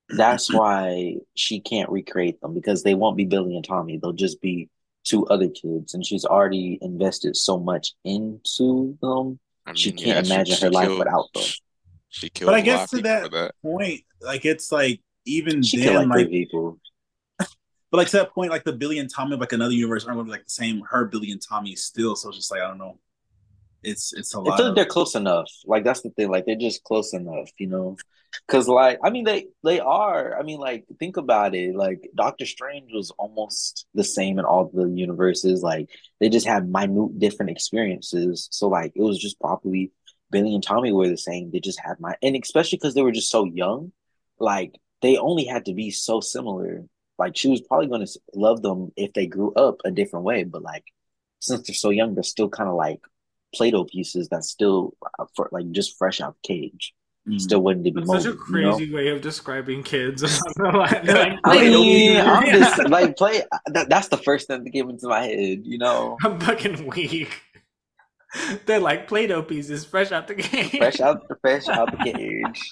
that's 0.09 0.53
why 0.53 1.19
she 1.37 1.61
can't 1.61 1.89
recreate 1.89 2.41
them 2.41 2.53
because 2.53 2.83
they 2.83 2.97
won't 2.97 3.17
be 3.17 3.27
Billy 3.27 3.55
and 3.55 3.65
Tommy. 3.65 3.99
They'll 3.99 4.13
just 4.13 4.41
be 4.41 4.69
two 5.05 5.25
other 5.29 5.49
kids, 5.49 5.95
and 5.95 6.05
she's 6.05 6.25
already 6.25 6.79
invested 6.83 7.37
so 7.37 7.61
much 7.61 7.93
into 8.05 8.99
them. 9.01 9.39
I 9.67 9.75
She 9.75 9.93
can't 9.93 10.27
yeah, 10.27 10.35
imagine 10.35 10.57
her 10.61 10.71
life 10.71 10.87
killed- 10.87 10.99
without 11.01 11.33
them. 11.35 11.43
She 12.09 12.29
killed 12.31 12.47
But 12.49 12.55
I 12.55 12.61
guess 12.61 12.91
to 12.91 13.03
that- 13.03 13.31
that. 13.33 13.55
Point, 13.63 14.03
like, 14.21 14.45
it's 14.45 14.71
like, 14.73 15.01
even 15.27 15.63
She 15.63 15.79
killed 15.79 15.97
then, 15.97 16.09
like 16.09 16.19
like, 16.19 16.31
people. 16.31 16.79
but 17.39 17.49
like 17.93 18.07
to 18.09 18.19
that 18.19 18.31
point, 18.33 18.51
like 18.51 18.65
the 18.65 18.73
Billy 18.73 18.99
and 18.99 19.11
Tommy, 19.13 19.35
of, 19.35 19.41
like 19.41 19.53
another 19.53 19.75
universe, 19.75 20.05
aren't 20.05 20.17
going 20.17 20.27
to 20.27 20.31
be 20.31 20.37
like 20.39 20.45
the 20.45 20.51
same. 20.51 20.83
Her 20.89 21.05
Billy 21.07 21.31
and 21.33 21.43
Tommy 21.43 21.75
still, 21.75 22.15
so 22.17 22.29
it's 22.29 22.39
just 22.39 22.51
like 22.51 22.61
I 22.61 22.69
don't 22.69 22.79
know. 22.79 22.99
It's 23.87 24.13
it's 24.15 24.35
a 24.35 24.41
I 24.47 24.51
lot. 24.51 24.57
feel 24.57 24.67
like 24.67 24.75
Of, 24.75 24.77
they're 24.77 24.87
close 24.87 25.15
enough. 25.15 25.51
Like 25.67 25.85
that's 25.85 26.03
the 26.03 26.11
thing. 26.11 26.31
Like 26.31 26.47
they're 26.47 26.57
just 26.57 26.85
close 26.85 27.15
enough, 27.15 27.51
you 27.59 27.69
know. 27.69 27.97
Because 28.47 28.69
like 28.69 28.99
I 29.05 29.11
mean 29.11 29.25
they 29.25 29.49
they 29.65 29.81
are. 29.81 30.39
I 30.39 30.43
mean 30.43 30.59
like 30.59 30.87
think 30.99 31.17
about 31.17 31.55
it. 31.55 31.75
Like 31.77 32.09
Doctor 32.15 32.47
Strange 32.47 32.91
was 32.93 33.11
almost 33.19 33.87
the 33.95 34.05
same 34.05 34.39
in 34.39 34.45
all 34.45 34.71
the 34.73 34.89
universes. 34.91 35.63
Like 35.63 35.89
they 36.21 36.29
just 36.29 36.47
had 36.47 36.69
minute 36.71 37.19
different 37.19 37.51
experiences. 37.51 38.49
So 38.53 38.69
like 38.69 38.93
it 38.97 39.03
was 39.03 39.19
just 39.19 39.41
probably 39.41 39.93
Billy 40.31 40.55
and 40.55 40.63
Tommy 40.65 40.93
were 40.93 41.09
the 41.09 41.17
same. 41.19 41.51
They 41.51 41.61
just 41.61 41.81
had 41.81 42.01
my 42.01 42.17
and 42.23 42.37
especially 42.43 42.79
because 42.79 42.95
they 42.95 43.03
were 43.03 43.13
just 43.13 43.31
so 43.31 43.45
young. 43.47 43.93
Like 44.39 44.75
they 45.03 45.17
only 45.19 45.47
had 45.47 45.67
to 45.67 45.75
be 45.75 45.91
so 45.93 46.21
similar. 46.21 46.85
Like 47.19 47.37
she 47.37 47.49
was 47.49 47.63
probably 47.63 47.89
going 47.89 48.07
to 48.07 48.21
love 48.35 48.63
them 48.63 48.93
if 48.97 49.13
they 49.15 49.27
grew 49.27 49.55
up 49.55 49.81
a 49.85 49.91
different 49.91 50.25
way. 50.27 50.45
But 50.45 50.63
like 50.63 50.85
since 51.41 51.67
they're 51.67 51.75
so 51.75 51.91
young, 51.91 52.15
they're 52.15 52.23
still 52.25 52.49
kind 52.51 52.69
of 52.69 52.77
like 52.77 53.01
Play-Doh 53.55 53.85
pieces 53.85 54.29
that's 54.29 54.49
still 54.51 54.95
uh, 55.19 55.25
for 55.35 55.49
like 55.53 55.71
just 55.71 55.97
fresh 55.99 56.21
out 56.21 56.37
the 56.43 56.49
cage, 56.49 56.95
Mm. 57.29 57.41
still 57.41 57.61
waiting 57.61 57.83
to 57.83 57.91
be 57.91 58.01
That's 58.03 58.23
such 58.23 58.33
a 58.33 58.37
molded. 58.37 58.49
you 58.51 58.63
know? 58.63 58.77
crazy 58.77 58.95
way 58.95 59.09
of 59.09 59.21
describing 59.21 59.83
kids. 59.83 60.23
They're 60.57 60.73
like, 60.73 60.93
I 61.43 61.57
"Play-Doh 61.57 61.81
mean, 61.83 62.13
pieces." 62.13 62.27
I'm 62.29 62.47
just 62.61 62.89
like 62.89 63.17
play. 63.17 63.43
That, 63.67 63.89
that's 63.89 64.07
the 64.09 64.17
first 64.17 64.47
thing 64.47 64.63
that 64.63 64.71
came 64.71 64.89
into 64.91 65.09
my 65.09 65.23
head. 65.25 65.63
You 65.65 65.79
know, 65.79 66.17
I'm 66.25 66.39
fucking 66.39 66.87
weak. 66.87 67.41
They're 68.67 68.79
like 68.81 69.09
Play-Doh 69.09 69.43
pieces 69.43 69.85
fresh 69.85 70.13
out 70.13 70.29
the 70.29 70.35
cage. 70.37 70.77
fresh 70.79 71.01
out, 71.01 71.23
fresh 71.41 71.67
out 71.69 71.91
the 71.91 72.13
cage. 72.13 72.71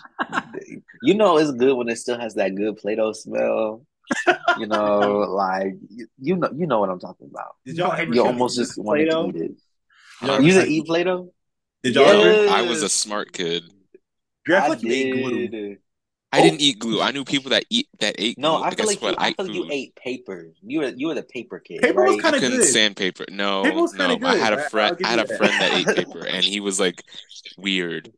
You 1.03 1.15
know, 1.15 1.39
it's 1.39 1.51
good 1.51 1.75
when 1.77 1.89
it 1.89 1.97
still 1.97 2.19
has 2.21 2.35
that 2.35 2.55
good 2.55 2.77
Play-Doh 2.77 3.13
smell. 3.13 3.85
You 4.59 4.67
know, 4.67 5.01
like 5.31 5.75
you, 5.89 6.07
you 6.21 6.37
know, 6.37 6.51
you 6.55 6.67
know 6.67 6.79
what 6.79 6.91
I'm 6.91 7.01
talking 7.01 7.29
about. 7.31 7.57
Did 7.65 7.79
y'all 7.79 7.93
ever 7.93 8.15
You 8.15 8.25
almost 8.25 8.57
just 8.57 8.77
wanted 8.79 9.07
to 9.07 9.11
Play-Doh? 9.11 9.29
eat 9.31 9.43
it. 9.43 9.53
Did 10.25 10.33
y'all 10.33 10.43
You 10.43 10.53
ever- 10.53 10.61
didn't 10.61 10.73
eat 10.73 10.87
Play-Doh? 10.87 11.33
Did 11.83 11.95
y'all? 11.95 12.05
Yes. 12.07 12.51
I 12.51 12.63
was 12.63 12.83
a 12.83 12.89
smart 12.89 13.33
kid. 13.33 13.65
Drew, 14.45 14.57
I 14.57 14.61
feel 14.61 14.65
I 14.65 14.69
like 14.69 14.85
ate 14.85 15.13
glue. 15.15 15.49
did. 15.49 15.79
I 16.33 16.43
didn't 16.43 16.61
oh. 16.61 16.65
eat 16.65 16.79
glue. 16.81 17.01
I 17.01 17.13
knew 17.13 17.25
people 17.25 17.51
that 17.51 17.65
eat 17.71 17.89
that 18.01 18.17
ate 18.19 18.39
No, 18.39 18.57
glue. 18.57 18.65
I 18.65 18.71
but 18.71 18.77
feel 18.79 18.87
guess 18.87 18.87
like 18.87 19.01
you, 19.03 19.07
what? 19.09 19.21
I 19.21 19.29
ate 19.29 19.37
feel 19.37 19.47
like 19.47 19.55
you 19.55 19.69
ate 19.71 19.97
paper. 19.97 20.49
You 20.63 20.81
were 20.81 20.89
you 20.89 21.07
were 21.09 21.15
the 21.15 21.23
paper 21.23 21.61
kid. 21.61 21.81
Paper 21.81 22.03
was 22.05 22.21
kinda 22.21 22.39
I 22.39 22.41
couldn't 22.41 22.59
good. 22.59 22.65
stand 22.69 22.97
paper. 22.97 23.25
No, 23.31 23.63
Paper 23.63 23.77
no. 23.77 24.19
kinda 24.19 24.27
I 24.27 24.37
had 24.37 24.51
good. 24.51 24.59
a 24.61 24.65
I- 24.65 24.69
friend. 24.69 24.91
I'll 24.91 24.97
give 24.97 25.07
I 25.07 25.11
had 25.11 25.19
a 25.21 25.25
that. 25.25 25.37
friend 25.39 25.53
that 25.61 25.73
ate 25.73 25.87
paper, 25.97 26.27
and 26.27 26.45
he 26.45 26.61
was 26.61 26.81
like 26.81 27.03
weird, 27.57 28.13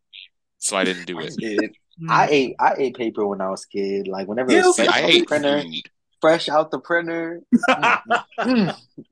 so 0.59 0.76
I 0.76 0.84
didn't 0.84 1.07
do 1.07 1.20
I 1.20 1.24
it. 1.24 1.36
did. 1.36 1.76
I 2.09 2.28
ate 2.30 2.57
I 2.61 2.74
ate 2.78 2.96
paper 2.96 3.26
when 3.26 3.40
I 3.40 3.50
was 3.50 3.64
a 3.64 3.68
kid. 3.68 4.09
Like 4.09 4.28
whenever 4.28 4.52
Yeah, 4.52 4.61
it 4.61 4.66
was 4.66 4.78
okay. 4.78 4.88
I 4.88 5.00
ate 5.07 5.26
printer, 5.26 5.62
food. 5.62 5.90
Fresh 6.21 6.49
out 6.49 6.71
the 6.71 6.79
printer. 6.81 7.43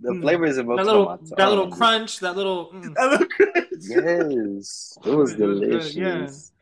The 0.01 0.15
Mm. 0.15 0.23
flavors 0.23 0.57
and 0.57 0.69
that 0.69 0.87
little 0.87 1.19
that 1.37 1.49
little 1.51 1.69
crunch, 1.69 2.21
that 2.21 2.37
little. 2.37 2.71
mm. 2.73 2.95
I 2.99 3.07
look 3.07 3.31
good. 3.37 3.67
Yes, 3.81 4.97
it 5.05 5.11
was 5.11 5.35
It 5.35 5.41
was 5.41 5.61
delicious. 5.61 6.53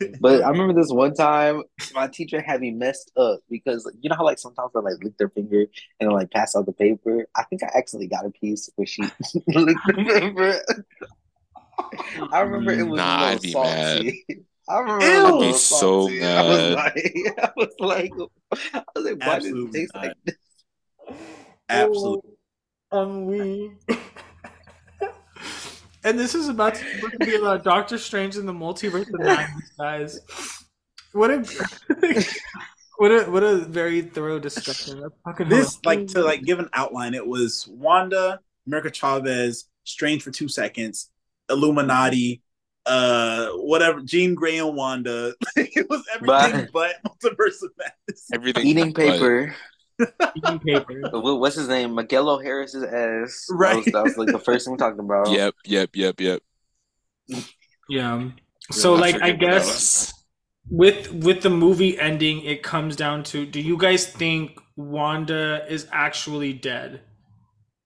yeah. 0.00 0.08
But 0.20 0.42
I 0.44 0.48
remember 0.50 0.74
this 0.74 0.90
one 0.90 1.14
time, 1.14 1.62
my 1.94 2.06
teacher 2.08 2.40
had 2.40 2.60
me 2.60 2.70
messed 2.70 3.10
up 3.16 3.40
because 3.50 3.90
you 4.00 4.08
know 4.10 4.16
how 4.16 4.24
like 4.24 4.38
sometimes 4.38 4.70
they 4.74 4.80
like 4.80 5.02
lick 5.02 5.18
their 5.18 5.28
finger 5.30 5.66
and 6.00 6.12
like 6.12 6.30
pass 6.30 6.54
out 6.56 6.66
the 6.66 6.72
paper. 6.72 7.26
I 7.34 7.44
think 7.44 7.62
I 7.62 7.70
accidentally 7.76 8.08
got 8.08 8.26
a 8.26 8.30
piece 8.30 8.70
where 8.76 8.86
she 8.86 9.02
licked 9.48 9.86
the 9.86 9.94
paper. 9.94 10.60
I 12.32 12.40
remember 12.40 12.72
it 12.72 12.86
was 12.88 12.98
Nah, 12.98 13.16
a 13.18 13.24
little 13.36 13.38
I'd 13.38 13.42
mad. 13.62 14.06
Salty. 14.72 14.90
I 14.90 14.92
remember 14.92 15.04
Ew. 15.04 15.10
it 15.10 15.22
was 15.22 15.30
a 15.30 15.34
I'd 15.34 15.40
be 15.40 15.52
so 15.52 15.58
salty. 15.58 16.24
I 16.24 16.48
was 16.48 16.58
mad. 16.58 16.74
like, 16.76 17.38
I 17.38 17.50
was 17.56 17.74
like, 17.78 18.12
I 18.74 18.82
was 18.94 19.04
like, 19.04 19.20
why 19.20 19.38
does 19.38 19.46
it 19.46 19.72
taste 19.72 19.94
like 19.94 20.16
this? 20.24 20.36
Absolutely. 21.68 22.30
Um, 22.90 23.26
we. 23.26 23.72
and 26.04 26.18
this 26.18 26.34
is 26.34 26.48
about 26.48 26.74
to, 26.74 26.84
be 27.20 27.36
about 27.36 27.64
Doctor 27.64 27.98
Strange 27.98 28.36
in 28.36 28.46
the 28.46 28.52
Multiverse 28.52 29.08
of 29.12 29.20
Madness, 29.20 29.72
guys. 29.78 30.20
What 31.12 31.30
a 31.30 31.38
what 32.98 33.10
a 33.10 33.30
what 33.30 33.42
a 33.42 33.56
very 33.56 34.02
thorough 34.02 34.38
discussion. 34.38 35.00
This 35.00 35.08
hilarious. 35.38 35.78
like 35.84 36.06
to 36.08 36.22
like 36.22 36.42
give 36.42 36.58
an 36.58 36.68
outline. 36.72 37.14
It 37.14 37.26
was 37.26 37.66
Wanda, 37.70 38.40
America 38.66 38.90
Chavez, 38.90 39.68
Strange 39.84 40.22
for 40.22 40.30
two 40.30 40.48
seconds, 40.48 41.10
Illuminati, 41.50 42.42
uh, 42.86 43.48
whatever, 43.52 44.00
Jean 44.00 44.34
Grey 44.34 44.58
and 44.58 44.74
Wanda. 44.74 45.34
it 45.56 45.88
was 45.88 46.04
everything 46.14 46.68
but 46.72 46.96
Multiverse 47.06 47.62
of 47.62 47.70
Madness. 47.78 48.28
Everything. 48.32 48.66
Eating 48.66 48.94
paper. 48.94 49.54
eating 50.36 50.58
paper. 50.58 51.10
What's 51.12 51.56
his 51.56 51.68
name? 51.68 51.94
Miguel 51.94 52.28
O'Hara's 52.28 52.74
ass. 52.74 52.84
That 52.84 53.44
Right. 53.50 53.76
was, 53.76 53.84
that 53.86 54.02
was 54.02 54.16
like 54.16 54.28
the 54.32 54.38
first 54.38 54.64
thing 54.66 54.72
we 54.72 54.78
talked 54.78 54.98
about. 54.98 55.30
Yep, 55.30 55.54
yep, 55.64 55.90
yep, 55.94 56.20
yep. 56.20 56.42
Yeah. 57.88 58.30
So 58.70 58.94
I 58.94 58.98
like 58.98 59.22
I 59.22 59.32
guess 59.32 60.12
with 60.70 61.12
with 61.12 61.42
the 61.42 61.50
movie 61.50 61.98
ending, 61.98 62.42
it 62.42 62.62
comes 62.62 62.96
down 62.96 63.22
to: 63.24 63.44
Do 63.46 63.60
you 63.60 63.76
guys 63.76 64.06
think 64.06 64.58
Wanda 64.76 65.64
is 65.68 65.86
actually 65.92 66.52
dead? 66.52 67.02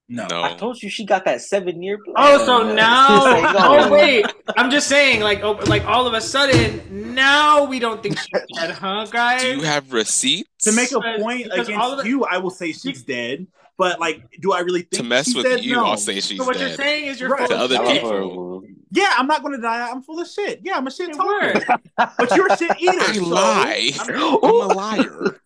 No. 0.08 0.26
No. 0.30 0.42
I 0.42 0.54
told 0.54 0.80
you 0.82 0.88
she 0.88 1.04
got 1.04 1.24
that 1.24 1.40
seven 1.40 1.82
year 1.82 1.98
plan. 1.98 2.14
Oh, 2.16 2.44
so 2.46 2.72
now? 2.72 3.08
Oh 3.86 3.90
wait, 3.92 4.24
I'm 4.56 4.70
just 4.70 4.86
saying, 4.88 5.20
like, 5.20 5.42
oh, 5.42 5.52
like 5.66 5.84
all 5.84 6.06
of 6.06 6.14
a 6.14 6.20
sudden, 6.20 7.14
now 7.14 7.64
we 7.64 7.78
don't 7.80 8.02
think 8.02 8.16
she's 8.18 8.28
dead, 8.54 8.70
huh, 8.70 9.06
guys? 9.10 9.42
Do 9.42 9.48
you 9.56 9.62
have 9.62 9.92
receipts 9.92 10.64
To 10.64 10.72
make 10.72 10.92
a 10.92 11.00
point 11.00 11.44
because 11.44 11.68
against 11.68 11.84
all 11.84 11.92
of 11.98 12.04
the- 12.04 12.08
you, 12.08 12.24
I 12.24 12.38
will 12.38 12.50
say 12.50 12.72
she's 12.72 13.02
dead. 13.02 13.46
But 13.78 14.00
like, 14.00 14.22
do 14.40 14.52
I 14.52 14.60
really 14.60 14.80
think 14.82 14.92
to 14.92 15.02
mess 15.02 15.26
she's 15.26 15.34
with 15.34 15.44
dead? 15.44 15.62
you? 15.64 15.74
No. 15.74 15.84
I'll 15.84 15.96
say 15.98 16.20
she's 16.20 16.38
so 16.38 16.44
what 16.46 16.58
you're 16.58 16.68
dead. 16.68 16.76
saying 16.78 17.06
is 17.08 17.20
you're 17.20 17.28
Right. 17.28 17.40
full 17.40 17.48
To 17.48 17.54
of 17.56 17.60
other 17.60 17.74
That 17.74 17.82
was 17.82 17.90
shit. 17.92 18.02
people. 18.02 18.62
Yeah, 18.92 19.12
I'm 19.18 19.26
not 19.26 19.42
gonna 19.42 19.60
die. 19.60 19.90
I'm 19.90 20.02
full 20.02 20.18
of 20.20 20.26
shit. 20.28 20.60
Yeah, 20.64 20.76
I'm 20.78 20.86
a 20.86 20.90
shit 20.90 21.10
Good 21.12 21.16
talker. 21.18 21.78
But 22.16 22.34
you're 22.36 22.46
a 22.50 22.56
shit 22.56 22.70
eater. 22.80 22.94
I 22.98 23.12
so 23.12 23.24
lie. 23.24 23.90
I'm- 23.98 24.38
I'm 24.42 24.70
a 24.70 24.72
liar. 24.72 25.40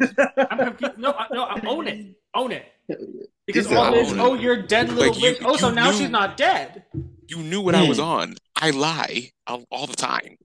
I'm 0.48 0.58
confused. 0.58 0.98
No, 0.98 1.12
I- 1.12 1.26
no, 1.32 1.42
I 1.44 1.60
own 1.66 1.88
it, 1.88 2.14
own 2.34 2.52
it. 2.52 2.66
Because 3.52 3.68
He 3.68 3.74
all 3.76 3.92
this, 3.92 4.12
oh, 4.12 4.34
you're 4.34 4.62
dead, 4.62 4.88
little 4.90 5.12
Like, 5.12 5.20
you- 5.22 5.32
bitch. 5.32 5.42
Oh, 5.44 5.56
so 5.56 5.70
now 5.70 5.90
knew- 5.90 5.96
she's 5.98 6.10
not 6.10 6.36
dead. 6.36 6.84
You 7.28 7.38
knew 7.38 7.60
what 7.60 7.74
I 7.74 7.86
was 7.88 7.98
Hmm. 7.98 8.04
on. 8.04 8.34
I 8.56 8.70
lie 8.70 9.30
all, 9.46 9.64
all 9.70 9.86
the 9.86 9.96
time. 9.96 10.36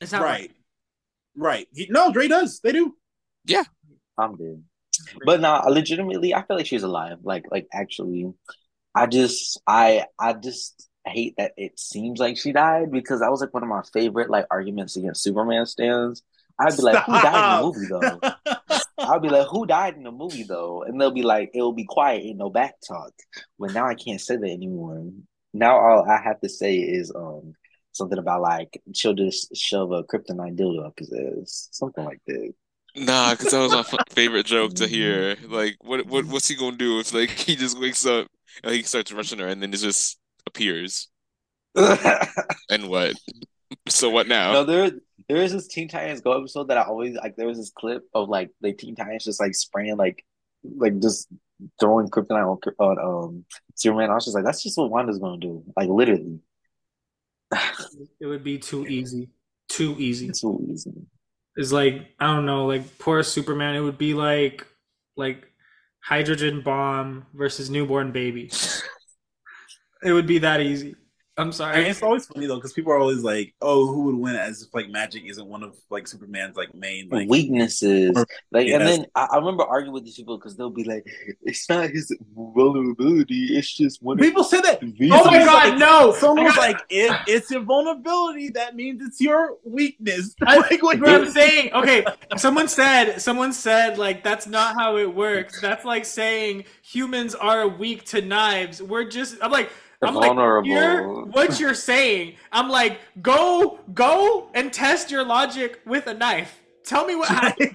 It's 0.00 0.12
not 0.12 0.22
right. 0.22 0.50
Right. 1.36 1.68
He, 1.74 1.86
no, 1.90 2.12
Dre 2.12 2.28
does. 2.28 2.60
They 2.60 2.72
do. 2.72 2.96
Yeah. 3.44 3.64
I'm 4.18 4.36
dead. 4.36 4.62
But 5.24 5.40
no, 5.40 5.60
legitimately, 5.68 6.34
I 6.34 6.42
feel 6.42 6.56
like 6.56 6.66
she's 6.66 6.82
alive. 6.82 7.18
Like, 7.22 7.44
like 7.50 7.66
actually, 7.72 8.32
I 8.94 9.06
just, 9.06 9.60
I, 9.66 10.06
I 10.18 10.32
just 10.32 10.88
hate 11.04 11.34
that 11.36 11.52
it 11.58 11.78
seems 11.78 12.18
like 12.18 12.36
she 12.38 12.52
died 12.52 12.90
because 12.90 13.20
that 13.20 13.30
was 13.30 13.40
like 13.40 13.52
one 13.54 13.62
of 13.62 13.68
my 13.68 13.82
favorite 13.92 14.30
like 14.30 14.46
arguments 14.50 14.96
against 14.96 15.22
Superman 15.22 15.66
stands. 15.66 16.22
I'd 16.58 16.74
be 16.76 16.82
like, 16.82 17.04
who 17.04 17.12
died 17.12 17.84
in 17.84 17.90
the 17.90 18.00
movie 18.00 18.18
though? 18.48 18.76
I'll 18.98 19.20
be 19.20 19.28
like, 19.28 19.46
who 19.48 19.66
died 19.66 19.96
in 19.96 20.04
the 20.04 20.10
movie 20.10 20.44
though? 20.44 20.82
And 20.82 21.00
they'll 21.00 21.10
be 21.10 21.22
like, 21.22 21.50
it'll 21.54 21.72
be 21.72 21.84
quiet, 21.84 22.24
ain't 22.24 22.38
no 22.38 22.50
back 22.50 22.74
talk. 22.86 23.12
But 23.58 23.72
now 23.72 23.86
I 23.86 23.94
can't 23.94 24.20
say 24.20 24.36
that 24.36 24.50
anymore. 24.50 25.10
Now 25.52 25.78
all 25.78 26.06
I 26.08 26.20
have 26.22 26.40
to 26.40 26.48
say 26.48 26.76
is 26.76 27.12
um 27.14 27.54
something 27.92 28.18
about 28.18 28.42
like 28.42 28.80
she'll 28.94 29.14
just 29.14 29.54
shove 29.56 29.92
a 29.92 30.02
kryptonite 30.04 30.56
dildo 30.58 30.86
up 30.86 30.98
his 30.98 31.12
ass, 31.12 31.68
something 31.72 32.04
like 32.04 32.20
that. 32.26 32.52
Nah, 32.94 33.32
because 33.32 33.50
that 33.50 33.60
was 33.60 33.72
my 33.72 33.80
f- 33.80 34.08
favorite 34.08 34.46
joke 34.46 34.72
to 34.74 34.86
hear. 34.86 35.36
Like, 35.46 35.76
what, 35.82 36.06
what, 36.06 36.24
what's 36.26 36.48
he 36.48 36.56
gonna 36.56 36.76
do 36.76 36.98
if 36.98 37.12
like 37.12 37.30
he 37.46 37.54
just 37.56 37.78
wakes 37.78 38.06
up 38.06 38.28
and 38.64 38.74
he 38.74 38.82
starts 38.82 39.12
rushing 39.12 39.38
her 39.38 39.48
and 39.48 39.62
then 39.62 39.72
it 39.74 39.78
just 39.78 40.18
appears? 40.46 41.08
And 42.70 42.88
what? 42.88 43.14
So 43.88 44.10
what 44.10 44.28
now? 44.28 44.52
No, 44.52 44.64
there 44.64 44.90
there 45.28 45.38
is 45.38 45.52
this 45.52 45.66
Teen 45.68 45.88
Titans 45.88 46.20
Go 46.20 46.38
episode 46.38 46.68
that 46.68 46.78
I 46.78 46.82
always 46.82 47.14
like. 47.16 47.36
There 47.36 47.46
was 47.46 47.58
this 47.58 47.70
clip 47.70 48.04
of 48.14 48.28
like 48.28 48.50
the 48.60 48.72
Teen 48.72 48.94
Titans 48.96 49.24
just 49.24 49.40
like 49.40 49.54
spraying 49.54 49.96
like 49.96 50.24
like 50.76 50.98
just 51.00 51.28
throwing 51.80 52.08
kryptonite 52.08 52.58
on, 52.68 52.74
on 52.78 52.98
um 53.26 53.44
Superman. 53.74 54.10
I 54.10 54.14
was 54.14 54.24
just 54.24 54.34
like, 54.34 54.44
that's 54.44 54.62
just 54.62 54.78
what 54.78 54.90
Wanda's 54.90 55.18
gonna 55.18 55.38
do. 55.38 55.64
Like 55.76 55.88
literally, 55.88 56.40
It 58.20 58.26
would 58.26 58.44
be 58.44 58.58
too 58.58 58.86
easy. 58.86 59.28
Too 59.68 59.96
easy. 59.98 60.28
it's 60.28 60.40
so 60.40 60.60
easy. 60.70 60.92
It's 61.56 61.72
like 61.72 62.08
I 62.20 62.26
don't 62.34 62.46
know, 62.46 62.66
like 62.66 62.98
poor 62.98 63.22
Superman. 63.22 63.74
It 63.76 63.80
would 63.80 63.98
be 63.98 64.14
like 64.14 64.66
like 65.16 65.46
hydrogen 66.00 66.62
bomb 66.62 67.26
versus 67.34 67.70
newborn 67.70 68.12
baby. 68.12 68.50
It 70.02 70.12
would 70.12 70.26
be 70.26 70.38
that 70.38 70.60
easy. 70.60 70.94
I'm 71.38 71.48
And 71.48 71.54
sorry. 71.54 71.84
it's 71.86 72.02
always 72.02 72.24
funny 72.26 72.46
though 72.46 72.54
because 72.56 72.72
people 72.72 72.92
are 72.92 72.98
always 72.98 73.22
like, 73.22 73.54
"Oh, 73.60 73.86
who 73.86 74.04
would 74.04 74.14
win?" 74.14 74.36
As 74.36 74.62
if 74.62 74.72
like 74.74 74.88
magic 74.88 75.24
isn't 75.26 75.46
one 75.46 75.62
of 75.62 75.76
like 75.90 76.08
Superman's 76.08 76.56
like 76.56 76.74
main 76.74 77.10
like. 77.10 77.28
weaknesses. 77.28 78.16
Like, 78.52 78.68
and 78.68 78.80
then 78.86 79.04
I, 79.14 79.26
I 79.32 79.36
remember 79.36 79.62
arguing 79.64 79.92
with 79.92 80.04
these 80.04 80.16
people 80.16 80.38
because 80.38 80.56
they'll 80.56 80.70
be 80.70 80.84
like, 80.84 81.04
"It's 81.42 81.68
not 81.68 81.90
his 81.90 82.10
vulnerability. 82.34 83.56
It's 83.56 83.72
just 83.74 84.02
one." 84.02 84.18
of 84.18 84.22
People 84.22 84.44
say 84.44 84.60
that. 84.62 84.82
his 84.82 85.10
Oh 85.12 85.24
my 85.26 85.38
god, 85.44 85.70
like- 85.70 85.78
no! 85.78 86.12
Someone's 86.12 86.56
I 86.56 86.68
like, 86.68 86.80
"If 86.88 87.14
it's 87.26 87.50
your 87.50 87.60
vulnerability, 87.60 88.48
that 88.50 88.74
means 88.74 89.02
it's 89.04 89.20
your 89.20 89.56
weakness." 89.64 90.34
I- 90.42 90.56
like, 90.70 90.82
what 90.82 91.00
what 91.00 91.08
I'm 91.10 91.30
saying, 91.30 91.72
okay, 91.74 92.04
someone 92.36 92.68
said, 92.68 93.18
someone 93.20 93.52
said, 93.52 93.98
like, 93.98 94.24
that's 94.24 94.46
not 94.46 94.74
how 94.74 94.96
it 94.96 95.14
works. 95.14 95.60
That's 95.60 95.84
like 95.84 96.04
saying 96.04 96.64
humans 96.82 97.34
are 97.34 97.68
weak 97.68 98.04
to 98.06 98.22
knives. 98.22 98.82
We're 98.82 99.04
just, 99.04 99.36
I'm 99.42 99.50
like, 99.50 99.70
I'm 100.02 100.14
like, 100.14 100.26
Vulnerable. 100.28 100.68
here, 100.68 101.08
what 101.24 101.58
you're 101.58 101.74
saying. 101.74 102.34
I'm 102.52 102.68
like, 102.68 103.00
go, 103.22 103.80
go 103.94 104.50
and 104.54 104.72
test 104.72 105.10
your 105.10 105.24
logic 105.24 105.80
with 105.86 106.06
a 106.06 106.14
knife. 106.14 106.62
Tell 106.86 107.04
me 107.04 107.16
what 107.16 107.28
happens. 107.42 107.74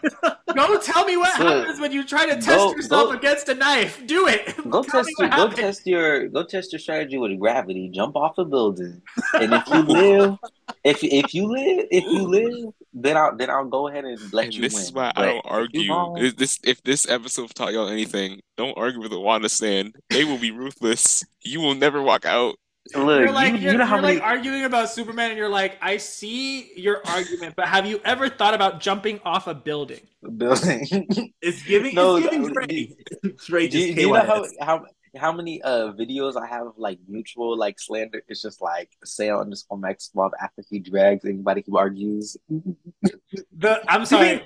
Go 0.55 0.79
tell 0.79 1.05
me 1.05 1.17
what 1.17 1.35
So, 1.37 1.45
happens 1.45 1.79
when 1.79 1.91
you 1.91 2.03
try 2.05 2.25
to 2.25 2.35
test 2.35 2.47
go- 2.47 2.71
yourself 2.75 3.09
go- 3.11 3.17
against 3.17 3.49
a 3.49 3.53
knife. 3.55 4.01
Do 4.07 4.27
it. 4.27 4.55
Go 4.69 4.83
Tell 4.83 5.03
test 5.03 5.11
your 5.19 5.29
go 5.29 5.49
test 5.49 5.85
your 5.85 6.27
go 6.29 6.43
test 6.43 6.71
your 6.71 6.79
strategy 6.79 7.17
with 7.17 7.37
gravity. 7.39 7.89
Jump 7.89 8.15
off 8.15 8.37
a 8.37 8.45
building, 8.45 9.01
and 9.33 9.53
if 9.53 9.67
you 9.67 9.81
live, 9.81 10.37
if 10.85 11.03
if 11.03 11.33
you 11.33 11.47
live, 11.47 11.87
if 11.91 12.03
you 12.05 12.21
live, 12.23 12.73
then 12.93 13.17
I'll 13.17 13.35
then 13.35 13.49
I'll 13.49 13.65
go 13.67 13.87
ahead 13.89 14.05
and 14.05 14.17
let 14.33 14.45
And 14.45 14.55
you 14.55 14.61
this 14.61 14.73
win. 14.75 14.83
is 14.83 14.93
why 14.93 15.11
I 15.15 15.25
don't 15.25 15.45
argue. 15.45 15.91
If 16.17 16.37
this 16.37 16.59
if 16.63 16.81
this 16.83 17.09
episode 17.09 17.53
taught 17.53 17.73
y'all 17.73 17.89
anything, 17.89 18.39
don't 18.57 18.77
argue 18.77 19.01
with 19.01 19.11
the 19.11 19.19
Wanda 19.19 19.49
stand. 19.49 19.95
They 20.09 20.23
will 20.23 20.37
be 20.39 20.51
ruthless. 20.51 21.25
You 21.43 21.59
will 21.61 21.75
never 21.75 22.01
walk 22.01 22.25
out. 22.25 22.55
Look, 22.95 23.21
You're 23.21 23.31
like 23.31 23.53
you, 23.53 23.59
you're, 23.59 23.71
you 23.73 23.77
know 23.77 23.85
how 23.85 23.95
you're 23.95 24.01
many 24.01 24.19
like 24.19 24.23
arguing 24.27 24.63
about 24.65 24.89
Superman, 24.89 25.29
and 25.29 25.37
you're 25.37 25.47
like, 25.49 25.77
I 25.81 25.97
see 25.97 26.73
your 26.75 27.05
argument, 27.05 27.55
but 27.55 27.67
have 27.67 27.85
you 27.85 28.01
ever 28.03 28.27
thought 28.27 28.53
about 28.53 28.79
jumping 28.81 29.19
off 29.23 29.47
a 29.47 29.53
building? 29.53 30.01
A 30.25 30.31
building? 30.31 30.85
It's 31.41 31.63
giving. 31.63 31.95
No, 31.95 32.15
it's 32.17 32.27
giving 32.27 32.53
Trey. 32.53 32.95
Trey 33.39 33.67
do, 33.67 33.77
just 33.77 33.87
you, 33.89 33.95
do 33.95 34.01
you 34.01 34.07
know 34.13 34.21
how, 34.25 34.45
how 34.59 34.85
how 35.15 35.31
many 35.31 35.61
uh 35.61 35.93
videos 35.93 36.35
I 36.41 36.47
have 36.47 36.67
of, 36.67 36.73
like 36.77 36.99
mutual 37.07 37.57
like 37.57 37.79
slander? 37.79 38.23
It's 38.27 38.41
just 38.41 38.61
like 38.61 38.89
say 39.03 39.29
underscore 39.29 39.77
Max 39.77 40.09
Mob 40.15 40.31
after 40.41 40.63
he 40.69 40.79
drags 40.79 41.23
anybody 41.23 41.63
who 41.65 41.77
argues. 41.77 42.35
The 42.49 43.81
I'm 43.87 44.05
sorry. 44.05 44.43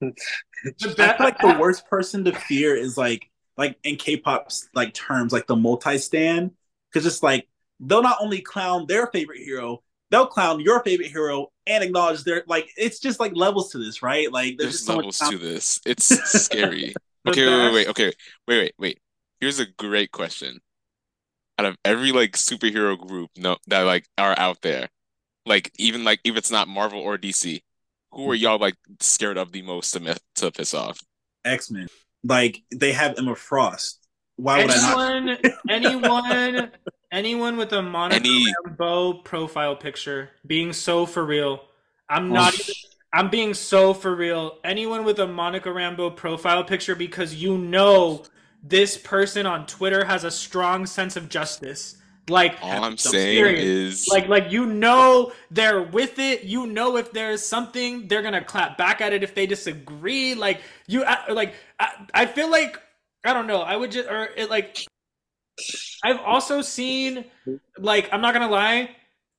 I 0.02 0.10
that- 0.96 1.18
feel 1.18 1.26
like 1.26 1.38
the 1.38 1.56
worst 1.60 1.86
person 1.86 2.24
to 2.24 2.32
fear 2.32 2.74
is 2.74 2.96
like 2.96 3.30
like 3.56 3.76
in 3.84 3.96
K-pop's 3.96 4.68
like 4.74 4.94
terms, 4.94 5.32
like 5.32 5.46
the 5.46 5.56
multi-stand, 5.56 6.52
because 6.92 7.06
it's 7.06 7.22
like 7.22 7.48
they'll 7.80 8.02
not 8.02 8.18
only 8.20 8.40
clown 8.40 8.86
their 8.86 9.06
favorite 9.08 9.40
hero, 9.40 9.82
they'll 10.10 10.26
clown 10.26 10.60
your 10.60 10.82
favorite 10.84 11.10
hero 11.10 11.48
and 11.66 11.82
acknowledge 11.82 12.22
their 12.24 12.44
like 12.46 12.68
it's 12.76 13.00
just 13.00 13.18
like 13.18 13.34
levels 13.34 13.72
to 13.72 13.78
this, 13.78 14.02
right? 14.02 14.30
Like 14.30 14.58
there's, 14.58 14.58
There's 14.58 14.72
just 14.72 14.86
so 14.86 14.96
levels 14.96 15.20
much 15.20 15.30
to 15.30 15.38
this. 15.38 15.80
It's 15.86 16.04
scary. 16.44 16.94
Okay, 17.26 17.46
wait, 17.46 17.64
wait, 17.64 17.74
wait. 17.74 17.88
Okay, 17.88 18.12
wait, 18.46 18.58
wait, 18.58 18.74
wait. 18.78 19.00
Here's 19.40 19.58
a 19.58 19.66
great 19.66 20.12
question. 20.12 20.60
Out 21.58 21.66
of 21.66 21.76
every 21.84 22.12
like 22.12 22.32
superhero 22.32 22.98
group 22.98 23.30
no 23.36 23.56
that 23.66 23.82
like 23.82 24.06
are 24.18 24.38
out 24.38 24.60
there, 24.62 24.88
like 25.46 25.70
even 25.78 26.04
like 26.04 26.20
if 26.24 26.36
it's 26.36 26.50
not 26.50 26.68
Marvel 26.68 27.00
or 27.00 27.18
DC, 27.18 27.60
who 28.12 28.30
are 28.30 28.34
y'all 28.34 28.58
like 28.58 28.76
scared 29.00 29.38
of 29.38 29.52
the 29.52 29.62
most 29.62 29.92
to, 29.92 30.16
to 30.36 30.50
piss 30.50 30.74
off? 30.74 31.00
X-Men. 31.44 31.88
Like 32.24 32.62
they 32.74 32.92
have 32.92 33.18
Emma 33.18 33.34
Frost. 33.34 34.01
Why 34.36 34.62
would 34.62 34.70
I 34.70 34.76
not? 34.76 35.38
anyone, 35.38 35.38
anyone, 35.68 36.70
anyone 37.12 37.56
with 37.56 37.72
a 37.72 37.82
Monica 37.82 38.16
Any 38.16 38.46
Rambeau 38.66 39.24
profile 39.24 39.76
picture 39.76 40.30
being 40.46 40.72
so 40.72 41.06
for 41.06 41.24
real. 41.24 41.64
I'm 42.08 42.30
Oh. 42.30 42.34
not 42.34 42.54
even. 42.54 42.74
I'm 43.14 43.28
being 43.28 43.52
so 43.52 43.92
for 43.92 44.14
real. 44.16 44.58
Anyone 44.64 45.04
with 45.04 45.18
a 45.18 45.26
Monica 45.26 45.68
Rambeau 45.68 46.16
profile 46.16 46.64
picture 46.64 46.94
because 46.94 47.34
you 47.34 47.58
know 47.58 48.24
this 48.62 48.96
person 48.96 49.44
on 49.44 49.66
Twitter 49.66 50.04
has 50.06 50.24
a 50.24 50.30
strong 50.30 50.86
sense 50.86 51.14
of 51.16 51.28
justice. 51.28 51.96
Like 52.30 52.56
all 52.62 52.70
I'm 52.70 52.82
I'm 52.84 52.96
saying 52.96 53.36
serious. 53.36 54.02
is 54.02 54.08
like 54.08 54.28
like 54.28 54.50
you 54.50 54.64
know 54.64 55.32
they're 55.50 55.82
with 55.82 56.18
it 56.20 56.44
you 56.44 56.66
know 56.66 56.96
if 56.96 57.12
there's 57.12 57.44
something 57.44 58.06
they're 58.08 58.22
gonna 58.22 58.44
clap 58.44 58.78
back 58.78 59.00
at 59.00 59.12
it 59.12 59.22
if 59.24 59.34
they 59.34 59.44
disagree 59.44 60.34
like 60.36 60.60
you 60.86 61.02
uh, 61.02 61.16
like 61.30 61.54
i, 61.80 61.88
I 62.14 62.26
feel 62.26 62.48
like 62.48 62.80
i 63.24 63.32
don't 63.32 63.46
know 63.46 63.60
i 63.62 63.76
would 63.76 63.90
just 63.90 64.08
or 64.08 64.28
it 64.36 64.50
like 64.50 64.84
i've 66.04 66.18
also 66.20 66.60
seen 66.62 67.24
like 67.78 68.08
i'm 68.12 68.20
not 68.20 68.32
gonna 68.34 68.48
lie 68.50 68.90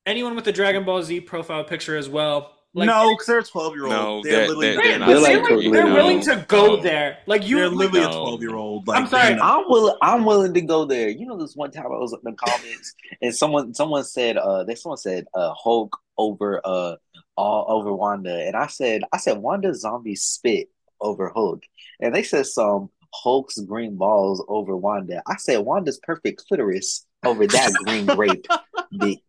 anyone 0.05 0.35
with 0.35 0.47
a 0.47 0.51
dragon 0.51 0.83
ball 0.83 1.01
z 1.03 1.19
profile 1.19 1.63
picture 1.63 1.97
as 1.97 2.07
well 2.09 2.51
like 2.75 2.87
no, 2.87 3.11
because 3.13 3.27
they're 3.27 3.37
a 3.37 3.43
12 3.43 3.75
year 3.75 3.85
old. 3.85 3.91
No, 3.93 4.23
they're, 4.23 4.47
they're- 4.47 4.55
literally 4.55 4.75
they're- 4.89 4.97
they're, 4.97 5.07
they're 5.07 5.19
like 5.19 5.33
like, 5.37 5.43
totally 5.43 5.69
they're 5.71 5.83
no. 5.87 5.93
willing 5.93 6.21
to 6.21 6.43
go 6.47 6.65
No. 6.77 6.81
there 6.81 7.19
like 7.27 7.47
you 7.47 7.57
they're 7.57 7.69
literally 7.69 7.99
No. 8.01 8.09
a 8.09 8.13
12 8.13 8.41
year 8.41 8.55
old. 8.55 8.89
I'm 8.89 9.03
Like 9.03 9.11
sorry. 9.11 9.33
they're 9.35 9.43
I'm 9.43 9.65
willing. 9.69 9.95
I'm 10.01 10.25
willing 10.25 10.55
to 10.55 10.61
go 10.61 10.83
there. 10.83 11.07
You 11.09 11.27
know, 11.27 11.37
this 11.37 11.55
one 11.55 11.69
time 11.69 11.85
I 11.85 11.89
was 11.89 12.13
in 12.13 12.19
the 12.23 12.31
comments 12.31 12.95
and 13.21 13.35
someone 13.35 13.75
someone 13.75 14.03
said 14.03 14.37
uh 14.37 14.63
they 14.63 14.73
someone 14.73 14.97
said 14.97 15.25
uh 15.35 15.53
Hulk 15.55 15.95
over 16.17 16.61
uh 16.65 16.95
all 17.37 17.65
over 17.69 17.93
Wanda 17.93 18.33
and 18.43 18.55
I 18.55 18.65
said 18.65 19.03
I 19.13 19.17
said 19.17 19.37
Wanda 19.37 19.75
zombie 19.75 20.15
spit 20.15 20.69
over 20.99 21.29
Hulk 21.29 21.61
and 21.99 22.15
they 22.15 22.23
said 22.23 22.47
some 22.47 22.89
Hulk's 23.13 23.59
green 23.59 23.95
balls 23.95 24.43
over 24.47 24.75
Wanda. 24.75 25.21
I 25.27 25.35
said 25.37 25.59
Wanda's 25.59 25.99
perfect 26.03 26.45
clitoris 26.47 27.05
over 27.23 27.47
that 27.47 27.73
green 27.73 28.05
grape. 28.05 28.45
dick. 28.99 29.19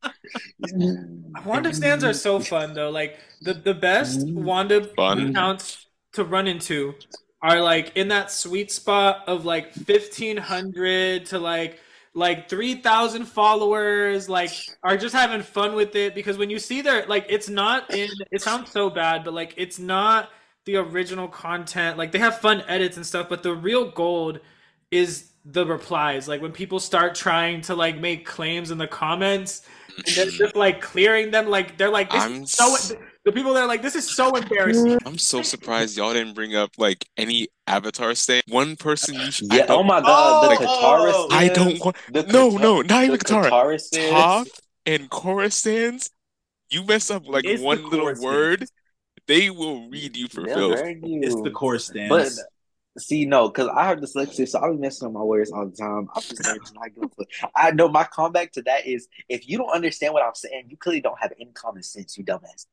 Wanda 1.44 1.74
stands 1.74 2.04
are 2.04 2.14
so 2.14 2.40
fun 2.40 2.74
though. 2.74 2.90
Like 2.90 3.18
the 3.42 3.54
the 3.54 3.74
best 3.74 4.20
mm-hmm. 4.20 4.44
Wanda 4.44 4.84
Fun. 4.84 5.30
accounts 5.30 5.86
to 6.12 6.24
run 6.24 6.46
into 6.46 6.94
are 7.42 7.60
like 7.60 7.96
in 7.96 8.08
that 8.08 8.30
sweet 8.30 8.70
spot 8.70 9.24
of 9.26 9.44
like 9.44 9.72
fifteen 9.72 10.36
hundred 10.36 11.26
to 11.26 11.38
like 11.38 11.80
like 12.14 12.48
three 12.48 12.76
thousand 12.76 13.26
followers. 13.26 14.28
Like 14.28 14.50
are 14.82 14.96
just 14.96 15.14
having 15.14 15.42
fun 15.42 15.74
with 15.74 15.94
it 15.96 16.14
because 16.14 16.38
when 16.38 16.50
you 16.50 16.58
see 16.58 16.80
their 16.82 17.06
like 17.06 17.26
it's 17.28 17.48
not 17.48 17.92
in. 17.92 18.08
It 18.30 18.42
sounds 18.42 18.70
so 18.70 18.90
bad, 18.90 19.24
but 19.24 19.34
like 19.34 19.54
it's 19.56 19.78
not 19.78 20.30
the 20.66 20.76
original 20.76 21.28
content. 21.28 21.98
Like 21.98 22.12
they 22.12 22.18
have 22.18 22.40
fun 22.40 22.62
edits 22.68 22.96
and 22.96 23.06
stuff, 23.06 23.28
but 23.28 23.42
the 23.42 23.54
real 23.54 23.90
gold 23.90 24.40
is 24.90 25.30
the 25.44 25.66
replies. 25.66 26.26
Like 26.28 26.40
when 26.40 26.52
people 26.52 26.80
start 26.80 27.14
trying 27.14 27.60
to 27.62 27.74
like 27.74 27.98
make 27.98 28.24
claims 28.24 28.70
in 28.70 28.78
the 28.78 28.86
comments 28.86 29.62
and 30.06 30.16
they're 30.16 30.26
just 30.30 30.56
like 30.56 30.80
clearing 30.80 31.30
them 31.30 31.48
like 31.48 31.76
they're 31.76 31.90
like 31.90 32.10
this 32.10 32.24
I'm 32.24 32.42
is 32.44 32.50
so 32.52 32.74
s- 32.74 32.92
the 33.24 33.32
people 33.32 33.52
that 33.54 33.62
are 33.62 33.66
like 33.68 33.82
this 33.82 33.94
is 33.94 34.08
so 34.08 34.34
embarrassing 34.36 34.98
I'm 35.06 35.18
so 35.18 35.42
surprised 35.42 35.96
y'all 35.96 36.12
didn't 36.12 36.34
bring 36.34 36.54
up 36.56 36.70
like 36.78 37.06
any 37.16 37.48
Avatar 37.66 38.14
stand. 38.14 38.42
One 38.48 38.76
person 38.76 39.14
you 39.14 39.30
should, 39.30 39.52
I 39.52 39.56
Yeah. 39.58 39.66
Oh 39.68 39.82
my 39.82 40.00
God. 40.00 40.44
Oh, 40.44 40.48
the 40.48 40.54
Katara. 40.56 41.12
oh. 41.14 41.28
I 41.30 41.48
don't 41.48 41.78
want 41.80 41.96
The 42.12 42.22
no, 42.24 42.50
Kata- 42.50 42.62
no, 42.62 42.82
not 42.82 43.04
even 43.04 43.18
the 43.18 43.24
Katara. 43.24 43.50
Katara 43.50 43.80
stands. 43.80 44.50
Toph 44.50 44.60
and 44.86 45.10
Korra 45.10 45.52
stands. 45.52 46.10
You 46.70 46.84
mess 46.84 47.10
up 47.10 47.26
like 47.28 47.44
It's 47.44 47.62
one 47.62 47.88
little 47.88 48.14
word, 48.22 48.56
stands. 48.66 48.72
They 49.26 49.50
will 49.50 49.88
read 49.88 50.16
you 50.16 50.28
for 50.28 50.46
They'll 50.46 50.70
filth. 50.70 50.88
you. 51.02 51.20
It's 51.22 51.34
the 51.42 51.50
Korra 51.50 51.80
stance. 51.80 52.38
But 52.96 53.02
see, 53.02 53.24
no, 53.24 53.48
because 53.48 53.68
I 53.74 53.86
have 53.86 53.98
dyslexia, 53.98 54.48
so 54.48 54.60
I 54.60 54.70
be 54.70 54.76
messing 54.76 55.06
up 55.06 55.14
my 55.14 55.22
words 55.22 55.50
all 55.50 55.66
the 55.66 55.76
time. 55.76 56.08
I'm 56.14 56.22
just 56.28 56.44
learning 56.44 56.62
not 56.74 56.94
give 56.94 57.04
a 57.04 57.08
fuck. 57.08 57.50
I 57.54 57.70
know 57.70 57.88
my 57.88 58.04
comeback 58.04 58.52
to 58.52 58.62
that 58.62 58.86
is 58.86 59.08
if 59.28 59.48
you 59.48 59.58
don't 59.58 59.70
understand 59.70 60.12
what 60.14 60.22
I'm 60.22 60.34
saying, 60.34 60.66
you 60.68 60.76
clearly 60.76 61.00
don't 61.00 61.18
have 61.20 61.32
any 61.40 61.50
common 61.54 61.82
sense, 61.82 62.16
you 62.18 62.24
dumbass. 62.24 62.66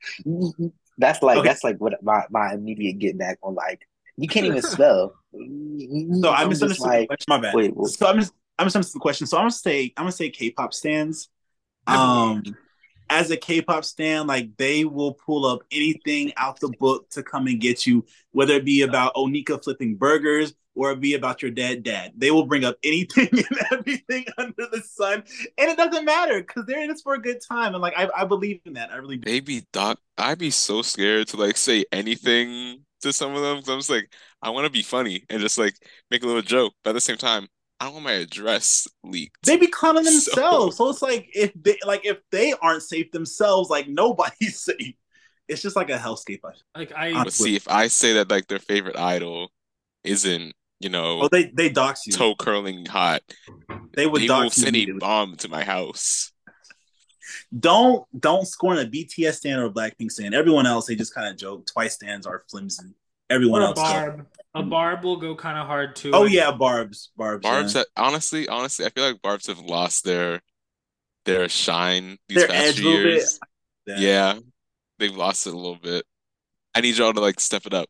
That's 0.97 1.22
like 1.24 1.39
Okay. 1.39 1.47
that's 1.47 1.64
like 1.64 1.78
what 1.78 1.93
my, 2.04 2.24
my 2.30 2.54
immediate 2.54 2.99
get 2.99 3.18
back 3.18 3.39
on 3.41 3.56
like 3.56 3.88
you 4.18 4.28
can't 4.28 4.45
even 4.45 4.62
spell. 4.62 5.16
So 5.34 6.30
I 6.30 6.41
I'm 6.41 6.49
just 6.49 6.62
misunderstood 6.62 6.86
like, 6.86 6.99
the 7.02 7.08
question. 7.08 7.26
My 7.30 7.39
bad. 7.39 7.56
wait, 7.56 7.76
what? 7.76 7.89
So 7.91 8.08
I'm 8.08 8.20
just 8.20 8.34
I'm 8.60 8.66
misunderstood 8.66 8.99
the 8.99 9.02
question. 9.02 9.28
So 9.28 9.38
I'm 9.38 9.43
gonna 9.43 9.52
say 9.52 9.93
I'm 9.97 10.04
gonna 10.04 10.12
say 10.12 10.30
K-pop 10.30 10.74
stands. 10.74 11.30
Um, 11.88 12.43
as 13.12 13.30
a 13.30 13.36
K-pop 13.38 13.84
stan, 13.84 14.26
like 14.26 14.55
they 14.55 14.86
will 14.86 15.14
pull 15.14 15.45
up 15.45 15.64
anything 15.70 16.32
out 16.38 16.62
the 16.62 16.70
book 16.70 17.09
to 17.09 17.22
come 17.22 17.45
and 17.47 17.59
get 17.59 17.86
you, 17.86 18.05
whether 18.32 18.53
it 18.53 18.64
be 18.64 18.84
about 18.84 19.14
Onika 19.16 19.62
flipping 19.62 19.95
burgers 19.95 20.53
or 20.76 20.91
it 20.91 21.01
be 21.01 21.14
about 21.14 21.41
your 21.41 21.51
dead 21.51 21.84
dad. 21.84 22.14
They 22.16 22.32
will 22.32 22.45
bring 22.45 22.64
up 22.64 22.78
anything 22.84 23.28
and 23.32 23.59
everything 23.70 24.26
under 24.38 24.66
the 24.72 24.82
sun, 24.82 25.26
and 25.57 25.70
it 25.70 25.78
doesn't 25.78 26.05
matter 26.05 26.41
because 26.41 26.66
they're 26.66 26.82
in 26.82 26.88
this 26.88 27.01
for 27.01 27.14
a 27.14 27.22
good 27.22 27.41
time. 27.45 27.74
And 27.74 27.82
like 27.82 27.93
I, 27.97 28.09
I 28.16 28.24
believe 28.24 28.62
in 28.66 28.74
that. 28.74 28.91
I 28.91 28.95
really 28.95 29.18
do. 29.18 29.30
Maybe 29.30 29.66
Doc, 29.74 29.99
I'd 30.18 30.39
be 30.39 30.49
so 30.49 30.82
scared 30.82 31.28
to 31.30 31.38
like 31.38 31.57
say 31.57 31.84
anything 31.91 32.86
to 33.01 33.12
some 33.12 33.36
of 33.36 33.41
them 33.41 33.57
I'm 33.57 33.80
just 33.80 33.89
like, 33.89 34.14
I 34.41 34.51
want 34.51 34.66
to 34.66 34.72
be 34.72 34.84
funny 34.84 35.26
and 35.30 35.41
just 35.41 35.57
like 35.57 35.76
make 36.09 36.24
a 36.24 36.28
little 36.28 36.41
joke, 36.41 36.74
but 36.84 36.91
at 36.91 36.93
the 36.93 37.01
same 37.01 37.18
time, 37.18 37.47
I 37.82 37.86
don't 37.86 37.93
want 37.93 38.05
my 38.05 38.11
address 38.13 38.88
leaked. 39.03 39.43
They 39.43 39.57
be 39.57 39.65
clowning 39.65 40.03
themselves, 40.05 40.77
so 40.77 40.89
it's 40.89 41.01
like 41.01 41.29
if 41.34 41.51
they 41.55 41.77
like 41.86 42.05
if 42.05 42.19
they 42.32 42.53
aren't 42.61 42.84
safe 42.84 43.11
themselves, 43.11 43.71
like 43.71 43.88
nobody's 43.88 44.59
safe. 44.63 44.93
It's 45.47 45.63
just 45.63 45.75
like 45.75 45.89
a 45.89 45.97
hellscape. 45.97 46.41
I 46.45 46.79
like 46.79 46.93
i 46.95 47.11
But 47.23 47.34
see, 47.34 47.55
if 47.55 47.67
I 47.67 47.88
say 47.88 48.13
that 48.13 48.29
like 48.29 48.47
their 48.47 48.59
favorite 48.59 48.97
idol 48.97 49.51
isn't, 50.03 50.53
you 50.79 50.89
know, 50.89 51.21
Oh, 51.23 51.27
they 51.29 51.45
they 51.53 51.69
dox 51.69 52.05
you. 52.05 52.13
toe 52.13 52.36
curling 52.36 52.86
hot, 52.86 53.21
They 53.95 54.05
would 54.05 54.21
they 54.21 54.27
will 54.29 54.43
dox 54.43 54.57
you. 54.59 54.63
send 54.65 54.75
a 54.75 54.86
bomb 54.99 55.36
to 55.38 55.49
my 55.49 55.63
house. 55.63 56.32
Don't 57.57 58.05
don't 58.17 58.45
scorn 58.47 58.77
a 58.77 58.86
BTS 58.86 59.34
stand 59.38 59.59
or 59.59 59.65
a 59.65 59.69
Blackpink 59.71 60.11
stand. 60.11 60.36
Everyone 60.36 60.67
else 60.67 60.86
they 60.86 60.95
just 60.95 61.15
kind 61.15 61.27
of 61.27 61.36
joke. 61.38 61.65
Twice 61.65 61.95
stands 61.95 62.27
are 62.27 62.43
flimsy. 62.49 62.93
Everyone 63.32 63.61
or 63.61 63.65
a 63.65 63.67
else. 63.67 63.82
does. 63.82 64.03
barb 64.03 64.27
a 64.53 64.61
mm-hmm. 64.61 64.69
barb 64.69 65.03
will 65.03 65.17
go 65.17 65.36
kind 65.36 65.57
of 65.57 65.67
hard 65.67 65.95
too 65.95 66.11
Oh 66.13 66.25
Like, 66.25 66.32
yeah, 66.34 66.51
Barb's 66.51 67.11
Barb's. 67.17 67.43
Barbs 67.43 67.75
yeah. 67.75 67.82
that 67.82 67.88
honestly, 67.97 68.47
honestly, 68.49 68.86
I 68.86 68.89
feel 68.89 69.05
like 69.05 69.21
Barbs 69.21 69.47
have 69.47 69.59
lost 69.59 70.03
their 70.05 70.41
their 71.25 71.49
shine 71.49 72.17
these 72.29 72.39
Their 72.39 72.47
past 72.47 72.59
edge 72.70 72.79
a 72.79 72.83
few 72.83 72.89
little 72.89 73.03
bit. 73.03 73.13
years. 73.13 73.39
Yeah, 73.87 74.39
they've 74.99 75.16
lost 75.16 75.47
it 75.47 75.53
a 75.53 75.58
little 75.58 75.78
bit. 75.82 76.05
I 76.75 76.82
need 76.82 76.97
y'all 76.97 77.13
to 77.13 77.21
like 77.21 77.39
step 77.39 77.66
it 77.66 77.74
up. 77.74 77.89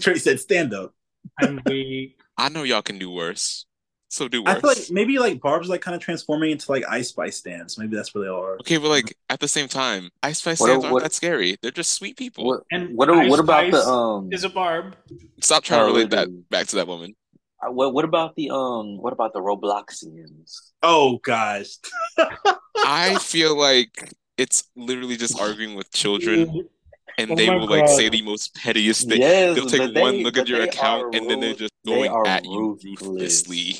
Trey 0.00 0.16
said 0.18 0.40
stand 0.40 0.74
up. 0.74 0.94
i'm 1.40 1.60
weak 1.66 2.18
I 2.36 2.48
know 2.48 2.62
y'all 2.64 2.82
can 2.82 2.98
do 2.98 3.10
worse, 3.10 3.66
so 4.08 4.26
do 4.28 4.42
I 4.46 4.54
feel 4.60 4.70
like 4.70 4.78
maybe 4.90 5.18
like 5.18 5.40
Barb's 5.40 5.68
like 5.68 5.80
kind 5.82 5.94
of 5.94 6.00
transforming 6.00 6.50
into 6.50 6.70
like 6.72 6.84
Ice 6.88 7.08
Spice 7.10 7.36
stands. 7.36 7.78
Maybe 7.78 7.94
that's 7.96 8.14
where 8.14 8.24
they 8.24 8.30
are. 8.30 8.54
Okay, 8.60 8.78
but 8.78 8.88
like 8.88 9.16
at 9.30 9.40
the 9.40 9.48
same 9.48 9.68
time, 9.68 10.10
Ice 10.22 10.38
Spice 10.38 10.60
What- 10.60 10.66
stands 10.68 10.84
aren't 10.84 10.94
what- 10.94 11.02
that 11.02 11.12
scary. 11.12 11.56
They're 11.62 11.70
just 11.70 11.92
sweet 11.94 12.16
people. 12.16 12.44
What 12.46 12.62
and 12.72 12.96
what, 12.96 13.10
Ice 13.10 13.30
what 13.30 13.40
about 13.40 13.70
the 13.70 13.82
um 13.84 14.30
is 14.32 14.44
a 14.44 14.48
barb 14.48 14.96
Stop 15.40 15.62
trying 15.64 15.80
to 15.80 15.84
Oh, 15.84 15.88
relate 15.88 16.10
that 16.10 16.28
back 16.50 16.66
to 16.68 16.76
that 16.76 16.86
woman. 16.86 17.14
uh, 17.62 17.70
what 17.70 17.92
what 17.92 18.04
about 18.04 18.34
the 18.36 18.50
um 18.50 18.96
what 19.02 19.12
about 19.12 19.32
the 19.32 19.40
Robloxians? 19.40 20.70
Oh 20.82 21.18
gosh. 21.18 21.76
I 22.84 23.18
feel 23.18 23.58
like 23.58 24.12
it's 24.36 24.64
literally 24.76 25.16
just 25.16 25.38
arguing 25.40 25.74
with 25.74 25.90
children, 25.92 26.68
and 27.18 27.32
Oh 27.32 27.34
they 27.34 27.48
my 27.48 27.56
will 27.56 27.66
like 27.66 27.88
say 27.88 28.08
the 28.08 28.22
most 28.22 28.54
pettiest 28.54 29.08
thing. 29.08 29.20
Yes, 29.20 29.56
They'll 29.56 29.64
but 29.64 29.70
take 29.70 29.94
they- 29.94 30.00
one 30.00 30.16
look 30.22 30.38
at 30.38 30.48
your 30.48 30.62
account, 30.62 31.02
are 31.14 31.16
and 31.18 31.28
then 31.28 31.40
they're 31.40 31.54
just 31.54 31.72
they 31.84 31.90
going 31.92 32.10
are 32.10 32.26
at 32.26 32.44
you 32.44 32.78
ruthlessly. 32.84 33.76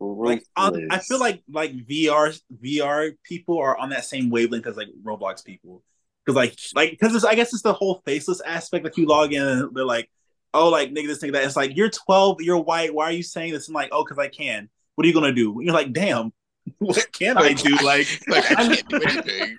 Like 0.00 0.44
um, 0.56 0.74
I 0.90 0.98
feel 0.98 1.18
like 1.18 1.42
like 1.50 1.72
VR 1.72 2.38
VR 2.62 3.16
people 3.24 3.58
are 3.58 3.76
on 3.76 3.90
that 3.90 4.04
same 4.04 4.30
wavelength 4.30 4.66
as 4.66 4.76
like 4.76 4.88
Roblox 5.02 5.44
people. 5.44 5.82
Because 6.24 6.36
like 6.36 6.56
like 6.74 6.90
because 6.90 7.24
I 7.24 7.34
guess 7.34 7.52
it's 7.52 7.62
the 7.62 7.72
whole 7.72 8.02
faceless 8.04 8.40
aspect. 8.42 8.84
Like 8.84 8.96
you 8.96 9.06
log 9.06 9.32
in 9.32 9.42
and 9.42 9.74
they're 9.74 9.84
like, 9.84 10.08
oh 10.54 10.68
like 10.68 10.90
nigga 10.90 11.08
this 11.08 11.22
nigga 11.22 11.32
that. 11.32 11.44
It's 11.44 11.56
like 11.56 11.76
you're 11.76 11.90
12, 11.90 12.42
you're 12.42 12.58
white. 12.58 12.94
Why 12.94 13.04
are 13.06 13.12
you 13.12 13.22
saying 13.22 13.52
this? 13.52 13.68
I'm 13.68 13.74
like, 13.74 13.88
oh, 13.92 14.04
because 14.04 14.18
I 14.18 14.28
can. 14.28 14.68
What 14.94 15.04
are 15.04 15.08
you 15.08 15.14
gonna 15.14 15.32
do? 15.32 15.52
And 15.54 15.64
You're 15.64 15.74
like, 15.74 15.92
damn, 15.92 16.32
what 16.78 17.06
can 17.12 17.36
I 17.36 17.52
do? 17.54 17.74
Like 17.82 18.06
Like 18.28 18.50
I 18.52 18.54
can't 18.76 18.88
do 18.88 19.00
anything. 19.02 19.58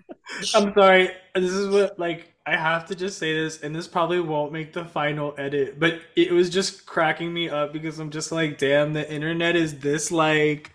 i'm 0.53 0.72
sorry 0.76 1.10
this 1.34 1.52
is 1.52 1.68
what 1.70 1.98
like 1.98 2.32
I 2.45 2.56
have 2.57 2.86
to 2.88 2.95
just 2.95 3.20
say 3.20 3.34
this, 3.34 3.61
and 3.61 3.76
this 3.76 3.88
probably 3.88 4.20
won't 4.20 4.52
make 4.52 4.74
the 4.74 4.86
final 4.86 5.36
edit, 5.38 5.80
but 5.80 6.02
it 6.16 6.32
was 6.32 6.49
just 6.49 6.86
cracking 6.86 7.32
me 7.34 7.48
up 7.49 7.74
because 7.74 7.99
I'm 7.99 8.10
just 8.10 8.32
like, 8.32 8.57
damn, 8.57 8.94
the 8.94 9.10
internet 9.11 9.56
is 9.56 9.80
this 9.80 10.11
like 10.11 10.74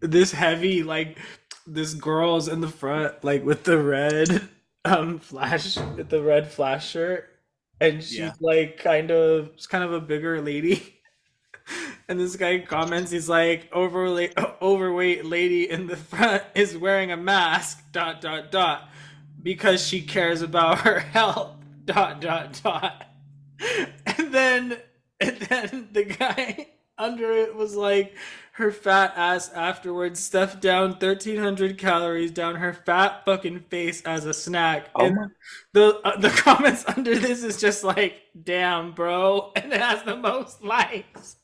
this 0.00 0.32
heavy, 0.32 0.82
like 0.82 1.18
this 1.66 1.94
girl's 1.94 2.48
in 2.48 2.60
the 2.60 2.68
front, 2.68 3.22
like 3.24 3.44
with 3.44 3.64
the 3.64 3.78
red 3.78 4.48
um 4.84 5.18
flash 5.18 5.76
with 5.96 6.08
the 6.08 6.22
red 6.22 6.50
flash 6.50 6.88
shirt, 6.90 7.28
and 7.80 8.02
she's 8.02 8.18
Yeah. 8.18 8.32
like 8.40 8.78
kind 8.78 9.10
of 9.10 9.48
it's 9.54 9.66
kind 9.66 9.84
of 9.84 9.92
a 9.92 10.00
bigger 10.00 10.40
lady. 10.40 10.98
And 12.08 12.18
this 12.20 12.36
guy 12.36 12.58
comments, 12.58 13.10
he's 13.10 13.28
like, 13.28 13.72
overweight, 13.72 14.34
overweight 14.62 15.24
lady 15.24 15.70
in 15.70 15.86
the 15.86 15.96
front 15.96 16.42
is 16.54 16.76
wearing 16.76 17.12
a 17.12 17.16
mask, 17.16 17.84
dot, 17.92 18.20
dot, 18.20 18.50
dot, 18.50 18.88
because 19.42 19.86
she 19.86 20.02
cares 20.02 20.42
about 20.42 20.80
her 20.80 21.00
health, 21.14 21.56
dot, 21.84 22.20
dot, 22.20 22.60
dot. 22.62 23.06
And 24.06 24.32
then, 24.34 24.78
and 25.20 25.36
then 25.38 25.88
the 25.92 26.04
guy 26.04 26.68
under 26.98 27.32
it 27.32 27.54
was 27.54 27.74
like, 27.76 28.14
her 28.52 28.70
fat 28.70 29.14
ass 29.16 29.50
afterwards 29.52 30.20
stuffed 30.20 30.60
down 30.60 30.90
1300 30.90 31.78
calories 31.78 32.30
down 32.30 32.56
her 32.56 32.72
fat 32.74 33.24
fucking 33.24 33.60
face 33.70 34.02
as 34.02 34.26
a 34.26 34.34
snack. 34.34 34.90
Oh 34.94 35.06
and 35.06 35.16
my 35.16 35.26
the 35.72 36.00
uh, 36.04 36.18
the 36.18 36.28
comments 36.28 36.84
under 36.96 37.16
this 37.18 37.42
is 37.42 37.58
just 37.60 37.82
like, 37.82 38.20
damn, 38.40 38.92
bro, 38.92 39.52
and 39.56 39.72
it 39.72 39.80
has 39.80 40.02
the 40.02 40.16
most 40.16 40.62
likes. 40.62 41.36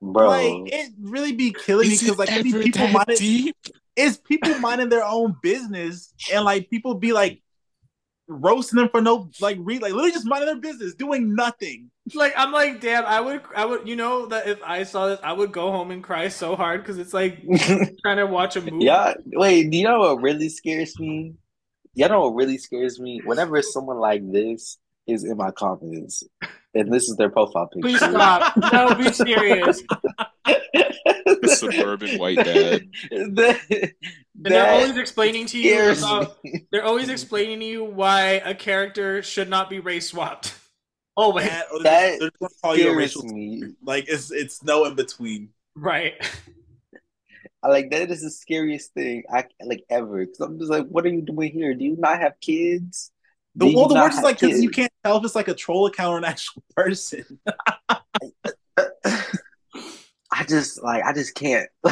bro. 0.00 0.28
Like 0.28 0.72
it 0.72 0.92
really 1.00 1.32
be 1.32 1.52
killing 1.52 1.88
me 1.88 1.98
because 1.98 2.18
like 2.18 2.30
it 2.32 2.44
people 2.62 2.88
might 2.88 3.08
minding 3.08 3.16
deep? 3.16 3.56
It's 3.96 4.16
people 4.16 4.58
minding 4.58 4.88
their 4.88 5.04
own 5.04 5.36
business 5.42 6.12
and 6.32 6.44
like 6.44 6.70
people 6.70 6.94
be 6.94 7.12
like 7.12 7.42
roasting 8.28 8.78
them 8.78 8.88
for 8.88 9.00
no 9.00 9.30
like 9.40 9.58
re 9.60 9.78
like 9.78 9.92
literally 9.92 10.12
just 10.12 10.26
minding 10.26 10.46
their 10.46 10.60
business, 10.72 10.94
doing 10.94 11.34
nothing. 11.34 11.90
Like 12.14 12.32
I'm 12.36 12.52
like, 12.52 12.80
damn, 12.80 13.04
I 13.04 13.20
would, 13.20 13.42
I 13.54 13.64
would, 13.64 13.86
you 13.86 13.96
know, 13.96 14.26
that 14.26 14.48
if 14.48 14.62
I 14.62 14.82
saw 14.82 15.08
this, 15.08 15.20
I 15.22 15.32
would 15.32 15.52
go 15.52 15.70
home 15.70 15.90
and 15.90 16.02
cry 16.02 16.28
so 16.28 16.56
hard 16.56 16.82
because 16.82 16.98
it's 16.98 17.14
like 17.14 17.42
trying 18.02 18.16
to 18.16 18.26
watch 18.26 18.56
a 18.56 18.60
movie. 18.60 18.84
yeah. 18.84 19.14
Wait. 19.26 19.70
Do 19.70 19.76
you 19.76 19.84
know 19.84 19.98
what 20.00 20.22
really 20.22 20.48
scares 20.48 20.98
me? 20.98 21.34
Y'all 21.94 22.08
know 22.08 22.20
what 22.22 22.34
really 22.34 22.58
scares 22.58 22.98
me? 22.98 23.20
Whenever 23.24 23.60
someone 23.62 23.98
like 23.98 24.22
this 24.32 24.78
is 25.06 25.24
in 25.24 25.36
my 25.36 25.50
comments, 25.50 26.22
and 26.74 26.92
this 26.92 27.08
is 27.08 27.16
their 27.16 27.28
profile 27.30 27.66
picture. 27.66 27.80
Please 27.88 27.98
stop. 27.98 28.56
No, 28.72 28.94
be 28.94 29.12
serious. 29.12 29.82
The 30.44 31.48
suburban 31.56 32.18
white 32.18 32.36
dad. 32.36 32.88
that, 33.10 33.58
And 33.70 33.92
they're 34.34 34.70
always 34.72 34.96
explaining 34.96 35.46
to 35.46 35.58
you 35.58 35.90
about. 35.92 36.36
They're 36.70 36.84
always 36.84 37.08
explaining 37.08 37.60
to 37.60 37.66
you 37.66 37.84
why 37.84 38.40
a 38.44 38.54
character 38.54 39.22
should 39.22 39.48
not 39.48 39.68
be 39.70 39.80
race 39.80 40.08
swapped. 40.10 40.54
Always, 41.16 41.46
That, 41.46 41.66
or 41.72 41.82
That 41.82 42.18
they're 42.20 42.30
just 42.30 42.38
gonna 42.40 42.50
call 42.62 42.76
you 42.76 42.90
a 42.90 42.96
racial 42.96 43.22
me. 43.24 43.62
like 43.84 44.04
it's 44.08 44.30
it's 44.30 44.62
no 44.62 44.84
in 44.86 44.94
between. 44.94 45.50
right? 45.74 46.14
I 47.64 47.68
like 47.68 47.90
that 47.90 48.10
is 48.10 48.22
the 48.22 48.30
scariest 48.30 48.92
thing 48.94 49.22
I 49.32 49.44
like 49.64 49.84
ever. 49.90 50.24
Because 50.24 50.40
I'm 50.40 50.58
just 50.58 50.70
like, 50.70 50.86
what 50.88 51.04
are 51.04 51.10
you 51.10 51.22
doing 51.22 51.52
here? 51.52 51.74
Do 51.74 51.84
you 51.84 51.96
not 51.98 52.18
have 52.20 52.32
kids? 52.40 53.10
The, 53.54 53.66
Do 53.66 53.76
well, 53.76 53.88
the 53.88 53.94
worst 53.94 54.18
is 54.18 54.24
like 54.24 54.40
because 54.40 54.62
you 54.62 54.70
can't 54.70 54.92
tell 55.04 55.18
if 55.18 55.24
it's 55.24 55.34
like 55.34 55.48
a 55.48 55.54
troll 55.54 55.86
account 55.86 56.14
or 56.14 56.18
an 56.18 56.24
actual 56.24 56.62
person. 56.76 57.38
I 60.34 60.44
just 60.48 60.82
like 60.82 61.04
I 61.04 61.12
just 61.12 61.34
can't. 61.34 61.68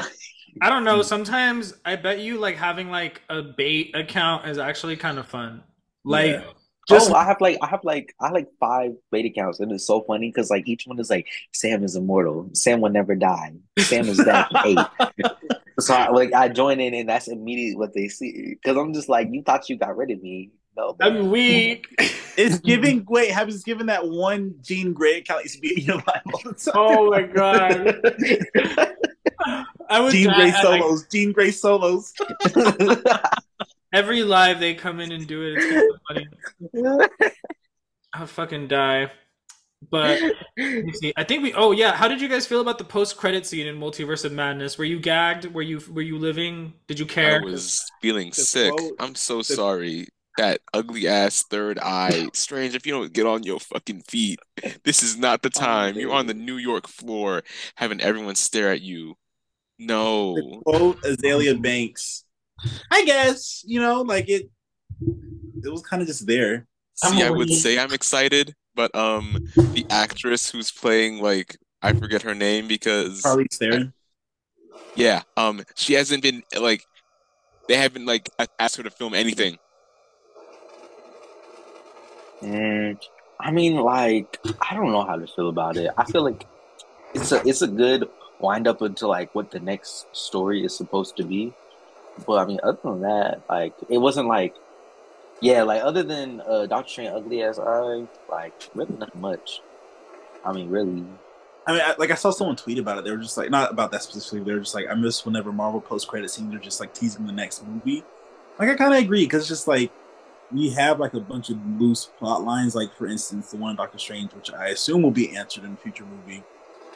I 0.63 0.69
don't 0.69 0.85
know. 0.85 1.03
Sometimes 1.03 1.75
I 1.85 1.97
bet 1.97 2.21
you 2.21 2.39
like 2.39 2.57
having 2.57 2.91
like 2.91 3.23
a 3.29 3.43
bait 3.43 3.95
account 3.95 4.49
is 4.49 4.59
actually 4.59 4.97
kind 4.97 5.19
of 5.19 5.27
fun. 5.29 5.63
Like 6.05 6.33
Yeah. 6.33 6.45
just 6.89 7.11
oh, 7.11 7.15
I 7.15 7.25
have 7.25 7.41
like 7.41 7.59
I 7.63 7.67
have 7.69 7.85
like 7.85 8.15
I 8.21 8.27
have 8.27 8.35
like 8.35 8.49
five 8.59 8.93
bait 9.13 9.27
accounts, 9.27 9.61
and 9.61 9.71
it's 9.71 9.87
so 9.87 10.01
funny 10.03 10.29
because 10.31 10.51
like 10.51 10.67
each 10.67 10.85
one 10.87 10.99
is 10.99 11.11
like 11.11 11.27
Sam 11.53 11.85
is 11.85 11.95
immortal. 11.95 12.49
Sam 12.55 12.81
will 12.81 12.91
never 12.91 13.15
die. 13.15 13.53
Sam 13.79 14.09
is 14.09 14.17
that 14.19 14.51
eight. 14.65 14.79
So 15.79 15.95
I, 15.95 16.09
like 16.11 16.33
I 16.35 16.49
join 16.49 16.81
in, 16.81 16.95
and 16.95 17.09
that's 17.09 17.29
immediately 17.29 17.77
what 17.77 17.95
they 17.95 18.09
see. 18.09 18.57
Because 18.63 18.77
I'm 18.77 18.93
just 18.93 19.09
like, 19.09 19.29
you 19.31 19.43
thought 19.43 19.69
you 19.69 19.77
got 19.79 19.97
rid 19.97 20.11
of 20.11 20.23
me. 20.23 20.51
No, 20.81 20.97
man. 20.99 21.17
I'm 21.17 21.31
weak. 21.31 21.87
It's 22.37 22.59
giving. 22.61 23.05
Wait, 23.07 23.33
have 23.33 23.49
it's 23.49 23.65
given 23.65 23.87
that 23.87 24.09
one 24.09 24.55
Jean 24.63 24.95
Grey 24.95 25.19
account 25.19 25.43
used 25.43 25.57
to 25.57 25.61
be 25.61 25.79
in 25.79 25.85
your 25.85 25.97
life 25.97 26.23
all 26.33 26.41
the 26.45 26.55
time. 26.55 26.73
oh 26.75 27.11
my 27.11 27.23
god. 27.23 28.97
I 29.91 30.01
would 30.01 30.13
Jean 30.13 30.29
die 30.29 30.35
Grey 30.37 30.49
at, 30.51 30.65
like, 30.65 30.81
solos. 30.81 31.07
Jean 31.09 31.33
Grey 31.33 31.51
solos. 31.51 32.15
every 33.93 34.23
live 34.23 34.61
they 34.61 34.75
come 34.75 35.01
in 35.01 35.13
and 35.13 35.27
do 35.27 35.43
it. 35.43 35.59
It's 35.59 35.99
kind 36.09 36.29
funny. 36.73 36.99
I'll 38.15 38.27
fucking 38.27 38.69
die. 38.69 39.11
But 39.91 40.21
let 40.59 40.85
me 40.85 40.93
see. 40.93 41.13
I 41.17 41.25
think 41.25 41.43
we. 41.43 41.53
Oh 41.55 41.73
yeah. 41.73 41.93
How 41.93 42.07
did 42.07 42.21
you 42.21 42.29
guys 42.29 42.47
feel 42.47 42.61
about 42.61 42.79
the 42.79 42.85
post-credit 42.85 43.47
scene 43.47 43.67
in 43.67 43.77
Multiverse 43.79 44.25
of 44.25 44.33
Madness? 44.33 44.77
Were 44.79 44.85
you 44.85 45.01
gagged? 45.01 45.47
Were 45.53 45.63
you 45.63 45.81
Were 45.91 46.03
you 46.03 46.19
living? 46.19 46.75
Did 46.87 46.99
you 46.99 47.07
care? 47.07 47.41
I 47.41 47.45
was 47.45 47.91
feeling 48.01 48.33
sick. 48.33 48.73
quote- 48.73 48.93
I'm 48.99 49.15
so 49.15 49.43
sorry. 49.43 50.07
That 50.41 50.63
ugly 50.73 51.07
ass 51.07 51.43
third 51.43 51.79
eye. 51.79 52.31
Strange 52.33 52.75
if 52.75 52.87
you 52.87 52.95
don't 52.95 53.13
get 53.13 53.27
on 53.27 53.43
your 53.43 53.61
fucking 53.61 54.05
feet. 54.09 54.39
This 54.85 55.03
is 55.03 55.19
not 55.19 55.43
the 55.43 55.51
time. 55.51 55.97
You're 55.97 56.15
on 56.15 56.29
the 56.29 56.33
New 56.33 56.57
York 56.57 56.89
floor 56.89 57.43
having 57.75 58.01
everyone 58.01 58.37
stare 58.37 58.71
at 58.71 58.81
you. 58.81 59.17
No. 59.79 60.63
Quote 60.65 60.99
Azealia 61.03 61.61
Banks. 61.61 62.25
I 62.91 63.05
guess 63.05 63.63
you 63.67 63.83
know, 63.83 64.01
like 64.01 64.31
it. 64.31 64.49
It 65.63 65.71
was 65.71 65.83
kind 65.83 66.01
of 66.01 66.09
just 66.09 66.27
there. 66.27 66.67
See, 66.95 67.23
I 67.23 67.29
would 67.29 67.51
say 67.51 67.79
I'm 67.79 67.93
excited, 67.93 68.55
but 68.75 68.95
um 68.95 69.47
the 69.57 69.85
actress 69.91 70.51
who's 70.51 70.73
playing 70.73 71.21
like 71.21 71.59
I 71.83 71.93
forget 71.93 72.23
her 72.23 72.35
name 72.35 72.67
because 72.67 73.23
Charlize 73.23 73.59
Theron. 73.59 73.93
yeah, 74.95 75.21
um 75.37 75.63
she 75.75 75.93
hasn't 75.93 76.23
been 76.23 76.43
like 76.59 76.83
they 77.69 77.77
haven't 77.77 78.07
like 78.07 78.31
asked 78.59 78.79
her 78.79 78.83
to 78.83 78.91
film 78.91 79.13
anything. 79.13 79.59
Mm, 82.43 82.99
I 83.39 83.51
mean, 83.51 83.77
like, 83.77 84.39
I 84.61 84.75
don't 84.75 84.93
know 84.93 85.05
how 85.05 85.17
to 85.17 85.27
feel 85.27 85.49
about 85.49 85.77
it. 85.77 85.91
I 85.97 86.05
feel 86.05 86.23
like 86.23 86.47
it's 87.15 87.33
a 87.33 87.47
it's 87.47 87.63
a 87.63 87.67
good 87.67 88.09
wind 88.39 88.67
up 88.67 88.83
into 88.83 89.07
like 89.07 89.35
what 89.35 89.51
the 89.51 89.61
next 89.61 90.07
story 90.17 90.65
is 90.65 90.77
supposed 90.77 91.17
to 91.17 91.25
be. 91.25 91.53
But 92.27 92.39
I 92.39 92.45
mean, 92.47 92.61
other 92.63 92.79
than 92.83 93.01
that, 93.03 93.43
like, 93.49 93.75
it 93.89 93.99
wasn't 93.99 94.29
like, 94.29 94.55
yeah, 95.41 95.63
like 95.63 95.83
other 95.83 96.03
than 96.03 96.43
uh, 96.43 96.67
Doctor 96.67 96.91
Strange 96.91 97.11
ugly 97.15 97.43
as 97.43 97.59
I 97.59 98.07
like, 98.31 98.53
really 98.75 98.97
not 98.99 99.15
much. 99.15 99.63
I 100.45 100.53
mean, 100.53 100.69
really. 100.69 101.05
I 101.67 101.73
mean, 101.73 101.83
I, 101.83 101.95
like 101.99 102.11
I 102.11 102.15
saw 102.15 102.31
someone 102.31 102.57
tweet 102.57 102.79
about 102.79 102.99
it. 102.99 103.05
They 103.05 103.11
were 103.11 103.19
just 103.19 103.37
like, 103.37 103.51
not 103.51 103.71
about 103.71 103.93
that 103.93 104.03
specifically. 104.03 104.41
They 104.41 104.53
were 104.53 104.61
just 104.61 104.75
like, 104.75 104.87
I 104.91 104.95
miss 104.95 105.25
whenever 105.25 105.53
Marvel 105.53 105.81
post 105.81 106.09
credit 106.09 106.31
scenes 106.31 106.55
are 106.55 106.59
just 106.59 106.81
like 106.81 106.95
teasing 106.95 107.27
the 107.27 107.33
next 107.33 107.67
movie. 107.67 108.03
Like 108.59 108.71
I 108.71 108.75
kind 108.75 108.95
of 108.95 109.01
agree 109.01 109.25
because 109.25 109.43
it's 109.43 109.49
just 109.49 109.69
like 109.69 109.93
we 110.53 110.71
have 110.71 110.99
like 111.01 111.15
a 111.15 111.21
bunch 111.21 111.51
of 111.51 111.59
loose 111.81 112.07
plot 112.19 112.43
lines. 112.45 112.75
Like 112.75 112.95
for 112.97 113.07
instance, 113.07 113.51
the 113.51 113.57
one 113.57 113.71
in 113.71 113.77
Doctor 113.77 113.99
Strange, 113.99 114.33
which 114.35 114.53
I 114.53 114.69
assume 114.69 115.03
will 115.03 115.11
be 115.11 115.37
answered 115.37 115.65
in 115.65 115.73
a 115.73 115.77
future 115.77 116.05
movie, 116.05 116.43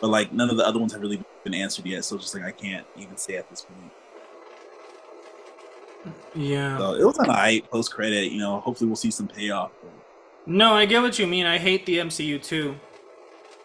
but 0.01 0.09
like 0.09 0.33
none 0.33 0.51
of 0.51 0.57
the 0.57 0.67
other 0.67 0.79
ones 0.79 0.93
have 0.93 1.03
really 1.03 1.23
been 1.45 1.55
answered 1.55 1.87
yet. 1.87 2.05
So 2.05 2.17
it's 2.17 2.25
just 2.25 2.35
like 2.35 2.45
I 2.45 2.51
can't 2.53 2.87
even 2.97 3.17
say 3.17 3.37
at 3.37 3.49
this 3.51 3.63
point. 3.63 3.93
Yeah. 6.35 6.77
So 6.79 6.95
it 6.95 7.05
was 7.05 7.19
an 7.19 7.27
alright 7.27 7.71
post 7.71 7.93
credit. 7.93 8.31
You 8.33 8.39
know, 8.41 8.61
hopefully 8.61 8.89
we'll 8.89 8.97
see 8.97 9.11
some 9.11 9.29
payoff. 9.29 9.71
No, 10.47 10.75
I 10.75 10.85
get 10.85 11.01
what 11.01 11.19
you 11.19 11.27
mean. 11.27 11.47
I 11.47 11.57
hate 11.59 11.87
the 11.87 11.99
MCU 11.99 12.43
too. 12.43 12.77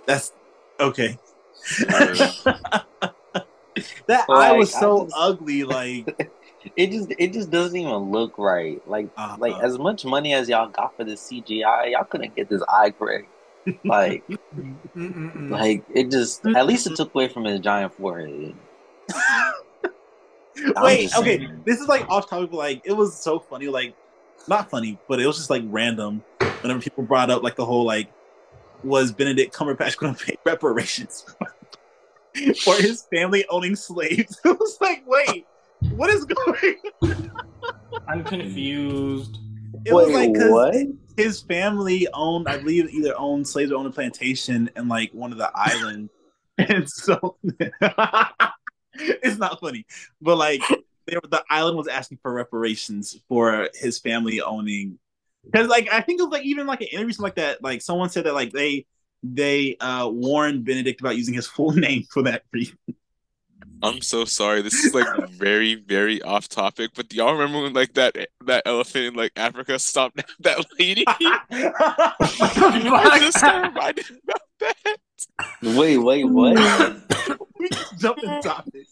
that's 0.05 0.31
okay. 0.79 1.17
That 4.07 4.27
Like, 4.27 4.51
eye 4.51 4.51
was 4.53 4.73
so 4.73 5.03
just- 5.05 5.15
ugly. 5.17 5.63
Like, 5.63 6.31
It 6.75 6.91
just 6.91 7.11
it 7.17 7.33
just 7.33 7.49
doesn't 7.49 7.77
even 7.77 8.11
look 8.11 8.37
right. 8.37 8.85
Like 8.87 9.09
uh, 9.17 9.37
like 9.39 9.55
as 9.61 9.77
much 9.77 10.05
money 10.05 10.33
as 10.33 10.49
y'all 10.49 10.67
got 10.69 10.95
for 10.95 11.03
this 11.03 11.29
CGI, 11.29 11.91
y'all 11.91 12.03
couldn't 12.03 12.35
get 12.35 12.49
this 12.49 12.61
eye 12.67 12.91
correct. 12.91 13.27
Like 13.83 14.23
like 14.95 15.83
it 15.93 16.11
just 16.11 16.45
at 16.45 16.67
least 16.67 16.87
it 16.87 16.95
took 16.95 17.13
away 17.13 17.27
from 17.27 17.45
his 17.45 17.59
giant 17.59 17.93
forehead. 17.93 18.55
Wait, 20.81 21.15
okay. 21.17 21.47
This 21.65 21.79
is 21.79 21.87
like 21.87 22.07
off 22.09 22.29
topic, 22.29 22.51
but 22.51 22.57
like 22.57 22.81
it 22.83 22.93
was 22.93 23.15
so 23.15 23.39
funny, 23.39 23.67
like 23.67 23.95
not 24.47 24.69
funny, 24.69 24.97
but 25.07 25.19
it 25.19 25.27
was 25.27 25.37
just 25.37 25.49
like 25.49 25.63
random. 25.67 26.23
Whenever 26.61 26.81
people 26.81 27.03
brought 27.03 27.29
up 27.29 27.43
like 27.43 27.55
the 27.55 27.65
whole 27.65 27.85
like 27.85 28.09
was 28.83 29.11
Benedict 29.11 29.53
Cumberbatch 29.53 29.97
going 29.97 30.15
to 30.15 30.25
pay 30.25 30.37
reparations 30.45 31.25
for 32.63 32.75
his 32.75 33.05
family 33.13 33.45
owning 33.49 33.75
slaves? 33.75 34.39
It 34.45 34.59
was 34.59 34.77
like, 34.81 35.03
wait, 35.05 35.45
what 35.95 36.09
is 36.09 36.25
going? 36.25 36.75
I'm 38.07 38.23
confused. 38.23 39.37
It 39.85 39.93
was 39.93 40.09
like 40.09 40.31
what? 40.33 40.75
his 41.15 41.41
family 41.41 42.07
owned, 42.13 42.47
I 42.47 42.57
believe, 42.57 42.89
either 42.89 43.13
owned 43.17 43.47
slaves 43.47 43.71
or 43.71 43.75
owned 43.75 43.87
a 43.87 43.91
plantation 43.91 44.69
in 44.75 44.87
like 44.87 45.11
one 45.13 45.31
of 45.31 45.37
the 45.37 45.51
islands, 45.53 46.11
and 46.57 46.89
so 46.89 47.37
it's 48.93 49.37
not 49.37 49.59
funny, 49.59 49.85
but 50.21 50.37
like 50.37 50.61
they 51.07 51.15
were, 51.15 51.29
the 51.29 51.43
island 51.49 51.77
was 51.77 51.87
asking 51.87 52.19
for 52.21 52.33
reparations 52.33 53.19
for 53.27 53.69
his 53.73 53.99
family 53.99 54.41
owning 54.41 54.99
Because 55.45 55.67
like 55.67 55.91
I 55.91 56.01
think 56.01 56.19
it 56.19 56.23
was 56.23 56.31
like 56.31 56.45
even 56.45 56.67
like 56.67 56.81
an 56.81 56.87
interview 56.87 57.13
something 57.13 57.23
like 57.23 57.35
that. 57.35 57.63
Like 57.63 57.81
someone 57.81 58.09
said 58.09 58.25
that 58.25 58.33
like 58.33 58.51
they 58.51 58.85
they 59.23 59.75
uh 59.79 60.07
warned 60.07 60.65
Benedict 60.65 61.01
about 61.01 61.17
using 61.17 61.33
his 61.33 61.47
full 61.47 61.71
name 61.71 62.03
for 62.09 62.23
that 62.23 62.43
reason. 62.51 62.77
I'm 63.81 64.01
so 64.01 64.25
sorry. 64.25 64.61
This 64.61 64.83
is 64.83 64.93
like 64.93 65.07
very, 65.29 65.75
very 65.75 66.21
off 66.21 66.49
topic. 66.49 66.91
But 66.95 67.09
do 67.09 67.17
y'all 67.17 67.33
remember 67.33 67.61
when 67.61 67.73
like 67.73 67.93
that 67.93 68.15
that 68.45 68.63
elephant 68.65 69.05
in 69.05 69.13
like 69.13 69.31
Africa 69.35 69.79
stopped 69.79 70.21
that 70.41 70.65
lady? 70.77 71.05
I 71.07 72.13
just 73.21 73.41
got 73.41 73.67
reminded 73.67 74.05
about 74.23 74.41
that. 74.59 74.97
Wait, 75.63 75.97
wait, 75.97 76.25
what? 76.25 76.57
we 77.59 77.69
just 77.69 77.97
jumped 77.99 78.21
the 78.21 78.41
topic. 78.43 78.85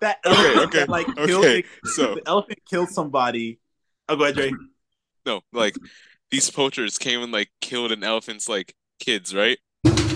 That 0.00 0.18
Okay, 0.26 0.36
elephant 0.36 0.66
okay, 0.68 0.78
that, 0.80 0.88
like 0.88 1.08
okay. 1.08 1.26
killed 1.26 1.44
the, 1.44 1.64
So 1.84 2.14
the 2.16 2.22
elephant 2.26 2.58
killed 2.68 2.88
somebody. 2.90 3.58
Oh, 4.08 4.16
go 4.16 4.24
ahead, 4.24 4.34
Dre. 4.34 4.52
no, 5.24 5.40
like 5.52 5.76
these 6.30 6.50
poachers 6.50 6.98
came 6.98 7.22
and 7.22 7.32
like 7.32 7.50
killed 7.60 7.92
an 7.92 8.04
elephant's 8.04 8.48
like 8.48 8.74
kids, 9.00 9.34
right? 9.34 9.58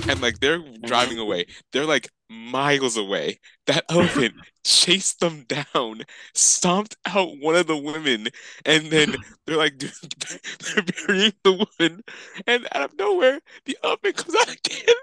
And 0.08 0.22
like 0.22 0.40
they're 0.40 0.58
driving 0.84 1.18
away. 1.18 1.46
They're 1.72 1.84
like 1.84 2.08
miles 2.30 2.96
away. 2.96 3.40
That 3.66 3.84
elephant 3.90 4.34
chased 4.64 5.20
them 5.20 5.44
down, 5.44 6.04
stomped 6.34 6.96
out 7.06 7.38
one 7.38 7.56
of 7.56 7.66
the 7.66 7.76
women, 7.76 8.28
and 8.64 8.86
then 8.86 9.16
they're 9.46 9.56
like 9.56 9.78
they're 9.78 10.82
burying 11.06 11.32
the 11.44 11.52
woman. 11.52 12.02
And 12.46 12.66
out 12.72 12.90
of 12.90 12.98
nowhere, 12.98 13.40
the 13.64 13.76
elephant 13.84 14.16
comes 14.16 14.34
out 14.36 14.48
again 14.54 14.94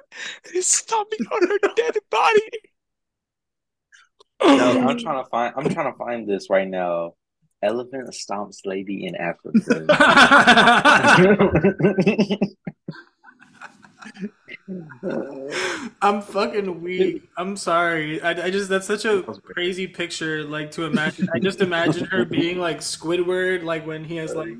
and 0.46 0.56
is 0.56 0.68
stomping 0.68 1.26
on 1.32 1.48
her 1.48 1.60
dead 1.76 1.98
body. 2.10 2.50
No, 4.44 4.88
I'm 4.88 4.98
trying 4.98 5.24
to 5.24 5.30
find. 5.30 5.54
I'm 5.56 5.70
trying 5.70 5.92
to 5.92 5.98
find 5.98 6.28
this 6.28 6.50
right 6.50 6.68
now. 6.68 7.14
Elephant 7.64 8.10
stomps 8.10 8.60
lady 8.66 9.08
in 9.08 9.16
Africa. 9.16 9.86
I'm 16.02 16.22
fucking 16.22 16.82
weak. 16.82 17.30
I'm 17.38 17.58
sorry. 17.58 18.22
I, 18.22 18.46
I 18.46 18.50
just 18.52 18.70
that's 18.70 18.88
such 18.88 19.06
a 19.06 19.22
crazy 19.22 19.88
picture. 19.88 20.44
Like 20.44 20.72
to 20.72 20.86
imagine. 20.86 21.28
I 21.34 21.40
just 21.40 21.62
imagine 21.62 22.06
her 22.06 22.26
being 22.26 22.60
like 22.60 22.80
Squidward, 22.80 23.64
like 23.64 23.86
when 23.86 24.04
he 24.04 24.18
has 24.18 24.34
like 24.36 24.56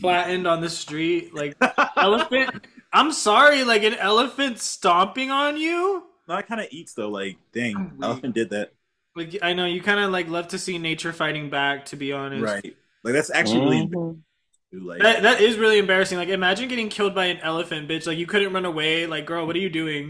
flattened 0.00 0.46
on 0.46 0.60
the 0.60 0.70
street, 0.70 1.34
like 1.34 1.56
elephant. 1.96 2.66
I'm 2.92 3.12
sorry, 3.12 3.64
like 3.64 3.82
an 3.82 3.94
elephant 3.94 4.58
stomping 4.58 5.30
on 5.30 5.56
you. 5.56 6.04
That 6.28 6.46
kind 6.46 6.60
of 6.60 6.68
eats 6.70 6.94
though. 6.94 7.08
Like, 7.08 7.38
dang, 7.52 7.98
elephant 8.02 8.34
did 8.34 8.50
that. 8.50 8.72
Like 9.16 9.38
I 9.42 9.52
know 9.52 9.66
you 9.66 9.82
kind 9.82 10.00
of 10.00 10.10
like 10.10 10.28
love 10.28 10.48
to 10.48 10.58
see 10.58 10.78
nature 10.78 11.12
fighting 11.12 11.50
back. 11.50 11.86
To 11.86 11.96
be 11.96 12.12
honest, 12.12 12.44
Right. 12.44 12.76
Like 13.02 13.14
that's 13.14 13.30
actually 13.30 13.60
really 13.60 13.86
mm-hmm. 13.86 14.20
Embarrassing, 14.72 14.88
like 14.88 15.02
That 15.02 15.22
that 15.22 15.40
is 15.40 15.56
really 15.56 15.78
embarrassing. 15.78 16.18
Like 16.18 16.28
imagine 16.28 16.68
getting 16.68 16.88
killed 16.88 17.14
by 17.14 17.26
an 17.26 17.38
elephant, 17.38 17.88
bitch. 17.88 18.06
Like 18.06 18.18
you 18.18 18.26
couldn't 18.26 18.52
run 18.52 18.64
away. 18.64 19.06
Like 19.06 19.26
girl, 19.26 19.46
what 19.46 19.56
are 19.56 19.60
you 19.60 19.70
doing? 19.70 20.04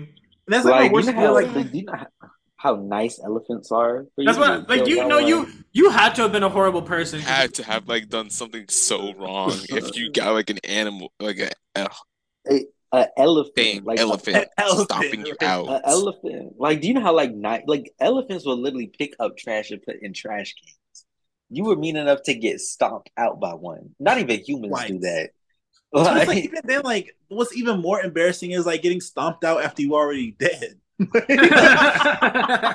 And 0.47 0.55
that's 0.55 0.65
like, 0.65 0.93
like, 0.93 0.93
my 0.93 1.01
you 1.01 1.07
know 1.07 1.13
fear, 1.13 1.27
how, 1.27 1.35
like 1.35 1.55
like, 1.55 1.75
you 1.75 1.85
know 1.85 1.95
how, 1.95 2.07
how 2.57 2.75
nice 2.77 3.21
elephants 3.25 3.73
are? 3.73 4.07
for 4.15 4.25
That's 4.25 4.37
you 4.37 4.43
what 4.43 4.69
like 4.69 4.85
kill 4.85 4.89
you 4.89 5.05
know 5.07 5.19
you 5.19 5.49
you 5.73 5.91
had 5.91 6.15
to 6.17 6.23
have 6.23 6.33
been 6.33 6.43
a 6.43 6.49
horrible 6.49 6.83
person. 6.83 7.21
Had 7.21 7.55
to 7.55 7.65
have 7.65 7.89
like 7.89 8.09
done 8.09 8.31
something 8.31 8.67
so 8.69 9.15
wrong 9.15 9.53
if 9.71 9.97
you 9.97 10.11
got 10.13 10.33
like 10.33 10.51
an 10.51 10.59
animal 10.65 11.13
like 11.21 11.39
a, 11.39 11.51
a 11.77 11.89
a, 12.51 12.61
a 12.93 13.09
elephant, 13.17 13.55
dang 13.57 13.85
like 13.85 13.99
elephant 13.99 14.37
a- 14.37 14.61
elephant, 14.61 14.91
stomping 14.91 15.27
you 15.27 15.37
out. 15.41 15.69
A, 15.69 15.73
a 15.73 15.89
elephant. 15.89 16.55
Like, 16.59 16.81
do 16.81 16.89
you 16.89 16.95
know 16.95 17.01
how 17.01 17.15
like 17.15 17.33
night 17.35 17.65
like 17.67 17.93
elephants 18.01 18.45
will 18.45 18.61
literally 18.61 18.89
pick 18.89 19.15
up 19.21 19.37
trash 19.39 19.71
and 19.71 19.81
put 19.83 19.97
in 20.03 20.13
trash 20.13 20.55
cans? 20.55 20.77
You 21.51 21.65
were 21.65 21.77
mean 21.77 21.97
enough 21.97 22.23
to 22.25 22.35
get 22.35 22.61
stomped 22.61 23.11
out 23.17 23.41
by 23.41 23.55
one. 23.55 23.95
Not 23.99 24.19
even 24.19 24.41
humans 24.41 24.85
do 24.87 24.99
that. 25.01 25.31
Like 25.93 26.29
Like, 26.29 26.45
even 26.45 26.61
then, 26.65 26.83
like 26.83 27.17
what's 27.29 27.57
even 27.57 27.81
more 27.81 28.01
embarrassing 28.01 28.53
is 28.53 28.67
like 28.67 28.83
getting 28.83 29.01
stomped 29.01 29.45
out 29.45 29.63
after 29.63 29.83
you 29.83 29.95
already 29.95 30.33
dead. 30.33 30.77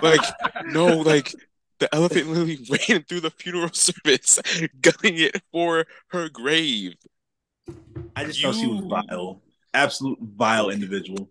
Like 0.01 0.21
no, 0.65 0.97
like 0.97 1.33
the 1.79 1.93
elephant 1.93 2.27
literally 2.27 2.59
ran 2.89 3.03
through 3.03 3.21
the 3.21 3.31
funeral 3.31 3.71
service, 3.73 4.39
gunning 4.81 5.19
it 5.19 5.41
for 5.51 5.85
her 6.07 6.29
grave. 6.29 6.95
I 8.15 8.25
just 8.25 8.43
know 8.43 8.51
she 8.51 8.67
was 8.67 8.85
vile, 8.85 9.41
absolute 9.73 10.19
vile 10.21 10.69
individual. 10.69 11.29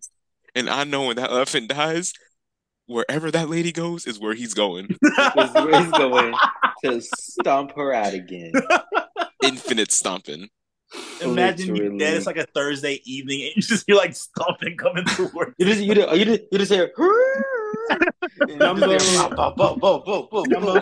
And 0.54 0.68
I 0.70 0.84
know 0.84 1.06
when 1.06 1.16
that 1.16 1.30
elephant 1.30 1.68
dies, 1.68 2.12
wherever 2.86 3.30
that 3.30 3.48
lady 3.48 3.72
goes 3.72 4.06
is 4.06 4.18
where 4.18 4.34
he's 4.34 4.54
going. 4.54 4.86
is 5.36 5.52
where 5.54 5.82
he's 5.82 5.90
going 5.92 6.34
to 6.84 7.00
stomp 7.18 7.72
her 7.76 7.92
out 7.92 8.14
again. 8.14 8.52
Infinite 9.42 9.92
stomping. 9.92 10.48
Imagine 11.20 11.74
you 11.74 11.98
dead. 11.98 12.14
It's 12.14 12.26
like 12.26 12.36
a 12.36 12.46
Thursday 12.54 13.00
evening, 13.04 13.42
and 13.42 13.52
you 13.56 13.62
just 13.62 13.84
you're 13.88 13.96
like 13.96 14.14
stomping 14.14 14.76
coming 14.76 15.04
to 15.04 15.28
work. 15.34 15.54
You 15.58 15.66
just 15.66 15.80
you 15.80 15.94
just 15.94 16.16
you 16.16 16.24
just, 16.24 16.42
you 16.52 16.58
just 16.58 16.72
hear. 16.72 16.92
Boom, 16.96 18.78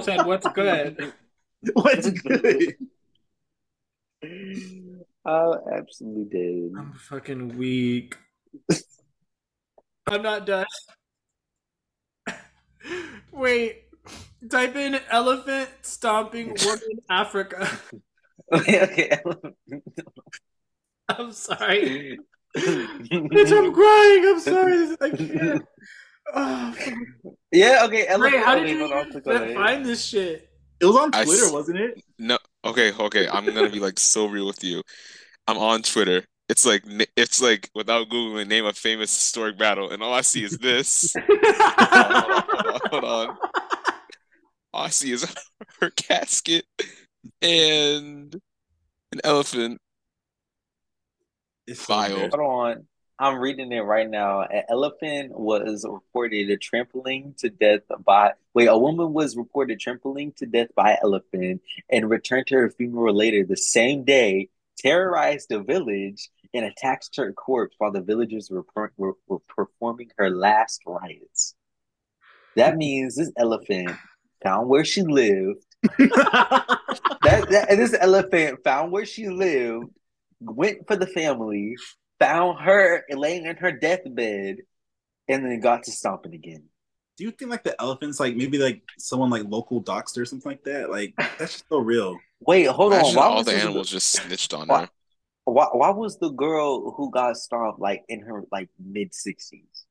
said, 0.02 0.26
"What's 0.26 0.46
good?" 0.48 1.12
What's 1.72 2.10
good? 2.10 2.76
Oh, 5.24 5.58
absolutely 5.72 6.24
did. 6.24 6.72
I'm 6.76 6.92
fucking 6.94 7.56
weak. 7.56 8.16
I'm 10.06 10.22
not 10.22 10.44
done. 10.46 10.66
Wait, 13.32 13.84
type 14.50 14.76
in 14.76 15.00
elephant 15.10 15.70
stomping 15.82 16.56
woman 16.64 17.00
Africa. 17.08 17.68
Okay, 18.52 18.82
okay. 18.82 19.18
I'm 21.08 21.32
sorry. 21.32 22.18
Bitch, 22.56 23.58
I'm 23.58 23.72
crying. 23.72 24.24
I'm 24.26 24.40
sorry. 24.40 24.96
I 25.00 25.10
can't. 25.10 25.64
Oh, 26.34 26.72
fuck. 26.76 26.94
yeah, 27.50 27.82
okay. 27.84 28.06
Ray, 28.18 28.38
how 28.38 28.54
did 28.54 28.68
you 28.68 28.84
even 28.84 29.10
click 29.10 29.26
on 29.26 29.42
it. 29.42 29.54
find 29.54 29.84
this 29.84 30.04
shit? 30.04 30.48
It 30.80 30.86
was 30.86 30.96
on 30.96 31.12
Twitter, 31.12 31.46
s- 31.46 31.52
wasn't 31.52 31.78
it? 31.78 32.02
No, 32.18 32.38
okay, 32.64 32.92
okay. 32.92 33.28
I'm 33.28 33.46
gonna 33.46 33.70
be 33.70 33.80
like 33.80 33.98
so 33.98 34.26
real 34.26 34.46
with 34.46 34.64
you. 34.64 34.82
I'm 35.46 35.58
on 35.58 35.82
Twitter. 35.82 36.24
It's 36.52 36.66
like 36.66 36.84
it's 37.16 37.40
like 37.40 37.70
without 37.74 38.10
googling, 38.10 38.46
name 38.46 38.66
a 38.66 38.74
famous 38.74 39.10
historic 39.10 39.56
battle, 39.56 39.90
and 39.90 40.02
all 40.02 40.12
I 40.12 40.20
see 40.20 40.44
is 40.44 40.58
this. 40.58 41.14
hold 41.18 41.40
on, 41.48 42.44
hold 42.46 42.66
on, 42.66 42.80
hold 42.90 43.04
on. 43.04 43.38
All 44.74 44.84
I 44.84 44.90
see 44.90 45.12
is 45.12 45.34
her 45.80 45.88
casket 45.88 46.66
and 47.40 48.34
an 49.12 49.20
elephant. 49.24 49.80
It's 51.66 51.80
so 51.80 51.94
Vile. 51.94 52.18
Hold 52.18 52.34
on. 52.34 52.86
I'm 53.18 53.38
reading 53.38 53.72
it 53.72 53.80
right 53.80 54.10
now. 54.10 54.42
An 54.42 54.64
elephant 54.68 55.32
was 55.32 55.86
reported 55.88 56.60
trampling 56.60 57.34
to 57.38 57.48
death 57.48 57.80
by 58.04 58.32
wait, 58.52 58.66
a 58.66 58.76
woman 58.76 59.14
was 59.14 59.38
reported 59.38 59.80
trampling 59.80 60.32
to 60.32 60.44
death 60.44 60.68
by 60.74 60.90
an 60.90 60.98
elephant 61.02 61.62
and 61.88 62.10
returned 62.10 62.48
to 62.48 62.56
her 62.56 62.68
funeral 62.68 63.14
later 63.14 63.42
the 63.42 63.56
same 63.56 64.04
day, 64.04 64.50
terrorized 64.76 65.48
the 65.48 65.60
village 65.60 66.28
and 66.54 66.64
attacked 66.66 67.16
her 67.16 67.32
corpse 67.32 67.74
while 67.78 67.92
the 67.92 68.00
villagers 68.02 68.50
were, 68.50 68.62
per- 68.62 68.92
were, 68.96 69.14
were 69.26 69.38
performing 69.48 70.10
her 70.18 70.30
last 70.30 70.82
rites. 70.86 71.54
That 72.56 72.76
means 72.76 73.16
this 73.16 73.32
elephant 73.36 73.90
found 74.42 74.68
where 74.68 74.84
she 74.84 75.02
lived. 75.02 75.64
That, 77.22 77.48
that 77.50 77.70
and 77.70 77.78
this 77.78 77.94
elephant 77.98 78.64
found 78.64 78.90
where 78.90 79.06
she 79.06 79.28
lived, 79.28 79.86
went 80.40 80.88
for 80.88 80.96
the 80.96 81.06
family, 81.06 81.76
found 82.18 82.58
her 82.60 83.04
laying 83.10 83.46
in 83.46 83.56
her 83.56 83.70
deathbed, 83.70 84.56
and 85.28 85.44
then 85.46 85.60
got 85.60 85.84
to 85.84 85.92
stomping 85.92 86.34
again. 86.34 86.64
Do 87.16 87.24
you 87.24 87.30
think 87.30 87.50
like 87.50 87.62
the 87.62 87.80
elephants, 87.80 88.18
like 88.18 88.34
maybe 88.34 88.58
like 88.58 88.82
someone 88.98 89.30
like 89.30 89.44
local 89.46 89.82
doxed 89.82 90.18
or 90.18 90.24
something 90.26 90.50
like 90.50 90.64
that? 90.64 90.90
Like 90.90 91.14
that's 91.16 91.52
just 91.52 91.64
so 91.68 91.78
real. 91.78 92.18
Wait, 92.40 92.66
hold 92.66 92.92
on. 92.92 93.04
Why 93.14 93.22
all 93.24 93.44
the 93.44 93.52
this- 93.52 93.62
animals 93.62 93.88
just 93.88 94.10
snitched 94.10 94.52
on 94.52 94.66
Why- 94.66 94.80
her. 94.82 94.90
Why, 95.44 95.66
why 95.72 95.90
was 95.90 96.18
the 96.18 96.30
girl 96.30 96.92
who 96.92 97.10
got 97.10 97.36
stomped 97.36 97.80
like 97.80 98.04
in 98.08 98.20
her 98.20 98.44
like 98.52 98.68
mid 98.78 99.14
sixties? 99.14 99.86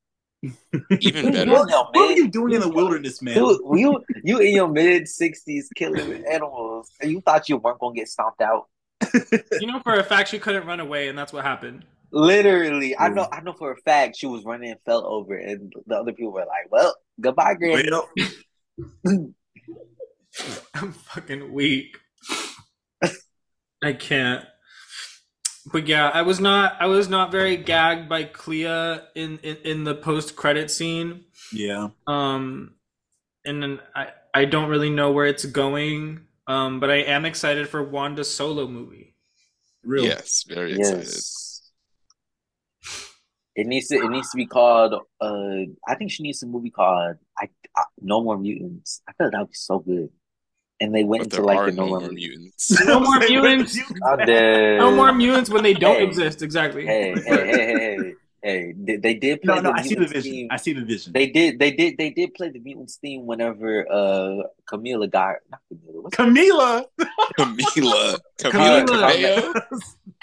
Even 0.99 1.31
better. 1.31 1.51
Well, 1.51 1.89
What 1.91 1.97
are 1.97 2.13
you 2.13 2.27
doing 2.29 2.53
in 2.53 2.61
the 2.61 2.69
wilderness, 2.69 3.21
man? 3.21 3.35
Dude, 3.35 3.59
you 3.75 4.03
you 4.23 4.39
in 4.39 4.55
your 4.55 4.67
mid 4.69 5.07
sixties 5.07 5.69
killing 5.75 6.23
animals, 6.31 6.89
and 7.01 7.11
you 7.11 7.21
thought 7.21 7.49
you 7.49 7.57
weren't 7.57 7.79
gonna 7.79 7.95
get 7.95 8.07
stomped 8.07 8.41
out? 8.41 8.67
You 9.59 9.67
know 9.67 9.79
for 9.81 9.95
a 9.95 10.03
fact 10.03 10.29
she 10.29 10.39
couldn't 10.39 10.65
run 10.65 10.79
away, 10.79 11.07
and 11.07 11.17
that's 11.17 11.33
what 11.33 11.43
happened. 11.43 11.85
Literally, 12.11 12.97
I 12.97 13.09
know. 13.09 13.27
I 13.31 13.41
know 13.41 13.53
for 13.53 13.71
a 13.71 13.77
fact 13.77 14.17
she 14.17 14.25
was 14.25 14.43
running 14.43 14.71
and 14.71 14.79
fell 14.85 15.05
over, 15.05 15.35
and 15.35 15.71
the 15.85 15.95
other 15.95 16.13
people 16.13 16.33
were 16.33 16.39
like, 16.45 16.69
"Well, 16.69 16.95
goodbye, 17.19 17.53
Granny." 17.53 17.89
Well, 17.89 18.09
I'm 20.73 20.91
fucking 20.91 21.53
weak. 21.53 21.97
I 23.83 23.93
can't. 23.93 24.45
But 25.71 25.87
yeah, 25.87 26.09
I 26.09 26.21
was 26.23 26.39
not. 26.39 26.75
I 26.79 26.87
was 26.87 27.07
not 27.09 27.31
very 27.31 27.57
gagged 27.57 28.09
by 28.09 28.23
Clea 28.23 28.99
in 29.15 29.39
in, 29.39 29.57
in 29.63 29.83
the 29.83 29.95
post 29.95 30.35
credit 30.35 30.71
scene. 30.71 31.25
yeah. 31.53 31.89
Um, 32.07 32.75
and 33.45 33.61
then 33.61 33.79
I 33.95 34.09
I 34.33 34.45
don't 34.45 34.69
really 34.69 34.89
know 34.89 35.11
where 35.11 35.25
it's 35.25 35.45
going. 35.45 36.21
Um, 36.47 36.79
but 36.79 36.89
I 36.89 36.97
am 36.97 37.25
excited 37.25 37.69
for 37.69 37.83
Wanda's 37.83 38.33
solo 38.33 38.67
movie. 38.67 39.15
Really? 39.83 40.07
Yes, 40.07 40.43
very 40.47 40.73
excited. 40.73 41.07
It 43.55 43.67
needs 43.67 43.87
to. 43.89 43.95
It 43.95 44.09
needs 44.09 44.31
to 44.31 44.37
be 44.37 44.45
called. 44.45 44.93
Uh, 45.19 45.71
I 45.87 45.95
think 45.95 46.11
she 46.11 46.23
needs 46.23 46.41
a 46.41 46.47
movie 46.47 46.69
called 46.69 47.17
"I, 47.37 47.49
I 47.75 47.83
No 48.01 48.23
More 48.23 48.37
Mutants." 48.37 49.01
I 49.07 49.13
feel 49.13 49.27
like 49.27 49.33
that 49.33 49.39
would 49.39 49.49
be 49.49 49.55
so 49.55 49.79
good. 49.79 50.09
And 50.81 50.93
they 50.95 51.03
went 51.03 51.21
But 51.21 51.25
into 51.27 51.35
there 51.37 51.45
like 51.45 51.57
are 51.59 51.71
the 51.71 51.77
no 51.77 51.83
No 51.85 51.89
more 51.91 51.99
More 52.01 52.11
mutants. 52.11 52.85
No 52.85 52.99
more 53.07 53.19
mutants. 53.19 53.77
No 54.17 54.91
more 54.95 55.13
mutants 55.13 55.49
when 55.49 55.63
they 55.63 55.73
don't 55.75 55.97
Hey. 55.97 56.03
exist. 56.07 56.41
Exactly. 56.41 56.85
Hey, 56.85 57.13
hey, 57.15 57.21
hey, 57.25 57.45
hey, 57.55 57.75
hey, 57.75 58.13
hey! 58.43 58.73
They, 58.75 58.95
they 58.97 59.13
did 59.13 59.41
play 59.43 59.55
No, 59.55 59.61
no, 59.61 59.69
the 59.71 59.79
I 59.79 59.81
see 59.83 59.93
the 59.93 59.99
Mutants 60.01 60.13
vision. 60.13 60.31
theme. 60.33 60.47
I 60.49 60.57
see 60.57 60.73
the 60.73 60.83
vision. 60.83 61.13
They 61.13 61.27
did. 61.27 61.59
They 61.59 61.71
did. 61.71 61.97
They 61.99 62.09
did 62.09 62.33
play 62.33 62.49
the 62.49 62.59
Mutants 62.59 62.95
theme 62.95 63.27
whenever 63.27 63.85
uh 63.91 64.43
Camila 64.69 65.07
got 65.11 65.35
not 65.51 65.61
Camila. 65.71 66.01
What's 66.01 66.17
Camila. 66.17 66.85
Camila. 66.99 68.17
Camila. 68.39 68.87
Camila. 68.87 68.87
Cabello. 68.87 69.53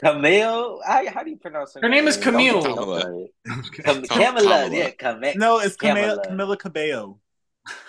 Camille? 0.03 0.81
How, 0.85 1.09
how 1.15 1.23
do 1.23 1.31
you 1.31 1.37
pronounce 1.37 1.75
her? 1.75 1.81
Her 1.83 1.89
name 1.89 2.09
is 2.09 2.17
Don't- 2.17 2.25
Camille. 2.33 2.63
don't 2.63 2.75
Kamala. 2.77 3.01
say 3.03 3.09
it. 3.09 3.33
Okay. 3.69 3.83
Cam- 3.85 4.03
Cam- 4.05 4.35
Camila, 4.37 4.73
yeah, 4.77 4.91
Cam- 4.91 5.21
No, 5.39 5.59
it's 5.61 5.77
Camila. 5.77 6.19
Camila. 6.25 6.31
Camila 6.31 6.59
Cabello. 6.59 7.19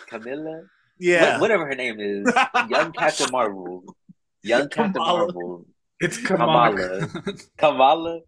Camilla. 0.08 0.62
Yeah. 1.00 1.34
What- 1.34 1.42
whatever 1.42 1.66
her 1.68 1.76
name 1.76 2.00
is, 2.00 2.28
young 2.70 2.92
Captain 2.92 3.30
Marvel, 3.32 3.96
young 4.44 4.70
Captain 4.70 4.94
Kamala. 4.94 5.20
Marvel, 5.34 5.66
It's 6.00 6.18
Kamala. 6.18 6.76
Kamala. 6.76 7.08
Kamala. 7.58 8.20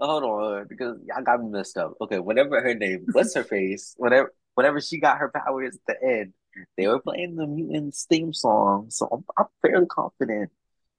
Hold 0.00 0.24
on, 0.24 0.66
because 0.68 0.98
y'all 1.06 1.22
got 1.22 1.42
me 1.42 1.48
messed 1.50 1.76
up. 1.78 1.94
Okay, 2.00 2.18
whatever 2.18 2.60
her 2.60 2.74
name, 2.74 3.06
what's 3.12 3.34
her 3.34 3.44
face? 3.44 3.94
Whatever, 3.96 4.32
whenever 4.54 4.80
she 4.80 4.98
got 4.98 5.18
her 5.18 5.30
powers 5.34 5.76
at 5.76 5.80
the 6.00 6.06
end, 6.06 6.32
they 6.76 6.86
were 6.86 6.98
playing 7.00 7.36
the 7.36 7.46
Mutants 7.46 8.04
theme 8.08 8.32
song, 8.32 8.86
so 8.90 9.08
I'm, 9.12 9.24
I'm 9.38 9.46
fairly 9.62 9.86
confident 9.86 10.50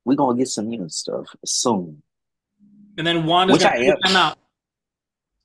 we're 0.05 0.15
gonna 0.15 0.37
get 0.37 0.47
some 0.47 0.69
mutant 0.69 0.93
stuff 0.93 1.25
soon. 1.45 2.01
and 2.97 3.05
then 3.05 3.25
Wanda's 3.25 3.55
Which 3.55 3.63
gonna 3.63 3.75
I 3.75 3.95
am. 4.09 4.15
out. 4.15 4.37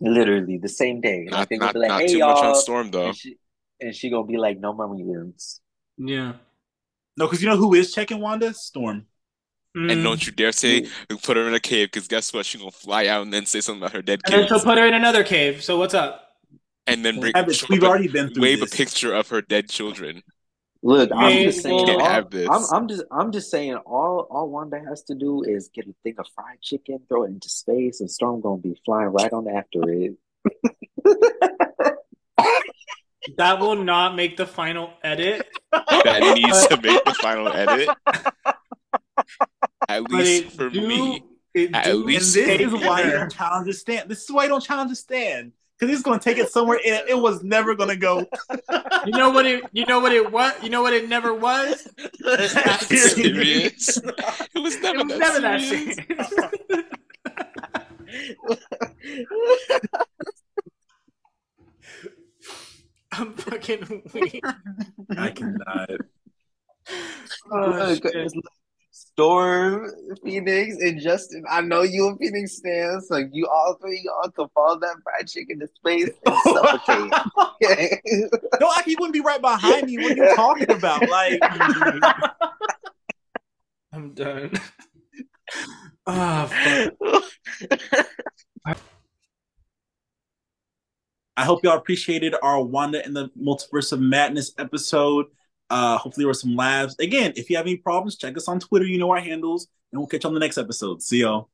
Literally 0.00 0.58
the 0.58 0.68
same 0.68 1.00
day. 1.00 1.24
Not, 1.30 1.48
not, 1.50 1.74
like, 1.76 1.88
not 1.88 2.00
"Hey 2.02 2.08
too 2.08 2.18
y'all," 2.18 2.34
much 2.34 2.44
on 2.44 2.54
Storm 2.56 2.90
though. 2.90 3.06
and 3.06 3.16
she, 3.16 3.36
and 3.80 3.94
she 3.94 4.10
gonna 4.10 4.26
be 4.26 4.36
like, 4.36 4.58
"No 4.60 4.72
more 4.74 4.92
mutants." 4.92 5.60
Yeah. 6.04 6.32
No, 7.16 7.26
because 7.26 7.42
you 7.42 7.48
know 7.48 7.56
who 7.56 7.74
is 7.74 7.92
checking 7.92 8.20
Wanda? 8.20 8.52
Storm. 8.54 9.06
And 9.74 9.90
Mm. 9.90 10.02
don't 10.02 10.26
you 10.26 10.32
dare 10.32 10.52
say 10.52 10.86
put 11.22 11.36
her 11.38 11.46
in 11.48 11.54
a 11.54 11.60
cave 11.60 11.88
because 11.90 12.06
guess 12.08 12.32
what? 12.34 12.44
She's 12.44 12.60
gonna 12.60 12.70
fly 12.70 13.06
out 13.06 13.22
and 13.22 13.32
then 13.32 13.46
say 13.46 13.60
something 13.60 13.80
about 13.82 13.92
her 13.92 14.02
dead 14.02 14.20
And 14.26 14.34
then 14.34 14.48
she'll 14.48 14.60
put 14.60 14.76
her 14.78 14.86
in 14.86 14.94
another 14.94 15.24
cave. 15.24 15.62
So 15.62 15.78
what's 15.78 15.94
up? 15.94 16.28
and 16.88 17.04
then 17.04 17.20
bring, 17.20 17.32
Yeah, 17.36 17.42
but 17.44 17.68
we've 17.70 17.82
up 17.84 17.90
already 17.90 18.08
been 18.08 18.28
through 18.34 18.42
wave 18.42 18.58
this. 18.60 18.72
a 18.74 18.76
picture 18.76 19.14
of 19.14 19.28
her 19.28 19.40
dead 19.40 19.68
children. 19.70 20.22
Look, 20.82 21.10
I'm 21.12 21.30
Hey, 21.30 21.44
just 21.44 21.62
saying. 21.62 21.76
well- 21.86 22.00
all- 22.00 22.10
Have 22.10 22.30
this. 22.30 22.48
I'm, 22.50 22.64
I'm 22.74 22.88
just, 22.88 23.04
I'm 23.12 23.30
just 23.30 23.50
saying. 23.52 23.76
All, 23.86 24.26
all 24.30 24.48
Wanda 24.50 24.80
has 24.88 25.04
to 25.04 25.14
do 25.14 25.42
is 25.44 25.70
get 25.72 25.86
a 25.86 25.94
thing 26.02 26.16
of 26.18 26.26
fried 26.34 26.60
chicken, 26.60 26.98
throw 27.08 27.22
it 27.22 27.28
into 27.28 27.48
space, 27.48 28.00
and 28.00 28.10
Storm 28.10 28.40
gonna 28.40 28.60
be 28.60 28.74
flying 28.84 29.10
right 29.10 29.32
on 29.32 29.46
after 29.48 29.88
it. 29.88 30.14
That 33.36 33.60
will 33.60 33.76
not 33.76 34.16
make 34.16 34.36
the 34.36 34.46
final 34.46 34.90
edit. 35.02 35.48
That 35.72 36.34
needs 36.34 36.66
to 36.66 36.76
make 36.82 37.02
the 37.04 37.14
final 37.14 37.48
edit. 37.52 37.88
At 39.88 40.02
least 40.10 40.44
it 40.44 40.52
for 40.52 40.68
do, 40.68 40.86
me. 40.86 41.24
it 41.54 41.70
At 41.74 41.96
least 41.96 42.34
this 42.34 42.60
is 42.60 42.72
why 42.72 43.00
you 43.00 43.10
her. 43.10 43.18
don't 43.20 43.32
challenge 43.32 43.66
the 43.66 43.72
stand. 43.72 44.10
This 44.10 44.24
is 44.24 44.30
why 44.30 44.42
you 44.44 44.50
don't 44.50 44.62
challenge 44.62 44.90
the 44.90 44.96
stand. 44.96 45.52
Because 45.78 45.94
he's 45.94 46.02
going 46.02 46.18
to 46.18 46.24
take 46.24 46.36
it 46.36 46.50
somewhere 46.50 46.78
it, 46.84 47.08
it 47.08 47.18
was 47.18 47.42
never 47.42 47.74
going 47.74 47.88
to 47.88 47.96
go. 47.96 48.26
You 49.06 49.12
know 49.12 49.30
what 49.30 49.46
it? 49.46 49.64
You 49.72 49.86
know 49.86 49.98
what 50.00 50.12
it? 50.12 50.30
What? 50.30 50.62
You 50.62 50.68
know 50.68 50.82
what 50.82 50.92
it 50.92 51.08
never 51.08 51.32
was? 51.32 51.88
serious. 52.78 53.96
It 53.96 54.58
was 54.58 54.78
never 54.80 55.00
It 55.00 55.06
was 55.06 55.18
that 55.18 55.18
never 55.18 55.40
that 55.40 55.60
serious. 55.60 55.98
Serious. 63.12 63.28
I'm 63.28 63.34
fucking 63.34 64.02
weak. 64.14 64.44
I 65.16 65.30
cannot. 65.30 65.90
Oh, 67.50 67.96
Look. 68.02 68.44
Storm, 68.94 69.90
Phoenix, 70.22 70.76
and 70.80 71.00
Justin. 71.00 71.44
I 71.50 71.62
know 71.62 71.82
you 71.82 72.08
a 72.08 72.16
Phoenix 72.16 72.60
fan, 72.60 73.00
Like 73.08 73.28
you 73.32 73.46
all 73.46 73.78
three 73.80 74.02
y'all 74.04 74.30
can 74.30 74.48
follow 74.54 74.78
that 74.80 74.96
fried 75.02 75.28
chicken 75.28 75.60
to 75.60 75.66
space 75.66 76.10
and 76.26 76.36
suffocate. 76.44 77.10
no, 78.60 78.66
like 78.66 78.84
he 78.84 78.94
wouldn't 78.96 79.14
be 79.14 79.20
right 79.20 79.40
behind 79.40 79.86
me. 79.86 79.96
What 79.96 80.12
are 80.12 80.16
you 80.16 80.36
talking 80.36 80.70
about? 80.70 81.08
Like, 81.08 81.40
I'm 83.92 84.12
done. 84.12 84.52
Ah, 86.06 86.46
fuck. 86.48 88.06
I 91.36 91.44
hope 91.44 91.64
y'all 91.64 91.76
appreciated 91.76 92.34
our 92.42 92.62
Wanda 92.62 93.04
in 93.04 93.14
the 93.14 93.30
Multiverse 93.40 93.92
of 93.92 94.00
Madness 94.00 94.52
episode. 94.58 95.26
Uh, 95.70 95.96
hopefully, 95.96 96.24
there 96.24 96.28
were 96.28 96.34
some 96.34 96.54
laughs. 96.54 96.94
Again, 96.98 97.32
if 97.36 97.48
you 97.48 97.56
have 97.56 97.66
any 97.66 97.76
problems, 97.76 98.16
check 98.16 98.36
us 98.36 98.48
on 98.48 98.60
Twitter. 98.60 98.84
You 98.84 98.98
know 98.98 99.10
our 99.10 99.20
handles, 99.20 99.68
and 99.90 100.00
we'll 100.00 100.08
catch 100.08 100.24
you 100.24 100.28
on 100.28 100.34
the 100.34 100.40
next 100.40 100.58
episode. 100.58 101.02
See 101.02 101.20
y'all. 101.20 101.48